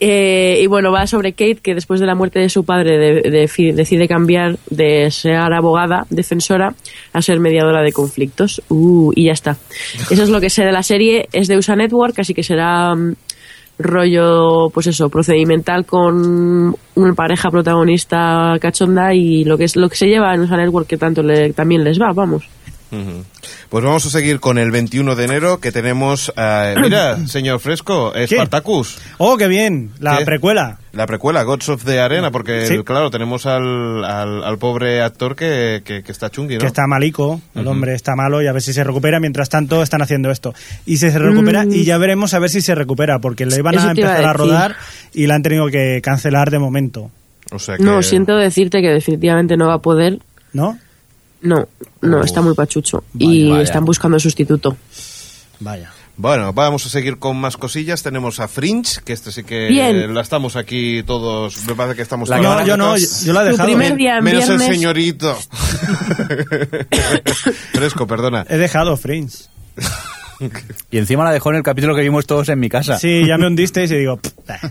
Eh, 0.04 0.58
y 0.60 0.66
bueno, 0.66 0.90
va 0.90 1.06
sobre 1.06 1.30
Kate, 1.32 1.60
que 1.62 1.76
después 1.76 2.00
de 2.00 2.06
la 2.06 2.16
muerte 2.16 2.40
de 2.40 2.48
su 2.48 2.64
padre 2.64 2.98
de- 2.98 3.48
decide 3.72 4.08
cambiar 4.08 4.58
de 4.68 5.08
ser 5.12 5.36
abogada, 5.36 6.06
defensora, 6.10 6.74
a 7.12 7.22
ser 7.22 7.38
mediadora 7.38 7.82
de 7.82 7.92
conflictos. 7.92 8.60
Uh, 8.68 9.12
y 9.14 9.26
ya 9.26 9.32
está. 9.32 9.56
Eso 10.10 10.24
es 10.24 10.28
lo 10.28 10.40
que 10.40 10.50
sé 10.50 10.64
de 10.64 10.72
la 10.72 10.82
serie. 10.82 11.28
Es 11.32 11.46
de 11.46 11.56
USA 11.56 11.76
Network, 11.76 12.18
así 12.18 12.34
que 12.34 12.42
será 12.42 12.92
mm, 12.96 13.14
rollo, 13.78 14.70
pues 14.74 14.86
eso, 14.88 15.08
procedimental 15.08 15.86
con 15.86 16.74
una 16.94 17.14
pareja 17.14 17.50
protagonista 17.50 18.56
cachonda 18.60 19.14
y 19.14 19.44
lo 19.44 19.56
que 19.56 19.64
es 19.64 19.76
lo 19.76 19.88
que 19.88 19.96
se 19.96 20.06
lleva 20.08 20.34
en 20.34 20.40
USA 20.40 20.56
Network 20.56 20.86
que 20.88 20.96
tanto 20.98 21.22
le, 21.22 21.52
también 21.52 21.84
les 21.84 22.00
va, 22.00 22.12
vamos. 22.12 22.48
Pues 23.70 23.84
vamos 23.84 24.04
a 24.04 24.10
seguir 24.10 24.38
con 24.38 24.58
el 24.58 24.70
21 24.70 25.14
de 25.16 25.24
enero 25.24 25.60
que 25.60 25.72
tenemos... 25.72 26.30
eh, 26.36 26.74
mira, 26.80 27.16
señor 27.26 27.58
Fresco, 27.60 28.12
Spartacus. 28.26 28.98
Oh, 29.18 29.36
qué 29.38 29.48
bien. 29.48 29.90
La 29.98 30.18
¿Qué? 30.18 30.24
precuela. 30.26 30.78
La 30.92 31.06
precuela, 31.06 31.42
Gods 31.42 31.70
of 31.70 31.84
the 31.86 32.00
Arena, 32.00 32.30
porque 32.30 32.66
Sí. 32.66 32.82
claro, 32.84 33.10
tenemos 33.10 33.46
al, 33.46 34.04
al, 34.04 34.44
al 34.44 34.58
pobre 34.58 35.00
actor 35.00 35.34
que, 35.34 35.80
que, 35.84 36.02
que 36.02 36.12
está 36.12 36.28
chungui, 36.28 36.56
¿no? 36.56 36.60
Que 36.60 36.66
está 36.66 36.86
malico, 36.86 37.40
el 37.54 37.62
Ujú. 37.62 37.70
hombre 37.70 37.94
está 37.94 38.14
malo 38.14 38.42
y 38.42 38.46
a 38.46 38.52
ver 38.52 38.60
si 38.60 38.74
se 38.74 38.84
recupera. 38.84 39.18
Mientras 39.18 39.48
tanto, 39.48 39.82
están 39.82 40.02
haciendo 40.02 40.30
esto. 40.30 40.52
Y 40.84 40.98
si 40.98 41.10
se 41.10 41.18
recupera, 41.18 41.64
Mm. 41.64 41.72
y 41.72 41.84
ya 41.84 41.96
veremos 41.96 42.34
a 42.34 42.38
ver 42.40 42.50
si 42.50 42.60
se 42.60 42.74
recupera, 42.74 43.20
porque 43.20 43.46
le 43.46 43.56
iban 43.56 43.74
Eso 43.74 43.84
a 43.84 43.88
a 43.88 43.90
empezar 43.92 44.10
a 44.16 44.18
decir. 44.18 44.34
rodar 44.36 44.76
y 45.14 45.26
la 45.26 45.34
han 45.36 45.42
tenido 45.42 45.66
que 45.68 46.00
cancelar 46.02 46.50
de 46.50 46.58
momento. 46.58 47.10
O 47.50 47.58
sea 47.58 47.78
que... 47.78 47.82
No, 47.82 48.02
siento 48.02 48.36
decirte 48.36 48.82
que 48.82 48.88
definitivamente 48.88 49.56
no 49.56 49.68
va 49.68 49.74
a 49.74 49.78
poder. 49.78 50.18
¿No? 50.52 50.78
No, 51.42 51.68
no, 52.00 52.22
está 52.22 52.40
muy 52.40 52.54
pachucho. 52.54 53.04
y 53.18 53.50
vaya. 53.50 53.62
están 53.62 53.84
buscando 53.84 54.18
sustituto. 54.18 54.76
Vaya. 55.60 55.90
Bueno, 56.16 56.52
vamos 56.52 56.84
a 56.84 56.90
seguir 56.90 57.18
con 57.18 57.38
más 57.38 57.56
cosillas. 57.56 58.02
Tenemos 58.02 58.38
a 58.38 58.46
Fringe, 58.46 59.00
que 59.04 59.14
este 59.14 59.32
sí 59.32 59.44
que 59.44 59.68
Bien. 59.68 60.14
la 60.14 60.20
estamos 60.20 60.56
aquí 60.56 61.02
todos. 61.04 61.64
Me 61.66 61.74
parece 61.74 61.96
que 61.96 62.02
estamos 62.02 62.28
La- 62.28 62.38
no, 62.38 62.66
yo 62.66 62.76
no, 62.76 62.96
yo- 62.98 63.06
yo 63.24 63.32
la 63.32 63.42
he 63.42 63.50
dejado. 63.50 63.64
primer 63.66 63.96
día 63.96 64.18
en 64.18 64.24
Menos 64.24 64.48
el 64.48 64.60
señorito. 64.60 65.34
Fresco, 67.72 68.06
perdona. 68.06 68.44
He 68.48 68.58
dejado 68.58 68.96
Fringe. 68.96 69.44
Y 70.90 70.98
encima 70.98 71.24
la 71.24 71.32
dejó 71.32 71.50
en 71.50 71.56
el 71.56 71.62
capítulo 71.62 71.94
que 71.94 72.02
vimos 72.02 72.26
todos 72.26 72.48
en 72.48 72.58
mi 72.60 72.68
casa. 72.68 72.98
Sí, 72.98 73.24
ya 73.26 73.38
me 73.38 73.46
hundisteis 73.46 73.90
y 73.90 73.96
digo, 73.96 74.16
"Pff, 74.18 74.32
eh". 74.50 74.68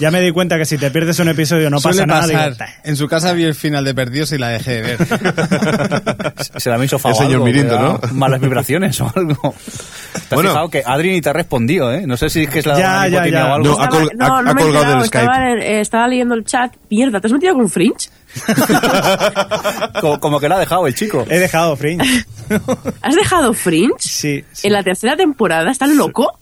ya 0.00 0.10
me 0.10 0.20
di 0.20 0.30
cuenta 0.32 0.56
que 0.58 0.64
si 0.64 0.78
te 0.78 0.90
pierdes 0.90 1.18
un 1.18 1.28
episodio 1.28 1.70
no 1.70 1.80
pasa 1.80 2.06
nada. 2.06 2.54
en 2.84 2.96
su 2.96 3.08
casa 3.08 3.32
vi 3.32 3.44
el 3.44 3.54
final 3.54 3.84
de 3.84 3.94
Perdidos 3.94 4.32
y 4.32 4.38
la 4.38 4.48
dejé 4.50 4.82
de 4.82 4.82
ver. 4.82 4.98
Se 6.56 6.70
la 6.70 6.78
me 6.78 6.84
hizo 6.86 7.00
El 7.04 7.14
señor 7.14 7.42
Mirindo, 7.42 7.78
¿no? 7.78 8.00
Malas 8.12 8.40
vibraciones 8.40 9.00
o 9.00 9.12
algo. 9.14 9.54
¿Te 10.12 10.18
has 10.18 10.30
Bueno. 10.30 10.50
fijado 10.50 10.68
que 10.70 10.82
Adri 10.84 11.10
ni 11.12 11.20
te 11.20 11.28
ha 11.30 11.32
respondido, 11.32 11.92
¿eh? 11.92 12.06
No 12.06 12.16
sé 12.16 12.28
si 12.30 12.42
es 12.44 12.50
que 12.50 12.58
es 12.60 12.66
la 12.66 12.74
Ya, 12.78 13.08
ya, 13.08 13.08
nicotina 13.10 13.38
ya. 13.40 13.46
o 13.46 13.54
algo. 13.54 13.68
No, 13.76 13.80
ha 13.82 13.88
col- 13.88 14.10
no, 14.16 14.36
ha- 14.36 14.42
no 14.42 14.54
colgado 14.54 14.94
del 14.96 15.04
estaba, 15.04 15.50
eh, 15.52 15.80
estaba 15.80 16.08
leyendo 16.08 16.34
el 16.34 16.44
chat. 16.44 16.74
Mierda, 16.90 17.20
¿te 17.20 17.26
has 17.28 17.32
metido 17.32 17.54
con 17.54 17.68
Fringe? 17.70 18.08
como, 20.00 20.20
como 20.20 20.40
que 20.40 20.48
la 20.48 20.56
ha 20.56 20.60
dejado 20.60 20.86
el 20.86 20.94
chico. 20.94 21.24
He 21.28 21.38
dejado 21.38 21.76
Fringe. 21.76 22.24
¿Has 23.02 23.14
dejado 23.14 23.52
Fringe? 23.54 23.94
Sí. 23.98 24.44
sí. 24.52 24.66
En 24.66 24.72
la 24.72 24.82
tercera 24.82 25.16
temporada, 25.16 25.70
¿estás 25.70 25.90
loco? 25.90 26.38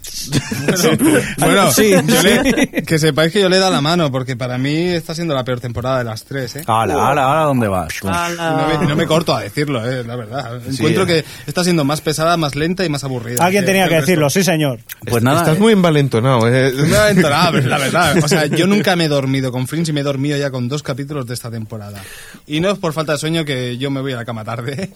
bueno, 1.38 1.70
Sí, 1.72 1.90
yo 2.06 2.20
sí. 2.20 2.28
le- 2.28 2.82
que 2.82 2.98
sepáis 2.98 3.32
que 3.32 3.40
yo 3.40 3.48
le 3.48 3.56
he 3.56 3.58
dado 3.58 3.72
la 3.72 3.80
mano, 3.80 4.10
porque 4.10 4.36
para 4.36 4.58
mí 4.58 4.74
está 4.88 5.14
siendo 5.14 5.34
la 5.34 5.44
peor 5.44 5.60
temporada 5.60 5.98
de 5.98 6.04
las 6.04 6.24
tres, 6.24 6.56
¿eh? 6.56 6.64
Hala, 6.66 6.94
hala, 6.94 7.30
hala, 7.30 7.42
¿dónde 7.44 7.68
vas? 7.68 7.92
No 8.02 8.78
me, 8.80 8.86
no 8.86 8.96
me 8.96 9.06
corto 9.06 9.34
a 9.34 9.40
decirlo, 9.42 9.84
eh, 9.88 10.04
la 10.04 10.16
verdad. 10.16 10.60
Encuentro 10.66 11.04
eh. 11.04 11.06
que 11.06 11.24
está 11.46 11.64
siendo 11.64 11.84
más 11.84 12.00
pesada, 12.00 12.36
más 12.36 12.54
lenta 12.54 12.84
y 12.84 12.88
más 12.88 13.04
aburrida. 13.04 13.44
Alguien 13.44 13.64
tenía 13.64 13.88
que 13.88 13.94
el 13.96 14.00
decirlo, 14.00 14.26
resto. 14.26 14.40
sí 14.40 14.44
señor. 14.44 14.80
Pues 15.08 15.22
nada, 15.22 15.40
Estás 15.40 15.56
eh, 15.56 15.60
muy 15.60 15.72
envalentonado, 15.72 16.48
¿eh? 16.48 16.72
No 16.74 16.86
me 16.86 16.96
ha 16.96 17.10
entonado, 17.10 17.52
pero 17.52 17.68
la 17.68 17.78
verdad. 17.78 18.16
O 18.22 18.28
sea, 18.28 18.46
yo 18.46 18.66
nunca 18.66 18.96
me 18.96 19.04
he 19.04 19.08
dormido 19.08 19.52
con 19.52 19.66
Fringe 19.66 19.90
y 19.90 19.92
me 19.92 20.00
he 20.00 20.04
dormido 20.04 20.36
ya 20.38 20.50
con 20.50 20.68
dos 20.68 20.82
capítulos 20.82 21.26
de 21.26 21.34
esta 21.34 21.50
temporada. 21.50 22.00
Y 22.46 22.60
no 22.60 22.70
es 22.70 22.78
por 22.78 22.92
falta 22.92 23.12
de 23.12 23.18
sueño 23.18 23.44
que 23.44 23.76
yo 23.78 23.90
me 23.90 24.00
voy 24.00 24.12
a 24.12 24.16
la 24.16 24.24
cama 24.24 24.44
tarde. 24.44 24.90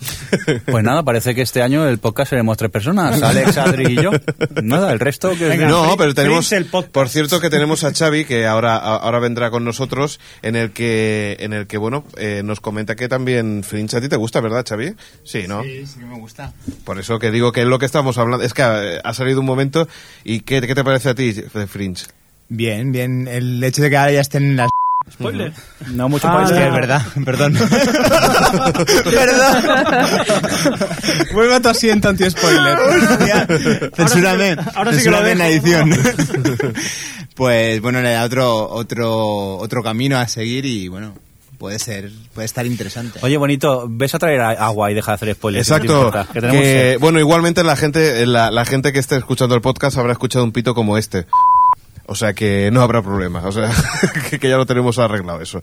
pues 0.66 0.84
nada, 0.84 1.02
parece 1.02 1.34
que 1.34 1.42
este 1.42 1.62
año 1.62 1.86
el 1.86 1.98
podcast 1.98 2.30
seremos 2.30 2.56
tres 2.56 2.70
personas. 2.70 3.22
Alex, 3.22 3.56
Adri 3.58 3.92
y 3.98 4.02
yo. 4.02 4.10
Nada, 4.62 4.93
el 4.94 5.00
resto 5.00 5.36
que... 5.36 5.48
Venga. 5.48 5.68
No, 5.68 5.96
pero 5.96 6.14
tenemos, 6.14 6.50
el 6.52 6.66
podcast. 6.66 6.92
por 6.92 7.08
cierto 7.08 7.40
que 7.40 7.50
tenemos 7.50 7.84
a 7.84 7.92
Xavi 7.92 8.24
que 8.24 8.46
ahora 8.46 8.76
ahora 8.76 9.18
vendrá 9.18 9.50
con 9.50 9.64
nosotros 9.64 10.20
en 10.42 10.56
el 10.56 10.72
que 10.72 11.36
en 11.40 11.52
el 11.52 11.66
que 11.66 11.76
bueno 11.76 12.04
eh, 12.16 12.42
nos 12.44 12.60
comenta 12.60 12.96
que 12.96 13.08
también 13.08 13.62
Fringe 13.64 13.96
a 13.96 14.00
ti 14.00 14.08
te 14.08 14.16
gusta, 14.16 14.40
¿verdad, 14.40 14.64
Xavi? 14.66 14.94
Sí, 15.22 15.44
¿no? 15.46 15.62
Sí, 15.62 15.86
sí 15.86 16.00
que 16.00 16.06
me 16.06 16.18
gusta. 16.18 16.52
Por 16.84 16.98
eso 16.98 17.18
que 17.18 17.30
digo 17.30 17.52
que 17.52 17.62
es 17.62 17.66
lo 17.66 17.78
que 17.78 17.86
estamos 17.86 18.18
hablando. 18.18 18.44
Es 18.44 18.54
que 18.54 18.62
ha 18.62 19.14
salido 19.14 19.40
un 19.40 19.46
momento 19.46 19.88
y 20.24 20.40
¿qué, 20.40 20.60
qué 20.60 20.74
te 20.74 20.84
parece 20.84 21.10
a 21.10 21.14
ti 21.14 21.32
de 21.32 21.66
Fringe? 21.66 22.06
Bien, 22.48 22.92
bien. 22.92 23.26
El 23.28 23.62
hecho 23.64 23.82
de 23.82 23.90
que 23.90 23.96
ahora 23.96 24.12
ya 24.12 24.20
estén 24.20 24.44
en 24.44 24.56
las... 24.56 24.70
Spoiler. 25.14 25.52
No 25.92 26.08
mucho 26.08 26.28
Ah, 26.28 26.42
Es 26.44 26.50
que 26.50 26.56
spoiler. 26.56 26.68
es 26.68 26.74
verdad, 26.74 27.02
perdón. 27.24 27.54
perdón. 29.04 29.54
Vuelve 31.32 31.54
a 31.54 31.60
tu 31.60 31.68
asiento 31.68 32.08
anti-spoiler. 32.08 33.90
Censúrame. 33.96 34.56
ahora 34.74 34.92
sí 34.92 35.02
que 35.02 35.10
lo 35.10 35.24
en 35.26 35.38
la 35.38 35.48
edición. 35.48 35.90
pues 37.34 37.80
bueno, 37.80 38.00
le 38.00 38.10
da 38.12 38.24
otro, 38.24 38.68
otro, 38.70 39.56
otro 39.58 39.82
camino 39.82 40.18
a 40.18 40.26
seguir 40.28 40.64
y 40.66 40.88
bueno, 40.88 41.14
puede 41.58 41.78
ser, 41.78 42.10
puede 42.34 42.46
estar 42.46 42.66
interesante. 42.66 43.18
Oye, 43.22 43.36
bonito, 43.36 43.86
ves 43.88 44.14
a 44.14 44.18
traer 44.18 44.40
a- 44.40 44.50
agua 44.50 44.90
y 44.90 44.94
deja 44.94 45.12
de 45.12 45.14
hacer 45.14 45.34
spoilers. 45.34 45.68
Exacto. 45.70 46.10
que 46.32 46.40
tenemos 46.40 46.62
que, 46.62 46.96
bueno, 47.00 47.18
igualmente 47.20 47.62
la 47.64 47.76
gente 47.76 48.26
la, 48.26 48.50
la 48.50 48.64
gente 48.64 48.92
que 48.92 48.98
esté 48.98 49.16
escuchando 49.16 49.54
el 49.54 49.60
podcast 49.60 49.96
habrá 49.98 50.12
escuchado 50.12 50.44
un 50.44 50.52
pito 50.52 50.74
como 50.74 50.98
este. 50.98 51.26
O 52.06 52.14
sea 52.14 52.34
que 52.34 52.70
no 52.70 52.82
habrá 52.82 53.00
problema. 53.02 53.42
O 53.46 53.52
sea 53.52 53.70
que, 54.30 54.38
que 54.38 54.48
ya 54.48 54.56
lo 54.58 54.66
tenemos 54.66 54.98
arreglado 54.98 55.40
eso. 55.40 55.62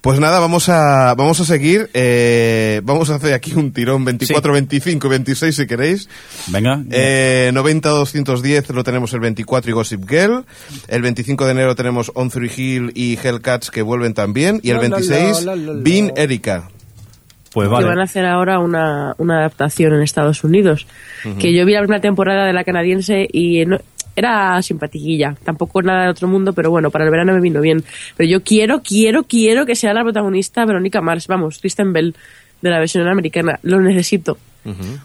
Pues 0.00 0.18
nada, 0.20 0.38
vamos 0.40 0.68
a 0.68 1.14
vamos 1.14 1.40
a 1.40 1.44
seguir. 1.44 1.90
eh, 1.94 2.80
vamos 2.84 3.10
a 3.10 3.16
hacer 3.16 3.34
aquí 3.34 3.52
un 3.54 3.72
tirón 3.72 4.04
24, 4.04 4.52
25 4.52 5.06
y 5.06 5.10
26 5.10 5.54
si 5.56 5.66
queréis. 5.66 6.08
Venga. 6.48 6.82
Eh, 6.90 7.50
90-210 7.54 8.72
lo 8.72 8.84
tenemos 8.84 9.12
el 9.12 9.20
24 9.20 9.70
y 9.70 9.74
Gossip 9.74 10.08
Girl. 10.08 10.44
El 10.88 11.02
25 11.02 11.44
de 11.44 11.50
enero 11.52 11.74
tenemos 11.74 12.10
On 12.14 12.30
Three 12.30 12.50
Hill 12.54 12.92
y 12.94 13.18
Hellcats 13.22 13.70
que 13.70 13.82
vuelven 13.82 14.14
también. 14.14 14.60
Y 14.62 14.70
el 14.70 14.76
La, 14.76 14.82
la, 14.88 14.96
26, 14.96 15.44
la, 15.44 15.56
la, 15.56 15.72
la. 15.74 15.80
Bean 15.82 16.12
Erika. 16.16 16.68
pues 17.52 17.68
que 17.68 17.72
van 17.74 17.84
a 17.84 17.88
vale. 17.88 18.02
hacer 18.02 18.26
ahora 18.26 18.58
una, 18.58 19.14
una 19.18 19.38
adaptación 19.40 19.92
en 19.94 20.02
Estados 20.02 20.44
Unidos. 20.44 20.86
Que 21.38 21.54
yo 21.54 21.64
vi 21.64 21.72
la 21.72 21.80
primera 21.80 22.02
temporada 22.02 22.46
de 22.46 22.52
la 22.52 22.64
canadiense 22.64 23.26
y 23.32 23.64
no- 23.64 23.78
era 24.16 24.60
simpatiquilla. 24.62 25.36
Tampoco 25.44 25.82
nada 25.82 26.04
de 26.04 26.08
otro 26.10 26.28
mundo, 26.28 26.52
pero 26.52 26.70
bueno, 26.70 26.90
para 26.90 27.04
el 27.04 27.10
verano 27.10 27.32
me 27.32 27.40
vino 27.40 27.60
bien. 27.60 27.84
Pero 28.16 28.28
yo 28.28 28.42
quiero, 28.42 28.82
quiero, 28.82 29.24
quiero 29.24 29.66
que 29.66 29.74
sea 29.76 29.92
la 29.94 30.02
protagonista 30.02 30.64
Verónica 30.64 31.00
Mars. 31.00 31.26
Vamos, 31.26 31.58
Kristen 31.58 31.92
Bell 31.92 32.14
de 32.62 32.70
la 32.70 32.78
versión 32.78 33.06
americana. 33.08 33.58
Lo 33.62 33.80
necesito. 33.80 34.38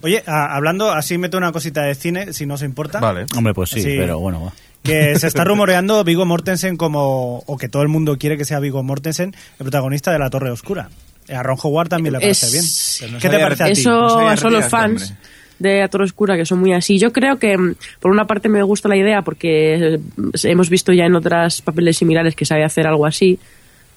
Oye, 0.01 0.23
a- 0.25 0.55
hablando, 0.55 0.91
así 0.91 1.17
meto 1.17 1.37
una 1.37 1.51
cosita 1.51 1.81
de 1.83 1.93
cine, 1.95 2.31
si 2.33 2.45
no 2.45 2.53
os 2.53 2.61
importa. 2.63 2.99
Vale. 2.99 3.25
Hombre, 3.35 3.53
pues 3.53 3.69
sí, 3.71 3.81
Sí. 3.81 3.95
pero 3.97 4.19
bueno. 4.19 4.45
va. 4.45 4.53
Que 4.83 5.19
se 5.19 5.27
está 5.27 5.43
rumoreando 5.45 6.01
Vigo 6.05 6.25
Mortensen 6.25 6.77
como, 6.77 7.39
o 7.45 7.57
que 7.57 7.67
todo 7.67 7.81
el 7.81 7.89
mundo 7.89 8.17
quiere 8.17 8.37
que 8.37 8.45
sea 8.45 8.59
Vigo 8.59 8.81
Mortensen, 8.83 9.35
el 9.59 9.63
protagonista 9.65 10.13
de 10.13 10.19
La 10.19 10.29
Torre 10.29 10.51
Oscura. 10.51 10.89
A 11.27 11.43
Ron 11.43 11.57
Howard 11.61 11.89
también 11.89 12.13
le 12.13 12.19
parece 12.21 12.45
Es- 12.45 12.99
bien. 13.01 13.13
No 13.13 13.19
¿Qué 13.19 13.29
te 13.29 13.37
parece 13.39 13.63
a 13.63 13.65
ti? 13.67 13.71
Eso 13.73 13.91
No 13.91 14.09
son 14.09 14.23
los 14.23 14.41
retirarse, 14.63 14.69
fans 14.69 15.01
hombre. 15.11 15.28
De 15.59 15.83
A 15.83 15.87
Torre 15.87 16.05
Oscura 16.05 16.35
que 16.35 16.45
son 16.45 16.59
muy 16.59 16.73
así. 16.73 16.97
Yo 16.97 17.11
creo 17.11 17.37
que, 17.37 17.57
mm, 17.57 17.75
por 17.99 18.11
una 18.11 18.25
parte, 18.25 18.49
me 18.49 18.63
gusta 18.63 18.89
la 18.89 18.97
idea 18.97 19.21
porque 19.21 19.75
eh, 19.75 19.99
hemos 20.43 20.69
visto 20.69 20.91
ya 20.93 21.05
en 21.05 21.15
otras 21.15 21.61
papeles 21.61 21.97
similares 21.97 22.35
que 22.35 22.45
sabe 22.45 22.63
hacer 22.63 22.87
algo 22.87 23.05
así, 23.05 23.39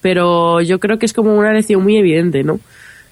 pero 0.01 0.61
yo 0.61 0.79
creo 0.79 0.99
que 0.99 1.05
es 1.05 1.13
como 1.13 1.35
una 1.35 1.51
elección 1.51 1.81
muy 1.81 1.97
evidente, 1.97 2.43
¿no? 2.43 2.59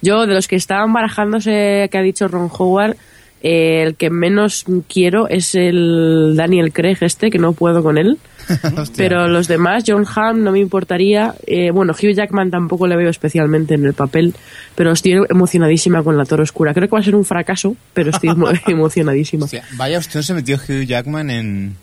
Yo, 0.01 0.25
de 0.25 0.33
los 0.33 0.47
que 0.47 0.55
estaban 0.55 0.91
barajándose 0.93 1.87
que 1.91 1.97
ha 1.97 2.01
dicho 2.01 2.27
Ron 2.27 2.49
Howard, 2.57 2.97
Eh, 3.43 3.83
el 3.83 3.95
que 3.95 4.09
menos 4.11 4.65
quiero 4.87 5.27
es 5.27 5.55
el 5.55 6.33
Daniel 6.35 6.71
Craig 6.71 6.97
este, 7.01 7.29
que 7.31 7.39
no 7.39 7.53
puedo 7.53 7.81
con 7.81 7.97
él. 7.97 8.19
Pero 8.97 9.27
los 9.27 9.47
demás, 9.47 9.83
John 9.87 10.05
Hamm 10.15 10.43
no 10.43 10.51
me 10.51 10.59
importaría. 10.59 11.33
Eh, 11.47 11.71
bueno, 11.71 11.93
Hugh 11.93 12.13
Jackman 12.13 12.51
tampoco 12.51 12.85
le 12.87 12.95
veo 12.95 13.09
especialmente 13.09 13.73
en 13.75 13.85
el 13.85 13.93
papel, 13.93 14.35
pero 14.75 14.91
estoy 14.91 15.13
emocionadísima 15.29 16.03
con 16.03 16.17
La 16.17 16.25
Torre 16.25 16.43
Oscura. 16.43 16.73
Creo 16.73 16.87
que 16.87 16.93
va 16.93 16.99
a 16.99 17.03
ser 17.03 17.15
un 17.15 17.23
fracaso, 17.25 17.75
pero 17.93 18.09
estoy 18.11 18.29
emo- 18.29 18.51
emocionadísima. 18.67 19.45
Hostia, 19.45 19.63
vaya 19.77 19.99
usted 19.99 20.21
se 20.21 20.33
metió 20.33 20.57
Hugh 20.57 20.83
Jackman 20.85 21.29
en, 21.29 21.75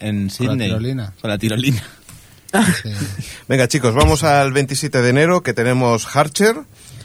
en 0.00 0.30
Sydney. 0.30 0.68
tirolina. 0.68 1.12
Con 1.20 1.30
la 1.30 1.38
tirolina. 1.38 1.82
Venga, 3.48 3.68
chicos, 3.68 3.94
vamos 3.94 4.22
al 4.24 4.52
27 4.52 5.02
de 5.02 5.08
enero 5.10 5.42
que 5.42 5.52
tenemos 5.52 6.16
Archer, 6.16 6.56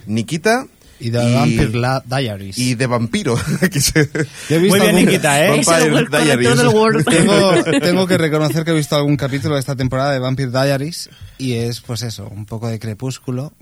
Nikita. 0.06 0.66
Y 1.00 1.12
The 1.12 1.18
Vampire 1.34 1.70
La- 1.80 2.04
Diaries. 2.06 2.58
Y 2.58 2.76
de 2.76 2.86
vampiro. 2.88 3.38
Que 3.72 3.80
se- 3.80 4.10
Yo 4.50 4.56
he 4.56 4.60
visto 4.60 4.78
Muy 4.78 4.80
bien, 4.80 4.96
algún- 4.96 5.06
Nikita, 5.06 5.46
¿eh? 5.46 5.50
Vampire 5.50 6.08
Diaries. 6.26 7.06
Tengo, 7.06 7.64
tengo 7.80 8.08
que 8.08 8.18
reconocer 8.18 8.64
que 8.66 8.72
he 8.72 8.76
visto 8.76 8.96
algún 8.96 9.16
capítulo 9.18 9.54
de 9.56 9.60
esta 9.62 9.76
temporada 9.76 10.12
de 10.12 10.20
Vampire 10.20 10.50
Diaries 10.52 11.10
y 11.38 11.54
es, 11.54 11.80
pues 11.82 12.02
eso, 12.04 12.28
un 12.28 12.46
poco 12.46 12.68
de 12.68 12.80
crepúsculo 12.80 13.54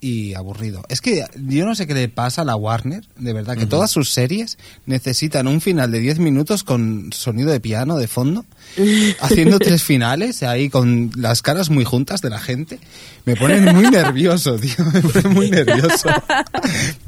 y 0.00 0.34
aburrido. 0.34 0.84
Es 0.88 1.00
que 1.00 1.24
yo 1.46 1.64
no 1.64 1.74
sé 1.74 1.86
qué 1.86 1.94
le 1.94 2.08
pasa 2.08 2.42
a 2.42 2.44
la 2.44 2.56
Warner, 2.56 3.04
de 3.16 3.32
verdad, 3.32 3.56
que 3.56 3.64
todas 3.66 3.90
sus 3.90 4.10
series 4.10 4.58
necesitan 4.84 5.46
un 5.46 5.62
final 5.62 5.90
de 5.92 6.00
10 6.00 6.18
minutos 6.18 6.62
con 6.62 7.10
sonido 7.12 7.50
de 7.50 7.60
piano 7.60 7.96
de 7.96 8.06
fondo, 8.06 8.44
haciendo 9.20 9.58
tres 9.58 9.82
finales 9.82 10.42
ahí 10.42 10.68
con 10.68 11.10
las 11.16 11.42
caras 11.42 11.70
muy 11.70 11.84
juntas 11.84 12.20
de 12.20 12.30
la 12.30 12.38
gente. 12.38 12.78
Me 13.24 13.36
ponen 13.36 13.74
muy 13.74 13.88
nervioso, 13.90 14.56
tío, 14.58 14.84
me 14.92 15.00
ponen 15.00 15.32
muy 15.32 15.50
nervioso. 15.50 16.08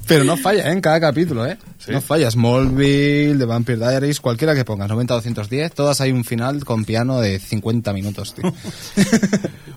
Pero 0.07 0.25
no 0.25 0.37
falla, 0.37 0.69
¿eh? 0.69 0.73
En 0.73 0.81
cada 0.81 1.01
capítulo, 1.01 1.47
¿eh? 1.47 1.59
No 1.89 2.01
falla. 2.01 2.31
Smallville, 2.31 3.39
The 3.39 3.45
Vampire 3.45 3.79
Diaries, 3.79 4.21
cualquiera 4.21 4.55
que 4.55 4.65
pongas, 4.65 4.91
90-210, 4.91 5.73
todas 5.73 6.01
hay 6.01 6.13
un 6.13 6.25
final 6.25 6.65
con 6.65 6.85
piano 6.85 7.21
de 7.21 7.39
50 7.39 7.93
minutos, 7.93 8.35
tío. 8.35 8.53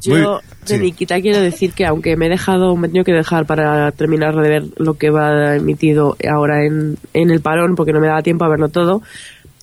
Yo 0.01 0.37
de 0.37 0.41
sí. 0.63 0.77
Nikita 0.77 1.19
quiero 1.19 1.41
decir 1.41 1.73
que 1.73 1.85
aunque 1.85 2.15
me 2.15 2.27
he 2.27 2.29
dejado, 2.29 2.75
me 2.77 2.87
he 2.87 2.89
tenido 2.89 3.03
que 3.03 3.11
dejar 3.11 3.45
para 3.45 3.91
terminar 3.91 4.35
de 4.35 4.49
ver 4.49 4.63
lo 4.77 4.93
que 4.93 5.09
va 5.09 5.55
emitido 5.55 6.15
ahora 6.29 6.63
en, 6.65 6.97
en 7.13 7.31
el 7.31 7.41
parón, 7.41 7.75
porque 7.75 7.91
no 7.91 7.99
me 7.99 8.07
daba 8.07 8.21
tiempo 8.21 8.45
a 8.45 8.49
verlo 8.49 8.69
todo, 8.69 9.01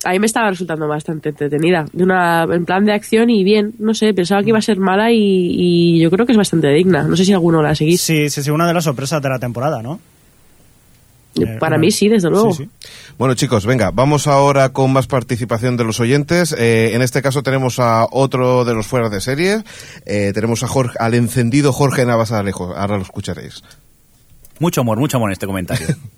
a 0.03 0.11
mí 0.11 0.19
me 0.19 0.25
estaba 0.25 0.49
resultando 0.49 0.87
bastante 0.87 1.29
entretenida. 1.29 1.85
De 1.91 2.03
una, 2.03 2.43
en 2.43 2.65
plan 2.65 2.85
de 2.85 2.93
acción 2.93 3.29
y 3.29 3.43
bien, 3.43 3.73
no 3.79 3.93
sé, 3.93 4.13
pensaba 4.13 4.43
que 4.43 4.49
iba 4.49 4.59
a 4.59 4.61
ser 4.61 4.77
mala 4.77 5.11
y, 5.11 5.17
y 5.19 5.99
yo 5.99 6.09
creo 6.11 6.25
que 6.25 6.31
es 6.33 6.37
bastante 6.37 6.69
digna. 6.69 7.03
No 7.03 7.15
sé 7.15 7.25
si 7.25 7.33
alguno 7.33 7.61
la 7.61 7.75
seguís. 7.75 8.01
Sí, 8.01 8.29
sí, 8.29 8.43
sí, 8.43 8.49
una 8.49 8.67
de 8.67 8.73
las 8.73 8.83
sorpresas 8.83 9.21
de 9.21 9.29
la 9.29 9.39
temporada, 9.39 9.81
¿no? 9.81 9.99
Eh, 11.39 11.57
Para 11.59 11.77
mí 11.77 11.91
sí, 11.91 12.09
desde 12.09 12.29
luego. 12.29 12.53
Sí, 12.53 12.63
sí. 12.63 12.89
Bueno, 13.17 13.35
chicos, 13.35 13.65
venga, 13.65 13.91
vamos 13.91 14.27
ahora 14.27 14.69
con 14.69 14.91
más 14.91 15.07
participación 15.07 15.77
de 15.77 15.83
los 15.83 15.99
oyentes. 15.99 16.55
Eh, 16.57 16.91
en 16.93 17.01
este 17.01 17.21
caso 17.21 17.43
tenemos 17.43 17.79
a 17.79 18.07
otro 18.11 18.65
de 18.65 18.73
los 18.73 18.87
fuera 18.87 19.09
de 19.09 19.21
serie. 19.21 19.63
Eh, 20.05 20.31
tenemos 20.33 20.63
a 20.63 20.67
Jorge, 20.67 20.97
al 20.99 21.13
encendido 21.13 21.73
Jorge 21.73 22.05
Navas 22.05 22.31
Alejo. 22.31 22.73
Ahora 22.75 22.97
lo 22.97 23.03
escucharéis. 23.03 23.63
Mucho 24.59 24.81
amor, 24.81 24.97
mucho 24.99 25.17
amor 25.17 25.29
en 25.29 25.33
este 25.33 25.45
comentario. 25.45 25.87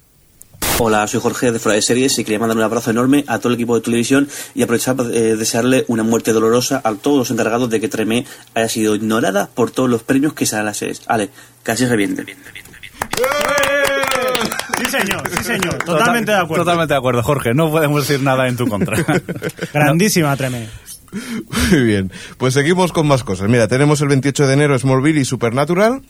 Hola, 0.80 1.06
soy 1.08 1.20
Jorge 1.20 1.52
de 1.52 1.60
Fuera 1.60 1.76
de 1.76 1.82
Series 1.82 2.18
y 2.20 2.24
quería 2.24 2.40
mandar 2.40 2.58
un 2.58 2.64
abrazo 2.64 2.92
enorme 2.92 3.26
a 3.28 3.40
todo 3.40 3.50
el 3.50 3.56
equipo 3.56 3.76
de 3.76 3.82
televisión 3.82 4.30
y 4.56 4.64
aprovechar 4.64 4.96
para 4.96 5.10
eh, 5.10 5.36
desearle 5.36 5.84
una 5.88 6.04
muerte 6.04 6.32
dolorosa 6.32 6.82
a 6.84 6.94
todos 6.96 7.18
los 7.18 7.32
encargados 7.32 7.70
de 7.70 7.82
que 7.82 7.90
Tremé 7.90 8.26
haya 8.54 8.70
sido 8.70 8.96
ignorada 8.96 9.50
por 9.54 9.72
todos 9.72 9.90
los 9.90 10.04
premios 10.04 10.34
que 10.34 10.46
se 10.46 10.56
dan 10.56 10.64
a 10.64 10.70
las 10.70 10.78
series. 10.78 11.02
Ale, 11.08 11.30
casi 11.64 11.86
reviente. 11.86 12.26
Sí, 14.78 14.86
señor, 14.86 15.30
sí, 15.30 15.44
señor. 15.44 15.84
Totalmente 15.84 16.32
de 16.32 16.38
acuerdo. 16.38 16.64
Totalmente 16.64 16.94
de 16.94 16.98
acuerdo, 16.98 17.24
Jorge. 17.24 17.54
No 17.54 17.70
podemos 17.70 18.08
decir 18.08 18.24
nada 18.24 18.48
en 18.48 18.56
tu 18.56 18.68
contra. 18.68 18.98
Grandísima 19.74 20.36
Tremé. 20.38 20.70
Muy 21.12 21.82
bien, 21.82 22.12
pues 22.38 22.54
seguimos 22.54 22.92
con 22.92 23.08
más 23.08 23.24
cosas. 23.24 23.50
Mira, 23.50 23.68
tenemos 23.68 24.00
el 24.02 24.10
28 24.10 24.48
de 24.48 24.54
enero 24.54 24.80
Smallville 24.80 25.22
y 25.22 25.26
Supernatural. 25.26 26.02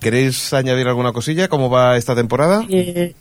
¿Queréis 0.00 0.52
añadir 0.54 0.88
alguna 0.88 1.12
cosilla? 1.12 1.48
¿Cómo 1.48 1.68
va 1.68 1.96
esta 1.96 2.14
temporada? 2.14 2.64
Eh, 2.70 3.14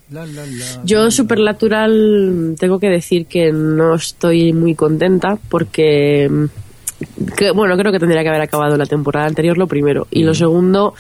yo 0.86 1.12
Supernatural 1.12 2.56
tengo 2.58 2.80
que 2.80 2.88
decir 2.88 3.26
que 3.26 3.52
no 3.52 3.96
estoy 3.96 4.54
muy 4.54 4.76
contenta 4.76 5.38
porque 5.50 6.30
mm, 6.30 6.46
que, 7.36 7.52
bueno 7.52 7.76
creo 7.78 7.92
que 7.92 8.00
tendría 8.00 8.24
que 8.24 8.30
haber 8.30 8.42
acabado 8.42 8.78
la 8.78 8.86
temporada 8.86 9.28
anterior 9.28 9.58
lo 9.58 9.68
primero 9.68 10.08
y 10.12 10.24
lo 10.24 10.34
segundo 10.34 10.94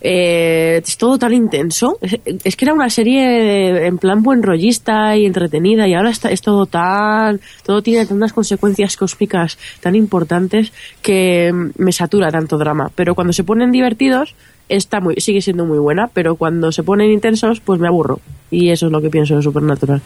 eh, 0.00 0.82
es 0.84 0.96
todo 0.96 1.18
tan 1.18 1.32
intenso 1.32 1.98
es, 2.00 2.18
es 2.24 2.56
que 2.56 2.64
era 2.64 2.74
una 2.74 2.90
serie 2.90 3.86
en 3.86 3.98
plan 3.98 4.22
buen 4.22 4.42
rollista 4.42 5.16
y 5.16 5.24
entretenida 5.24 5.88
y 5.88 5.94
ahora 5.94 6.10
está, 6.10 6.30
es 6.30 6.42
todo 6.42 6.66
tan 6.66 7.40
todo 7.62 7.82
tiene 7.82 8.06
tantas 8.06 8.32
consecuencias 8.32 8.96
cósmicas 8.96 9.58
tan 9.80 9.94
importantes 9.94 10.72
que 11.02 11.52
mm, 11.52 11.70
me 11.76 11.92
satura 11.92 12.30
tanto 12.30 12.58
drama 12.58 12.90
pero 12.94 13.14
cuando 13.14 13.32
se 13.32 13.44
ponen 13.44 13.70
divertidos 13.70 14.34
está 14.68 15.00
muy 15.00 15.16
sigue 15.16 15.42
siendo 15.42 15.64
muy 15.64 15.78
buena 15.78 16.08
pero 16.12 16.36
cuando 16.36 16.72
se 16.72 16.82
ponen 16.82 17.10
intensos 17.10 17.60
pues 17.60 17.80
me 17.80 17.88
aburro 17.88 18.20
y 18.50 18.70
eso 18.70 18.86
es 18.86 18.92
lo 18.92 19.00
que 19.00 19.10
pienso 19.10 19.36
de 19.36 19.42
Supernatural 19.42 20.00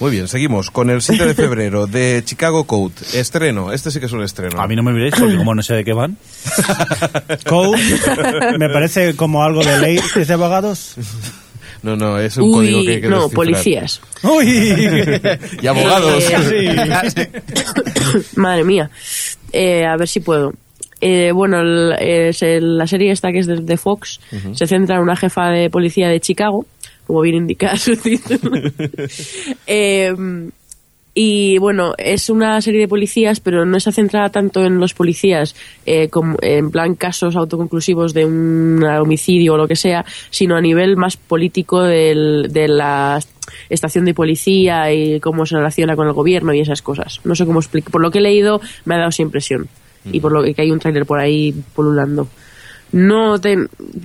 Muy 0.00 0.10
bien, 0.10 0.28
seguimos 0.28 0.70
con 0.70 0.90
el 0.90 1.00
7 1.00 1.26
de 1.26 1.34
febrero 1.34 1.86
de 1.86 2.22
Chicago 2.24 2.64
Code. 2.64 2.92
Estreno, 3.14 3.72
este 3.72 3.90
sí 3.90 3.98
que 3.98 4.06
es 4.06 4.12
un 4.12 4.22
estreno. 4.22 4.60
A 4.60 4.68
mí 4.68 4.76
no 4.76 4.82
me 4.82 4.92
miréis 4.92 5.14
porque 5.18 5.36
como 5.36 5.54
no 5.54 5.62
sé 5.62 5.74
de 5.74 5.84
qué 5.84 5.94
van. 5.94 6.18
Code 7.48 7.78
me 8.58 8.68
parece 8.68 9.16
como 9.16 9.42
algo 9.42 9.64
de 9.64 9.78
ley 9.78 9.98
de 10.14 10.32
abogados. 10.34 10.96
No, 11.82 11.96
no, 11.96 12.18
es 12.18 12.36
un 12.36 12.44
Uy, 12.44 12.52
código 12.52 12.82
que 12.82 12.90
hay 12.94 13.00
que 13.00 13.08
no, 13.08 13.28
descifrar. 13.28 13.34
policías. 13.36 14.00
Uy. 14.22 15.20
Y 15.62 15.66
abogados. 15.66 16.24
Madre 18.36 18.64
mía. 18.64 18.90
Eh, 19.52 19.84
a 19.86 19.96
ver 19.96 20.08
si 20.08 20.20
puedo. 20.20 20.52
Eh, 21.00 21.30
bueno, 21.32 21.60
el- 21.60 21.94
es 22.00 22.42
el- 22.42 22.78
la 22.78 22.86
serie 22.86 23.12
esta 23.12 23.30
que 23.32 23.38
es 23.40 23.46
de, 23.46 23.56
de 23.56 23.76
Fox 23.76 24.18
se 24.54 24.66
centra 24.66 24.96
en 24.96 25.02
una 25.02 25.16
jefa 25.16 25.50
de 25.50 25.68
policía 25.70 26.08
de 26.08 26.20
Chicago, 26.20 26.64
como 27.06 27.20
bien 27.20 27.36
indica 27.36 27.76
su 27.76 27.96
título. 27.96 28.60
Eh, 29.66 30.14
y 31.18 31.56
bueno, 31.58 31.94
es 31.96 32.28
una 32.28 32.60
serie 32.60 32.80
de 32.80 32.88
policías, 32.88 33.40
pero 33.40 33.64
no 33.64 33.78
está 33.78 33.90
centrada 33.90 34.28
tanto 34.28 34.64
en 34.66 34.78
los 34.78 34.92
policías, 34.92 35.56
eh, 35.86 36.08
como, 36.10 36.36
en 36.42 36.70
plan 36.70 36.94
casos 36.94 37.36
autoconclusivos 37.36 38.12
de 38.12 38.26
un 38.26 38.82
homicidio 38.84 39.54
o 39.54 39.56
lo 39.56 39.66
que 39.66 39.76
sea, 39.76 40.04
sino 40.28 40.56
a 40.56 40.60
nivel 40.60 40.96
más 40.98 41.16
político 41.16 41.82
del- 41.82 42.48
de 42.52 42.68
la 42.68 43.18
estación 43.70 44.04
de 44.04 44.12
policía 44.12 44.92
y 44.92 45.18
cómo 45.20 45.46
se 45.46 45.56
relaciona 45.56 45.96
con 45.96 46.06
el 46.06 46.12
gobierno 46.12 46.52
y 46.52 46.60
esas 46.60 46.82
cosas. 46.82 47.20
No 47.24 47.34
sé 47.34 47.46
cómo 47.46 47.60
explicar. 47.60 47.90
Por 47.92 48.02
lo 48.02 48.10
que 48.10 48.18
he 48.18 48.22
leído, 48.22 48.60
me 48.84 48.94
ha 48.94 48.98
dado 48.98 49.08
esa 49.10 49.22
impresión. 49.22 49.68
Y 50.12 50.20
por 50.20 50.32
lo 50.32 50.42
que 50.42 50.60
hay 50.60 50.70
un 50.70 50.78
tráiler 50.78 51.06
por 51.06 51.18
ahí 51.18 51.54
polulando. 51.74 52.28
No 52.92 53.40
te, 53.40 53.56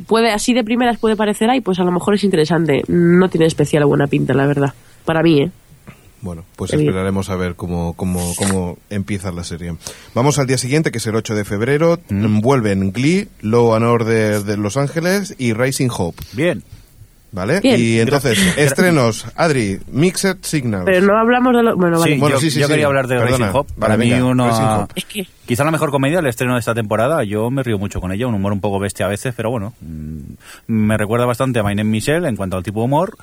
puede, 0.08 0.32
así 0.32 0.54
de 0.54 0.64
primeras 0.64 0.98
puede 0.98 1.16
parecer, 1.16 1.50
ay, 1.50 1.62
pues 1.62 1.80
a 1.80 1.84
lo 1.84 1.92
mejor 1.92 2.16
es 2.16 2.24
interesante. 2.24 2.84
No 2.88 3.30
tiene 3.30 3.46
especial 3.46 3.86
buena 3.86 4.08
pinta, 4.08 4.34
la 4.34 4.48
verdad. 4.48 4.74
Para 5.06 5.22
mí, 5.22 5.42
¿eh? 5.42 5.52
Bueno, 6.22 6.46
pues 6.56 6.72
esperaremos 6.74 7.30
a 7.32 7.36
ver 7.36 7.56
cómo, 7.56 7.94
cómo, 7.94 8.34
cómo 8.38 8.78
empieza 8.92 9.32
la 9.32 9.44
serie. 9.44 9.76
Vamos 10.14 10.38
al 10.38 10.46
día 10.46 10.60
siguiente, 10.60 10.92
que 10.92 11.00
es 11.00 11.08
el 11.08 11.16
8 11.16 11.34
de 11.34 11.46
febrero. 11.46 12.00
Vuelven 12.10 12.92
Glee, 12.92 13.28
Law 13.42 13.74
and 13.74 13.86
Order 13.86 14.44
de 14.44 14.58
Los 14.58 14.78
Ángeles 14.78 15.36
y 15.40 15.54
Rising 15.54 15.90
Hope. 15.90 16.24
Bien. 16.34 16.64
¿Vale? 17.34 17.62
Bien. 17.62 17.80
Y 17.80 18.00
entonces, 18.00 18.38
estrenos, 18.58 19.26
Adri, 19.36 19.80
Mixed 19.92 20.38
Signals. 20.42 20.84
Pero 20.86 21.06
no 21.06 21.18
hablamos 21.18 21.56
de 21.56 21.64
lo... 21.64 21.78
Bueno, 21.78 22.00
vale. 22.00 22.14
Sí, 22.14 22.20
Bueno, 22.20 22.36
yo, 22.36 22.42
sí, 22.42 22.52
sí, 22.52 22.60
yo 22.60 22.68
sí. 22.68 22.72
quería 22.74 22.88
hablar 22.88 23.08
de 23.08 23.16
Perdona. 23.18 23.46
Racing 23.48 23.58
Hop. 23.58 23.68
Vale, 23.68 23.80
Para 23.80 23.98
mí, 23.98 24.10
venga, 24.10 24.26
uno, 24.26 24.48
Racing 24.50 24.64
Hop. 24.84 24.92
Es 24.96 25.06
que... 25.06 25.28
quizá 25.46 25.64
la 25.64 25.72
mejor 25.72 25.92
comedia 25.92 26.18
del 26.18 26.28
estreno 26.28 26.54
de 26.56 26.60
esta 26.60 26.74
temporada. 26.74 27.24
Yo 27.24 27.50
me 27.50 27.64
río 27.64 27.78
mucho 27.78 28.02
con 28.02 28.12
ella, 28.12 28.28
un 28.28 28.34
humor 28.36 28.52
un 28.52 28.60
poco 28.60 28.80
bestia 28.80 29.06
a 29.06 29.10
veces, 29.10 29.34
pero 29.36 29.50
bueno, 29.50 29.74
mm, 29.80 30.18
me 30.68 30.98
recuerda 30.98 31.26
bastante 31.26 31.60
a 31.60 31.64
My 31.64 31.74
Name 31.74 31.90
Michelle 31.90 32.28
en 32.28 32.36
cuanto 32.36 32.58
al 32.58 32.64
tipo 32.64 32.82
de 32.82 32.86
humor. 32.86 33.16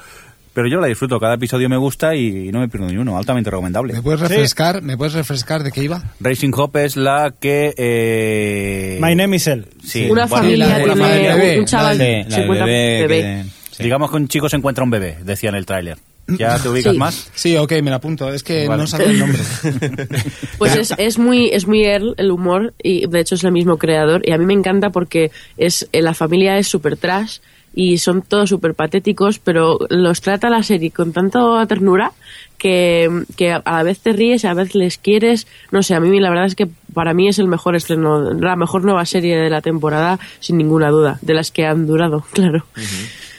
Pero 0.55 0.67
yo 0.67 0.81
la 0.81 0.89
disfruto, 0.89 1.21
cada 1.21 1.35
episodio 1.35 1.69
me 1.69 1.77
gusta 1.77 2.17
y 2.17 2.51
no 2.51 2.59
me 2.59 2.69
pierdo 2.69 2.89
ni 2.89 2.97
uno, 2.97 3.17
altamente 3.17 3.49
recomendable. 3.49 3.93
¿Me 3.93 4.03
puedes 4.03 4.19
refrescar? 4.21 4.83
¿Me 4.83 4.97
puedes 4.97 5.13
refrescar 5.13 5.63
de 5.63 5.71
qué 5.71 5.85
iba? 5.85 6.03
Racing 6.19 6.51
Hope 6.57 6.85
es 6.85 6.97
la 6.97 7.33
que... 7.39 7.75
Eh... 7.77 8.99
My 9.01 9.15
name 9.15 9.37
is 9.37 9.47
Elle. 9.47 9.67
Sí, 9.85 10.09
Una 10.11 10.27
bueno, 10.27 10.29
familia 10.45 10.67
una 10.83 10.97
familia. 10.97 11.37
un- 11.37 11.59
un 11.61 11.65
chaval 11.67 11.97
Sí, 11.97 12.03
se 12.03 12.31
la 12.31 12.37
encuentra 12.39 12.67
bebé 12.67 13.07
bebé. 13.07 13.21
que- 13.23 13.58
Digamos 13.79 14.11
que 14.11 14.17
un 14.17 14.29
chico 14.29 14.49
se 14.49 14.57
encuentra 14.57 14.85
un 14.85 14.91
bebé, 14.91 15.19
decía 15.25 15.49
en 15.51 15.57
el 15.57 15.67
tráiler. 15.67 15.99
¿Ya 16.39 16.59
te 16.59 16.69
ubicas 16.69 16.93
Sí. 16.93 16.99
más? 16.99 17.31
Sí, 17.35 17.57
ok, 17.57 17.73
me 17.83 17.89
la 17.91 17.97
apunto. 17.97 18.29
Es 18.31 18.43
que 18.43 18.69
Vale. 18.69 18.83
no 18.83 18.87
sabía 18.87 19.07
el 19.11 19.19
nombre. 19.19 19.39
Pues 20.59 20.77
es, 20.77 20.95
es 20.99 21.19
muy 21.19 21.49
es 21.49 21.67
muy 21.67 21.85
Earl 21.85 22.15
el 22.19 22.31
humor 22.31 22.75
y 22.83 23.07
de 23.07 23.21
hecho 23.21 23.37
es 23.37 23.45
el 23.45 23.53
mismo 23.53 23.79
creador 23.79 24.21
y 24.27 24.33
a 24.33 24.39
mí 24.39 24.45
me 24.45 24.53
encanta 24.55 24.91
porque 24.91 25.31
es 25.57 25.89
eh, 25.93 26.03
la 26.03 26.13
familia 26.15 26.59
es 26.59 26.67
súper 26.69 26.97
trash 26.99 27.39
y 27.75 27.99
son 27.99 28.23
todos 28.23 28.49
súper 28.51 28.75
patéticos 28.75 29.39
pero 29.39 29.79
los 29.89 30.21
trata 30.21 30.51
la 30.51 30.63
serie 30.63 30.91
con 30.91 31.13
tanta 31.13 31.65
ternura 31.67 32.13
que, 32.59 33.09
que 33.37 33.53
a 33.53 33.63
la 33.65 33.83
vez 33.85 34.01
te 34.01 34.13
ríes 34.13 34.45
a 34.45 34.49
la 34.49 34.55
vez 34.55 34.75
les 34.75 34.99
quieres 34.99 35.47
no 35.71 35.83
sé 35.83 35.95
a 35.95 36.01
mí 36.01 36.19
la 36.19 36.31
verdad 36.31 36.47
es 36.47 36.55
que 36.57 36.67
para 36.93 37.15
mí 37.15 37.29
es 37.29 37.39
el 37.39 37.47
mejor 37.47 37.77
estreno 37.77 38.33
la 38.35 38.57
mejor 38.57 38.85
nueva 38.85 39.07
serie 39.07 39.37
de 39.39 39.49
la 39.51 39.61
temporada 39.63 40.19
sin 40.41 40.57
ninguna 40.59 40.89
duda 40.91 41.19
de 41.23 41.35
las 41.35 41.53
que 41.53 41.65
han 41.67 41.87
durado 41.87 42.25
claro 42.33 42.65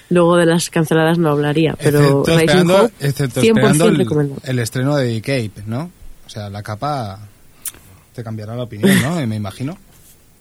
luego 0.10 0.38
de 0.38 0.46
las 0.46 0.70
canceladas 0.70 1.18
no 1.18 1.30
hablaría, 1.30 1.76
pero 1.82 2.22
excepto 2.22 2.40
esperando, 2.40 2.84
Hope, 2.84 2.94
excepto 3.00 3.42
100% 3.42 3.46
esperando 3.46 4.42
el, 4.44 4.60
estreno 4.60 4.96
de 4.96 5.22
Cape, 5.22 5.64
¿no? 5.66 5.92
O 6.26 6.30
sea, 6.30 6.50
la 6.50 6.62
capa 6.62 7.20
te 8.14 8.24
cambiará 8.24 8.56
la 8.56 8.64
opinión, 8.64 9.02
¿no? 9.02 9.26
Me 9.26 9.36
imagino. 9.36 9.78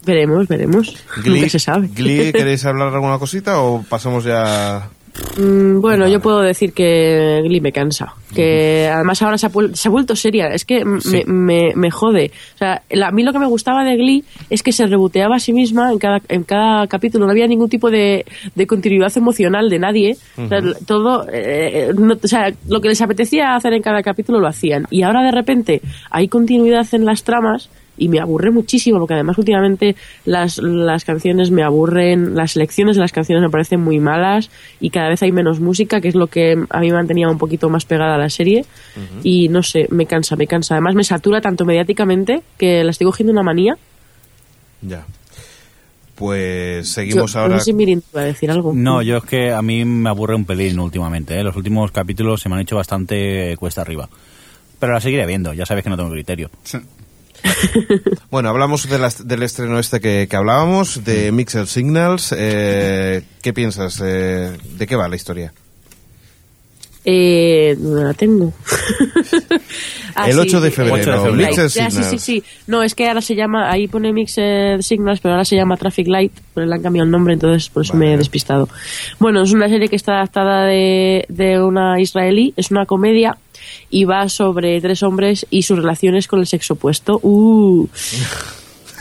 Veremos, 0.04 0.46
veremos. 0.48 0.96
Nunca 1.24 1.48
se 1.48 1.58
sabe. 1.58 1.88
Glee, 1.88 2.32
¿queréis 2.32 2.64
hablar 2.64 2.94
alguna 2.94 3.18
cosita 3.18 3.60
o 3.60 3.82
pasamos 3.82 4.24
ya...? 4.24 4.88
Mm, 5.38 5.80
bueno, 5.80 6.08
yo 6.08 6.20
puedo 6.20 6.40
decir 6.40 6.72
que 6.72 7.40
Glee 7.44 7.60
me 7.60 7.72
cansa. 7.72 8.14
Que 8.34 8.88
además 8.92 9.22
ahora 9.22 9.38
se 9.38 9.46
ha, 9.46 9.50
se 9.72 9.88
ha 9.88 9.90
vuelto 9.90 10.14
seria. 10.16 10.48
Es 10.48 10.64
que 10.64 10.84
Sí. 11.00 11.22
me, 11.26 11.68
me- 11.68 11.72
me 11.76 11.90
jode. 11.90 12.30
O 12.54 12.58
sea, 12.58 12.82
la- 12.90 13.08
a 13.08 13.10
mí 13.12 13.22
lo 13.22 13.32
que 13.32 13.38
me 13.38 13.46
gustaba 13.46 13.84
de 13.84 13.96
Glee 13.96 14.24
es 14.50 14.62
que 14.62 14.72
se 14.72 14.86
reboteaba 14.86 15.36
a 15.36 15.40
sí 15.40 15.52
misma 15.52 15.90
en 15.92 15.98
cada, 15.98 16.20
en 16.28 16.44
cada 16.44 16.86
capítulo. 16.88 17.24
No 17.26 17.30
había 17.32 17.46
ningún 17.46 17.68
tipo 17.68 17.90
de, 17.90 18.26
de 18.54 18.66
continuidad 18.66 19.16
emocional 19.16 19.70
de 19.70 19.78
nadie. 19.78 20.16
O 20.36 20.48
sea, 20.48 20.58
Ujú. 20.58 20.72
todo, 20.86 21.26
eh, 21.32 21.92
no- 21.96 22.18
o 22.22 22.28
sea, 22.28 22.52
lo 22.68 22.80
que 22.80 22.88
les 22.88 23.00
apetecía 23.00 23.54
hacer 23.54 23.72
en 23.72 23.82
cada 23.82 24.02
capítulo 24.02 24.40
lo 24.40 24.46
hacían. 24.48 24.86
Y 24.90 25.02
ahora 25.02 25.22
de 25.22 25.30
repente 25.32 25.80
hay 26.10 26.28
continuidad 26.28 26.86
en 26.92 27.04
las 27.04 27.22
tramas 27.24 27.70
y 27.98 28.08
me 28.08 28.20
aburre 28.20 28.50
muchísimo 28.50 28.98
porque 28.98 29.14
además 29.14 29.36
últimamente 29.38 29.96
las, 30.24 30.58
las 30.58 31.04
canciones 31.04 31.50
me 31.50 31.62
aburren, 31.62 32.34
las 32.34 32.52
selecciones 32.52 32.96
de 32.96 33.02
las 33.02 33.12
canciones 33.12 33.42
me 33.42 33.50
parecen 33.50 33.80
muy 33.80 33.98
malas 34.00 34.50
y 34.80 34.90
cada 34.90 35.08
vez 35.08 35.22
hay 35.22 35.32
menos 35.32 35.60
música, 35.60 36.00
que 36.00 36.08
es 36.08 36.14
lo 36.14 36.28
que 36.28 36.52
a 36.70 36.80
mí 36.80 36.88
me 36.88 36.94
mantenía 36.94 37.28
un 37.28 37.38
poquito 37.38 37.68
más 37.68 37.84
pegada 37.84 38.14
a 38.14 38.18
la 38.18 38.30
serie 38.30 38.64
y 39.22 39.48
no 39.48 39.62
sé, 39.62 39.86
me 39.90 40.06
cansa, 40.06 40.36
me 40.36 40.46
cansa. 40.46 40.74
Además 40.74 40.94
me 40.94 41.04
satura 41.04 41.40
tanto 41.40 41.64
mediáticamente 41.64 42.42
que 42.56 42.84
la 42.84 42.90
estoy 42.90 43.06
cogiendo 43.06 43.32
una 43.32 43.42
manía. 43.42 43.76
Ya. 44.80 45.04
Pues 46.14 46.88
seguimos 46.88 47.32
Yo- 47.32 47.40
ahora... 47.40 47.54
No 47.54 47.58
sé 47.60 47.66
si 47.66 47.72
Mirin 47.72 48.02
va 48.14 48.22
a 48.22 48.24
decir 48.24 48.50
algo. 48.50 48.72
No, 48.74 49.02
yo 49.02 49.18
es 49.18 49.24
que 49.24 49.52
a 49.52 49.62
mí 49.62 49.84
me 49.84 50.08
aburre 50.10 50.34
un 50.34 50.44
pelín 50.44 50.78
últimamente. 50.80 51.38
¿eh? 51.38 51.44
Los 51.44 51.54
últimos 51.56 51.92
capítulos 51.92 52.40
se 52.40 52.48
me 52.48 52.56
han 52.56 52.62
hecho 52.62 52.74
bastante 52.76 53.56
cuesta 53.56 53.82
arriba. 53.82 54.08
Pero 54.80 54.92
la 54.92 55.00
seguiré 55.00 55.26
viendo, 55.26 55.52
ya 55.52 55.66
sabes 55.66 55.84
que 55.84 55.90
no 55.90 55.96
tengo 55.96 56.10
criterio. 56.10 56.50
Bueno, 58.30 58.50
hablamos 58.50 58.88
de 58.88 58.98
del 59.24 59.42
estreno 59.42 59.78
este 59.78 60.00
que, 60.00 60.26
que 60.28 60.36
hablábamos, 60.36 61.04
de 61.04 61.32
Mixer 61.32 61.66
Signals. 61.66 62.34
Eh, 62.36 63.22
¿Qué 63.42 63.52
piensas? 63.52 64.00
Eh, 64.04 64.56
¿De 64.76 64.86
qué 64.86 64.96
va 64.96 65.08
la 65.08 65.16
historia? 65.16 65.52
Eh, 67.04 67.76
no 67.78 68.02
la 68.02 68.14
tengo. 68.14 68.52
Ah, 70.14 70.28
El 70.28 70.34
sí, 70.34 70.40
8 70.40 70.60
de 70.62 70.68
eh, 70.68 70.70
febrero, 70.72 70.96
8 70.96 71.12
de 71.12 71.18
febrero. 71.20 71.68
Sí, 71.68 72.02
sí, 72.02 72.18
sí. 72.18 72.42
No, 72.66 72.82
es 72.82 72.96
que 72.96 73.06
ahora 73.06 73.20
se 73.20 73.36
llama, 73.36 73.70
ahí 73.70 73.86
pone 73.86 74.12
Mixed 74.12 74.80
Signals, 74.80 75.20
pero 75.20 75.34
ahora 75.34 75.44
se 75.44 75.54
llama 75.54 75.76
Traffic 75.76 76.08
Light, 76.08 76.32
pero 76.54 76.66
le 76.66 76.74
han 76.74 76.82
cambiado 76.82 77.04
el 77.04 77.12
nombre, 77.12 77.34
entonces 77.34 77.68
por 77.68 77.84
eso 77.84 77.94
me 77.94 78.14
he 78.14 78.16
despistado. 78.16 78.68
Bueno, 79.20 79.42
es 79.42 79.52
una 79.52 79.68
serie 79.68 79.86
que 79.86 79.94
está 79.94 80.14
adaptada 80.14 80.64
de, 80.64 81.24
de 81.28 81.62
una 81.62 82.00
israelí, 82.00 82.52
es 82.56 82.72
una 82.72 82.84
comedia 82.84 83.38
y 83.90 84.06
va 84.06 84.28
sobre 84.28 84.80
tres 84.80 85.04
hombres 85.04 85.46
y 85.50 85.62
sus 85.62 85.78
relaciones 85.78 86.26
con 86.26 86.40
el 86.40 86.48
sexo 86.48 86.74
opuesto. 86.74 87.20
Uh. 87.22 87.86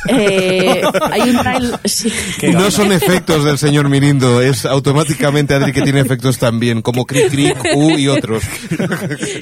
Eh, 0.10 0.82
hay 1.12 1.22
un 1.30 1.36
trailer- 1.38 1.80
sí. 1.86 2.12
No 2.54 2.70
son 2.72 2.92
efectos 2.92 3.44
del 3.44 3.58
señor 3.58 3.90
Mirindo, 3.90 4.42
es 4.42 4.66
automáticamente 4.66 5.54
Adri 5.54 5.74
que 5.74 5.82
tiene 5.82 6.00
efectos 6.00 6.38
también, 6.38 6.82
como 6.82 7.06
Cric 7.06 7.30
Cric, 7.30 7.58
U 7.76 7.92
y 7.98 8.08
otros. 8.08 8.44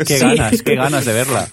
Qué 0.07 0.18
Sí. 0.18 0.19
ganas, 0.19 0.61
qué 0.61 0.76
ganas 0.76 1.06
de 1.06 1.14
verla. 1.14 1.48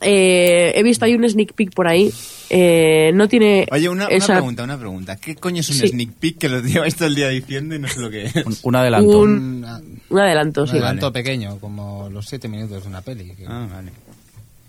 Eh, 0.00 0.72
he 0.74 0.82
visto 0.82 1.04
hay 1.06 1.14
un 1.14 1.28
sneak 1.28 1.52
peek 1.54 1.72
por 1.74 1.88
ahí. 1.88 2.12
Eh, 2.50 3.10
no 3.14 3.26
tiene. 3.26 3.66
Oye, 3.70 3.88
una, 3.88 4.06
una 4.06 4.14
esa- 4.16 4.34
pregunta, 4.34 4.62
una 4.64 4.78
pregunta. 4.78 5.16
¿Qué 5.16 5.34
coño 5.34 5.60
es 5.60 5.68
un 5.70 5.76
Sí. 5.76 5.88
sneak 5.88 6.10
peek 6.20 6.38
que 6.38 6.48
lo 6.50 6.60
lleváis 6.60 6.94
todo 6.94 7.08
el 7.08 7.14
día 7.14 7.28
diciendo 7.28 7.74
y 7.74 7.78
no 7.78 7.88
sé 7.88 8.00
lo 8.00 8.10
que 8.10 8.24
es? 8.26 8.32
Un 8.62 8.76
adelanto. 8.76 9.18
Un, 9.20 9.64
un 10.10 10.18
adelanto, 10.18 10.62
Un 10.62 10.66
sí. 10.66 10.72
adelanto 10.72 11.10
pequeño, 11.12 11.58
como 11.58 12.10
los 12.10 12.26
siete 12.28 12.48
minutos 12.48 12.82
de 12.82 12.88
una 12.88 13.00
peli. 13.00 13.30
que- 13.34 13.46
Ah, 13.48 13.66
vale. 13.72 13.92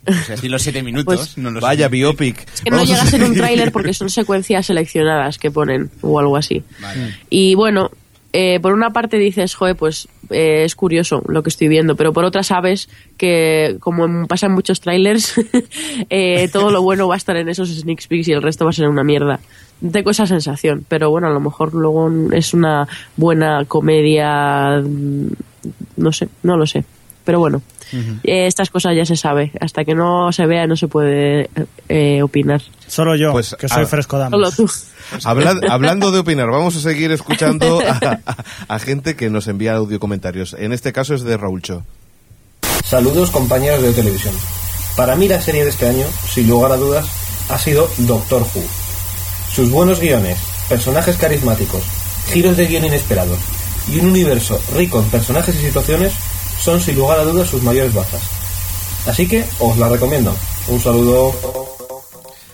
O 0.07 0.13
sea, 0.13 0.37
si 0.37 0.49
los 0.49 0.61
siete 0.61 0.83
minutos, 0.83 1.15
Pues- 1.17 1.37
no 1.37 1.51
los 1.51 1.61
Vaya 1.61 1.87
biopic. 1.87 2.47
Es 2.53 2.61
que 2.61 2.69
no 2.69 2.83
llega 2.83 3.01
a 3.01 3.05
ser 3.05 3.23
un 3.23 3.33
tráiler 3.35 3.71
porque 3.71 3.93
son 3.93 4.09
secuencias 4.09 4.65
seleccionadas 4.65 5.37
que 5.37 5.51
ponen 5.51 5.89
o 6.01 6.19
algo 6.19 6.37
así. 6.37 6.63
Vale. 6.79 7.15
Y 7.29 7.55
bueno, 7.55 7.89
eh, 8.37 8.59
por 8.59 8.73
una 8.73 8.91
parte 8.91 9.17
dices, 9.17 9.55
joder, 9.55 9.77
pues 9.77 10.09
eh, 10.29 10.63
es 10.65 10.75
curioso 10.75 11.23
lo 11.27 11.41
que 11.41 11.49
estoy 11.49 11.69
viendo, 11.69 11.95
pero 11.95 12.11
por 12.11 12.25
otra 12.25 12.43
sabes 12.43 12.89
que, 13.17 13.77
como 13.79 14.27
pasa 14.27 14.47
en 14.47 14.51
muchos 14.51 14.81
trailers, 14.81 15.35
eh, 16.09 16.49
todo 16.51 16.69
lo 16.69 16.81
bueno 16.81 17.07
va 17.07 17.13
a 17.13 17.17
estar 17.17 17.37
en 17.37 17.47
esos 17.47 17.69
sneak 17.69 18.05
peeks 18.07 18.27
y 18.27 18.33
el 18.33 18.41
resto 18.41 18.65
va 18.65 18.71
a 18.71 18.73
ser 18.73 18.89
una 18.89 19.05
mierda. 19.05 19.39
Tengo 19.91 20.11
esa 20.11 20.27
sensación, 20.27 20.85
pero 20.87 21.09
bueno, 21.09 21.27
a 21.27 21.31
lo 21.31 21.39
mejor 21.39 21.73
luego 21.73 22.11
es 22.33 22.53
una 22.53 22.87
buena 23.15 23.63
comedia, 23.65 24.81
mm, 24.81 25.27
no 25.95 26.11
sé, 26.11 26.27
no 26.43 26.57
lo 26.57 26.65
sé. 26.67 26.83
Pero 27.23 27.39
bueno, 27.39 27.61
eh, 27.93 28.47
estas 28.47 28.69
cosas 28.69 28.95
ya 28.95 29.05
se 29.05 29.15
sabe. 29.15 29.51
Hasta 29.59 29.83
que 29.85 29.95
no 29.95 30.31
se 30.31 30.45
vea 30.45 30.67
no 30.67 30.75
se 30.75 30.87
puede 30.87 31.49
eh, 31.89 32.21
opinar. 32.21 32.61
Solo 32.87 33.15
yo, 33.15 33.31
Pues, 33.31 33.55
que 33.59 33.67
soy 33.67 33.83
ah, 33.83 33.87
fresco 33.87 34.17
damos. 34.17 34.31
Solo 34.55 34.67
tú. 34.67 34.73
Habla- 35.23 35.59
hablando 35.69 36.11
de 36.11 36.19
opinar, 36.19 36.49
vamos 36.49 36.75
a 36.75 36.79
seguir 36.79 37.11
escuchando 37.11 37.79
a, 37.81 38.19
a- 38.25 38.43
a 38.75 38.79
gente 38.79 39.15
que 39.15 39.29
nos 39.29 39.47
envía 39.47 39.75
audio 39.75 39.99
comentarios. 39.99 40.55
En 40.57 40.71
este 40.73 40.91
caso 40.93 41.13
es 41.15 41.23
de 41.23 41.37
Raúl 41.37 41.61
Cho. 41.61 41.83
Saludos 42.83 43.31
compañeros 43.31 43.81
de 43.81 43.93
televisión. 43.93 44.33
Para 44.95 45.15
mí 45.15 45.27
la 45.27 45.41
serie 45.41 45.63
de 45.63 45.69
este 45.69 45.87
año, 45.87 46.05
sin 46.29 46.47
lugar 46.47 46.71
a 46.71 46.77
dudas, 46.77 47.05
ha 47.49 47.57
sido 47.57 47.89
Doctor 47.99 48.43
Who. 48.43 48.63
Sus 49.53 49.69
buenos 49.71 49.99
guiones, 49.99 50.37
personajes 50.69 51.17
carismáticos, 51.17 51.81
giros 52.31 52.57
de 52.57 52.67
guion 52.67 52.85
inesperados 52.85 53.39
y 53.91 53.99
un 53.99 54.07
universo 54.07 54.59
rico 54.75 54.99
en 54.99 55.05
personajes 55.09 55.55
y 55.55 55.59
situaciones 55.65 56.13
son 56.59 56.79
sin 56.81 56.95
lugar 56.95 57.19
a 57.19 57.23
dudas 57.23 57.47
sus 57.49 57.61
mayores 57.63 57.93
bazas. 57.93 58.21
Así 59.07 59.27
que 59.27 59.45
os 59.59 59.77
la 59.77 59.89
recomiendo. 59.89 60.35
Un 60.67 60.79
saludo. 60.79 61.31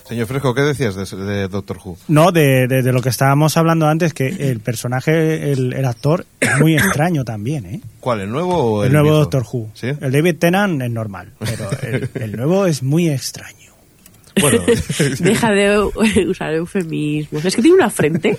Señor 0.07 0.28
Fresco, 0.28 0.53
¿qué 0.53 0.61
decías 0.64 0.94
de, 0.95 1.06
de 1.23 1.48
Doctor 1.48 1.78
Who? 1.82 1.98
No, 2.10 2.34
de, 2.34 2.68
de- 2.68 2.82
de 2.82 2.91
lo 2.91 3.02
que 3.02 3.07
estábamos 3.07 3.56
hablando 3.56 3.88
antes, 3.88 4.14
que 4.14 4.28
el 4.28 4.60
personaje, 4.60 5.53
el, 5.53 5.72
el 5.72 5.86
actor, 5.86 6.26
es 6.41 6.60
muy 6.60 6.76
extraño 6.76 7.23
también, 7.23 7.65
¿eh? 7.65 7.80
¿Cuál, 8.02 8.19
el 8.19 8.30
nuevo 8.30 8.56
o 8.57 8.84
el, 8.84 8.88
El, 8.88 8.94
nuevo 8.94 9.06
viejo? 9.07 9.19
Doctor 9.22 9.45
Who. 9.49 9.69
¿Sí? 9.73 9.88
El 10.02 10.11
David 10.11 10.36
Tennant 10.38 10.82
es 10.82 10.91
normal, 10.91 11.32
pero 11.40 11.69
el, 11.84 12.10
el 12.15 12.32
nuevo 12.36 12.65
es 12.65 12.84
muy 12.84 13.07
extraño. 13.10 13.60
Bueno, 14.41 14.63
Deja 15.19 15.51
de 15.51 15.80
usar 16.27 16.53
eufemismos. 16.53 17.45
Es 17.45 17.55
que 17.55 17.61
tiene 17.61 17.77
una 17.77 17.89
frente. 17.89 18.38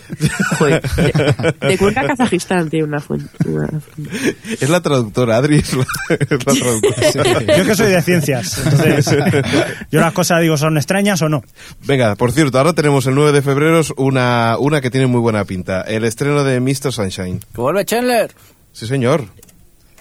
Joder, 0.58 0.82
de, 0.82 1.68
de 1.68 1.78
Cuenca, 1.78 2.06
Kazajistán 2.06 2.68
tiene 2.68 2.86
una, 2.86 3.00
frente. 3.00 3.30
es 4.60 4.68
la 4.68 4.80
traductora, 4.80 5.36
Adri 5.36 5.58
es 5.58 5.74
la, 5.74 5.86
es 6.08 6.30
la 6.30 6.38
traductora. 6.38 7.56
Yo 7.56 7.64
que 7.64 7.74
soy 7.74 7.90
de 7.90 8.02
ciencias, 8.02 8.58
entonces 8.64 9.16
yo 9.90 10.00
las 10.00 10.12
cosas 10.12 10.40
digo, 10.40 10.56
¿son 10.56 10.76
extrañas 10.76 11.22
o 11.22 11.28
no? 11.28 11.42
Venga, 11.86 12.14
por 12.16 12.32
cierto, 12.32 12.58
ahora 12.58 12.72
tenemos 12.72 13.06
el 13.06 13.14
9 13.14 13.32
de 13.32 13.42
febrero 13.42 13.80
una, 13.96 14.56
una 14.58 14.80
que 14.80 14.90
tiene 14.90 15.06
muy 15.06 15.20
buena 15.20 15.44
pinta. 15.44 15.82
El 15.82 16.04
estreno 16.04 16.44
de 16.44 16.60
Mr. 16.60 16.92
Sunshine. 16.92 17.40
¡Que 17.54 17.60
vuelve 17.60 17.84
Chandler! 17.84 18.32
Sí, 18.72 18.86
señor. 18.86 19.26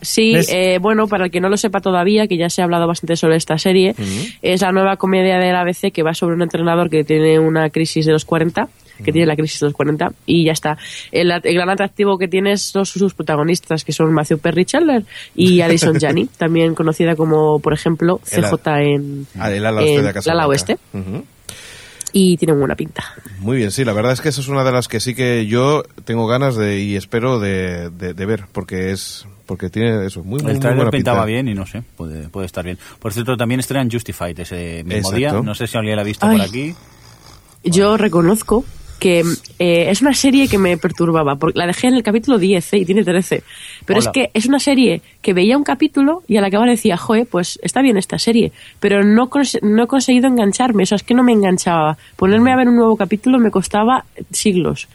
Sí, 0.01 0.33
eh, 0.49 0.79
bueno, 0.81 1.07
para 1.07 1.25
el 1.25 1.31
que 1.31 1.39
no 1.39 1.49
lo 1.49 1.57
sepa 1.57 1.79
todavía, 1.79 2.27
que 2.27 2.37
ya 2.37 2.49
se 2.49 2.61
ha 2.61 2.65
hablado 2.65 2.87
bastante 2.87 3.15
sobre 3.15 3.35
esta 3.35 3.57
serie, 3.57 3.95
es 4.41 4.61
la 4.61 4.71
nueva 4.71 4.97
comedia 4.97 5.37
de 5.37 5.51
la 5.51 5.61
ABC 5.61 5.91
que 5.93 6.03
va 6.03 6.13
sobre 6.13 6.35
un 6.35 6.41
entrenador 6.41 6.89
que 6.89 7.03
tiene 7.03 7.39
una 7.39 7.69
crisis 7.69 8.05
de 8.05 8.11
los 8.11 8.25
40, 8.25 8.67
que 9.03 9.11
tiene 9.11 9.25
la 9.25 9.35
crisis 9.35 9.59
de 9.59 9.67
los 9.67 9.73
40, 9.73 10.11
y 10.25 10.45
ya 10.45 10.51
está. 10.51 10.77
El, 11.11 11.31
el 11.31 11.53
gran 11.53 11.69
atractivo 11.69 12.17
que 12.17 12.27
tiene 12.27 12.57
son 12.57 12.85
sus 12.85 13.13
protagonistas, 13.13 13.83
que 13.83 13.91
son 13.91 14.13
Matthew 14.13 14.39
Perry 14.39 14.65
Chandler 14.65 15.03
y 15.35 15.61
Alison 15.61 15.99
Janney, 15.99 16.27
también 16.37 16.75
conocida 16.75 17.15
como, 17.15 17.59
por 17.59 17.73
ejemplo, 17.73 18.19
CJ 18.23 18.53
en, 18.79 19.27
Ah, 19.39 19.51
el 19.51 19.65
ala 19.65 20.47
oeste 20.47 20.77
de 20.81 20.83
ala. 21.05 21.23
Y 22.13 22.37
tiene 22.37 22.53
buena 22.53 22.75
pinta. 22.75 23.03
Muy 23.39 23.57
bien, 23.57 23.71
sí, 23.71 23.83
la 23.85 23.93
verdad 23.93 24.11
es 24.13 24.21
que 24.21 24.29
esa 24.29 24.41
es 24.41 24.47
una 24.47 24.63
de 24.63 24.71
las 24.71 24.87
que 24.87 24.99
sí 24.99 25.15
que 25.15 25.45
yo 25.47 25.83
tengo 26.05 26.27
ganas 26.27 26.55
de 26.55 26.79
y 26.79 26.95
espero 26.95 27.39
de, 27.39 27.89
de- 27.89 28.13
de 28.13 28.25
ver, 28.25 28.45
porque 28.51 28.91
es 28.91 29.25
porque 29.45 29.69
tiene 29.69 30.05
eso, 30.05 30.23
muy, 30.23 30.39
muy, 30.41 30.51
El 30.51 30.57
muy 30.57 30.59
trailer 30.61 30.75
buena 30.77 30.91
pintaba 30.91 31.25
pinta. 31.25 31.25
bien 31.25 31.47
y 31.49 31.53
no 31.53 31.65
sé, 31.65 31.83
puede, 31.97 32.29
puede 32.29 32.45
estar 32.45 32.63
bien. 32.63 32.77
Por 32.99 33.11
cierto, 33.11 33.35
también 33.35 33.59
estrenan 33.59 33.89
Justified 33.91 34.39
ese 34.39 34.83
mismo 34.85 35.09
Exacto. 35.11 35.15
día. 35.17 35.31
No 35.33 35.53
sé 35.55 35.67
si 35.67 35.77
alguien 35.77 35.95
la 35.97 36.03
ha 36.03 36.05
visto 36.05 36.25
Ay. 36.25 36.37
por 36.37 36.45
aquí. 36.47 36.75
Yo 37.63 37.97
reconozco 37.97 38.63
que 39.01 39.23
eh, 39.57 39.89
es 39.89 40.03
una 40.03 40.13
serie 40.13 40.47
que 40.47 40.59
me 40.59 40.77
perturbaba, 40.77 41.35
porque 41.35 41.57
la 41.57 41.65
dejé 41.65 41.87
en 41.87 41.95
el 41.95 42.03
capítulo 42.03 42.37
10 42.37 42.73
¿eh? 42.73 42.77
y 42.77 42.85
tiene 42.85 43.03
13. 43.03 43.41
Pero 43.83 43.97
Hola. 43.99 44.07
es 44.07 44.13
que 44.13 44.29
es 44.35 44.45
una 44.45 44.59
serie 44.59 45.01
que 45.23 45.33
veía 45.33 45.57
un 45.57 45.63
capítulo 45.63 46.21
y 46.27 46.37
a 46.37 46.41
la 46.41 46.51
que 46.51 46.57
ahora 46.57 46.69
decía, 46.69 46.97
joe, 46.97 47.25
pues 47.25 47.57
está 47.63 47.81
bien 47.81 47.97
esta 47.97 48.19
serie, 48.19 48.51
pero 48.79 49.03
no, 49.03 49.27
no 49.63 49.83
he 49.83 49.87
conseguido 49.87 50.27
engancharme, 50.27 50.83
o 50.83 50.85
sea, 50.85 50.97
es 50.97 51.03
que 51.03 51.15
no 51.15 51.23
me 51.23 51.31
enganchaba. 51.31 51.97
Ponerme 52.15 52.53
a 52.53 52.55
ver 52.55 52.69
un 52.69 52.75
nuevo 52.75 52.95
capítulo 52.95 53.39
me 53.39 53.49
costaba 53.49 54.05
siglos. 54.31 54.87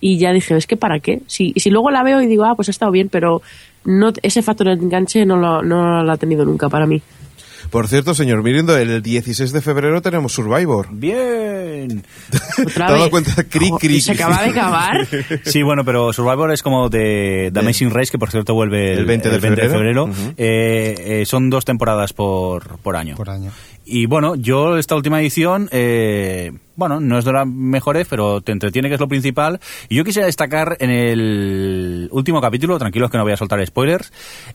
Y 0.00 0.18
ya 0.18 0.32
dije, 0.32 0.56
es 0.56 0.66
que 0.66 0.76
para 0.76 0.98
qué. 0.98 1.20
Si, 1.28 1.52
si 1.56 1.70
luego 1.70 1.92
la 1.92 2.02
veo 2.02 2.20
y 2.20 2.26
digo, 2.26 2.44
ah, 2.44 2.56
pues 2.56 2.66
ha 2.66 2.72
estado 2.72 2.90
bien, 2.90 3.08
pero 3.08 3.42
no, 3.84 4.12
ese 4.22 4.42
factor 4.42 4.66
de 4.66 4.72
enganche 4.72 5.24
no 5.24 5.36
lo, 5.36 5.62
no 5.62 6.02
lo 6.02 6.10
ha 6.10 6.16
tenido 6.16 6.44
nunca 6.44 6.68
para 6.68 6.84
mí. 6.84 7.00
Por 7.72 7.88
cierto, 7.88 8.14
señor 8.14 8.42
Mirindo, 8.42 8.76
el 8.76 9.00
16 9.02 9.50
de 9.50 9.62
febrero 9.62 10.02
tenemos 10.02 10.34
Survivor. 10.34 10.88
Bien. 10.90 12.04
¿Te 12.30 12.36
has 12.62 12.74
dado 12.76 13.08
cuenta? 13.08 13.44
Cri, 13.44 13.70
cri. 13.80 13.98
¿Se 14.02 14.12
acaba 14.12 14.42
de 14.42 14.50
acabar? 14.50 15.08
Sí, 15.44 15.62
bueno, 15.62 15.82
pero 15.82 16.12
Survivor 16.12 16.52
es 16.52 16.62
como 16.62 16.90
de 16.90 17.50
The 17.52 17.60
Amazing 17.60 17.88
Race, 17.90 18.10
que 18.12 18.18
por 18.18 18.30
cierto 18.30 18.52
vuelve 18.52 18.92
el, 18.92 18.98
El 19.00 19.04
20 19.06 19.28
de 19.30 19.34
el 19.36 19.40
20 19.40 19.62
de 19.62 19.68
febrero. 19.70 20.06
febrero. 20.06 20.34
Eh, 20.36 20.94
eh, 21.22 21.26
son 21.26 21.48
dos 21.48 21.64
temporadas 21.64 22.12
por, 22.12 22.76
por 22.80 22.94
año. 22.94 23.16
Por 23.16 23.30
año. 23.30 23.50
Y 23.84 24.06
bueno, 24.06 24.36
yo 24.36 24.76
esta 24.78 24.94
última 24.94 25.20
edición, 25.20 25.68
eh, 25.72 26.52
bueno, 26.76 27.00
no 27.00 27.18
es 27.18 27.24
de 27.24 27.32
las 27.32 27.46
mejores, 27.46 28.06
pero 28.08 28.40
te 28.40 28.52
entretiene, 28.52 28.88
que 28.88 28.94
es 28.94 29.00
lo 29.00 29.08
principal. 29.08 29.60
Y 29.88 29.96
yo 29.96 30.04
quisiera 30.04 30.26
destacar 30.26 30.76
en 30.80 30.90
el 30.90 32.08
último 32.12 32.40
capítulo, 32.40 32.78
tranquilos 32.78 33.10
que 33.10 33.18
no 33.18 33.24
voy 33.24 33.32
a 33.32 33.36
soltar 33.36 33.64
spoilers, 33.66 34.12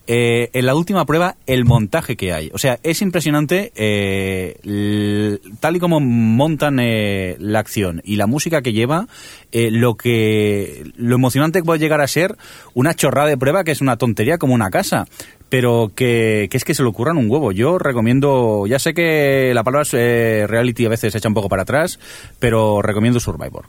eh, 0.07 0.49
en 0.53 0.65
la 0.65 0.75
última 0.75 1.05
prueba, 1.05 1.35
el 1.45 1.65
montaje 1.65 2.15
que 2.15 2.33
hay. 2.33 2.49
O 2.53 2.57
sea, 2.57 2.79
es 2.83 3.01
impresionante 3.01 3.71
eh, 3.75 5.39
tal 5.59 5.75
y 5.75 5.79
como 5.79 5.99
montan 5.99 6.79
eh, 6.79 7.35
la 7.39 7.59
acción 7.59 8.01
y 8.03 8.15
la 8.15 8.27
música 8.27 8.61
que 8.61 8.73
lleva, 8.73 9.07
eh, 9.51 9.71
lo 9.71 9.95
que 9.95 10.91
lo 10.95 11.15
emocionante 11.15 11.59
que 11.59 11.65
puede 11.65 11.79
llegar 11.79 12.01
a 12.01 12.07
ser 12.07 12.37
una 12.73 12.93
chorrada 12.93 13.29
de 13.29 13.37
prueba 13.37 13.63
que 13.63 13.71
es 13.71 13.81
una 13.81 13.97
tontería 13.97 14.37
como 14.37 14.53
una 14.53 14.69
casa 14.69 15.07
pero 15.49 15.91
que, 15.95 16.47
que 16.51 16.57
es 16.57 16.63
que 16.63 16.73
se 16.73 16.83
le 16.83 16.89
ocurran 16.89 17.17
un 17.17 17.29
huevo. 17.29 17.51
Yo 17.51 17.77
recomiendo, 17.77 18.65
ya 18.67 18.79
sé 18.79 18.93
que 18.93 19.51
la 19.53 19.63
palabra 19.63 19.87
eh, 19.93 20.45
reality 20.47 20.85
a 20.85 20.89
veces 20.89 21.11
se 21.11 21.17
echa 21.19 21.27
un 21.27 21.33
poco 21.33 21.49
para 21.49 21.63
atrás, 21.63 21.99
pero 22.39 22.81
recomiendo 22.81 23.19
Survivor. 23.19 23.65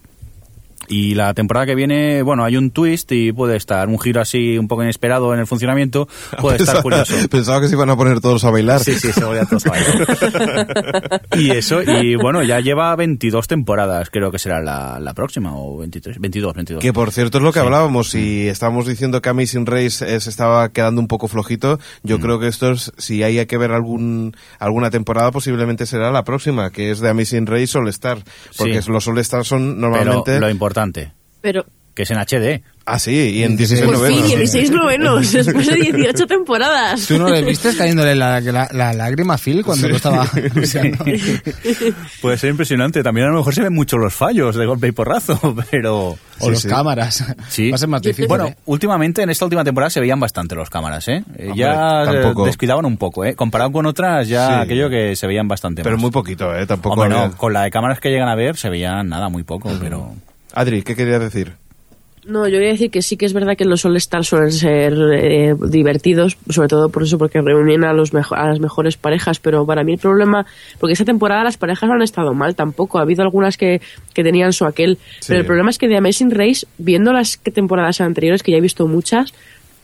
Y 0.89 1.15
la 1.15 1.35
temporada 1.35 1.67
que 1.67 1.75
viene, 1.75 2.23
bueno, 2.23 2.45
hay 2.45 2.57
un 2.57 2.71
twist 2.71 3.13
y 3.13 3.33
puede 3.33 3.57
estar 3.57 3.89
un 3.89 3.99
giro 3.99 4.21
así 4.21 4.57
un 4.59 4.69
poco 4.69 4.83
inesperado 4.83 5.33
en 5.35 5.41
el 5.41 5.47
funcionamiento, 5.47 6.09
puede 6.41 6.57
estar 6.59 6.83
curioso. 6.83 7.15
Pensaba 7.31 7.61
que 7.61 7.69
se 7.69 7.75
iban 7.75 7.91
a 7.91 7.97
poner 7.97 8.21
todos 8.21 8.45
a 8.45 8.51
bailar. 8.51 8.81
Sí, 8.81 8.95
sí, 8.95 9.13
se 9.13 9.25
volvían 9.25 9.47
todos 9.47 9.67
a 9.67 9.71
bailar. 9.71 11.21
Y 11.37 11.51
eso, 11.51 11.83
y 11.83 12.17
bueno, 12.17 12.43
ya 12.43 12.61
lleva 12.61 12.95
22 12.97 13.47
temporadas, 13.49 14.09
creo 14.11 14.31
que 14.31 14.39
será 14.39 14.61
la, 14.61 14.99
la 14.99 15.15
próxima, 15.15 15.55
o 15.57 15.79
23, 15.79 16.19
22, 16.19 16.55
22. 16.55 16.83
Que 16.83 16.93
por 16.93 17.13
cierto 17.13 17.39
es 17.39 17.45
lo 17.45 17.53
que 17.53 17.61
Sí. 17.61 17.65
hablábamos, 17.67 18.11
si 18.11 18.49
estábamos 18.49 18.87
diciendo 18.87 19.21
que 19.21 19.29
Amazing 19.29 19.67
Race 19.67 20.21
se 20.21 20.31
estaba 20.31 20.69
quedando 20.71 21.01
un 21.01 21.09
poco 21.09 21.29
flojito, 21.29 21.79
yo 22.03 22.19
Mm. 22.19 22.21
creo 22.23 22.39
que 22.41 22.47
esto 22.49 22.71
es, 22.73 22.93
si 22.99 23.23
hay 23.23 23.45
que 23.47 23.59
ver 23.59 23.73
algún 23.73 24.35
alguna 24.59 24.91
temporada, 24.91 25.31
posiblemente 25.31 25.87
será 25.87 26.11
la 26.11 26.25
próxima, 26.25 26.71
que 26.71 26.91
es 26.91 27.01
de 27.01 27.09
Amazing 27.11 27.47
Race 27.47 27.77
All 27.77 27.89
Star, 27.89 28.19
porque 28.57 28.83
Sí. 28.83 28.91
los 28.91 29.07
All 29.07 29.19
Star 29.19 29.45
son 29.45 29.77
Pero 29.77 29.91
normalmente... 29.91 30.41
lo 30.41 30.49
importante, 30.51 30.78
Pero, 31.41 31.67
que 31.95 32.03
es 32.05 32.11
en 32.11 32.19
HD. 32.19 32.63
Ah, 32.91 32.99
sí, 32.99 33.11
y 33.13 33.43
en 33.43 33.55
16 33.55 33.83
por 33.85 33.97
fin, 33.97 34.17
novenos. 34.17 34.29
16 34.39 34.71
novenos, 34.71 35.33
después 35.33 35.67
de 35.67 35.75
18 35.93 36.27
temporadas. 36.27 37.07
¿Tú 37.07 37.19
no 37.19 37.29
le 37.29 37.43
viste 37.43 37.77
cayéndole 37.77 38.15
la, 38.15 38.41
la, 38.41 38.67
la 38.73 38.95
lágrima 38.95 39.35
a 39.35 39.39
Phil 39.39 39.63
cuando 39.63 39.89
lo 39.91 39.97
estaba? 39.97 40.27
Puede 42.23 42.39
ser 42.39 42.51
impresionante. 42.51 43.03
También 43.03 43.27
a 43.27 43.31
lo 43.31 43.37
mejor 43.39 43.55
se 43.55 43.63
ven 43.63 43.75
mucho 43.75 43.99
los 43.99 44.15
fallos 44.15 44.57
de 44.57 44.65
golpe 44.67 44.89
y 44.89 44.93
porrazo, 44.93 45.55
pero... 45.71 46.17
O 46.41 46.51
los 46.51 46.65
cámaras. 46.65 47.25
Sí. 47.49 47.71
Va 47.71 47.75
a 47.75 47.79
ser 47.79 47.89
más 47.89 48.01
difícil. 48.01 48.27
Bueno, 48.29 48.47
¿eh? 48.47 48.57
últimamente, 48.67 49.23
en 49.23 49.31
esta 49.31 49.45
última 49.45 49.65
temporada 49.65 49.91
se 49.91 50.01
veían 50.01 50.21
bastante 50.21 50.55
los 50.55 50.71
cámaras, 50.71 51.09
¿eh? 51.09 51.25
Eh, 51.37 51.51
ya 51.55 52.03
Hombre, 52.05 52.21
eh, 52.21 52.23
tampoco. 52.23 52.47
descuidaban 52.47 52.87
un 52.87 52.97
poco, 52.97 53.25
¿eh? 53.25 53.35
Comparado 53.35 53.73
con 53.73 53.87
otras, 53.87 54.29
ya 54.29 54.47
Sí. 54.49 54.55
aquello 54.63 54.89
que 54.89 55.15
se 55.17 55.27
veían 55.27 55.49
bastante 55.49 55.83
Pero 55.83 55.97
más. 55.97 56.03
muy 56.03 56.11
poquito, 56.11 56.55
¿eh? 56.57 56.65
Tampoco 56.67 56.95
Hombre, 56.95 57.09
no, 57.11 57.25
había- 57.25 57.37
con 57.37 57.53
la 57.53 57.63
de 57.65 57.71
cámaras 57.71 57.99
que 58.01 58.09
llegan 58.11 58.29
a 58.29 58.35
ver 58.37 58.57
se 58.57 58.71
veían 58.71 59.09
nada, 59.09 59.29
muy 59.29 59.43
poco, 59.43 59.71
pero... 59.81 60.15
Adri, 60.59 60.83
¿qué 60.83 60.95
querías 60.97 61.21
decir? 61.21 61.53
No, 62.27 62.47
yo 62.47 62.59
voy 62.59 62.67
a 62.67 62.73
decir 62.73 62.91
que 62.91 63.01
sí 63.01 63.17
que 63.17 63.25
es 63.25 63.33
verdad 63.33 63.57
que 63.57 63.65
los 63.65 63.87
All 63.87 63.97
Stars 63.97 64.29
suelen 64.29 64.53
ser 64.53 64.93
eh, 65.15 65.55
divertidos, 65.71 66.37
sobre 66.51 66.69
todo 66.69 66.91
por 66.91 67.05
eso, 67.05 67.17
porque 67.17 67.41
reúnen 67.41 67.85
a, 67.85 67.95
los 67.95 68.13
mejo- 68.13 68.35
a 68.35 68.49
las 68.49 68.61
mejores 68.61 68.99
parejas, 68.99 69.41
pero 69.41 69.65
para 69.65 69.83
mí 69.83 69.95
el 69.95 69.99
problema, 69.99 70.45
porque 70.79 70.93
esta 70.93 71.07
temporada 71.07 71.43
las 71.45 71.57
parejas 71.57 71.89
no 71.89 71.95
han 71.95 72.03
estado 72.03 72.35
mal 72.35 72.55
tampoco, 72.55 72.99
ha 72.99 73.03
habido 73.03 73.23
algunas 73.23 73.57
que, 73.57 73.81
que 74.13 74.23
tenían 74.23 74.53
su 74.53 74.67
aquel, 74.67 74.99
pero 75.27 75.39
el 75.41 75.47
problema 75.47 75.71
es 75.71 75.79
que 75.79 75.89
de 75.89 75.97
Amazing 75.97 76.31
Race, 76.33 76.67
viendo 76.77 77.15
las 77.15 77.39
temporadas 77.39 78.03
anteriores, 78.03 78.43
que 78.43 78.51
ya 78.53 78.59
he 78.59 78.61
visto 78.61 78.87
muchas, 78.87 79.33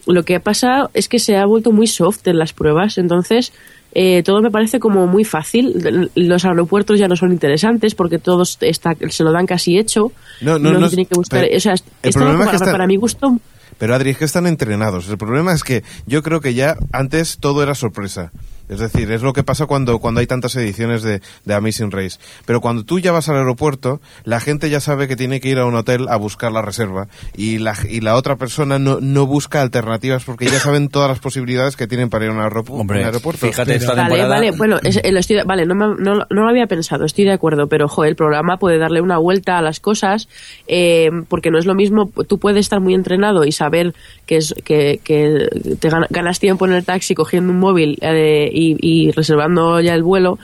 lo 0.07 0.25
que 0.25 0.35
ha 0.37 0.41
pasado 0.41 0.91
es 0.93 1.09
que 1.09 1.19
se 1.21 1.39
ha 1.39 1.47
vuelto 1.47 1.73
muy 1.73 1.87
soft 1.87 2.27
en 2.29 2.37
las 2.39 2.53
pruebas, 2.53 2.99
entonces 2.99 3.55
eh, 3.95 4.23
todo 4.23 4.43
me 4.43 4.51
parece 4.51 4.79
como 4.81 5.07
muy 5.07 5.25
fácil. 5.25 6.11
Los 6.15 6.45
aeropuertos 6.45 6.99
ya 6.99 7.09
no 7.09 7.17
son 7.17 7.33
interesantes 7.33 7.95
porque 7.95 8.19
todos 8.19 8.59
está, 8.61 8.95
se 9.09 9.25
lo 9.25 9.33
dan 9.33 9.47
casi 9.47 9.79
hecho. 9.79 10.13
No, 10.41 10.59
no, 10.59 10.71
se 10.75 10.79
no, 10.81 10.89
tiene 10.89 11.07
que 11.07 11.15
buscar. 11.15 11.45
o 11.45 11.61
sea, 11.61 11.75
el 12.03 12.13
problema 12.13 12.41
es 12.41 12.47
para, 12.47 12.51
que 12.51 12.57
está- 12.57 12.73
para 12.73 12.87
mi 12.87 12.97
gusto 12.97 13.39
Pero 13.79 13.95
Adri, 13.95 14.11
es 14.11 14.19
que 14.19 14.25
están 14.25 14.47
entrenados. 14.47 15.09
El 15.09 15.19
problema 15.19 15.53
es 15.53 15.63
que 15.65 15.83
yo 16.07 16.23
creo 16.23 16.41
que 16.41 16.55
ya 16.55 16.77
antes 16.93 17.39
todo 17.39 17.63
era 17.63 17.75
sorpresa. 17.75 18.31
Es 18.69 18.79
decir, 18.79 19.11
es 19.13 19.23
lo 19.23 19.33
que 19.33 19.43
pasa 19.43 19.67
cuando, 19.67 19.99
cuando 19.99 20.21
hay 20.21 20.27
tantas 20.27 20.57
ediciones 20.57 21.03
de, 21.03 21.21
de 21.45 21.55
Amazing 21.55 21.91
Race. 21.91 22.19
Pero 22.47 22.61
cuando 22.61 22.85
tú 22.85 22.99
ya 22.99 23.13
vas 23.13 23.29
al 23.29 23.37
aeropuerto, 23.37 24.01
la 24.25 24.41
gente 24.41 24.71
ya 24.71 24.81
sabe 24.81 25.07
que 25.09 25.17
tiene 25.17 25.41
que 25.41 25.49
ir 25.51 25.59
a 25.59 25.67
un 25.67 25.75
hotel 25.75 26.07
a 26.09 26.17
buscar 26.17 26.51
la 26.53 26.63
reserva. 26.63 27.09
Y 27.37 27.59
la, 27.59 27.75
y 27.89 28.01
la 28.01 28.17
otra 28.17 28.37
persona 28.37 28.79
no, 28.79 29.01
no 29.01 29.27
busca 29.27 29.61
alternativas 29.63 30.25
porque 30.25 30.47
ya 30.47 30.59
saben 30.61 30.89
todas 30.89 31.09
las 31.09 31.19
posibilidades 31.19 31.77
que 31.77 31.87
tienen 31.87 32.09
para 32.11 32.25
ir 32.25 32.31
a 32.31 32.35
un 32.35 32.41
aeropu- 32.41 32.81
Hombre, 32.81 33.01
un 33.01 33.05
aeropuerto. 33.07 33.47
fíjate, 33.47 33.75
esta 33.75 33.93
Vale, 33.95 34.03
temporada... 34.03 34.29
vale, 34.29 34.51
bueno, 34.53 34.79
es- 34.83 34.97
eh, 34.97 35.03
estoy, 35.19 35.39
vale, 35.45 35.67
no, 35.67 35.75
me- 35.75 36.03
no, 36.03 36.15
no 36.31 36.43
lo 36.45 36.49
había 36.49 36.67
pensado, 36.67 37.05
estoy 37.05 37.25
de 37.25 37.33
acuerdo, 37.33 37.67
pero 37.69 37.89
joder, 37.89 38.11
el 38.11 38.17
programa 38.17 38.57
puede 38.57 38.79
darle 38.79 39.01
una 39.01 39.19
vuelta 39.19 39.59
a 39.59 39.63
las 39.63 39.81
cosas, 39.81 40.29
eh, 40.67 41.11
porque 41.29 41.51
no 41.51 41.59
es 41.59 41.67
lo 41.67 41.75
mismo, 41.75 42.11
tú 42.29 42.39
puedes 42.39 42.61
estar 42.61 42.81
muy 42.81 42.95
entrenado 42.95 43.45
y 43.45 43.53
saber 43.53 43.95
que, 44.27 44.37
es, 44.37 44.55
que, 44.65 45.01
que 45.05 45.49
te 45.81 45.89
gana- 45.91 46.07
ganas 46.11 46.41
tiempo 46.41 46.67
en 46.67 46.73
el 46.73 46.85
taxi 46.85 47.15
cogiendo 47.15 47.53
un 47.53 47.59
móvil 47.59 47.99
eh, 48.01 48.51
y, 48.55 48.77
y 48.81 49.11
reservando 49.11 49.81
ya 49.81 49.95
el 49.95 50.03
vuelo, 50.03 50.39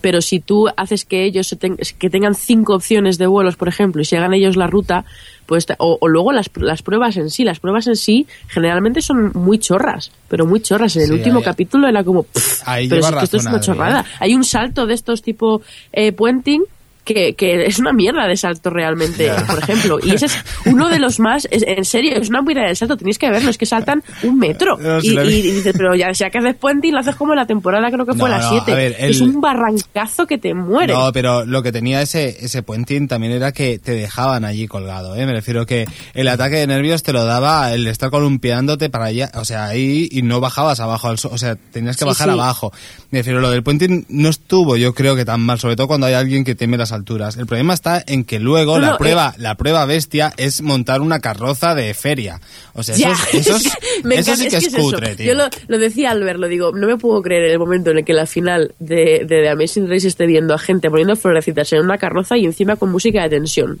pero 0.00 0.20
si 0.20 0.40
tú 0.40 0.68
haces 0.76 1.04
que 1.04 1.24
ellos 1.24 1.46
se 1.48 1.56
ten- 1.56 1.76
que 1.98 2.08
tengan 2.10 2.34
cinco 2.34 2.74
opciones 2.74 3.18
de 3.18 3.26
vuelos, 3.26 3.56
por 3.56 3.68
ejemplo, 3.68 4.00
y 4.00 4.04
se 4.04 4.16
hagan 4.16 4.32
ellos 4.34 4.56
la 4.56 4.66
ruta, 4.66 5.04
pues 5.46 5.66
o, 5.78 5.98
o 6.00 6.08
luego 6.08 6.32
las, 6.32 6.50
las 6.56 6.82
pruebas 6.82 7.16
en 7.16 7.30
sí, 7.30 7.44
las 7.44 7.60
pruebas 7.60 7.86
en 7.86 7.96
sí 7.96 8.26
generalmente 8.48 9.00
son 9.02 9.30
muy 9.34 9.58
chorras, 9.58 10.10
pero 10.28 10.44
muy 10.46 10.60
chorras. 10.60 10.96
En 10.96 11.02
el 11.02 11.08
Sí, 11.08 11.14
último 11.14 11.38
ahí- 11.38 11.44
capítulo 11.44 11.86
era 11.88 12.02
como, 12.02 12.22
pff, 12.24 12.62
pero 12.88 13.02
si 13.02 13.08
es 13.08 13.14
que 13.18 13.24
esto 13.24 13.36
es 13.36 13.42
una 13.44 13.50
Adri, 13.56 13.66
chorrada. 13.66 14.00
¿eh? 14.00 14.04
Hay 14.20 14.34
un 14.34 14.44
salto 14.44 14.86
de 14.86 14.94
estos 14.94 15.22
tipo 15.22 15.62
eh, 15.92 16.12
puenting 16.12 16.62
que, 17.06 17.34
que 17.34 17.64
es 17.66 17.78
una 17.78 17.92
mierda 17.92 18.26
de 18.26 18.36
salto 18.36 18.68
realmente, 18.68 19.30
por 19.46 19.60
ejemplo. 19.60 19.98
Y 20.02 20.10
ese 20.14 20.26
es 20.26 20.36
uno 20.66 20.88
de 20.88 20.98
los 20.98 21.20
más, 21.20 21.46
es- 21.50 21.62
en 21.66 21.84
serio, 21.84 22.16
es 22.16 22.28
una 22.28 22.42
mierda 22.42 22.66
de 22.66 22.74
salto, 22.74 22.96
tenéis 22.96 23.16
que 23.18 23.30
verlo, 23.30 23.48
es 23.48 23.56
que 23.56 23.64
saltan 23.64 24.02
un 24.24 24.38
metro. 24.38 24.76
No, 24.76 24.98
y, 25.00 25.16
y- 25.16 25.36
y 25.36 25.52
dices, 25.52 25.72
pero 25.76 25.94
ya, 25.94 26.10
ya 26.12 26.28
que 26.30 26.38
haces 26.38 26.56
puenting, 26.56 26.92
lo 26.92 27.00
haces 27.00 27.14
como 27.14 27.32
en 27.32 27.36
la 27.38 27.46
temporada, 27.46 27.90
creo 27.90 28.04
que 28.04 28.14
fue 28.14 28.28
No, 28.28 28.36
la 28.36 28.42
no, 28.42 28.48
7. 28.50 28.72
a 28.72 28.74
ver, 28.74 28.96
el- 28.98 29.10
Es 29.12 29.20
un 29.20 29.40
barrancazo 29.40 30.26
que 30.26 30.36
te 30.38 30.52
muere. 30.52 30.92
No, 30.92 31.12
pero 31.12 31.46
lo 31.46 31.62
que 31.62 31.70
tenía 31.72 32.02
ese, 32.02 32.36
ese 32.44 32.62
puenting 32.62 33.06
también 33.08 33.32
era 33.32 33.52
que 33.52 33.78
te 33.78 33.92
dejaban 33.92 34.44
allí 34.44 34.66
colgado, 34.66 35.14
¿eh? 35.14 35.24
Me 35.26 35.32
refiero 35.32 35.64
que 35.64 35.86
el 36.14 36.26
ataque 36.28 36.56
de 36.56 36.66
nervios 36.66 37.02
te 37.04 37.12
lo 37.12 37.24
daba 37.24 37.72
el 37.72 37.86
estar 37.86 38.10
columpiándote 38.10 38.90
para 38.90 39.06
allá, 39.06 39.30
o 39.34 39.44
sea, 39.44 39.66
ahí 39.66 40.08
y 40.10 40.22
no 40.22 40.40
bajabas 40.40 40.80
abajo 40.80 41.06
al 41.08 41.16
o 41.22 41.38
sea, 41.38 41.54
tenías 41.56 41.96
que 41.96 42.00
Sí, 42.04 42.08
bajar 42.08 42.26
sí. 42.28 42.32
abajo. 42.32 42.72
Me 43.12 43.20
refiero, 43.20 43.40
lo 43.40 43.50
del 43.50 43.62
puenting 43.62 44.04
no 44.08 44.28
estuvo, 44.28 44.76
yo 44.76 44.92
creo 44.94 45.14
que 45.14 45.24
tan 45.24 45.40
mal, 45.40 45.58
sobre 45.60 45.76
todo 45.76 45.86
cuando 45.86 46.06
hay 46.06 46.14
alguien 46.14 46.44
que 46.44 46.54
teme 46.56 46.76
las 46.76 46.92
alturas. 46.96 47.36
El 47.36 47.46
problema 47.46 47.72
está 47.74 48.02
en 48.06 48.24
que 48.24 48.40
luego 48.40 48.74
No, 48.76 48.80
la 48.86 48.90
no, 48.92 48.98
prueba, 48.98 49.34
la 49.38 49.54
prueba 49.54 49.84
bestia 49.86 50.32
es 50.36 50.60
montar 50.62 51.00
una 51.00 51.20
carroza 51.20 51.74
de 51.74 51.94
feria. 51.94 52.40
O 52.72 52.82
sea, 52.82 52.96
Ya, 52.96 53.12
eso, 53.32 53.36
es- 53.38 53.46
eso, 53.46 53.56
es- 53.56 54.18
eso 54.18 54.36
sí 54.36 54.48
que 54.48 54.56
es, 54.56 54.74
cutre, 54.74 55.14
tío. 55.14 55.26
Yo 55.26 55.34
lo, 55.34 55.44
lo 55.68 55.78
decía 55.78 56.10
al 56.10 56.22
verlo, 56.22 56.48
digo, 56.48 56.72
no 56.72 56.86
me 56.86 56.96
puedo 56.96 57.22
creer 57.22 57.44
en 57.44 57.52
el 57.52 57.58
momento 57.58 57.90
en 57.90 57.98
el 57.98 58.04
que 58.04 58.12
la 58.12 58.26
final 58.26 58.74
de, 58.78 59.20
de 59.24 59.42
The 59.42 59.48
Amazing 59.50 59.88
Race 59.88 60.08
esté 60.08 60.26
viendo 60.26 60.54
a 60.54 60.58
gente 60.58 60.90
poniendo 60.90 61.14
florecitas 61.16 61.72
en 61.72 61.80
una 61.80 61.98
carroza 61.98 62.36
y 62.36 62.44
encima 62.44 62.76
con 62.76 62.90
música 62.90 63.22
de 63.22 63.28
tensión. 63.30 63.78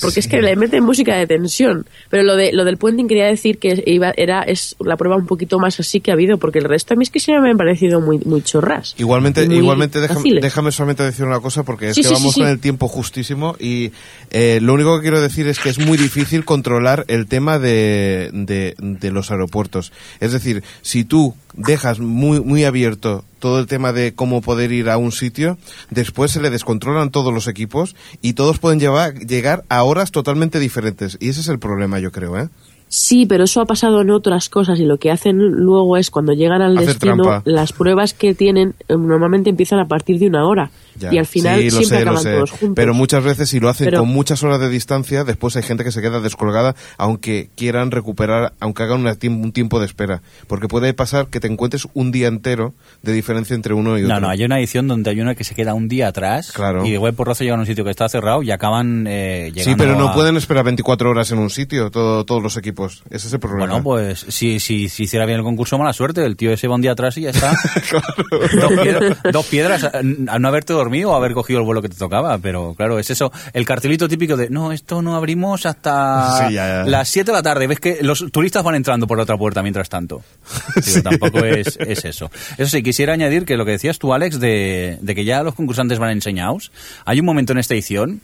Porque 0.00 0.20
es 0.20 0.28
que 0.28 0.40
le 0.40 0.56
meten 0.56 0.84
música 0.84 1.16
de 1.16 1.26
tensión. 1.26 1.86
Pero 2.10 2.22
lo 2.22 2.36
de 2.36 2.52
lo 2.52 2.64
del 2.64 2.76
puenting 2.76 3.08
quería 3.08 3.26
decir 3.26 3.58
que 3.58 3.82
iba, 3.86 4.12
era 4.16 4.42
es 4.42 4.76
la 4.80 4.96
prueba 4.96 5.16
un 5.16 5.26
poquito 5.26 5.58
más 5.58 5.80
así 5.80 6.00
que 6.00 6.10
ha 6.10 6.14
habido, 6.14 6.38
porque 6.38 6.58
el 6.58 6.64
resto 6.64 6.94
a 6.94 6.96
mí 6.96 7.04
es 7.04 7.10
que 7.10 7.20
se 7.20 7.32
me 7.38 7.50
han 7.50 7.56
parecido 7.56 8.00
muy, 8.00 8.18
muy 8.24 8.42
chorras. 8.42 8.94
Igualmente, 8.98 9.46
muy 9.46 9.56
igualmente 9.56 10.00
déjame, 10.00 10.40
déjame 10.40 10.72
solamente 10.72 11.02
decir 11.02 11.24
una 11.24 11.40
cosa 11.40 11.62
porque 11.62 11.90
es 11.90 11.94
Sí, 11.94 12.02
que 12.02 12.08
sí, 12.08 12.14
vamos 12.14 12.34
con 12.34 12.46
el 12.46 12.58
tiempo 12.60 12.88
justísimo 12.88 13.56
y 13.58 13.92
eh, 14.30 14.58
lo 14.62 14.74
único 14.74 14.96
que 14.96 15.02
quiero 15.02 15.20
decir 15.20 15.46
es 15.48 15.58
que 15.58 15.68
es 15.68 15.78
muy 15.78 15.96
difícil 15.96 16.44
controlar 16.44 17.04
el 17.08 17.26
tema 17.26 17.58
de, 17.58 18.30
de, 18.32 18.74
de 18.78 19.10
los 19.10 19.30
aeropuertos. 19.30 19.92
Es 20.20 20.32
decir, 20.32 20.62
si 20.82 21.04
tú 21.04 21.34
dejas 21.56 22.00
muy, 22.00 22.40
muy 22.40 22.64
abierto 22.64 23.24
todo 23.38 23.58
el 23.58 23.66
tema 23.66 23.92
de 23.92 24.14
cómo 24.14 24.40
poder 24.40 24.72
ir 24.72 24.88
a 24.88 24.96
un 24.96 25.12
sitio, 25.12 25.58
después 25.90 26.30
se 26.30 26.40
le 26.40 26.50
descontrolan 26.50 27.10
todos 27.10 27.32
los 27.32 27.46
equipos 27.46 27.94
y 28.22 28.32
todos 28.32 28.58
pueden 28.58 28.80
llevar, 28.80 29.14
llegar 29.14 29.64
a 29.68 29.82
horas 29.82 30.10
totalmente 30.12 30.58
diferentes. 30.58 31.16
Y 31.20 31.28
ese 31.28 31.40
es 31.40 31.48
el 31.48 31.58
problema, 31.58 31.98
yo 31.98 32.10
creo, 32.10 32.38
¿eh? 32.38 32.48
Sí, 32.88 33.26
pero 33.26 33.44
eso 33.44 33.60
ha 33.60 33.66
pasado 33.66 34.02
en 34.02 34.10
otras 34.10 34.48
cosas 34.48 34.78
y 34.78 34.84
lo 34.84 34.98
que 34.98 35.10
hacen 35.10 35.36
luego 35.38 35.96
es 35.96 36.10
cuando 36.10 36.32
llegan 36.32 36.62
al 36.62 36.76
Hacer 36.76 36.88
destino, 36.90 37.16
trampa. 37.16 37.42
las 37.44 37.72
pruebas 37.72 38.14
que 38.14 38.34
tienen 38.34 38.74
eh, 38.88 38.96
normalmente 38.96 39.50
empiezan 39.50 39.80
a 39.80 39.88
partir 39.88 40.18
de 40.18 40.28
una 40.28 40.46
hora. 40.46 40.70
Ya. 40.98 41.12
Y 41.12 41.18
al 41.18 41.26
final 41.26 41.58
Sí, 41.60 41.64
lo 41.70 41.70
siempre 41.78 41.98
sé, 41.98 42.04
lo 42.04 42.10
acaban 42.10 42.22
sé. 42.22 42.32
todos 42.34 42.50
juntos. 42.52 42.72
Pero 42.76 42.94
muchas 42.94 43.24
veces 43.24 43.48
si 43.48 43.60
lo 43.60 43.68
hacen 43.68 43.86
Pero- 43.86 44.00
con 44.00 44.08
muchas 44.08 44.42
horas 44.42 44.60
de 44.60 44.68
distancia, 44.68 45.24
después 45.24 45.56
hay 45.56 45.62
gente 45.62 45.84
que 45.84 45.90
se 45.92 46.00
queda 46.00 46.20
descolgada, 46.20 46.74
aunque 46.98 47.48
quieran 47.56 47.90
recuperar, 47.90 48.52
aunque 48.60 48.82
hagan 48.84 49.00
una 49.00 49.16
un 49.24 49.52
tiempo 49.52 49.80
de 49.80 49.86
espera. 49.86 50.22
Porque 50.46 50.68
puede 50.68 50.92
pasar 50.94 51.26
que 51.28 51.40
te 51.40 51.46
encuentres 51.48 51.88
un 51.94 52.12
día 52.12 52.28
entero 52.28 52.74
de 53.02 53.12
diferencia 53.12 53.54
entre 53.54 53.74
uno 53.74 53.98
y 53.98 54.04
otro. 54.04 54.14
No, 54.14 54.20
no, 54.20 54.28
hay 54.28 54.44
una 54.44 54.58
edición 54.58 54.86
donde 54.88 55.10
hay 55.10 55.20
una 55.20 55.34
que 55.34 55.44
se 55.44 55.54
queda 55.54 55.74
un 55.74 55.88
día 55.88 56.08
atrás 56.08 56.52
Claro. 56.52 56.84
y 56.84 56.90
de 56.90 56.98
web 56.98 57.14
por 57.14 57.26
roce 57.26 57.44
llegan 57.44 57.58
a 57.58 57.62
un 57.62 57.66
sitio 57.66 57.84
que 57.84 57.90
está 57.90 58.08
cerrado 58.08 58.42
y 58.42 58.50
acaban 58.50 59.06
eh, 59.08 59.50
llegando 59.54 59.64
Sí, 59.64 59.74
pero 59.76 59.96
no 59.96 60.08
a- 60.10 60.14
pueden 60.14 60.36
esperar 60.36 60.64
24 60.64 61.10
horas 61.10 61.30
en 61.30 61.38
un 61.38 61.50
sitio, 61.50 61.90
todo- 61.90 62.24
todos 62.24 62.42
los 62.42 62.56
equipos. 62.56 63.02
Ese 63.10 63.26
es 63.28 63.32
el 63.32 63.40
problema. 63.40 63.66
Bueno, 63.66 63.82
pues 63.82 64.24
si, 64.28 64.60
si, 64.60 64.88
si 64.88 65.04
hiciera 65.04 65.26
bien 65.26 65.38
el 65.38 65.44
concurso, 65.44 65.78
mala 65.78 65.92
suerte. 65.92 66.24
El 66.24 66.36
tío 66.36 66.52
ese 66.52 66.68
va 66.68 66.74
un 66.76 66.80
día 66.82 66.92
atrás 66.92 67.16
y 67.18 67.22
ya 67.22 67.30
está. 67.30 67.52
dos, 68.60 68.72
piedras, 68.82 69.18
dos 69.32 69.46
piedras 69.46 69.84
a, 69.84 69.92
a 69.98 70.38
no 70.38 70.48
haberte 70.48 70.72
dormido 70.84 71.10
o 71.10 71.14
haber 71.16 71.32
cogido 71.32 71.58
el 71.60 71.64
vuelo 71.64 71.82
que 71.82 71.88
te 71.88 71.96
tocaba. 71.96 72.38
Pero 72.38 72.74
claro, 72.76 72.98
es 72.98 73.10
eso. 73.10 73.32
El 73.52 73.64
cartelito 73.66 74.08
típico 74.08 74.36
de 74.36 74.50
no, 74.50 74.72
esto 74.72 75.02
no 75.02 75.16
abrimos 75.16 75.66
hasta 75.66 76.48
Sí, 76.48 76.54
ya, 76.54 76.66
ya. 76.66 76.84
las 76.84 77.08
7 77.08 77.30
de 77.30 77.36
la 77.36 77.42
tarde. 77.42 77.66
Ves 77.66 77.80
que 77.80 77.98
los 78.02 78.26
turistas 78.30 78.62
van 78.62 78.74
entrando 78.74 79.06
por 79.06 79.16
la 79.16 79.24
otra 79.24 79.36
puerta 79.36 79.62
mientras 79.62 79.88
tanto. 79.88 80.22
Digo, 80.84 81.02
Tampoco 81.02 81.38
es, 81.44 81.76
es 81.80 82.04
eso. 82.04 82.30
Eso 82.58 82.70
sí, 82.70 82.82
quisiera 82.82 83.12
añadir 83.12 83.44
que 83.44 83.56
lo 83.56 83.64
que 83.64 83.72
decías 83.72 83.98
tú, 83.98 84.12
Alex, 84.14 84.38
de, 84.40 84.98
de 85.00 85.14
que 85.14 85.24
ya 85.24 85.42
los 85.42 85.54
concursantes 85.54 85.98
van 85.98 86.10
enseñados. 86.10 86.70
Hay 87.04 87.20
un 87.20 87.26
momento 87.26 87.52
en 87.52 87.58
esta 87.58 87.74
edición 87.74 88.20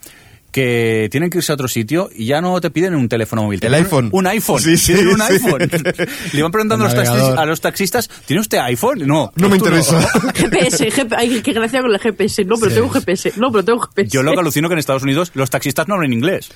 que 0.51 1.07
tienen 1.11 1.29
que 1.29 1.37
irse 1.37 1.51
a 1.51 1.55
otro 1.55 1.67
sitio 1.67 2.09
y 2.13 2.25
ya 2.25 2.41
no 2.41 2.59
te 2.59 2.69
piden 2.71 2.93
un 2.95 3.07
teléfono 3.07 3.43
móvil. 3.43 3.59
te 3.59 3.67
El 3.67 3.73
iPhone. 3.75 4.09
Un 4.11 4.27
iPhone. 4.27 4.59
Sí, 4.61 4.75
sí, 4.77 4.93
un 4.93 5.17
sí. 5.17 5.33
iPhone. 5.33 5.59
Le 6.33 6.41
van 6.43 6.51
preguntando 6.51 6.85
a 6.85 6.87
los, 6.89 6.93
El 6.97 6.99
taxis- 7.03 7.11
navegador. 7.11 7.39
a 7.39 7.45
los 7.45 7.61
taxistas, 7.61 8.09
¿tiene 8.25 8.41
usted 8.41 8.57
iPhone? 8.59 9.07
No. 9.07 9.31
No 9.35 9.47
me 9.49 9.57
tú 9.57 9.65
interesa. 9.65 10.01
GPS, 10.35 10.89
GP 10.89 11.13
ay, 11.15 11.41
qué 11.41 11.53
gracia 11.53 11.81
con 11.81 11.91
el 11.91 11.99
GPS. 11.99 12.43
No, 12.45 12.55
pero 12.57 12.69
Sí. 12.69 12.75
tengo 12.75 12.89
GPS. 12.89 13.33
No, 13.37 13.51
pero 13.51 13.63
tengo 13.63 13.79
GPS. 13.79 14.09
Yo 14.09 14.23
lo 14.23 14.33
que 14.33 14.39
alucino 14.39 14.67
que 14.67 14.73
en 14.73 14.79
Estados 14.79 15.03
Unidos 15.03 15.31
los 15.35 15.49
taxistas 15.49 15.87
no 15.87 15.95
hablan 15.95 16.11
inglés. 16.13 16.49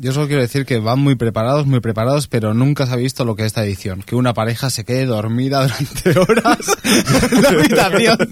Yo 0.00 0.12
solo 0.12 0.26
quiero 0.26 0.42
decir 0.42 0.64
que 0.66 0.78
van 0.78 1.00
muy 1.00 1.14
preparados, 1.16 1.66
muy 1.66 1.80
preparados, 1.80 2.28
pero 2.28 2.54
nunca 2.54 2.86
se 2.86 2.92
ha 2.92 2.96
visto 2.96 3.24
lo 3.24 3.34
que 3.34 3.42
es 3.42 3.46
esta 3.48 3.64
edición. 3.64 4.02
Que 4.02 4.14
una 4.14 4.34
pareja 4.34 4.70
se 4.70 4.84
quede 4.84 5.06
dormida 5.06 5.66
durante 5.66 6.18
horas 6.20 6.58
en 6.84 7.76
la 7.76 7.86
habitación. 7.86 8.28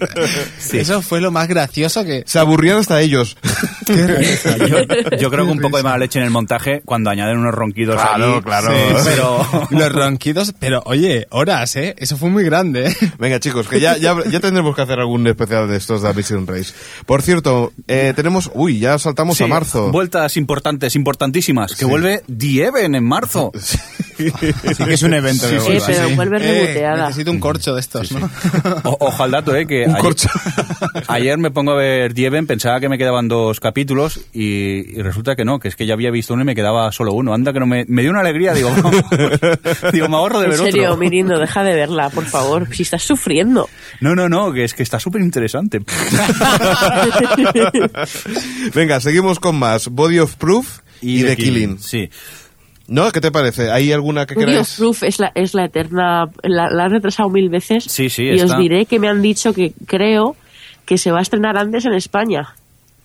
Eso 0.73 1.01
fue 1.01 1.19
lo 1.21 1.31
más 1.31 1.47
gracioso 1.47 2.03
que... 2.05 2.23
Se 2.25 2.39
aburrían 2.39 2.77
hasta 2.77 3.01
ellos. 3.01 3.37
Yo, 3.87 5.17
yo 5.17 5.29
creo 5.31 5.45
que 5.45 5.51
un 5.51 5.59
poco 5.61 5.77
de 5.77 5.83
mala 5.83 5.97
leche 5.97 6.19
en 6.19 6.25
el 6.25 6.31
montaje 6.31 6.81
cuando 6.83 7.09
añaden 7.09 7.37
unos 7.37 7.53
ronquidos 7.55 7.95
Claro, 7.95 8.35
ahí. 8.35 8.41
claro. 8.41 8.67
Sí, 8.71 9.01
pero... 9.05 9.67
Los 9.71 9.91
ronquidos, 9.93 10.53
pero 10.59 10.81
oye, 10.85 11.25
horas, 11.29 11.73
¿eh? 11.77 11.95
Eso 11.97 12.17
fue 12.17 12.29
muy 12.29 12.43
grande, 12.43 12.87
¿eh? 12.89 12.95
Venga, 13.17 13.39
chicos, 13.39 13.67
que 13.69 13.79
ya, 13.79 13.95
ya, 13.97 14.13
ya 14.29 14.39
tendremos 14.41 14.75
que 14.75 14.81
hacer 14.81 14.99
algún 14.99 15.25
especial 15.27 15.69
de 15.69 15.77
estos 15.77 16.01
de 16.01 16.09
Amazing 16.09 16.45
Race. 16.47 16.73
Por 17.05 17.21
cierto, 17.21 17.71
eh, 17.87 18.11
tenemos... 18.15 18.51
Uy, 18.53 18.79
ya 18.79 18.99
saltamos 18.99 19.39
a 19.39 19.45
Sí, 19.45 19.49
marzo. 19.49 19.89
Vueltas 19.91 20.35
importantes, 20.35 20.95
importantísimas. 20.97 21.46
Que 21.77 21.85
vuelve 21.85 22.21
The 22.27 22.65
Even 22.65 22.95
en 22.95 23.03
marzo. 23.03 23.51
Sí 24.17 24.31
que 24.31 24.93
es 24.95 25.03
un 25.03 25.13
evento 25.13 25.47
que 25.47 25.59
Sí, 25.59 25.65
vuelva, 25.67 25.85
pero 25.85 26.07
sí. 26.09 26.15
vuelve 26.15 26.37
Eh, 26.37 26.39
reboteada. 26.39 27.05
necesito 27.09 27.29
un 27.29 27.39
corcho 27.39 27.75
de 27.75 27.81
estos, 27.81 28.11
¿no? 28.13 28.27
O- 28.83 28.97
ojo 29.01 29.23
al 29.23 29.29
dato, 29.29 29.55
eh, 29.55 29.67
que 29.67 29.83
Un 29.83 29.91
ayer, 29.91 30.01
corcho. 30.01 30.27
ayer 31.07 31.37
me 31.37 31.51
pongo 31.51 31.73
a 31.73 31.75
ver 31.75 32.15
Dieven, 32.15 32.47
pensaba 32.47 32.79
que 32.79 32.89
me 32.89 32.97
quedaban 32.97 33.27
dos 33.27 33.59
capítulos 33.59 34.19
y, 34.33 34.97
y 34.97 35.03
resulta 35.03 35.35
que 35.35 35.45
no, 35.45 35.59
que 35.59 35.67
es 35.67 35.75
que 35.75 35.85
ya 35.85 35.93
había 35.93 36.09
visto 36.09 36.33
uno 36.33 36.41
y 36.41 36.45
me 36.47 36.55
quedaba 36.55 36.91
solo 36.91 37.13
uno. 37.13 37.31
Anda 37.35 37.53
que 37.53 37.59
no 37.59 37.67
me, 37.67 37.85
me 37.87 38.01
dio 38.01 38.09
una 38.09 38.21
alegría, 38.21 38.55
digo, 38.55 38.71
digo, 39.93 40.09
me 40.09 40.15
ahorro 40.15 40.39
de 40.39 40.45
En 40.45 40.49
ver 40.51 40.59
serio, 40.61 40.83
otro. 40.85 40.97
Mirindo, 40.97 41.37
deja 41.37 41.63
de 41.63 41.75
verla, 41.75 42.09
por 42.09 42.25
favor. 42.25 42.67
Si 42.73 42.81
estás 42.81 43.03
sufriendo. 43.03 43.69
No, 44.01 44.15
no, 44.15 44.27
no, 44.29 44.51
que 44.51 44.63
es 44.63 44.73
que 44.73 44.81
está 44.81 44.99
súper 44.99 45.21
interesante. 45.21 45.79
Venga, 48.73 48.99
seguimos 48.99 49.39
con 49.39 49.57
más. 49.57 49.89
Body 49.89 50.17
of 50.17 50.35
Proof 50.37 50.79
y, 51.01 51.21
The 51.21 51.27
The 51.29 51.35
Killing. 51.37 51.79
Sí. 51.79 52.09
¿No? 52.87 53.11
¿Qué 53.11 53.19
te 53.19 53.31
parece? 53.31 53.69
¿Hay 53.71 53.91
alguna 53.91 54.25
que 54.25 54.35
queráis? 54.35 54.75
Proof 54.77 55.03
es 55.03 55.19
la, 55.19 55.31
es 55.35 55.53
la 55.53 55.65
eterna. 55.65 56.29
La, 56.43 56.69
la 56.69 56.85
han 56.85 56.91
retrasado 56.91 57.29
mil 57.29 57.49
veces. 57.49 57.83
Sí, 57.83 58.09
sí, 58.09 58.23
Y 58.23 58.29
está. 58.39 58.53
os 58.55 58.57
diré 58.61 58.85
que 58.85 58.97
me 58.99 59.09
han 59.09 59.21
dicho 59.21 59.53
que 59.53 59.73
creo 59.85 60.35
que 60.85 60.97
se 60.97 61.11
va 61.11 61.19
a 61.19 61.21
estrenar 61.21 61.57
antes 61.57 61.83
en 61.85 61.93
España. 61.93 62.55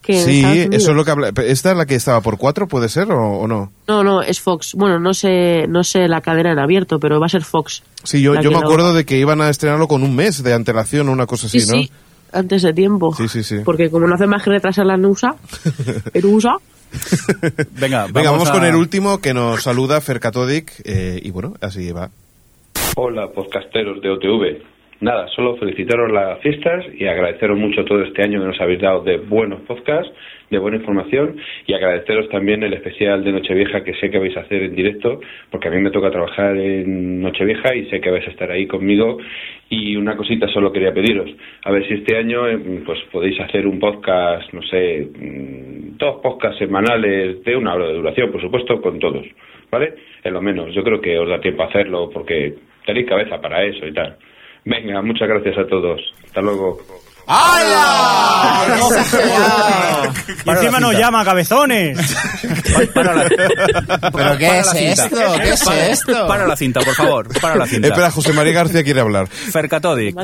Que 0.01 0.19
en 0.19 0.25
Sí, 0.25 0.43
eso 0.75 0.91
es 0.91 0.95
lo 0.97 1.03
que 1.05 1.11
habla. 1.11 1.31
¿Esta 1.45 1.71
es 1.71 1.77
la 1.77 1.85
que 1.85 1.95
estaba 1.95 2.21
por 2.21 2.37
cuatro, 2.37 2.67
puede 2.67 2.87
ser 2.89 3.11
o, 3.11 3.39
o 3.39 3.47
no? 3.47 3.71
No, 3.87 4.03
no, 4.05 4.21
es 4.21 4.39
Fox. 4.39 4.73
Bueno, 4.73 4.99
no 4.99 5.13
sé, 5.13 5.65
no 5.67 5.83
sé 5.83 6.07
la 6.07 6.21
cadena 6.21 6.51
en 6.53 6.59
abierto, 6.59 6.97
pero 6.99 7.19
va 7.19 7.25
a 7.25 7.29
ser 7.29 7.43
Fox. 7.43 7.83
Sí, 8.03 8.21
yo, 8.21 8.35
yo 8.35 8.51
me 8.51 8.57
lo- 8.59 8.63
acuerdo 8.65 8.93
de 8.93 9.05
que 9.05 9.17
iban 9.17 9.41
a 9.41 9.49
estrenarlo 9.49 9.87
con 9.89 10.03
un 10.03 10.15
mes 10.15 10.43
de 10.43 10.53
antelación 10.53 11.07
o 11.09 11.11
una 11.11 11.25
cosa 11.25 11.47
así, 11.47 11.59
Sí, 11.61 11.67
¿no? 11.71 11.73
sí, 11.77 11.91
antes 12.33 12.61
de 12.63 12.73
tiempo. 12.73 13.13
Sí, 13.15 13.27
sí, 13.29 13.43
sí. 13.43 13.57
Porque 13.65 13.89
como 13.89 14.07
no 14.07 14.15
hace 14.15 14.27
más 14.27 14.43
que 14.43 14.49
retrasar 14.49 14.85
la 14.85 14.95
NUSA, 14.97 15.35
el 16.13 16.25
USA, 16.25 16.55
Venga, 17.79 18.07
Venga, 18.11 18.31
vamos, 18.31 18.49
a- 18.49 18.53
con 18.53 18.63
el 18.65 18.75
último 18.75 19.19
que 19.21 19.33
nos 19.33 19.63
saluda 19.63 20.01
Fercatodic 20.01 20.71
eh, 20.85 21.19
y 21.21 21.31
bueno, 21.31 21.53
así 21.61 21.91
va. 21.91 22.09
Hola, 22.95 23.27
podcasteros 23.31 24.01
de 24.01 24.09
OTV. 24.09 24.61
Nada, 25.01 25.27
solo 25.35 25.57
felicitaros 25.57 26.11
las 26.11 26.39
fiestas 26.41 26.85
y 26.97 27.05
agradeceros 27.07 27.57
mucho 27.57 27.83
todo 27.83 28.01
este 28.03 28.23
año 28.23 28.39
que 28.39 28.45
nos 28.47 28.61
habéis 28.61 28.81
dado 28.81 29.03
de 29.03 29.17
buenos 29.17 29.61
podcasts, 29.61 30.11
de 30.53 30.59
buena 30.59 30.77
información 30.77 31.37
y 31.67 31.73
agradeceros 31.73 32.29
también 32.29 32.63
el 32.63 32.73
especial 32.73 33.23
de 33.23 33.31
Nochevieja 33.31 33.83
que 33.83 33.93
sé 33.95 34.09
que 34.09 34.19
vais 34.19 34.35
a 34.37 34.41
hacer 34.41 34.63
en 34.63 34.75
directo, 34.75 35.19
porque 35.51 35.67
a 35.67 35.71
mí 35.71 35.81
me 35.81 35.91
toca 35.91 36.11
trabajar 36.11 36.55
en 36.57 37.21
Nochevieja 37.21 37.75
y 37.75 37.89
sé 37.89 37.99
que 37.99 38.11
vais 38.11 38.25
a 38.27 38.31
estar 38.31 38.49
ahí 38.51 38.67
conmigo. 38.67 39.17
Y 39.69 39.95
una 39.95 40.15
cosita 40.15 40.47
solo 40.47 40.71
quería 40.71 40.93
pediros, 40.93 41.29
a 41.63 41.71
ver 41.71 41.87
si 41.87 41.95
este 41.95 42.15
año 42.15 42.47
eh, 42.47 42.57
pues 42.85 42.99
podéis 43.11 43.39
hacer 43.39 43.67
un 43.67 43.79
podcast, 43.79 44.53
no 44.53 44.61
sé, 44.61 45.07
mm, 45.13 45.97
dos 45.97 46.21
podcasts 46.21 46.59
semanales 46.59 47.43
de 47.43 47.55
una 47.55 47.73
hora 47.73 47.87
de 47.87 47.93
duración, 47.93 48.31
por 48.31 48.41
supuesto, 48.41 48.81
con 48.81 48.99
todos, 48.99 49.25
¿vale? 49.71 49.95
Es 50.23 50.31
lo 50.31 50.41
menos, 50.41 50.73
yo 50.73 50.83
creo 50.83 51.01
que 51.01 51.17
os 51.17 51.27
da 51.27 51.41
tiempo 51.41 51.63
a 51.63 51.67
hacerlo 51.67 52.09
porque 52.13 52.53
tenéis 52.85 53.07
cabeza 53.07 53.41
para 53.41 53.63
eso 53.63 53.85
y 53.87 53.93
tal. 53.93 54.17
Venga, 54.65 55.01
muchas 55.01 55.27
gracias 55.27 55.57
a 55.57 55.67
todos. 55.67 56.01
Hasta 56.23 56.41
luego. 56.41 56.77
Y 60.45 60.49
encima 60.49 60.79
nos 60.79 60.93
llama, 60.97 61.23
cabezones. 61.23 61.97
¿Pero 62.93 64.37
qué 64.37 64.59
es 64.59 64.73
esto? 64.73 65.17
¿Qué 65.41 65.49
es 65.51 65.63
Para- 65.63 65.87
esto? 65.87 66.27
Para 66.27 66.47
la 66.47 66.55
cinta, 66.55 66.81
por 66.81 66.93
favor. 66.95 67.39
Para 67.41 67.55
la 67.55 67.65
cinta. 67.67 67.87
Espera, 67.87 68.11
José 68.11 68.33
María 68.33 68.53
García 68.53 68.83
quiere 68.83 69.01
hablar. 69.01 69.27
Fercatodic. 69.27 70.15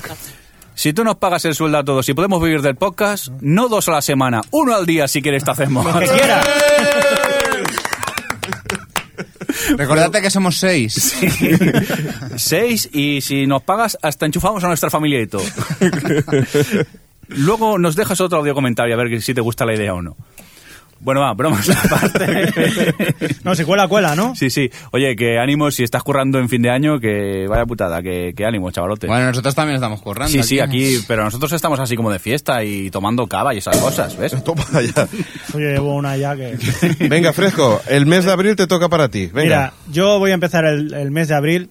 Si 0.76 0.94
tú 0.94 1.04
nos 1.04 1.18
pagas 1.18 1.44
el 1.44 1.56
sueldo 1.56 1.78
a 1.78 1.84
todos 1.84 2.08
y 2.08 2.14
podemos 2.14 2.42
vivir 2.42 2.62
del 2.62 2.76
podcast, 2.76 3.28
no 3.42 3.68
dos 3.68 3.90
a 3.90 3.92
la 3.94 4.02
semana, 4.02 4.42
uno 4.52 4.74
al 4.74 4.86
día 4.86 5.10
si 5.10 5.22
quieres 5.22 5.44
te 5.44 5.52
hacemos. 5.52 5.86
Lo 5.86 6.00
que 6.00 6.08
quieras. 6.08 6.48
Recordate 9.78 10.22
que 10.22 10.30
somos 10.30 10.58
seis. 10.58 11.16
Seis 12.36 12.90
y 12.92 13.22
si 13.22 13.48
nos 13.48 13.64
pagas 13.64 13.98
hasta 14.02 14.26
enchufamos 14.26 14.64
a 14.64 14.68
nuestra 14.68 14.90
familia 14.90 15.22
y 15.22 15.28
todo. 15.28 15.44
Luego 17.28 17.78
nos 17.78 17.96
dejas 17.96 18.20
otro 18.22 18.40
audio 18.40 18.54
comentario 18.54 18.96
a 18.96 18.98
ver 18.98 19.22
si 19.22 19.34
te 19.34 19.42
gusta 19.42 19.66
la 19.66 19.76
idea 19.76 19.94
o 19.94 20.02
no. 20.02 20.16
Bueno, 21.02 21.22
va, 21.22 21.34
bromas 21.34 21.70
aparte. 21.86 22.54
No, 23.44 23.56
se 23.56 23.66
cuela, 23.66 23.88
cuela, 23.88 24.16
¿no? 24.16 24.36
Sí, 24.36 24.50
sí. 24.50 24.70
Oye, 24.92 25.16
que 25.16 25.40
ánimo 25.40 25.72
si 25.72 25.84
estás 25.84 26.04
currando 26.04 26.40
en 26.40 26.50
fin 26.50 26.62
de 26.62 26.70
año, 26.70 27.00
que 27.00 27.48
vaya 27.48 27.66
putada, 27.66 28.02
que, 28.02 28.34
que 28.36 28.46
ánimo, 28.46 28.70
chavalote. 28.72 29.08
Bueno, 29.08 29.28
nosotros 29.28 29.56
también 29.56 29.76
estamos 29.76 30.02
currando. 30.02 30.32
Sí, 30.32 30.44
sí, 30.44 30.60
aquí, 30.60 31.00
pero 31.08 31.24
nosotros 31.24 31.52
estamos 31.54 31.80
así 31.80 31.96
como 31.96 32.12
de 32.12 32.20
fiesta 32.20 32.64
y 32.64 32.92
tomando 32.92 33.28
cava 33.28 33.54
y 33.54 33.60
esas 33.60 33.78
cosas, 33.78 34.18
¿ves? 34.18 34.36
Toma 34.44 34.64
ya. 34.74 35.08
Oye, 35.54 35.74
llevo 35.74 35.96
una 35.96 36.18
ya 36.18 36.36
que... 36.36 36.58
Venga, 37.08 37.34
Fresco, 37.34 37.82
el 37.88 38.06
mes 38.06 38.26
de 38.26 38.32
abril 38.32 38.56
te 38.56 38.68
toca 38.68 38.90
para 38.90 39.10
ti. 39.10 39.28
Venga. 39.28 39.42
Mira, 39.44 39.74
yo 39.92 40.20
voy 40.20 40.32
a 40.32 40.34
empezar 40.36 40.66
el, 40.66 40.94
el 40.94 41.12
mes 41.12 41.28
de 41.28 41.36
abril 41.36 41.70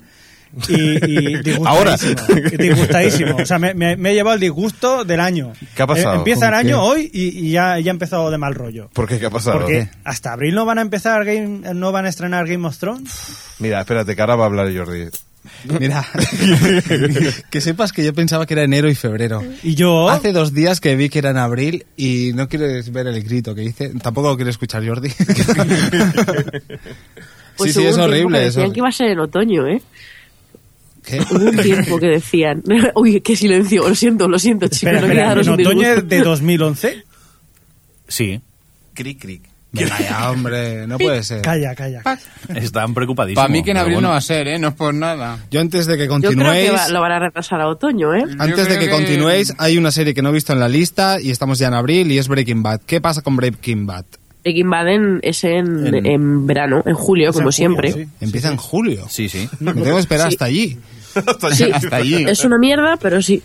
y, 0.69 1.51
y 1.51 1.55
Ahora. 1.65 1.97
disgustadísimo. 1.97 2.49
Y 2.53 2.57
disgustadísimo. 2.57 3.37
O 3.37 3.47
sea, 3.47 3.59
me, 3.59 3.75
me- 3.75 3.97
me 3.97 4.11
he 4.11 4.15
llevado 4.15 4.35
el 4.35 4.41
disgusto 4.41 5.05
del 5.05 5.21
año. 5.21 5.53
¿Qué 5.75 5.83
ha 5.83 5.87
pasado? 5.87 6.15
Eh, 6.15 6.19
empieza 6.19 6.47
el 6.47 6.53
¿Con 6.53 6.59
año 6.61 6.77
qué? 6.83 6.89
hoy 6.89 7.11
y, 7.13 7.47
y 7.47 7.51
ya, 7.53 7.79
ya 7.79 7.91
ha 7.91 7.95
empezado 7.95 8.31
de 8.31 8.39
mal 8.39 8.55
rollo. 8.55 8.89
¿Por 8.93 9.07
qué? 9.09 9.19
¿Qué 9.19 9.27
ha 9.27 9.31
pasado? 9.31 9.59
Porque 9.61 9.89
hasta 10.05 10.33
abril 10.33 10.55
no 10.55 10.65
van 10.65 10.79
a 10.79 10.83
empezar 10.83 11.25
Game, 11.25 11.75
no 11.75 11.93
van 11.93 12.07
a 12.07 12.09
estrenar 12.09 12.47
Game 12.47 12.67
of 12.67 12.77
Thrones. 12.79 13.13
Mira, 13.59 13.81
espérate, 13.81 14.15
que 14.15 14.21
ahora 14.21 14.37
va 14.37 14.45
a 14.45 14.47
hablar 14.47 14.75
Jordi. 14.77 15.05
Mira, 15.81 16.05
que 17.51 17.61
sepas 17.61 17.93
que 17.93 18.05
yo 18.05 18.13
pensaba 18.13 18.45
que 18.45 18.53
era 18.55 18.65
enero 18.65 18.89
y 18.89 18.95
febrero. 18.95 19.43
Y 19.63 19.75
yo... 19.77 20.11
Hace 20.11 20.33
dos 20.33 20.53
días 20.53 20.79
que 20.81 20.95
vi 20.97 21.09
que 21.09 21.21
era 21.21 21.31
en 21.31 21.39
abril 21.39 21.87
y 21.97 22.33
no 22.35 22.49
quieres 22.49 22.91
ver 22.93 23.07
el 23.07 23.23
grito 23.23 23.55
que 23.55 23.65
hice. 23.65 23.91
Tampoco 24.03 24.29
lo 24.29 24.37
quiero 24.37 24.51
escuchar, 24.51 24.87
Jordi. 24.87 25.09
pues 27.57 27.73
sí, 27.73 27.81
sí, 27.81 27.87
es 27.87 27.97
horrible. 27.99 28.51
que 28.53 28.73
iba 28.79 28.89
a 28.89 28.93
ser 28.93 29.11
en 29.13 29.21
otoño, 29.21 29.67
¿eh? 29.67 29.81
¿Qué? 31.09 31.19
Hubo 31.35 31.45
un 31.51 31.57
tiempo 31.57 31.99
que 31.99 32.07
decían. 32.07 32.63
Uy, 32.95 33.21
qué 33.21 33.35
silencio, 33.37 33.89
lo 33.89 33.95
siento, 33.95 34.29
lo 34.29 34.39
siento, 34.39 34.67
chicos, 34.67 34.83
Espera, 34.83 35.01
no 35.01 35.07
espera, 35.07 35.29
daros 35.29 35.47
¿en 35.47 35.53
un 35.55 35.61
otoño 35.61 36.03
de 36.03 36.21
2011? 36.21 37.05
Sí. 38.09 38.41
Cric, 38.95 39.21
cric. 39.21 39.43
Venga 39.71 39.99
ya, 40.01 40.31
hombre, 40.31 40.87
no 40.87 40.97
puede 40.97 41.23
ser. 41.23 41.43
Calla, 41.43 41.75
calla. 41.75 42.03
Están 42.55 42.95
preocupadísimos. 42.95 43.45
Para 43.45 43.53
mí 43.53 43.63
que 43.63 43.73
en 43.73 43.77
abril 43.77 43.97
bueno. 43.97 44.09
no 44.09 44.13
va 44.13 44.17
a 44.19 44.23
ser, 44.23 44.49
¿eh? 44.49 44.59
No 44.59 44.69
es 44.69 44.75
por 44.75 44.95
nada. 44.95 45.45
Yo 45.51 45.61
antes 45.61 45.87
de 45.87 45.99
que 45.99 46.05
Yo 46.05 46.09
creo 46.09 46.21
que 46.21 46.27
continuéis, 46.39 46.73
va- 46.73 46.89
lo 46.89 47.01
van 47.03 47.13
a 47.13 47.19
retrasar 47.19 47.61
a 47.61 47.69
otoño, 47.69 48.15
¿eh? 48.15 48.25
antes 48.39 48.67
de 48.67 48.79
que, 48.79 48.87
que- 48.87 48.91
continuéis, 48.91 49.53
hay 49.59 49.77
una 49.77 49.91
serie 49.91 50.15
que 50.15 50.23
no 50.23 50.31
he 50.31 50.33
visto 50.33 50.55
en 50.55 50.61
la 50.61 50.71
lista 50.71 51.21
y 51.21 51.31
estamos 51.31 51.59
ya 51.59 51.69
en 51.69 51.75
abril 51.75 52.11
y 52.11 52.17
es 52.17 52.29
Breaking 52.29 52.63
Bad. 52.63 52.81
¿Qué 52.87 53.03
pasa 53.03 53.21
con 53.21 53.37
Breaking 53.37 53.85
Bad? 53.87 54.07
Breaking 54.43 54.71
Bad 54.71 54.89
en- 54.89 55.21
es 55.23 55.45
en, 55.45 55.87
En- 55.87 56.07
en 56.07 56.47
verano, 56.47 56.83
en 56.87 56.95
julio, 56.95 57.29
Es 57.29 57.37
en 57.37 57.43
como 57.43 57.53
julio, 57.53 57.53
siempre. 57.53 57.93
sí. 57.93 58.07
Empieza 58.23 58.49
en 58.49 58.57
julio. 58.57 59.07
Sí, 59.11 59.29
sí. 59.29 59.51
Me 59.61 59.75
tengo 59.75 59.97
que 59.97 60.01
esperar 60.01 60.29
Sí. 60.29 60.35
hasta 60.35 60.45
allí. 60.47 60.79
Sí, 61.53 61.71
hasta 61.73 61.97
allí. 61.97 62.25
es 62.29 62.45
una 62.45 62.59
mierda, 62.59 62.97
pero 63.01 63.23
sí. 63.23 63.43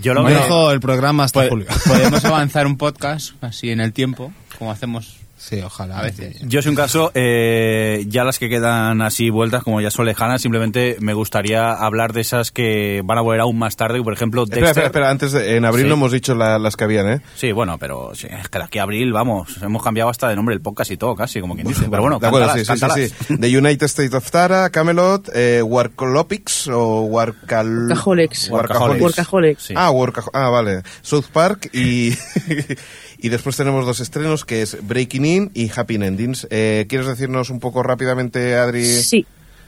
Yo 0.00 0.14
lo 0.14 0.24
veo. 0.24 0.38
dejo 0.38 0.70
el 0.70 0.80
programa 0.80 1.24
hasta 1.24 1.48
julio. 1.48 1.66
Podemos 1.86 2.24
avanzar 2.24 2.66
un 2.66 2.76
podcast 2.76 3.32
así 3.42 3.70
en 3.70 3.80
el 3.80 3.92
tiempo, 3.92 4.32
como 4.58 4.70
hacemos 4.72 5.23
Sí, 5.46 5.60
ojalá. 5.60 5.98
a 5.98 6.02
veces. 6.02 6.38
Yo, 6.42 6.62
si 6.62 6.70
un 6.70 6.74
caso, 6.74 7.10
eh, 7.14 8.04
ya 8.08 8.24
las 8.24 8.38
que 8.38 8.48
quedan 8.48 9.02
así 9.02 9.28
vueltas, 9.28 9.62
como 9.62 9.80
ya 9.82 9.90
son 9.90 10.06
lejanas, 10.06 10.40
simplemente 10.40 10.96
me 11.00 11.12
gustaría 11.12 11.72
hablar 11.72 12.12
de 12.14 12.22
esas 12.22 12.50
que 12.50 13.02
van 13.04 13.18
a 13.18 13.20
volver 13.20 13.40
aún 13.40 13.58
más 13.58 13.76
tarde, 13.76 14.02
por 14.02 14.14
ejemplo, 14.14 14.46
Dexter. 14.46 14.64
Espera, 14.64 14.70
espera, 14.70 14.86
espera, 14.86 15.10
antes 15.10 15.32
de, 15.32 15.56
en 15.56 15.64
abril 15.66 15.84
Sí. 15.84 15.88
no 15.88 15.94
hemos 15.96 16.12
dicho 16.12 16.34
la- 16.34 16.58
las 16.58 16.76
que 16.76 16.84
habían, 16.84 17.08
¿eh? 17.10 17.20
Sí, 17.36 17.52
bueno, 17.52 17.76
pero 17.78 18.12
sí, 18.14 18.26
es 18.30 18.48
que 18.48 18.58
de 18.58 18.64
aquí 18.64 18.78
a 18.78 18.84
abril, 18.84 19.12
vamos, 19.12 19.58
hemos 19.62 19.82
cambiado 19.82 20.08
hasta 20.08 20.28
de 20.28 20.36
nombre 20.36 20.54
el 20.54 20.62
podcast 20.62 20.90
y 20.90 20.96
todo, 20.96 21.14
casi, 21.14 21.40
como 21.40 21.54
quien 21.54 21.66
dice. 21.68 21.86
Pero 21.90 22.00
bueno, 22.02 22.18
de 22.18 22.26
acuerdo, 22.26 22.48
cántalas, 22.66 22.94
sí, 22.96 23.08
sí, 23.08 23.14
sí. 23.28 23.36
The 23.38 23.58
United 23.58 23.84
States 23.86 24.14
of 24.14 24.30
Tara, 24.30 24.70
Camelot, 24.70 25.28
eh, 25.34 25.60
Warcolopics 25.62 26.68
o 26.68 27.02
Warcal... 27.02 27.88
Workaholics. 27.88 28.48
Workaholics. 28.50 29.02
Workaholics. 29.02 29.72
Ah, 29.76 29.90
Workaho- 29.90 30.30
ah, 30.32 30.48
vale. 30.48 30.82
South 31.02 31.26
Park 31.32 31.68
y... 31.74 32.14
y 33.24 33.30
después 33.30 33.56
tenemos 33.56 33.86
dos 33.86 34.00
estrenos 34.00 34.44
que 34.44 34.60
es 34.60 34.76
Breaking 34.86 35.24
In 35.24 35.50
y 35.54 35.70
Happy 35.74 35.94
Endings. 35.94 36.46
Eh, 36.50 36.84
¿Quieres 36.88 37.06
decirnos 37.06 37.48
un 37.48 37.58
poco 37.58 37.82
rápidamente, 37.82 38.54
Adri? 38.54 38.84
Sí. 38.84 39.24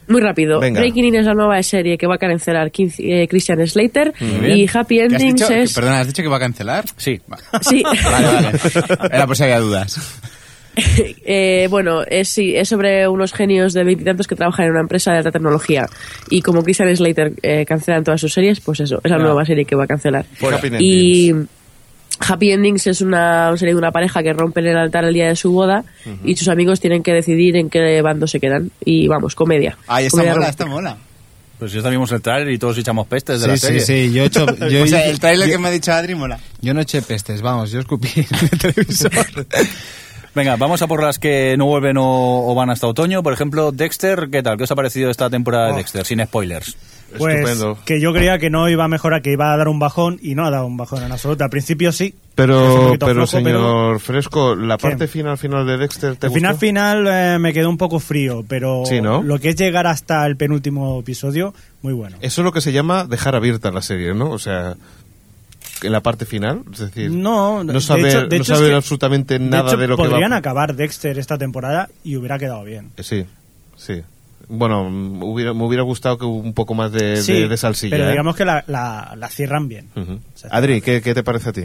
Muy 0.08 0.20
rápido. 0.20 0.60
Venga. 0.60 0.80
Breaking 0.80 1.06
In 1.06 1.14
es 1.16 1.24
la 1.26 1.32
nueva 1.34 1.60
serie 1.62 1.96
que 1.98 2.06
va 2.06 2.16
a 2.16 2.18
cancelar 2.18 2.70
eh, 2.76 3.26
Christian 3.28 3.66
Slater 3.66 4.12
y 4.20 4.68
Happy 4.72 4.96
¿Qué 4.98 5.04
has 5.06 5.12
Endings 5.14 5.40
dicho? 5.40 5.52
es... 5.52 5.72
Perdona, 5.74 6.00
¿has 6.00 6.06
dicho 6.06 6.22
que 6.22 6.28
va 6.28 6.36
a 6.36 6.40
cancelar? 6.40 6.84
Sí. 6.98 7.18
Sí. 7.62 7.82
Vale, 8.04 8.26
vale. 8.26 8.50
Era 9.12 9.26
por 9.26 9.36
si 9.36 9.42
había 9.44 9.58
dudas. 9.60 9.98
Eh, 11.24 11.68
bueno, 11.70 12.02
es, 12.06 12.28
sí, 12.28 12.54
es 12.54 12.68
sobre 12.68 13.08
unos 13.08 13.32
genios 13.32 13.72
de 13.72 13.82
veintitantos 13.82 14.26
que 14.26 14.34
trabajan 14.36 14.66
en 14.66 14.72
una 14.72 14.80
empresa 14.82 15.10
de 15.10 15.16
alta 15.18 15.32
tecnología. 15.32 15.86
Y 16.28 16.42
como 16.42 16.62
Christian 16.62 16.94
Slater 16.94 17.32
eh, 17.42 17.64
cancelan 17.66 18.04
todas 18.04 18.20
sus 18.20 18.34
series, 18.34 18.60
pues 18.60 18.80
eso, 18.80 19.00
es 19.02 19.10
la 19.10 19.16
Ya. 19.16 19.24
nueva 19.24 19.42
serie 19.46 19.64
que 19.64 19.74
va 19.74 19.84
a 19.84 19.86
cancelar. 19.86 20.26
Happy 20.42 20.68
Y 20.78 21.32
Happy 22.20 22.50
Endings 22.52 22.86
es 22.86 23.00
una, 23.00 23.56
serie 23.56 23.74
de 23.74 23.78
una 23.78 23.92
pareja 23.92 24.22
que 24.22 24.32
rompen 24.32 24.66
el 24.66 24.76
altar 24.76 25.04
el 25.04 25.14
día 25.14 25.28
de 25.28 25.36
su 25.36 25.52
boda 25.52 25.84
y 26.24 26.36
sus 26.36 26.48
amigos 26.48 26.80
tienen 26.80 27.02
que 27.02 27.12
decidir 27.12 27.56
en 27.56 27.68
qué 27.70 28.00
bando 28.02 28.26
se 28.26 28.40
quedan. 28.40 28.70
Y 28.84 29.06
vamos, 29.08 29.34
comedia. 29.34 29.76
Ay, 29.86 30.06
esta 30.06 30.16
Comedia 30.16 30.32
mola, 30.32 30.40
romántica. 30.46 30.64
esta 30.64 30.66
mola. 30.74 30.96
Pues 31.58 31.72
ya 31.72 31.88
vimos 31.88 32.12
el 32.12 32.20
trailer 32.20 32.50
y 32.52 32.58
todos 32.58 32.76
echamos 32.78 33.06
pestes 33.06 33.40
de 33.40 33.48
la 33.48 33.56
Sí, 33.56 33.60
sí, 33.60 33.80
serie. 33.80 34.08
sí, 34.08 34.12
yo 34.14 34.22
he 34.22 34.26
hecho... 34.26 34.46
Yo, 34.68 34.82
o 34.82 34.86
sea, 34.86 35.06
el 35.08 35.18
trailer 35.18 35.48
yo- 35.48 35.54
que 35.56 35.58
me 35.58 35.68
ha 35.68 35.70
dicho 35.70 35.92
Adri 35.92 36.14
mola. 36.14 36.38
yo 36.60 36.74
no 36.74 36.80
eché 36.82 37.00
pestes, 37.02 37.40
vamos, 37.42 37.70
yo 37.70 37.80
escupí 37.80 38.08
en 38.16 38.26
el 38.52 38.58
televisor. 38.58 39.10
Venga, 40.34 40.56
vamos 40.56 40.82
a 40.82 40.86
por 40.86 41.02
las 41.02 41.18
que 41.18 41.56
no 41.56 41.64
vuelven 41.64 41.96
o, 41.96 42.46
o 42.50 42.54
van 42.54 42.68
hasta 42.68 42.86
otoño. 42.86 43.22
Por 43.22 43.32
ejemplo, 43.32 43.72
Dexter, 43.72 44.28
¿qué 44.30 44.42
tal? 44.42 44.58
¿Qué 44.58 44.64
os 44.64 44.70
ha 44.70 44.74
parecido 44.74 45.10
esta 45.10 45.30
temporada 45.30 45.68
de 45.70 45.76
Dexter? 45.78 46.04
Sin 46.04 46.22
spoilers. 46.22 46.76
Pues 47.18 47.36
Estupendo. 47.36 47.78
que 47.84 48.00
yo 48.00 48.12
creía 48.12 48.38
que 48.38 48.50
no 48.50 48.68
iba 48.68 48.84
a 48.84 48.88
mejorar, 48.88 49.22
que 49.22 49.32
iba 49.32 49.52
a 49.52 49.56
dar 49.56 49.68
un 49.68 49.78
bajón 49.78 50.18
y 50.20 50.34
no 50.34 50.44
ha 50.44 50.50
dado 50.50 50.66
un 50.66 50.76
bajón 50.76 51.02
en 51.04 51.12
absoluto. 51.12 51.44
Al 51.44 51.50
principio 51.50 51.92
sí. 51.92 52.14
Pero, 52.34 52.86
poquito 52.86 53.06
pero 53.06 53.26
flojo, 53.26 53.44
señor 53.44 54.00
Fresco, 54.00 54.54
la 54.56 54.76
¿Qué? 54.76 54.82
parte 54.82 55.06
final 55.08 55.38
final 55.38 55.66
de 55.66 55.78
Dexter 55.78 56.16
te 56.16 56.26
El 56.26 56.32
final 56.34 56.52
gustó? 56.52 56.66
final 56.66 57.06
eh, 57.08 57.38
me 57.38 57.52
quedó 57.54 57.70
un 57.70 57.78
poco 57.78 57.98
frío, 58.00 58.44
pero 58.46 58.82
Sí, 58.86 59.00
¿no? 59.00 59.22
lo 59.22 59.38
que 59.38 59.50
es 59.50 59.56
llegar 59.56 59.86
hasta 59.86 60.26
el 60.26 60.36
penúltimo 60.36 61.00
episodio, 61.00 61.54
muy 61.80 61.94
bueno. 61.94 62.16
Eso 62.20 62.40
es 62.42 62.44
lo 62.44 62.52
que 62.52 62.60
se 62.60 62.72
llama 62.72 63.04
dejar 63.04 63.34
abierta 63.36 63.70
la 63.70 63.80
serie, 63.82 64.12
¿no? 64.12 64.30
O 64.30 64.38
sea, 64.38 64.74
en 65.82 65.92
la 65.92 66.00
parte 66.00 66.26
final, 66.26 66.62
es 66.72 66.78
decir, 66.80 67.10
No, 67.10 67.62
no 67.64 67.80
saber, 67.80 68.06
hecho- 68.06 68.20
no 68.26 68.26
hecho 68.34 68.42
es 68.52 68.58
saber 68.58 68.70
que- 68.70 68.76
absolutamente 68.76 69.38
de 69.38 69.44
nada 69.46 69.68
hecho, 69.68 69.76
de 69.78 69.88
lo 69.88 69.96
que 69.96 70.02
va 70.02 70.08
podrían 70.10 70.32
acabar 70.32 70.74
Dexter 70.74 71.18
esta 71.18 71.38
temporada 71.38 71.88
y 72.04 72.16
hubiera 72.16 72.38
quedado 72.38 72.64
bien. 72.64 72.90
Eh, 72.96 73.02
Sí, 73.02 73.24
sí. 73.76 74.02
Bueno, 74.48 74.88
mm, 74.88 75.22
hubiera, 75.24 75.52
me 75.54 75.64
hubiera 75.64 75.82
gustado 75.82 76.18
que 76.18 76.24
hubiera 76.24 76.46
un 76.48 76.54
poco 76.54 76.74
más 76.74 76.92
de, 76.92 77.16
Sí, 77.18 77.32
de- 77.32 77.48
de 77.48 77.56
salsilla. 77.56 77.96
pero 77.96 78.08
¿eh? 78.08 78.10
digamos 78.12 78.36
que 78.36 78.44
la, 78.44 78.62
la- 78.66 79.14
la 79.16 79.28
cierran 79.28 79.68
bien. 79.68 79.88
Adri, 80.50 80.80
¿qué, 80.80 81.02
qué 81.02 81.14
te 81.14 81.22
parece 81.24 81.48
a 81.48 81.52
ti? 81.52 81.62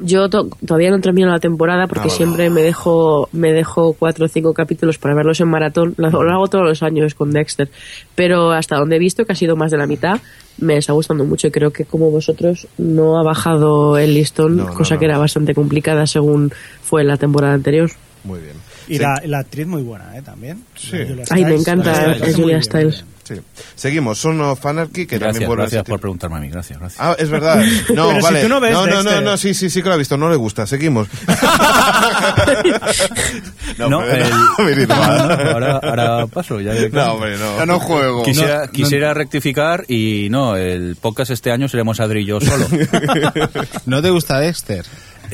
Yo 0.00 0.28
to- 0.28 0.48
todavía 0.64 0.90
no 0.90 1.00
termino 1.00 1.28
la 1.28 1.40
temporada 1.40 1.88
porque 1.88 2.02
Ah, 2.02 2.04
bueno. 2.04 2.16
siempre 2.16 2.50
me 2.50 2.62
dejo 2.62 3.28
me 3.32 3.52
dejo 3.52 3.94
cuatro 3.94 4.26
o 4.26 4.28
cinco 4.28 4.54
capítulos 4.54 4.96
para 4.96 5.14
verlos 5.16 5.40
en 5.40 5.48
maratón. 5.48 5.94
Lo, 5.96 6.10
lo 6.22 6.32
hago 6.32 6.46
todos 6.46 6.64
los 6.64 6.82
años 6.84 7.14
con 7.14 7.32
Dexter. 7.32 7.68
Pero 8.14 8.52
hasta 8.52 8.76
donde 8.76 8.94
he 8.94 8.98
visto, 9.00 9.24
que 9.24 9.32
ha 9.32 9.34
sido 9.36 9.56
más 9.56 9.72
de 9.72 9.76
la 9.78 9.88
mitad, 9.88 10.20
me 10.58 10.76
está 10.76 10.92
gustando 10.92 11.24
mucho 11.24 11.48
y 11.48 11.50
creo 11.50 11.72
que 11.72 11.84
como 11.84 12.12
vosotros 12.12 12.68
no 12.78 13.18
ha 13.18 13.24
bajado 13.24 13.98
el 13.98 14.14
listón, 14.14 14.56
No, 14.58 14.64
no, 14.66 14.74
cosa 14.74 14.94
no. 14.94 15.00
que 15.00 15.06
era 15.06 15.18
bastante 15.18 15.52
complicada 15.52 16.06
según 16.06 16.52
fue 16.82 17.02
la 17.02 17.16
temporada 17.16 17.54
anterior. 17.54 17.90
Muy 18.24 18.40
bien. 18.40 18.56
Y 18.88 18.94
Sí. 18.96 18.98
la, 19.02 19.20
la 19.24 19.38
actriz 19.40 19.66
muy 19.66 19.82
buena, 19.82 20.16
¿eh? 20.16 20.22
También. 20.22 20.64
Sí. 20.76 20.90
Julia 21.06 21.24
Ay, 21.30 21.44
me 21.44 21.54
encanta 21.54 22.16
Julia 22.34 22.60
Stiles. 22.62 23.04
Sí. 23.24 23.34
Seguimos, 23.74 24.18
Son 24.18 24.40
of 24.40 24.64
Anarchy, 24.64 25.06
que 25.06 25.18
Gracias, 25.18 25.34
también 25.34 25.48
vuelve 25.48 25.62
gracias 25.64 25.84
por 25.84 26.00
preguntarme 26.00 26.38
a 26.38 26.40
mí. 26.40 26.48
Gracias, 26.48 26.78
gracias. 26.80 26.98
Ah, 26.98 27.14
es 27.18 27.28
verdad. 27.28 27.62
No, 27.94 28.08
Pero 28.08 28.16
si 28.16 28.22
vale. 28.22 28.42
tú 28.42 28.48
no 28.48 28.58
ves 28.60 28.72
no, 28.72 28.86
no, 29.02 29.20
no, 29.20 29.36
sí, 29.36 29.52
sí, 29.52 29.68
sí 29.68 29.82
que 29.82 29.88
lo 29.88 29.94
ha 29.94 29.98
visto, 29.98 30.16
no 30.16 30.30
le 30.30 30.36
gusta. 30.36 30.66
Seguimos. 30.66 31.08
No, 33.78 34.02
el- 34.02 34.30
no, 34.30 34.86
No, 34.88 34.94
ahora, 34.94 35.76
ahora 35.82 36.26
paso. 36.26 36.60
Ya 36.60 36.72
No, 36.90 37.12
hombre, 37.14 37.36
no. 37.38 37.58
Yo 37.58 37.66
no 37.66 37.78
juego. 37.80 38.22
Quisiera, 38.24 38.66
No, 38.66 38.72
quisiera 38.72 39.14
rectificar 39.14 39.84
y 39.88 40.28
no, 40.30 40.56
el 40.56 40.96
podcast 40.96 41.30
este 41.30 41.50
año 41.50 41.68
seremos 41.68 42.00
Adri 42.00 42.22
y 42.22 42.26
yo 42.26 42.40
solo. 42.40 42.66
¿No 43.86 44.02
te 44.02 44.10
gusta 44.10 44.40
Dexter? 44.40 44.84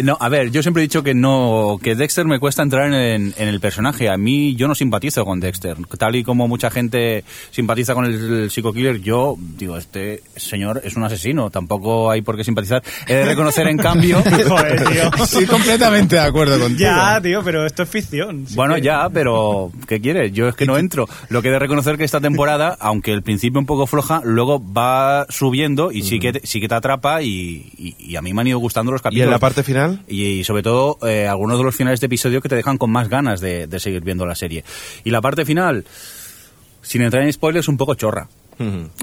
No, 0.02 0.16
a 0.20 0.28
ver, 0.28 0.50
yo 0.50 0.62
siempre 0.62 0.82
he 0.82 0.86
dicho 0.86 1.02
que 1.02 1.14
no, 1.14 1.78
que 1.82 1.94
Dexter 1.94 2.24
me 2.26 2.38
cuesta 2.38 2.62
entrar 2.62 2.92
en, 2.92 3.34
en 3.36 3.48
el 3.48 3.60
personaje. 3.60 4.08
A 4.08 4.16
mí 4.16 4.54
yo 4.56 4.66
no 4.68 4.74
simpatizo 4.74 5.24
con 5.24 5.40
Dexter. 5.40 5.76
Tal 5.98 6.16
y 6.16 6.24
como 6.24 6.48
mucha 6.48 6.70
gente 6.70 7.24
simpatiza 7.50 7.94
con 7.94 8.04
el, 8.06 8.14
el 8.44 8.50
psicokiller, 8.50 9.00
yo 9.00 9.36
digo, 9.58 9.76
este 9.78 10.22
señor 10.36 10.80
es 10.84 10.96
un 10.96 11.04
asesino. 11.04 11.50
Tampoco 11.50 12.10
hay 12.10 12.22
por 12.22 12.36
qué 12.36 12.44
simpatizar. 12.44 12.82
He 13.06 13.14
de 13.14 13.24
reconocer, 13.24 13.66
en 13.68 13.76
cambio... 13.78 14.22
Joder, 14.48 14.84
tío. 14.88 15.24
Estoy 15.24 15.46
completamente 15.46 16.16
de 16.16 16.22
acuerdo 16.22 16.58
contigo. 16.58 16.80
Ya, 16.90 17.20
tío, 17.22 17.42
pero 17.44 17.64
esto 17.66 17.82
es 17.84 17.88
ficción. 17.88 18.46
Bueno, 18.54 18.76
ya, 18.78 19.08
pero 19.10 19.70
¿qué 19.86 20.00
quieres? 20.00 20.32
Yo 20.32 20.48
es 20.48 20.54
que 20.56 20.66
no 20.66 20.76
entro. 20.78 21.08
Lo 21.28 21.40
que 21.42 21.48
he 21.48 21.52
de 21.52 21.58
reconocer 21.58 21.96
que 21.96 22.04
esta 22.04 22.20
temporada, 22.20 22.76
aunque 22.80 23.12
el 23.12 23.22
principio 23.22 23.60
un 23.60 23.66
poco 23.66 23.86
floja, 23.86 24.20
luego 24.24 24.62
va 24.72 25.26
subiendo 25.28 25.92
y 25.92 26.02
sí 26.02 26.18
que 26.18 26.32
te, 26.32 26.46
sí 26.46 26.60
que 26.60 26.68
te 26.68 26.74
atrapa 26.74 27.22
y, 27.22 27.70
y- 27.78 27.94
y 27.98 28.16
a 28.16 28.22
mí 28.22 28.32
me 28.34 28.40
han 28.40 28.46
ido 28.48 28.58
gustando 28.58 28.92
los 28.92 29.00
¿Y 29.00 29.04
capítulos. 29.04 29.26
en 29.26 29.30
la 29.30 29.38
parte 29.38 29.62
final? 29.62 29.83
Y, 30.08 30.44
sobre 30.44 30.62
todo 30.62 30.98
eh, 31.06 31.26
algunos 31.26 31.58
de 31.58 31.64
los 31.64 31.74
finales 31.74 32.00
de 32.00 32.06
episodio 32.06 32.40
que 32.40 32.48
te 32.48 32.56
dejan 32.56 32.78
con 32.78 32.90
más 32.90 33.08
ganas 33.08 33.40
de, 33.40 33.66
de 33.66 33.80
seguir 33.80 34.02
viendo 34.02 34.26
la 34.26 34.34
serie. 34.34 34.64
Y 35.04 35.10
la 35.10 35.20
parte 35.20 35.44
final, 35.44 35.84
sin 36.82 37.02
entrar 37.02 37.22
en 37.22 37.32
spoilers, 37.32 37.68
un 37.68 37.76
poco 37.76 37.94
chorra. 37.94 38.28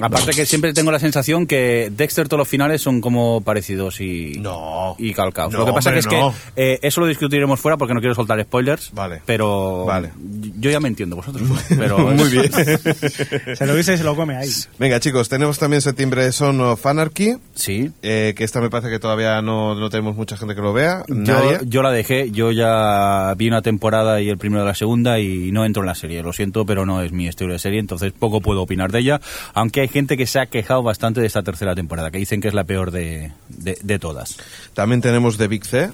Aparte 0.02 0.32
que 0.32 0.46
siempre 0.46 0.74
tengo 0.74 0.92
la 0.92 1.00
sensación 1.00 1.46
que 1.48 1.92
Dexter 1.96 2.28
todos 2.28 2.40
los 2.40 2.48
finales 2.48 2.82
son 2.82 3.02
como 3.02 3.42
parecidos 3.42 4.02
y, 4.02 4.34
No. 4.40 4.96
y 4.98 5.14
calcados. 5.14 5.54
No, 5.54 5.60
lo 5.60 5.66
que 5.68 5.74
pasa 5.74 5.90
hombre, 5.90 6.02
que 6.04 6.16
es 6.16 6.22
no. 6.22 6.34
que 6.56 6.74
eh, 6.74 6.80
eso 6.82 7.02
lo 7.02 7.08
discutiremos 7.08 7.60
fuera 7.60 7.78
porque 7.78 7.94
no 7.94 8.00
quiero 8.00 8.16
soltar 8.16 8.42
spoilers. 8.44 8.92
Vale. 8.94 9.22
Pero 9.26 9.86
Vale. 9.86 10.12
yo 10.60 10.70
ya 10.72 10.80
me 10.80 10.88
entiendo, 10.88 11.16
vosotros 11.16 11.48
pero 11.70 12.00
Muy 12.00 12.30
bien. 12.30 12.52
Se 13.56 13.66
lo 13.66 13.76
dice 13.76 13.94
y 13.94 13.98
se 13.98 14.04
lo 14.04 14.16
come 14.16 14.36
ahí. 14.38 14.50
Venga, 14.80 15.00
chicos, 15.00 15.30
tenemos 15.30 15.60
también 15.60 15.82
septiembre 15.82 16.32
Son 16.32 16.60
of 16.62 16.86
Anarchy, 16.86 17.36
Sí. 17.54 17.92
eh, 18.02 18.34
que 18.36 18.44
esta 18.44 18.62
me 18.62 18.70
parece 18.70 18.90
que 18.90 19.00
todavía 19.00 19.42
no, 19.42 19.76
no 19.76 19.90
tenemos 19.90 20.16
mucha 20.16 20.38
gente 20.38 20.56
que 20.56 20.62
lo 20.62 20.74
vea. 20.74 21.04
Yo, 21.08 21.16
Nadie. 21.16 21.60
yo 21.66 21.82
la 21.82 21.92
dejé, 21.92 22.32
yo 22.32 22.52
ya 22.52 23.34
vi 23.38 23.48
una 23.48 23.62
temporada 23.62 24.22
y 24.22 24.30
el 24.30 24.38
primero 24.38 24.62
de 24.64 24.68
la 24.68 24.76
segunda 24.76 25.20
y 25.20 25.52
no 25.52 25.66
entro 25.66 25.84
en 25.84 25.88
la 25.88 25.96
serie, 25.96 26.22
lo 26.24 26.34
siento, 26.34 26.66
pero 26.66 26.86
no 26.86 27.02
es 27.02 27.12
mi 27.12 27.28
estilo 27.28 27.54
de 27.54 27.60
serie, 27.60 27.80
entonces 27.80 28.14
poco 28.18 28.42
puedo 28.42 28.62
opinar 28.62 28.92
de 28.92 29.00
ella, 29.00 29.22
aunque 29.54 29.82
hay 29.82 29.88
gente 29.88 30.18
que 30.18 30.26
se 30.26 30.40
ha 30.40 30.46
quejado 30.46 30.84
bastante 30.84 31.22
de 31.22 31.28
esta 31.28 31.44
tercera 31.44 31.76
temporada, 31.76 32.12
que 32.12 32.18
dicen 32.18 32.42
que 32.42 32.48
es 32.48 32.54
la 32.54 32.64
peor 32.64 32.92
de, 32.92 33.32
de, 33.50 33.78
de 33.82 34.00
todas. 34.00 34.38
También 34.74 35.02
tenemos 35.02 35.38
The 35.38 35.48
Big 35.48 35.66
C, 35.66 35.90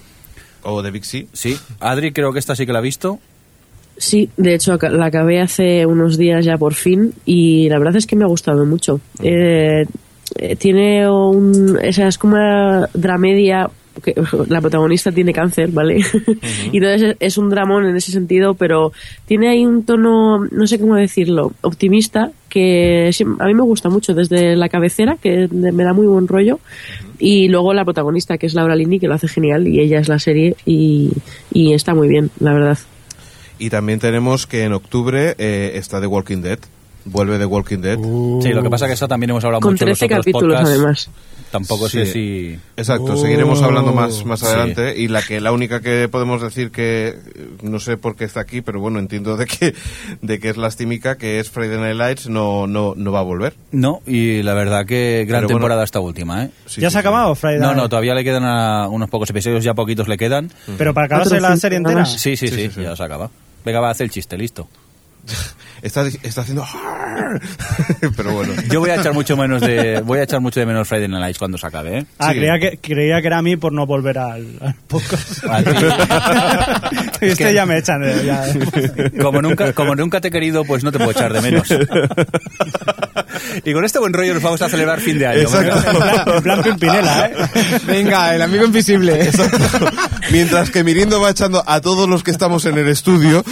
o 0.64 0.84
The 0.84 0.92
Big 0.92 1.06
C. 1.06 1.28
Sí, 1.34 1.58
Adri 1.80 2.12
creo 2.12 2.34
que 2.34 2.40
esta 2.40 2.56
sí 2.56 2.66
que 2.66 2.74
la 2.74 2.80
ha 2.80 2.82
visto. 2.82 3.20
Sí, 3.98 4.30
de 4.38 4.54
hecho 4.54 4.78
la 4.78 5.08
acabé 5.08 5.42
hace 5.42 5.86
unos 5.86 6.18
días 6.18 6.46
ya 6.46 6.58
por 6.58 6.76
fin 6.76 7.14
y 7.26 7.68
la 7.70 7.80
verdad 7.80 7.96
es 7.96 8.06
que 8.06 8.16
me 8.16 8.26
ha 8.26 8.28
gustado 8.28 8.64
mucho. 8.66 9.00
Eh, 9.24 9.86
eh, 10.36 10.56
tiene 10.56 11.10
un. 11.10 11.78
O 11.78 11.94
sea, 11.94 12.08
es 12.08 12.18
como 12.18 12.36
una 12.36 12.88
dramedia. 12.94 13.70
Que 14.04 14.14
la 14.48 14.62
protagonista 14.62 15.12
tiene 15.12 15.34
cáncer, 15.34 15.70
¿vale? 15.72 15.98
y 16.72 16.78
entonces 16.78 17.02
es- 17.12 17.16
es 17.20 17.38
un 17.38 17.50
dramón 17.50 17.86
en 17.86 17.96
ese 17.96 18.12
sentido, 18.12 18.54
pero 18.54 18.92
tiene 19.26 19.50
ahí 19.50 19.66
un 19.66 19.84
tono, 19.84 20.46
no 20.46 20.68
sé 20.68 20.80
cómo 20.80 20.96
decirlo, 20.96 21.52
optimista, 21.62 22.32
que 22.50 23.12
a 23.40 23.46
mí 23.46 23.54
me 23.54 23.62
gusta 23.64 23.90
mucho 23.90 24.14
desde 24.14 24.56
la 24.56 24.70
cabecera, 24.70 25.18
que 25.22 25.48
me 25.52 25.84
da 25.84 25.94
muy 25.94 26.08
buen 26.08 26.28
rollo, 26.28 26.60
y 27.20 27.48
luego 27.50 27.74
la 27.74 27.84
protagonista, 27.86 28.38
que 28.38 28.46
es 28.48 28.54
Laura 28.54 28.76
Linney, 28.76 29.00
que 29.00 29.08
lo 29.08 29.16
hace 29.16 29.28
genial, 29.28 29.68
y 29.68 29.80
ella 29.80 30.00
es 30.00 30.08
la 30.08 30.20
serie, 30.20 30.56
y, 30.66 31.12
y 31.54 31.74
está 31.74 31.94
muy 31.94 32.08
bien, 32.08 32.30
la 32.40 32.54
verdad. 32.54 32.78
Y 33.60 33.70
también 33.70 34.00
tenemos 34.00 34.46
que 34.46 34.64
en 34.64 34.74
octubre 34.74 35.34
eh, 35.40 35.72
está 35.76 36.00
The 36.00 36.08
Walking 36.08 36.42
Dead. 36.44 36.60
Vuelve 37.06 37.38
The 37.40 37.46
Walking 37.46 37.80
Dead. 37.80 37.98
Sí, 38.42 38.50
lo 38.50 38.62
que 38.62 38.70
pasa 38.70 38.86
es 38.86 38.90
que 38.90 38.94
esta 38.94 39.08
también 39.08 39.30
hemos 39.32 39.44
hablado 39.46 39.62
Con 39.62 39.72
mucho 39.74 39.86
en 39.86 39.90
los 39.90 39.98
13 40.00 40.14
otros 40.14 40.26
capítulos, 40.26 40.56
podcasts. 40.58 40.76
además. 40.78 41.10
Tampoco 41.52 41.88
sé 41.88 42.06
Sí. 42.06 42.12
si... 42.12 42.60
Exacto, 42.76 43.14
Oh. 43.14 43.18
seguiremos 43.18 43.62
hablando 43.62 43.94
más, 43.94 44.26
más 44.26 44.42
Sí. 44.42 44.46
adelante. 44.48 44.98
Y 45.00 45.08
la 45.08 45.22
que 45.22 45.40
la 45.40 45.52
única 45.52 45.80
que 45.82 46.08
podemos 46.10 46.42
decir 46.42 46.72
que 46.72 47.08
eh, 47.10 47.16
no 47.62 47.80
sé 47.80 47.96
por 47.98 48.16
qué 48.16 48.26
está 48.26 48.42
aquí, 48.42 48.62
pero 48.62 48.80
bueno, 48.80 49.00
entiendo 49.00 49.38
de 49.38 49.46
que, 49.46 49.74
de 50.22 50.40
que 50.40 50.50
es 50.50 50.58
lastímica, 50.58 51.18
que 51.18 51.40
es 51.40 51.50
Friday 51.50 51.78
Night 51.80 51.96
Lights, 51.96 52.28
no, 52.30 52.68
no, 52.68 52.94
no 52.96 53.12
va 53.12 53.20
a 53.20 53.24
volver. 53.24 53.56
No, 53.72 54.02
y 54.06 54.44
la 54.44 54.54
verdad 54.54 54.86
que 54.86 55.26
gran 55.28 55.40
Pero 55.42 55.48
bueno. 55.48 55.58
temporada 55.60 55.84
esta 55.84 56.00
última, 56.00 56.44
¿eh? 56.44 56.50
¿Ya 56.78 56.90
se 56.90 56.98
ha 56.98 57.00
acabado 57.02 57.34
Friday 57.36 57.60
No, 57.60 57.68
Night? 57.68 57.78
no, 57.78 57.90
todavía 57.90 58.14
le 58.14 58.24
quedan 58.24 58.44
a 58.44 58.88
unos 58.90 59.10
pocos 59.10 59.30
episodios, 59.30 59.64
ya 59.64 59.74
poquitos 59.74 60.08
le 60.08 60.18
quedan. 60.18 60.52
Pero 60.78 60.94
para 60.94 61.06
acabarse 61.06 61.40
la 61.40 61.56
serie 61.58 61.78
entera. 61.78 62.06
Sí, 62.06 62.36
sí, 62.36 62.48
sí, 62.50 62.70
ya 62.82 62.96
se 62.96 63.04
acaba. 63.04 63.30
Venga, 63.66 63.80
va 63.80 63.88
a 63.88 63.92
hacer 63.92 64.06
el 64.06 64.12
chiste, 64.12 64.38
listo. 64.38 64.68
Está, 65.82 66.06
está 66.08 66.42
haciendo... 66.42 66.66
pero 68.16 68.32
bueno. 68.34 68.54
Yo 68.70 68.80
voy 68.80 68.90
a 68.90 68.96
echar 68.96 69.14
mucho 69.14 69.36
menos 69.38 69.62
de 69.62 70.02
voy 70.02 70.20
a 70.20 70.24
echar 70.24 70.40
mucho 70.42 70.60
de 70.60 70.66
menos 70.66 70.88
Friday 70.88 71.08
Night 71.08 71.22
Lights 71.22 71.40
cuando 71.40 71.58
se 71.58 71.68
acabe, 71.68 72.00
¿eh? 72.00 72.06
Ah, 72.20 72.32
creía 72.34 72.60
que, 72.60 72.78
creía 72.78 73.22
que 73.22 73.28
era 73.28 73.38
a 73.40 73.42
mí 73.42 73.58
por 73.58 73.74
no 73.74 73.86
volver 73.86 74.18
al, 74.18 74.46
al 74.62 74.76
podcast. 74.88 75.44
A 75.50 75.64
ti. 75.64 75.72
este 77.26 77.46
que- 77.46 77.54
ya 77.54 77.66
me 77.66 77.78
echan. 77.78 78.04
eh, 78.04 78.24
ya, 78.26 78.48
eh. 78.50 79.12
Como 79.22 79.42
nunca, 79.42 79.74
como 79.74 79.96
nunca 79.96 80.22
te 80.22 80.28
he 80.30 80.32
querido, 80.32 80.64
pues 80.66 80.84
no 80.84 80.92
te 80.92 80.98
puedo 80.98 81.12
echar 81.12 81.32
de 81.34 81.42
menos. 81.42 81.68
Y 83.64 83.74
con 83.74 83.84
este 83.86 84.00
buen 84.00 84.14
rollo 84.14 84.34
nos 84.34 84.44
vamos 84.44 84.62
a 84.62 84.70
celebrar 84.70 85.00
fin 85.02 85.18
de 85.20 85.28
año. 85.28 85.40
Exacto. 85.42 85.78
En 85.90 85.98
plan, 85.98 86.24
en 86.38 86.44
plan 86.44 86.64
Pimpinela, 86.64 87.26
¿eh? 87.28 87.36
Venga, 87.86 88.36
el 88.36 88.42
amigo 88.42 88.66
invisible. 88.66 89.30
Mientras 90.32 90.70
que 90.72 90.84
Mirindo 90.84 91.22
va 91.22 91.30
echando 91.32 91.64
a 91.66 91.82
todos 91.82 92.08
los 92.10 92.24
que 92.24 92.32
estamos 92.32 92.66
en 92.66 92.78
el 92.78 92.88
estudio. 92.88 93.44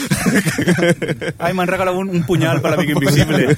Ay, 1.40 1.54
me 1.54 1.62
han 1.64 1.68
regalado 1.68 1.98
un, 1.98 2.10
un 2.10 2.24
puñal 2.24 2.62
para 2.62 2.78
mí 2.78 2.86
invisible. 2.92 3.58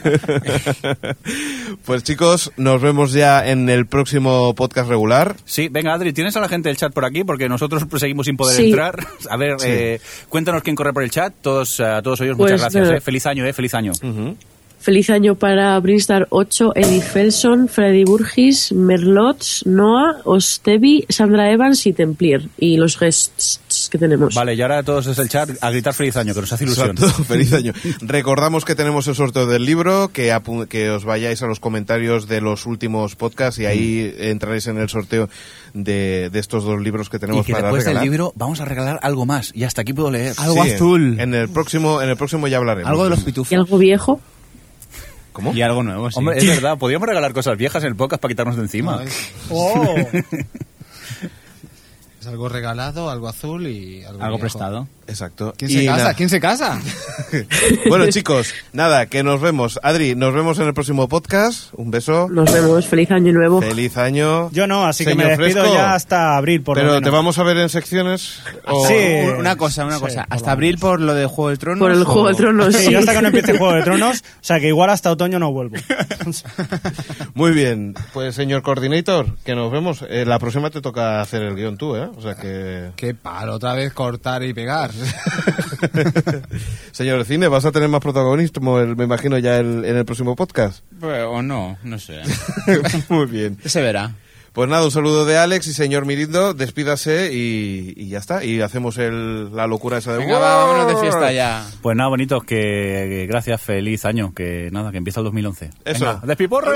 Pues 1.85 2.03
chicos, 2.03 2.51
nos 2.57 2.81
vemos 2.81 3.11
ya 3.13 3.47
en 3.47 3.69
el 3.69 3.85
próximo 3.85 4.53
podcast 4.55 4.89
regular. 4.89 5.35
Sí, 5.45 5.67
venga 5.69 5.93
Adri, 5.93 6.13
¿tienes 6.13 6.35
a 6.35 6.39
la 6.39 6.49
gente 6.49 6.69
del 6.69 6.77
chat 6.77 6.93
por 6.93 7.05
aquí? 7.05 7.23
Porque 7.23 7.47
nosotros 7.49 7.83
seguimos 7.97 8.25
sin 8.25 8.37
poder 8.37 8.55
Sí. 8.57 8.65
entrar. 8.69 9.05
A 9.29 9.37
ver, 9.37 9.55
Sí. 9.59 9.67
eh, 9.69 10.01
cuéntanos 10.29 10.63
quién 10.63 10.75
corre 10.75 10.93
por 10.93 11.03
el 11.03 11.11
chat. 11.11 11.33
Todos, 11.41 11.79
eh, 11.79 11.85
a 11.85 12.01
todos 12.01 12.19
ellos, 12.21 12.37
Pues, 12.37 12.51
muchas 12.53 12.61
gracias. 12.73 12.89
eh, 12.89 12.97
eh. 12.97 13.01
Feliz 13.01 13.25
año, 13.25 13.45
eh, 13.45 13.53
feliz 13.53 13.73
año. 13.73 13.91
Feliz 14.79 15.09
año 15.09 15.35
para 15.35 15.77
Brinstar 15.79 16.27
8, 16.29 16.71
Eddie 16.75 17.01
Felson, 17.01 17.67
Freddy 17.67 18.05
Burgis, 18.05 18.71
Merlots, 18.71 19.65
Noah, 19.65 20.21
Ostevi, 20.23 21.05
Sandra 21.09 21.51
Evans 21.51 21.85
y 21.87 21.93
Templier. 21.93 22.43
Y 22.57 22.77
los 22.77 22.97
guests 22.97 23.89
que 23.91 23.97
tenemos. 23.97 24.33
Vale, 24.33 24.53
y 24.55 24.61
ahora 24.61 24.83
todos 24.83 25.05
desde 25.07 25.23
el 25.23 25.29
chat 25.29 25.49
a 25.59 25.71
gritar 25.71 25.93
feliz 25.93 26.15
año, 26.15 26.33
que 26.33 26.41
nos 26.41 26.53
hace 26.53 26.63
ilusión. 26.63 26.91
Exacto, 26.91 27.23
feliz 27.25 27.51
año. 27.53 27.73
Recordamos 28.01 28.63
que 28.63 28.75
tenemos 28.75 29.07
el 29.07 29.15
sorteo 29.15 29.45
del 29.45 29.65
libro, 29.65 30.09
que, 30.13 30.31
apu- 30.33 30.67
que 30.67 30.89
os 30.89 31.03
vayáis 31.03 31.41
a 31.43 31.47
los 31.47 31.59
comentarios 31.59 32.27
de 32.29 32.39
los 32.39 32.65
últimos 32.65 33.15
podcasts 33.15 33.59
y 33.59 33.65
ahí 33.65 34.15
entraréis 34.19 34.67
en 34.67 34.77
el 34.77 34.87
sorteo 34.87 35.27
de, 35.73 36.29
de 36.31 36.39
estos 36.39 36.63
dos 36.63 36.79
libros 36.81 37.09
que 37.09 37.17
Y 37.17 37.19
tenemos 37.19 37.45
que 37.45 37.51
para 37.51 37.67
después 37.67 37.83
regalar. 37.83 38.03
del 38.03 38.11
libro 38.11 38.31
vamos 38.35 38.61
a 38.61 38.65
regalar 38.65 38.99
algo 39.01 39.25
más. 39.25 39.51
Y 39.53 39.63
hasta 39.65 39.81
aquí 39.81 39.91
puedo 39.93 40.11
leer. 40.11 40.33
Sí, 40.35 40.41
En 41.19 41.33
el 41.33 41.49
próximo, 41.49 42.01
en 42.01 42.09
el 42.09 42.15
próximo 42.15 42.47
ya 42.47 42.57
hablaremos. 42.57 42.89
¿Y 43.49 43.55
algo 43.55 43.77
viejo? 43.77 44.21
¿Cómo? 45.37 45.53
Y 45.53 45.61
algo 45.61 45.83
nuevo, 45.83 46.09
sí. 46.09 46.17
Hombre, 46.17 46.39
es 46.39 46.47
verdad, 46.47 46.79
podríamos 46.79 47.07
regalar 47.07 47.31
cosas 47.31 47.55
viejas 47.59 47.83
en 47.83 47.89
el 47.89 47.95
podcast 47.95 48.19
para 48.19 48.31
quitarnos 48.31 48.55
de 48.55 48.63
encima. 48.63 49.01
Oh. 49.51 49.95
Es 52.19 52.25
algo 52.25 52.49
regalado, 52.49 53.09
algo 53.11 53.27
azul 53.29 53.67
y 53.67 54.03
algo, 54.03 54.21
Algo 54.23 54.37
viejo. 54.37 54.39
prestado. 54.39 54.87
Exacto. 55.07 55.53
¿Quién 55.57 55.71
Y 55.71 55.73
se 55.75 55.85
casa? 55.85 56.13
¿Quién 56.13 56.29
se 56.29 56.39
casa? 56.39 56.79
Bueno, 57.89 58.07
chicos, 58.09 58.53
nada, 58.73 59.05
que 59.07 59.23
nos 59.23 59.41
vemos. 59.41 59.79
Adri, 59.83 60.15
nos 60.15 60.33
vemos 60.33 60.59
en 60.59 60.67
el 60.67 60.73
próximo 60.73 61.07
podcast. 61.07 61.69
Un 61.73 61.91
beso. 61.91 62.27
Nos 62.29 62.51
vemos. 62.53 62.85
Feliz 62.87 63.09
año 63.11 63.31
nuevo. 63.33 63.61
Feliz 63.61 63.97
año. 63.97 64.49
Yo 64.51 64.67
no, 64.67 64.85
así 64.85 65.05
que 65.05 65.15
me 65.15 65.25
despido 65.25 65.61
Fresco. 65.61 65.73
ya 65.73 65.93
hasta 65.93 66.37
abril, 66.37 66.61
por 66.61 66.77
lo 66.77 66.81
Pero 66.81 66.93
menos. 66.93 67.03
te 67.03 67.09
vamos 67.09 67.37
a 67.39 67.43
ver 67.43 67.57
en 67.57 67.69
secciones. 67.69 68.39
o- 68.65 68.87
Sí. 68.87 68.93
Una 69.37 69.55
cosa, 69.55 69.85
una 69.85 69.95
Sí, 69.95 70.01
cosa. 70.01 70.25
Hasta 70.29 70.47
lo 70.47 70.51
abril 70.53 70.77
por 70.77 70.99
lo 71.01 71.13
de 71.13 71.25
Juego 71.25 71.49
de 71.51 71.57
Tronos. 71.57 71.79
Por 71.79 71.91
el 71.91 72.01
o- 72.01 72.05
Juego 72.05 72.27
de 72.29 72.35
Tronos, 72.35 72.75
Sí, 72.75 72.93
hasta 72.95 73.13
que 73.13 73.21
no 73.21 73.27
empiece 73.27 73.57
Juego 73.57 73.73
de 73.73 73.81
Tronos, 73.83 74.19
o 74.19 74.23
sea 74.43 74.59
que 74.59 74.67
igual 74.67 74.89
hasta 74.89 75.11
otoño 75.11 75.39
no 75.39 75.51
vuelvo. 75.51 75.75
Muy 77.33 77.51
bien, 77.51 77.93
pues 78.13 78.35
señor 78.35 78.61
coordinator, 78.61 79.35
que 79.45 79.55
nos 79.55 79.71
vemos. 79.71 80.03
Eh, 80.09 80.25
la 80.25 80.39
próxima 80.39 80.69
te 80.69 80.81
toca 80.81 81.21
hacer 81.21 81.43
el 81.43 81.55
guion 81.55 81.77
tú, 81.77 81.95
¿eh? 81.95 82.09
O 82.15 82.21
sea 82.21 82.35
que... 82.35 82.91
Qué 82.95 83.13
palo, 83.13 83.55
otra 83.55 83.73
vez 83.73 83.93
cortar 83.93 84.43
y 84.43 84.53
pegar. 84.53 84.91
señor 86.91 87.25
cine, 87.25 87.47
vas 87.47 87.65
a 87.65 87.71
tener 87.71 87.89
más 87.89 88.01
protagonismo, 88.01 88.79
el- 88.79 88.95
me 88.95 89.03
imagino, 89.05 89.37
ya 89.37 89.57
el- 89.57 89.85
en 89.85 89.97
el 89.97 90.05
próximo 90.05 90.35
podcast. 90.35 90.83
Pues, 90.99 91.23
o 91.23 91.41
no, 91.41 91.77
no 91.83 91.99
sé. 91.99 92.21
Muy 93.09 93.25
bien. 93.27 93.57
Se 93.65 93.81
verá. 93.81 94.13
Pues 94.53 94.67
nada, 94.69 94.83
un 94.85 94.89
saludo 94.91 95.23
de 95.25 95.37
Alex 95.37 95.67
y 95.67 95.73
señor 95.73 96.07
Mirindo, 96.07 96.55
despídase 96.55 97.31
y, 97.31 97.93
y 97.95 98.09
ya 98.09 98.17
está. 98.17 98.43
Y 98.43 98.59
hacemos 98.61 98.97
el, 98.97 99.55
la 99.55 99.67
locura 99.67 99.99
esa 99.99 100.13
de... 100.13 100.17
Venga, 100.17 100.39
va, 100.39 100.65
vámonos 100.65 100.95
de 100.95 101.01
fiesta 101.01 101.31
ya. 101.31 101.63
Pues 101.83 101.95
nada, 101.95 102.09
bonitos, 102.09 102.43
que, 102.43 102.55
que 102.55 103.25
gracias, 103.29 103.61
feliz 103.61 104.03
año, 104.03 104.33
que 104.33 104.69
nada, 104.71 104.89
que 104.91 104.97
empieza 104.97 105.19
el 105.19 105.25
2011. 105.25 105.69
Eso. 105.85 106.05
Venga, 106.05 106.21
despiporre. 106.25 106.75